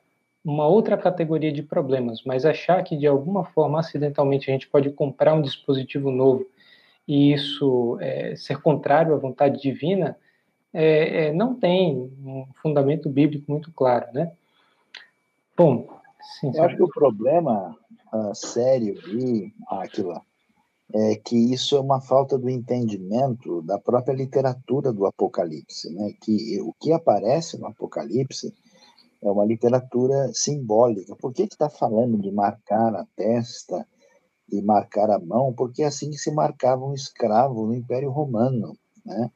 uma 0.44 0.68
outra 0.68 0.98
categoria 0.98 1.52
de 1.52 1.62
problemas, 1.62 2.24
mas 2.26 2.46
achar 2.46 2.84
que 2.84 2.98
de 2.98 3.06
alguma 3.06 3.46
forma 3.46 3.80
acidentalmente 3.80 4.50
a 4.50 4.54
gente 4.54 4.68
pode 4.68 4.90
comprar 4.90 5.36
um 5.36 5.42
dispositivo 5.42 6.10
novo 6.10 6.46
e 7.08 7.32
isso 7.32 7.98
é, 8.02 8.36
ser 8.36 8.60
contrário 8.60 9.14
à 9.14 9.18
vontade 9.18 9.62
divina 9.62 10.18
é, 10.74 11.26
é, 11.26 11.34
não 11.34 11.54
tem 11.54 12.12
um 12.24 12.48
fundamento 12.62 13.10
bíblico 13.10 13.52
muito 13.52 13.72
claro, 13.72 14.08
né? 14.14 14.32
Bom, 15.56 15.88
sim, 16.40 16.52
eu 16.56 16.64
acho 16.64 16.76
que 16.76 16.84
o 16.84 16.90
problema 16.90 17.78
uh, 18.14 18.36
sério 18.36 18.96
e 19.08 19.54
Aquila 19.70 20.22
é 20.94 21.16
que 21.16 21.36
isso 21.36 21.76
é 21.76 21.80
uma 21.80 22.02
falta 22.02 22.38
do 22.38 22.50
entendimento 22.50 23.62
da 23.62 23.80
própria 23.80 24.14
literatura 24.14 24.92
do 24.92 25.06
Apocalipse, 25.06 25.90
né? 25.94 26.14
Que 26.22 26.60
o 26.62 26.74
que 26.74 26.92
aparece 26.92 27.58
no 27.58 27.68
Apocalipse 27.68 28.54
é 29.22 29.30
uma 29.30 29.46
literatura 29.46 30.32
simbólica. 30.34 31.16
Por 31.16 31.34
que 31.34 31.44
está 31.44 31.70
falando 31.70 32.18
de 32.18 32.32
marcar 32.32 32.94
a 32.96 33.06
testa 33.16 33.88
e 34.52 34.62
marcar 34.62 35.10
a 35.10 35.20
mão? 35.20 35.54
Porque 35.54 35.84
é 35.84 35.86
assim 35.86 36.12
se 36.14 36.32
marcava 36.32 36.86
um 36.86 36.94
escravo 36.94 37.66
no 37.68 37.74
Império 37.74 38.12
Romano, 38.12 38.78
né? 39.06 39.32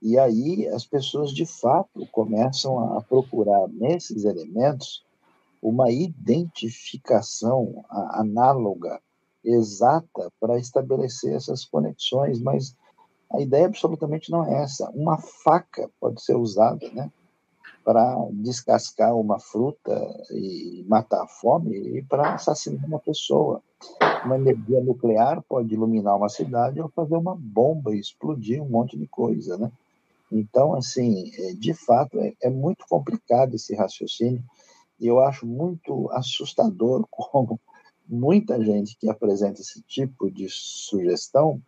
E 0.00 0.18
aí 0.18 0.66
as 0.68 0.86
pessoas 0.86 1.32
de 1.32 1.46
fato 1.46 2.06
começam 2.12 2.96
a 2.96 3.02
procurar 3.02 3.68
nesses 3.68 4.24
elementos 4.24 5.02
uma 5.64 5.90
identificação 5.90 7.82
análoga, 7.88 9.00
exata, 9.42 10.30
para 10.38 10.58
estabelecer 10.58 11.34
essas 11.34 11.64
conexões, 11.64 12.38
mas 12.38 12.76
a 13.32 13.40
ideia 13.40 13.64
absolutamente 13.64 14.30
não 14.30 14.44
é 14.44 14.62
essa. 14.62 14.90
Uma 14.90 15.16
faca 15.16 15.90
pode 15.98 16.22
ser 16.22 16.36
usada, 16.36 16.86
né? 16.92 17.10
para 17.82 18.16
descascar 18.32 19.14
uma 19.14 19.38
fruta 19.38 19.94
e 20.30 20.84
matar 20.88 21.22
a 21.22 21.26
fome 21.26 21.98
e 21.98 22.02
para 22.02 22.34
assassinar 22.34 22.84
uma 22.86 22.98
pessoa. 22.98 23.62
Uma 24.24 24.36
energia 24.36 24.82
nuclear 24.82 25.42
pode 25.46 25.74
iluminar 25.74 26.16
uma 26.16 26.30
cidade 26.30 26.80
ou 26.80 26.88
fazer 26.88 27.16
uma 27.16 27.36
bomba 27.36 27.94
e 27.94 28.00
explodir 28.00 28.62
um 28.62 28.68
monte 28.68 28.96
de 28.96 29.06
coisa, 29.06 29.58
né? 29.58 29.70
Então, 30.32 30.74
assim, 30.74 31.30
é, 31.38 31.52
de 31.52 31.74
fato, 31.74 32.18
é, 32.18 32.32
é 32.42 32.48
muito 32.48 32.86
complicado 32.88 33.54
esse 33.54 33.74
raciocínio 33.74 34.42
e 35.00 35.06
eu 35.06 35.20
acho 35.20 35.46
muito 35.46 36.10
assustador 36.12 37.06
como 37.10 37.60
muita 38.08 38.62
gente 38.62 38.96
que 38.98 39.08
apresenta 39.08 39.60
esse 39.60 39.82
tipo 39.82 40.30
de 40.30 40.46
sugestão 40.48 41.60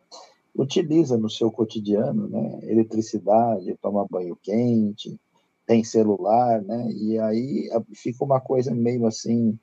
utiliza 0.55 1.17
no 1.17 1.29
seu 1.29 1.51
cotidiano, 1.51 2.29
né? 2.29 2.61
Eletricidade, 2.63 3.77
toma 3.81 4.07
banho 4.09 4.37
quente, 4.37 5.21
tem 5.67 5.85
celular, 5.85 6.63
né? 6.63 6.91
E 6.93 7.19
aí 7.19 7.69
fica 7.95 8.25
uma 8.25 8.41
coisa 8.41 8.75
meio 8.75 9.07
assim 9.07 9.59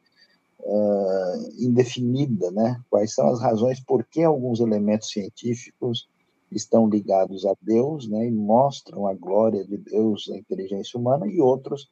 uh, 0.59 1.49
indefinida, 1.57 2.51
né? 2.51 2.79
Quais 2.89 3.13
são 3.13 3.27
as 3.29 3.41
razões 3.41 3.79
por 3.79 4.05
que 4.05 4.23
alguns 4.23 4.59
elementos 4.59 5.09
científicos 5.09 6.07
estão 6.51 6.87
ligados 6.87 7.45
a 7.45 7.55
Deus, 7.61 8.07
né? 8.07 8.27
E 8.27 8.31
mostram 8.31 9.07
a 9.07 9.13
glória 9.13 9.65
de 9.65 9.77
Deus, 9.77 10.29
a 10.31 10.37
inteligência 10.37 10.99
humana, 10.99 11.27
e 11.27 11.41
outros 11.41 11.89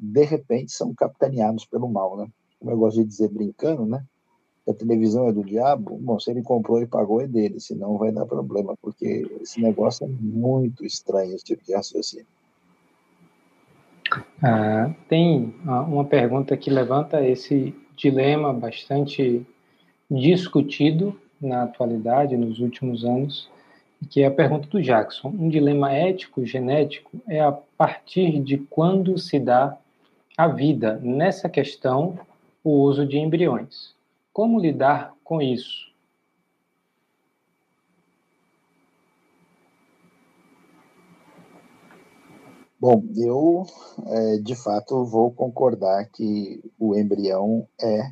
de 0.00 0.24
repente 0.24 0.72
são 0.72 0.94
capitaneados 0.94 1.66
pelo 1.66 1.88
mal, 1.88 2.16
né? 2.16 2.26
Como 2.58 2.70
eu 2.70 2.78
gosto 2.78 2.98
de 2.98 3.04
dizer 3.04 3.28
brincando, 3.28 3.84
né? 3.84 4.04
a 4.70 4.74
televisão 4.74 5.28
é 5.28 5.32
do 5.32 5.44
diabo, 5.44 5.98
bom, 5.98 6.18
se 6.18 6.30
ele 6.30 6.42
comprou 6.42 6.80
e 6.80 6.86
pagou 6.86 7.20
é 7.20 7.26
dele, 7.26 7.60
senão 7.60 7.98
vai 7.98 8.12
dar 8.12 8.26
problema, 8.26 8.76
porque 8.80 9.26
esse 9.40 9.60
negócio 9.60 10.04
é 10.04 10.08
muito 10.08 10.84
estranho, 10.84 11.34
esse 11.34 11.44
tipo 11.44 11.64
de 11.64 11.74
raciocínio. 11.74 12.26
Ah, 14.42 14.92
tem 15.08 15.54
ah, 15.66 15.82
uma 15.82 16.04
pergunta 16.04 16.56
que 16.56 16.70
levanta 16.70 17.24
esse 17.24 17.74
dilema 17.96 18.52
bastante 18.52 19.46
discutido 20.10 21.18
na 21.40 21.62
atualidade, 21.62 22.36
nos 22.36 22.58
últimos 22.58 23.04
anos, 23.04 23.48
que 24.08 24.22
é 24.22 24.26
a 24.26 24.30
pergunta 24.30 24.66
do 24.68 24.82
Jackson. 24.82 25.28
Um 25.28 25.48
dilema 25.48 25.92
ético 25.92 26.44
genético 26.44 27.10
é 27.28 27.40
a 27.40 27.52
partir 27.52 28.40
de 28.40 28.58
quando 28.58 29.16
se 29.18 29.38
dá 29.38 29.76
vida, 30.48 30.98
nessa 31.02 31.48
questão, 31.48 32.18
o 32.62 32.70
uso 32.70 33.06
de 33.06 33.18
embriões. 33.18 33.94
Como 34.32 34.60
lidar 34.60 35.14
com 35.24 35.40
isso? 35.40 35.90
Bom, 42.80 43.04
eu 43.14 43.66
é, 44.06 44.38
de 44.38 44.54
fato 44.54 45.04
vou 45.04 45.30
concordar 45.30 46.08
que 46.10 46.62
o 46.78 46.96
embrião 46.96 47.68
é 47.78 48.10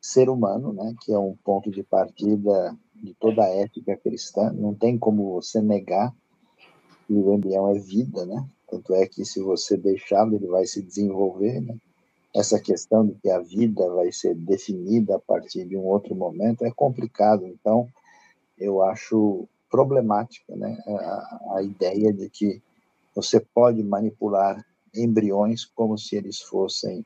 ser 0.00 0.28
humano, 0.28 0.72
né, 0.72 0.92
que 1.02 1.12
é 1.12 1.18
um 1.18 1.36
ponto 1.44 1.70
de 1.70 1.84
partida 1.84 2.76
de 2.96 3.14
toda 3.14 3.44
a 3.44 3.48
ética 3.48 3.96
cristã. 3.96 4.52
Não 4.52 4.74
tem 4.74 4.98
como 4.98 5.34
você 5.34 5.62
negar 5.62 6.12
que 7.06 7.12
o 7.12 7.32
embrião 7.32 7.68
é 7.68 7.78
vida, 7.78 8.26
né? 8.26 8.44
Tanto 8.72 8.94
é 8.94 9.06
que 9.06 9.22
se 9.22 9.38
você 9.42 9.76
deixá-lo, 9.76 10.34
ele 10.34 10.46
vai 10.46 10.64
se 10.64 10.80
desenvolver, 10.80 11.60
né? 11.60 11.76
Essa 12.34 12.58
questão 12.58 13.06
de 13.06 13.12
que 13.16 13.28
a 13.28 13.38
vida 13.38 13.86
vai 13.90 14.10
ser 14.10 14.34
definida 14.34 15.16
a 15.16 15.18
partir 15.18 15.66
de 15.66 15.76
um 15.76 15.84
outro 15.84 16.14
momento 16.14 16.64
é 16.64 16.70
complicado. 16.70 17.46
Então, 17.46 17.86
eu 18.58 18.82
acho 18.82 19.46
problemática, 19.70 20.56
né, 20.56 20.78
a, 20.86 21.56
a 21.56 21.62
ideia 21.62 22.10
de 22.12 22.30
que 22.30 22.62
você 23.14 23.38
pode 23.40 23.82
manipular 23.82 24.64
embriões 24.94 25.66
como 25.66 25.98
se 25.98 26.16
eles 26.16 26.40
fossem 26.40 27.04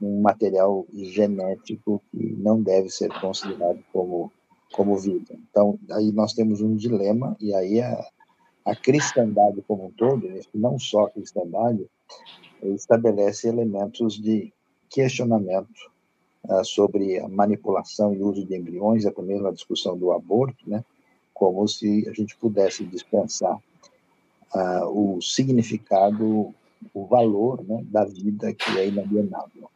um 0.00 0.20
material 0.20 0.86
genético 0.92 2.02
que 2.10 2.36
não 2.38 2.62
deve 2.62 2.90
ser 2.90 3.08
considerado 3.20 3.82
como 3.90 4.30
como 4.72 4.96
vida. 4.96 5.34
Então, 5.50 5.78
aí 5.90 6.12
nós 6.12 6.32
temos 6.32 6.60
um 6.60 6.76
dilema 6.76 7.36
e 7.40 7.52
aí 7.52 7.80
a, 7.80 8.06
a 8.70 8.76
cristandade 8.76 9.62
como 9.66 9.86
um 9.86 9.90
todo, 9.90 10.28
não 10.54 10.78
só 10.78 11.06
a 11.06 11.10
cristandade, 11.10 11.84
estabelece 12.62 13.48
elementos 13.48 14.14
de 14.14 14.52
questionamento 14.88 15.90
uh, 16.44 16.64
sobre 16.64 17.18
a 17.18 17.28
manipulação 17.28 18.14
e 18.14 18.22
uso 18.22 18.46
de 18.46 18.56
embriões, 18.56 19.04
é 19.04 19.10
também 19.10 19.40
na 19.40 19.50
discussão 19.50 19.98
do 19.98 20.12
aborto, 20.12 20.68
né? 20.68 20.84
Como 21.34 21.66
se 21.66 22.08
a 22.08 22.12
gente 22.12 22.36
pudesse 22.36 22.84
dispensar 22.84 23.58
uh, 24.54 25.16
o 25.16 25.20
significado, 25.20 26.54
o 26.94 27.06
valor 27.06 27.64
né, 27.64 27.82
da 27.88 28.04
vida 28.04 28.54
que 28.54 28.78
é 28.78 28.86
inalienável. 28.86 29.68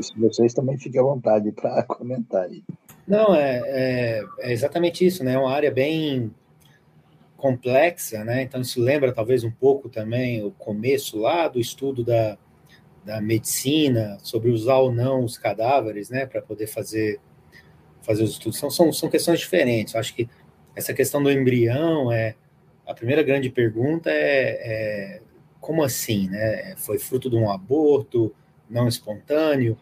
Se 0.00 0.16
vocês 0.16 0.54
também 0.54 0.78
fiquem 0.78 1.00
à 1.00 1.04
vontade 1.04 1.52
para 1.52 1.82
comentar 1.84 2.44
aí. 2.44 2.62
Não, 3.06 3.34
é, 3.34 3.60
é, 3.64 4.24
é, 4.38 4.52
exatamente 4.52 5.04
isso, 5.04 5.24
né? 5.24 5.34
É 5.34 5.38
uma 5.38 5.52
área 5.52 5.70
bem 5.70 6.32
complexa, 7.36 8.24
né? 8.24 8.42
Então 8.42 8.60
isso 8.60 8.80
lembra 8.80 9.12
talvez 9.12 9.42
um 9.44 9.50
pouco 9.50 9.88
também 9.88 10.44
o 10.44 10.50
começo 10.52 11.18
lá 11.18 11.48
do 11.48 11.58
estudo 11.58 12.04
da, 12.04 12.38
da 13.04 13.20
medicina 13.20 14.18
sobre 14.22 14.50
usar 14.50 14.76
ou 14.76 14.92
não 14.92 15.24
os 15.24 15.38
cadáveres, 15.38 16.10
né? 16.10 16.26
Para 16.26 16.42
poder 16.42 16.66
fazer 16.66 17.20
fazer 18.02 18.22
os 18.22 18.30
estudos. 18.30 18.58
São, 18.58 18.70
são, 18.70 18.92
são 18.92 19.10
questões 19.10 19.40
diferentes. 19.40 19.94
Eu 19.94 20.00
acho 20.00 20.14
que 20.14 20.28
essa 20.74 20.94
questão 20.94 21.22
do 21.22 21.30
embrião 21.30 22.10
é 22.12 22.34
a 22.86 22.94
primeira 22.94 23.22
grande 23.22 23.50
pergunta 23.50 24.10
é, 24.10 25.18
é 25.18 25.22
como 25.60 25.82
assim, 25.82 26.28
né? 26.28 26.74
Foi 26.76 26.98
fruto 26.98 27.28
de 27.28 27.36
um 27.36 27.50
aborto 27.50 28.34
não 28.68 28.86
espontâneo, 28.86 29.76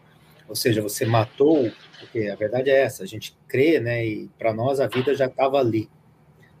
ou 0.49 0.55
seja, 0.55 0.81
você 0.81 1.05
matou, 1.05 1.71
porque 1.99 2.27
a 2.27 2.35
verdade 2.35 2.71
é 2.71 2.81
essa, 2.81 3.03
a 3.03 3.05
gente 3.05 3.37
crê, 3.47 3.79
né? 3.79 4.03
E 4.03 4.29
para 4.37 4.51
nós 4.51 4.79
a 4.79 4.87
vida 4.87 5.13
já 5.13 5.27
estava 5.27 5.59
ali. 5.59 5.87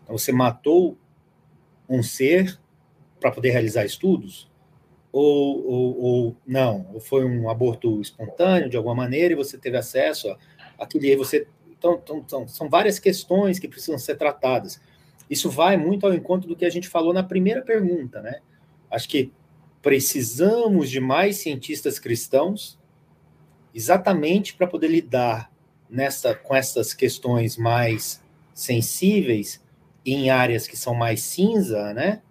Então 0.03 0.15
você 0.15 0.31
matou 0.31 0.95
um 1.89 2.03
ser 2.03 2.59
para 3.19 3.31
poder 3.31 3.49
realizar 3.49 3.83
estudos, 3.83 4.49
ou, 5.11 5.65
ou, 5.65 6.01
ou, 6.01 6.37
não, 6.45 6.87
ou 6.93 6.99
foi 6.99 7.25
um 7.25 7.49
aborto 7.49 7.99
espontâneo 7.99 8.69
de 8.69 8.77
alguma 8.77 8.93
maneira 8.93 9.33
e 9.33 9.35
você 9.35 9.57
teve 9.57 9.75
acesso 9.75 10.37
àquele 10.77 11.09
aí 11.09 11.15
você 11.15 11.47
então, 11.71 11.99
então, 12.03 12.17
então, 12.17 12.47
são 12.47 12.69
várias 12.69 12.99
questões 12.99 13.57
que 13.57 13.67
precisam 13.67 13.97
ser 13.97 14.15
tratadas. 14.15 14.81
Isso 15.29 15.49
vai 15.49 15.77
muito 15.77 16.05
ao 16.05 16.13
encontro 16.13 16.47
do 16.47 16.55
que 16.55 16.65
a 16.65 16.69
gente 16.69 16.89
falou 16.89 17.13
na 17.13 17.23
primeira 17.23 17.61
pergunta, 17.61 18.21
né? 18.21 18.41
Acho 18.91 19.07
que 19.07 19.31
precisamos 19.81 20.89
de 20.89 20.99
mais 20.99 21.37
cientistas 21.37 21.97
cristãos 21.97 22.78
exatamente 23.73 24.53
para 24.53 24.67
poder 24.67 24.87
lidar 24.87 25.51
nessa, 25.89 26.35
com 26.35 26.55
essas 26.55 26.93
questões 26.93 27.57
mais 27.57 28.21
sensíveis 28.53 29.63
em 30.05 30.29
áreas 30.29 30.67
que 30.67 30.77
são 30.77 30.93
mais 30.93 31.21
cinza, 31.23 31.93
né? 31.93 32.21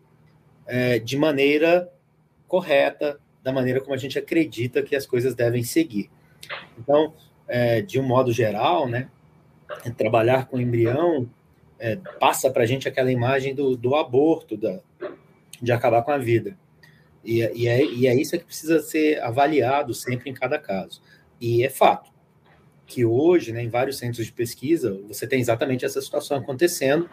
É, 0.67 0.99
de 0.99 1.17
maneira 1.17 1.91
correta, 2.47 3.19
da 3.43 3.53
maneira 3.53 3.81
como 3.81 3.95
a 3.95 3.99
gente 3.99 4.19
acredita 4.19 4.83
que 4.83 4.95
as 4.95 5.07
coisas 5.07 5.35
devem 5.35 5.63
seguir. 5.63 6.11
Então, 6.79 7.15
é, 7.47 7.81
de 7.81 7.99
um 7.99 8.03
modo 8.03 8.33
geral, 8.33 8.89
né? 8.89 9.09
trabalhar 9.97 10.47
com 10.47 10.59
embrião 10.59 11.29
é, 11.79 11.97
passa 12.19 12.51
para 12.51 12.63
a 12.63 12.67
gente 12.67 12.89
aquela 12.89 13.13
imagem 13.13 13.55
do, 13.55 13.77
do 13.77 13.95
aborto, 13.95 14.57
da, 14.57 14.81
de 15.61 15.73
acabar 15.73 16.03
com 16.03 16.11
a 16.11 16.19
vida. 16.19 16.57
E, 17.25 17.41
e, 17.55 17.69
é, 17.69 17.85
e 17.85 18.07
é 18.07 18.15
isso 18.15 18.39
que 18.39 18.45
precisa 18.45 18.81
ser 18.81 19.21
avaliado 19.23 19.95
sempre 19.95 20.31
em 20.31 20.35
cada 20.35 20.59
caso. 20.59 21.03
E 21.41 21.65
é 21.65 21.71
fato 21.71 22.11
que 22.87 23.05
hoje, 23.05 23.53
né, 23.53 23.63
em 23.63 23.69
vários 23.69 23.99
centros 23.99 24.25
de 24.25 24.33
pesquisa, 24.33 24.99
você 25.07 25.27
tem 25.27 25.41
exatamente 25.41 25.85
essa 25.85 26.01
situação 26.01 26.39
acontecendo, 26.39 27.09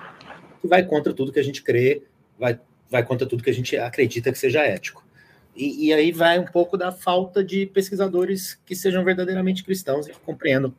que 0.61 0.67
vai 0.67 0.83
contra 0.83 1.13
tudo 1.13 1.33
que 1.33 1.39
a 1.39 1.43
gente 1.43 1.61
crê, 1.61 2.03
vai, 2.39 2.59
vai 2.89 3.03
contra 3.05 3.27
tudo 3.27 3.43
que 3.43 3.49
a 3.49 3.53
gente 3.53 3.75
acredita 3.77 4.31
que 4.31 4.37
seja 4.37 4.61
ético. 4.61 5.05
E, 5.53 5.87
e 5.87 5.93
aí 5.93 6.11
vai 6.13 6.39
um 6.39 6.45
pouco 6.45 6.77
da 6.77 6.91
falta 6.91 7.43
de 7.43 7.65
pesquisadores 7.65 8.59
que 8.65 8.75
sejam 8.75 9.03
verdadeiramente 9.03 9.63
cristãos 9.63 10.07
e 10.07 10.11
que 10.11 10.19
compreendam 10.19 10.73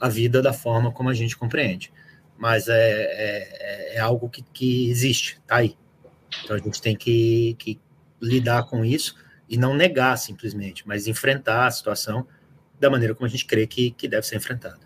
a 0.00 0.08
vida 0.08 0.42
da 0.42 0.52
forma 0.52 0.92
como 0.92 1.08
a 1.08 1.14
gente 1.14 1.36
compreende. 1.36 1.92
Mas 2.36 2.68
é, 2.68 2.74
é, 2.74 3.96
é 3.96 4.00
algo 4.00 4.28
que, 4.28 4.42
que 4.52 4.90
existe, 4.90 5.40
tá 5.46 5.56
aí. 5.56 5.76
Então 6.44 6.56
a 6.56 6.58
gente 6.58 6.82
tem 6.82 6.96
que, 6.96 7.54
que 7.58 7.80
lidar 8.20 8.64
com 8.64 8.84
isso 8.84 9.14
e 9.48 9.56
não 9.56 9.74
negar 9.74 10.16
simplesmente, 10.16 10.86
mas 10.86 11.06
enfrentar 11.06 11.66
a 11.66 11.70
situação 11.70 12.26
da 12.78 12.90
maneira 12.90 13.14
como 13.14 13.26
a 13.26 13.30
gente 13.30 13.46
crê 13.46 13.66
que, 13.66 13.90
que 13.90 14.08
deve 14.08 14.26
ser 14.26 14.36
enfrentada. 14.36 14.78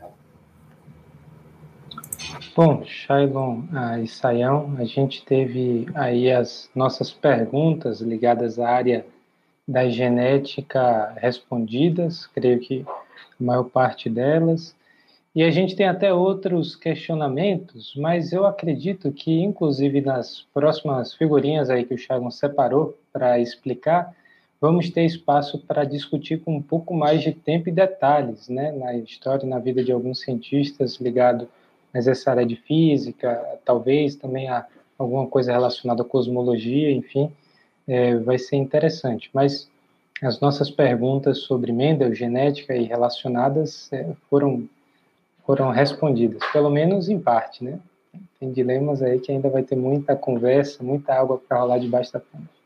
Bom, 2.54 2.84
Shailon 2.84 3.62
ah, 3.72 3.98
e 3.98 4.06
Sayão, 4.06 4.76
a 4.78 4.84
gente 4.84 5.24
teve 5.24 5.86
aí 5.94 6.30
as 6.30 6.70
nossas 6.74 7.10
perguntas 7.10 8.00
ligadas 8.00 8.58
à 8.58 8.68
área 8.68 9.06
da 9.66 9.88
genética 9.88 11.14
respondidas, 11.16 12.26
creio 12.26 12.60
que 12.60 12.84
a 12.88 13.42
maior 13.44 13.64
parte 13.64 14.10
delas. 14.10 14.74
E 15.34 15.44
a 15.44 15.50
gente 15.50 15.76
tem 15.76 15.86
até 15.86 16.12
outros 16.12 16.74
questionamentos, 16.74 17.94
mas 17.96 18.32
eu 18.32 18.44
acredito 18.44 19.12
que, 19.12 19.40
inclusive, 19.40 20.00
nas 20.00 20.42
próximas 20.52 21.14
figurinhas 21.14 21.70
aí 21.70 21.84
que 21.84 21.94
o 21.94 21.98
Chagon 21.98 22.30
separou 22.32 22.98
para 23.12 23.38
explicar, 23.38 24.12
vamos 24.60 24.90
ter 24.90 25.04
espaço 25.04 25.58
para 25.58 25.84
discutir 25.84 26.40
com 26.40 26.56
um 26.56 26.62
pouco 26.62 26.94
mais 26.94 27.22
de 27.22 27.32
tempo 27.32 27.68
e 27.68 27.72
detalhes, 27.72 28.48
né, 28.48 28.72
na 28.72 28.94
história 28.94 29.46
e 29.46 29.48
na 29.48 29.58
vida 29.58 29.82
de 29.82 29.90
alguns 29.90 30.20
cientistas 30.20 30.96
ligados 30.96 31.48
a 31.94 31.98
essa 31.98 32.30
área 32.30 32.46
de 32.46 32.56
física, 32.56 33.42
talvez 33.64 34.14
também 34.14 34.48
a 34.48 34.66
alguma 34.98 35.26
coisa 35.26 35.52
relacionada 35.52 36.02
à 36.02 36.04
cosmologia, 36.04 36.90
enfim, 36.90 37.32
é, 37.88 38.16
vai 38.16 38.38
ser 38.38 38.56
interessante. 38.56 39.30
Mas 39.32 39.68
as 40.22 40.38
nossas 40.40 40.70
perguntas 40.70 41.38
sobre 41.38 41.72
Mendel, 41.72 42.14
genética 42.14 42.76
e 42.76 42.84
relacionadas 42.84 43.90
é, 43.92 44.06
foram 44.28 44.68
foram 45.46 45.70
respondidas, 45.70 46.40
pelo 46.52 46.70
menos 46.70 47.08
em 47.08 47.18
parte, 47.18 47.64
né? 47.64 47.80
Tem 48.38 48.52
dilemas 48.52 49.02
aí 49.02 49.18
que 49.18 49.32
ainda 49.32 49.48
vai 49.48 49.64
ter 49.64 49.74
muita 49.74 50.14
conversa, 50.14 50.84
muita 50.84 51.14
água 51.14 51.38
para 51.38 51.58
rolar 51.58 51.78
debaixo 51.78 52.12
da 52.12 52.20
ponte. 52.20 52.59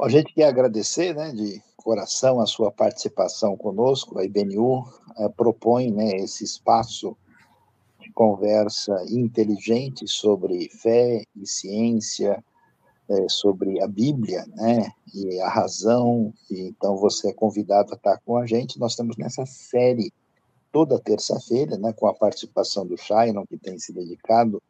A 0.00 0.08
gente 0.08 0.34
quer 0.34 0.48
agradecer, 0.48 1.14
né, 1.14 1.32
de 1.32 1.62
coração 1.76 2.40
a 2.40 2.46
sua 2.46 2.72
participação 2.72 3.56
conosco. 3.56 4.18
A 4.18 4.24
IBNU 4.24 4.84
eh, 5.18 5.28
propõe, 5.28 5.92
né, 5.92 6.16
esse 6.16 6.42
espaço 6.42 7.16
de 8.00 8.10
conversa 8.10 9.04
inteligente 9.08 10.06
sobre 10.08 10.68
fé 10.68 11.22
e 11.36 11.46
ciência, 11.46 12.42
é, 13.08 13.28
sobre 13.28 13.82
a 13.82 13.86
Bíblia, 13.86 14.44
né, 14.54 14.90
e 15.14 15.38
a 15.40 15.48
razão, 15.48 16.32
e 16.50 16.62
então 16.62 16.96
você 16.96 17.28
é 17.28 17.32
convidado 17.32 17.92
a 17.92 17.96
estar 17.96 18.18
com 18.24 18.36
a 18.36 18.46
gente. 18.46 18.78
Nós 18.78 18.92
estamos 18.92 19.16
nessa 19.16 19.44
série 19.46 20.12
toda 20.72 20.98
terça-feira, 20.98 21.76
né, 21.76 21.92
com 21.92 22.06
a 22.06 22.14
participação 22.14 22.86
do 22.86 22.96
Shainon, 22.96 23.46
que 23.46 23.56
tem 23.56 23.78
se 23.78 23.92
dedicado 23.92 24.62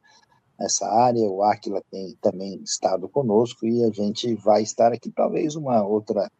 a 0.59 0.65
essa 0.65 0.87
área, 0.87 1.29
o 1.29 1.43
Aquila 1.43 1.83
tem 1.91 2.17
também 2.21 2.61
estado 2.63 3.09
conosco, 3.09 3.67
e 3.67 3.85
a 3.85 3.91
gente 3.91 4.35
vai 4.35 4.63
estar 4.63 4.93
aqui 4.93 5.11
talvez 5.11 5.57
uma 5.57 5.85
outra 5.85 6.31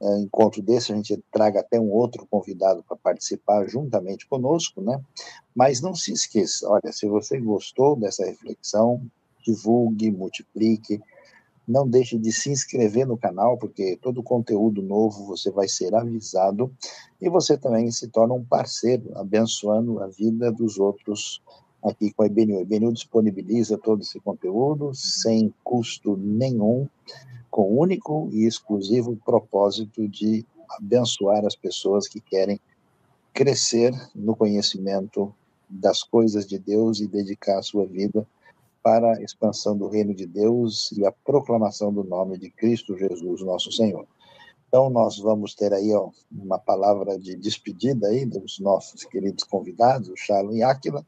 é, 0.00 0.18
encontro 0.18 0.60
desse 0.60 0.92
a 0.92 0.96
gente 0.96 1.22
traga 1.30 1.60
até 1.60 1.78
um 1.80 1.90
outro 1.90 2.26
convidado 2.26 2.82
para 2.82 2.96
participar 2.96 3.66
juntamente 3.66 4.26
conosco, 4.26 4.80
né? 4.80 5.00
Mas 5.54 5.80
não 5.80 5.94
se 5.94 6.12
esqueça, 6.12 6.68
olha, 6.68 6.92
se 6.92 7.06
você 7.06 7.40
gostou 7.40 7.96
dessa 7.96 8.24
reflexão, 8.24 9.00
divulgue, 9.44 10.10
multiplique, 10.10 11.00
não 11.66 11.88
deixe 11.88 12.18
de 12.18 12.30
se 12.32 12.50
inscrever 12.50 13.06
no 13.06 13.16
canal, 13.16 13.56
porque 13.56 13.98
todo 14.02 14.22
conteúdo 14.22 14.82
novo 14.82 15.24
você 15.24 15.50
vai 15.50 15.68
ser 15.68 15.94
avisado 15.94 16.70
e 17.20 17.28
você 17.28 17.56
também 17.56 17.90
se 17.90 18.08
torna 18.08 18.34
um 18.34 18.44
parceiro, 18.44 19.16
abençoando 19.16 20.02
a 20.02 20.06
vida 20.06 20.52
dos 20.52 20.78
outros 20.78 21.40
aqui 21.84 22.12
com 22.12 22.22
a 22.22 22.26
IBNU. 22.26 22.58
A 22.58 22.62
IBNU 22.62 22.92
disponibiliza 22.92 23.76
todo 23.76 24.02
esse 24.02 24.18
conteúdo 24.20 24.94
sem 24.94 25.52
custo 25.62 26.16
nenhum, 26.16 26.88
com 27.50 27.62
o 27.62 27.80
único 27.80 28.28
e 28.32 28.46
exclusivo 28.46 29.16
propósito 29.24 30.08
de 30.08 30.44
abençoar 30.68 31.44
as 31.44 31.54
pessoas 31.54 32.08
que 32.08 32.20
querem 32.20 32.58
crescer 33.32 33.92
no 34.14 34.34
conhecimento 34.34 35.32
das 35.68 36.02
coisas 36.02 36.46
de 36.46 36.58
Deus 36.58 37.00
e 37.00 37.06
dedicar 37.06 37.58
a 37.58 37.62
sua 37.62 37.86
vida 37.86 38.26
para 38.82 39.16
a 39.16 39.22
expansão 39.22 39.76
do 39.76 39.88
reino 39.88 40.14
de 40.14 40.26
Deus 40.26 40.92
e 40.92 41.06
a 41.06 41.12
proclamação 41.12 41.92
do 41.92 42.04
nome 42.04 42.38
de 42.38 42.50
Cristo 42.50 42.96
Jesus, 42.96 43.40
nosso 43.42 43.72
Senhor. 43.72 44.06
Então, 44.68 44.90
nós 44.90 45.18
vamos 45.18 45.54
ter 45.54 45.72
aí 45.72 45.92
ó, 45.92 46.10
uma 46.30 46.58
palavra 46.58 47.18
de 47.18 47.36
despedida 47.36 48.08
aí 48.08 48.26
dos 48.26 48.58
nossos 48.58 49.04
queridos 49.04 49.44
convidados, 49.44 50.08
o 50.08 50.16
Charles 50.16 50.56
e 50.56 50.62
Áquila, 50.62 51.06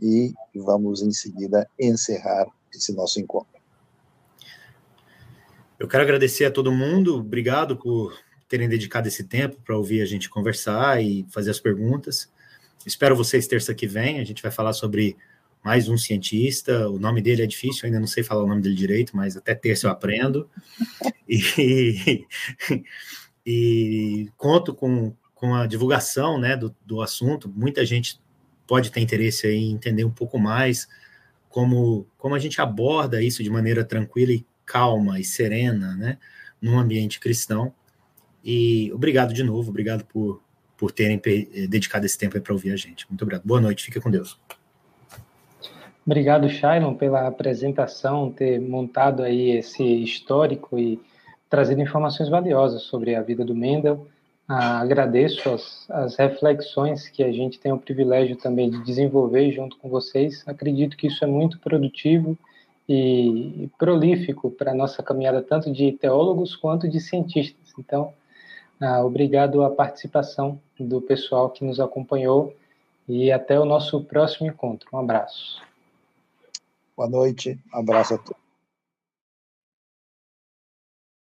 e 0.00 0.34
vamos 0.54 1.02
em 1.02 1.10
seguida 1.12 1.68
encerrar 1.78 2.46
esse 2.72 2.92
nosso 2.94 3.20
encontro. 3.20 3.54
Eu 5.78 5.88
quero 5.88 6.02
agradecer 6.02 6.44
a 6.44 6.50
todo 6.50 6.72
mundo, 6.72 7.16
obrigado 7.16 7.76
por 7.76 8.16
terem 8.48 8.68
dedicado 8.68 9.08
esse 9.08 9.24
tempo 9.24 9.56
para 9.64 9.76
ouvir 9.76 10.00
a 10.00 10.06
gente 10.06 10.30
conversar 10.30 11.02
e 11.02 11.26
fazer 11.30 11.50
as 11.50 11.60
perguntas. 11.60 12.30
Espero 12.86 13.16
vocês 13.16 13.46
terça 13.46 13.74
que 13.74 13.86
vem, 13.86 14.20
a 14.20 14.24
gente 14.24 14.42
vai 14.42 14.52
falar 14.52 14.72
sobre 14.72 15.16
mais 15.64 15.88
um 15.88 15.96
cientista, 15.96 16.88
o 16.90 16.98
nome 16.98 17.22
dele 17.22 17.42
é 17.42 17.46
difícil, 17.46 17.86
ainda 17.86 17.98
não 17.98 18.06
sei 18.06 18.22
falar 18.22 18.44
o 18.44 18.46
nome 18.46 18.60
dele 18.60 18.74
direito, 18.74 19.16
mas 19.16 19.36
até 19.36 19.54
terça 19.54 19.86
eu 19.86 19.90
aprendo. 19.90 20.48
E, 21.26 22.26
e 23.46 24.28
conto 24.36 24.74
com, 24.74 25.14
com 25.34 25.54
a 25.54 25.66
divulgação 25.66 26.38
né, 26.38 26.54
do, 26.54 26.74
do 26.84 27.00
assunto. 27.00 27.48
Muita 27.48 27.82
gente 27.84 28.20
pode 28.66 28.90
ter 28.90 29.00
interesse 29.00 29.46
em 29.48 29.72
entender 29.72 30.04
um 30.04 30.10
pouco 30.10 30.38
mais 30.38 30.88
como, 31.48 32.06
como 32.18 32.34
a 32.34 32.38
gente 32.38 32.60
aborda 32.60 33.22
isso 33.22 33.42
de 33.42 33.50
maneira 33.50 33.84
tranquila 33.84 34.32
e 34.32 34.44
calma 34.66 35.20
e 35.20 35.24
serena, 35.24 35.94
né, 35.96 36.18
num 36.60 36.78
ambiente 36.78 37.20
cristão. 37.20 37.72
E 38.44 38.92
obrigado 38.92 39.32
de 39.32 39.42
novo, 39.42 39.70
obrigado 39.70 40.04
por, 40.04 40.42
por 40.76 40.90
terem 40.90 41.20
dedicado 41.68 42.04
esse 42.04 42.18
tempo 42.18 42.40
para 42.40 42.52
ouvir 42.52 42.72
a 42.72 42.76
gente. 42.76 43.06
Muito 43.08 43.22
obrigado. 43.22 43.46
Boa 43.46 43.60
noite, 43.60 43.84
fica 43.84 44.00
com 44.00 44.10
Deus. 44.10 44.38
Obrigado, 46.06 46.48
Shailon, 46.50 46.94
pela 46.94 47.26
apresentação, 47.26 48.30
ter 48.30 48.60
montado 48.60 49.22
aí 49.22 49.52
esse 49.52 49.82
histórico 49.82 50.78
e 50.78 51.00
trazido 51.48 51.80
informações 51.80 52.28
valiosas 52.28 52.82
sobre 52.82 53.14
a 53.14 53.22
vida 53.22 53.44
do 53.44 53.54
Mendel. 53.54 54.06
Ah, 54.46 54.80
agradeço 54.80 55.48
as, 55.50 55.90
as 55.90 56.16
reflexões 56.16 57.08
que 57.08 57.22
a 57.22 57.32
gente 57.32 57.58
tem 57.58 57.72
o 57.72 57.78
privilégio 57.78 58.36
também 58.36 58.70
de 58.70 58.82
desenvolver 58.84 59.50
junto 59.52 59.76
com 59.78 59.88
vocês. 59.88 60.42
Acredito 60.46 60.96
que 60.96 61.06
isso 61.06 61.24
é 61.24 61.26
muito 61.26 61.58
produtivo 61.58 62.36
e 62.86 63.70
prolífico 63.78 64.50
para 64.50 64.72
a 64.72 64.74
nossa 64.74 65.02
caminhada, 65.02 65.40
tanto 65.40 65.72
de 65.72 65.92
teólogos 65.92 66.54
quanto 66.54 66.86
de 66.88 67.00
cientistas. 67.00 67.72
Então, 67.78 68.12
ah, 68.78 69.02
obrigado 69.02 69.62
à 69.62 69.70
participação 69.70 70.60
do 70.78 71.00
pessoal 71.00 71.48
que 71.48 71.64
nos 71.64 71.80
acompanhou 71.80 72.54
e 73.08 73.32
até 73.32 73.58
o 73.58 73.64
nosso 73.64 74.04
próximo 74.04 74.46
encontro. 74.46 74.88
Um 74.92 74.98
abraço. 74.98 75.62
Boa 76.94 77.08
noite, 77.08 77.58
um 77.72 77.78
abraço 77.78 78.14
a 78.14 78.18
todos. 78.18 78.43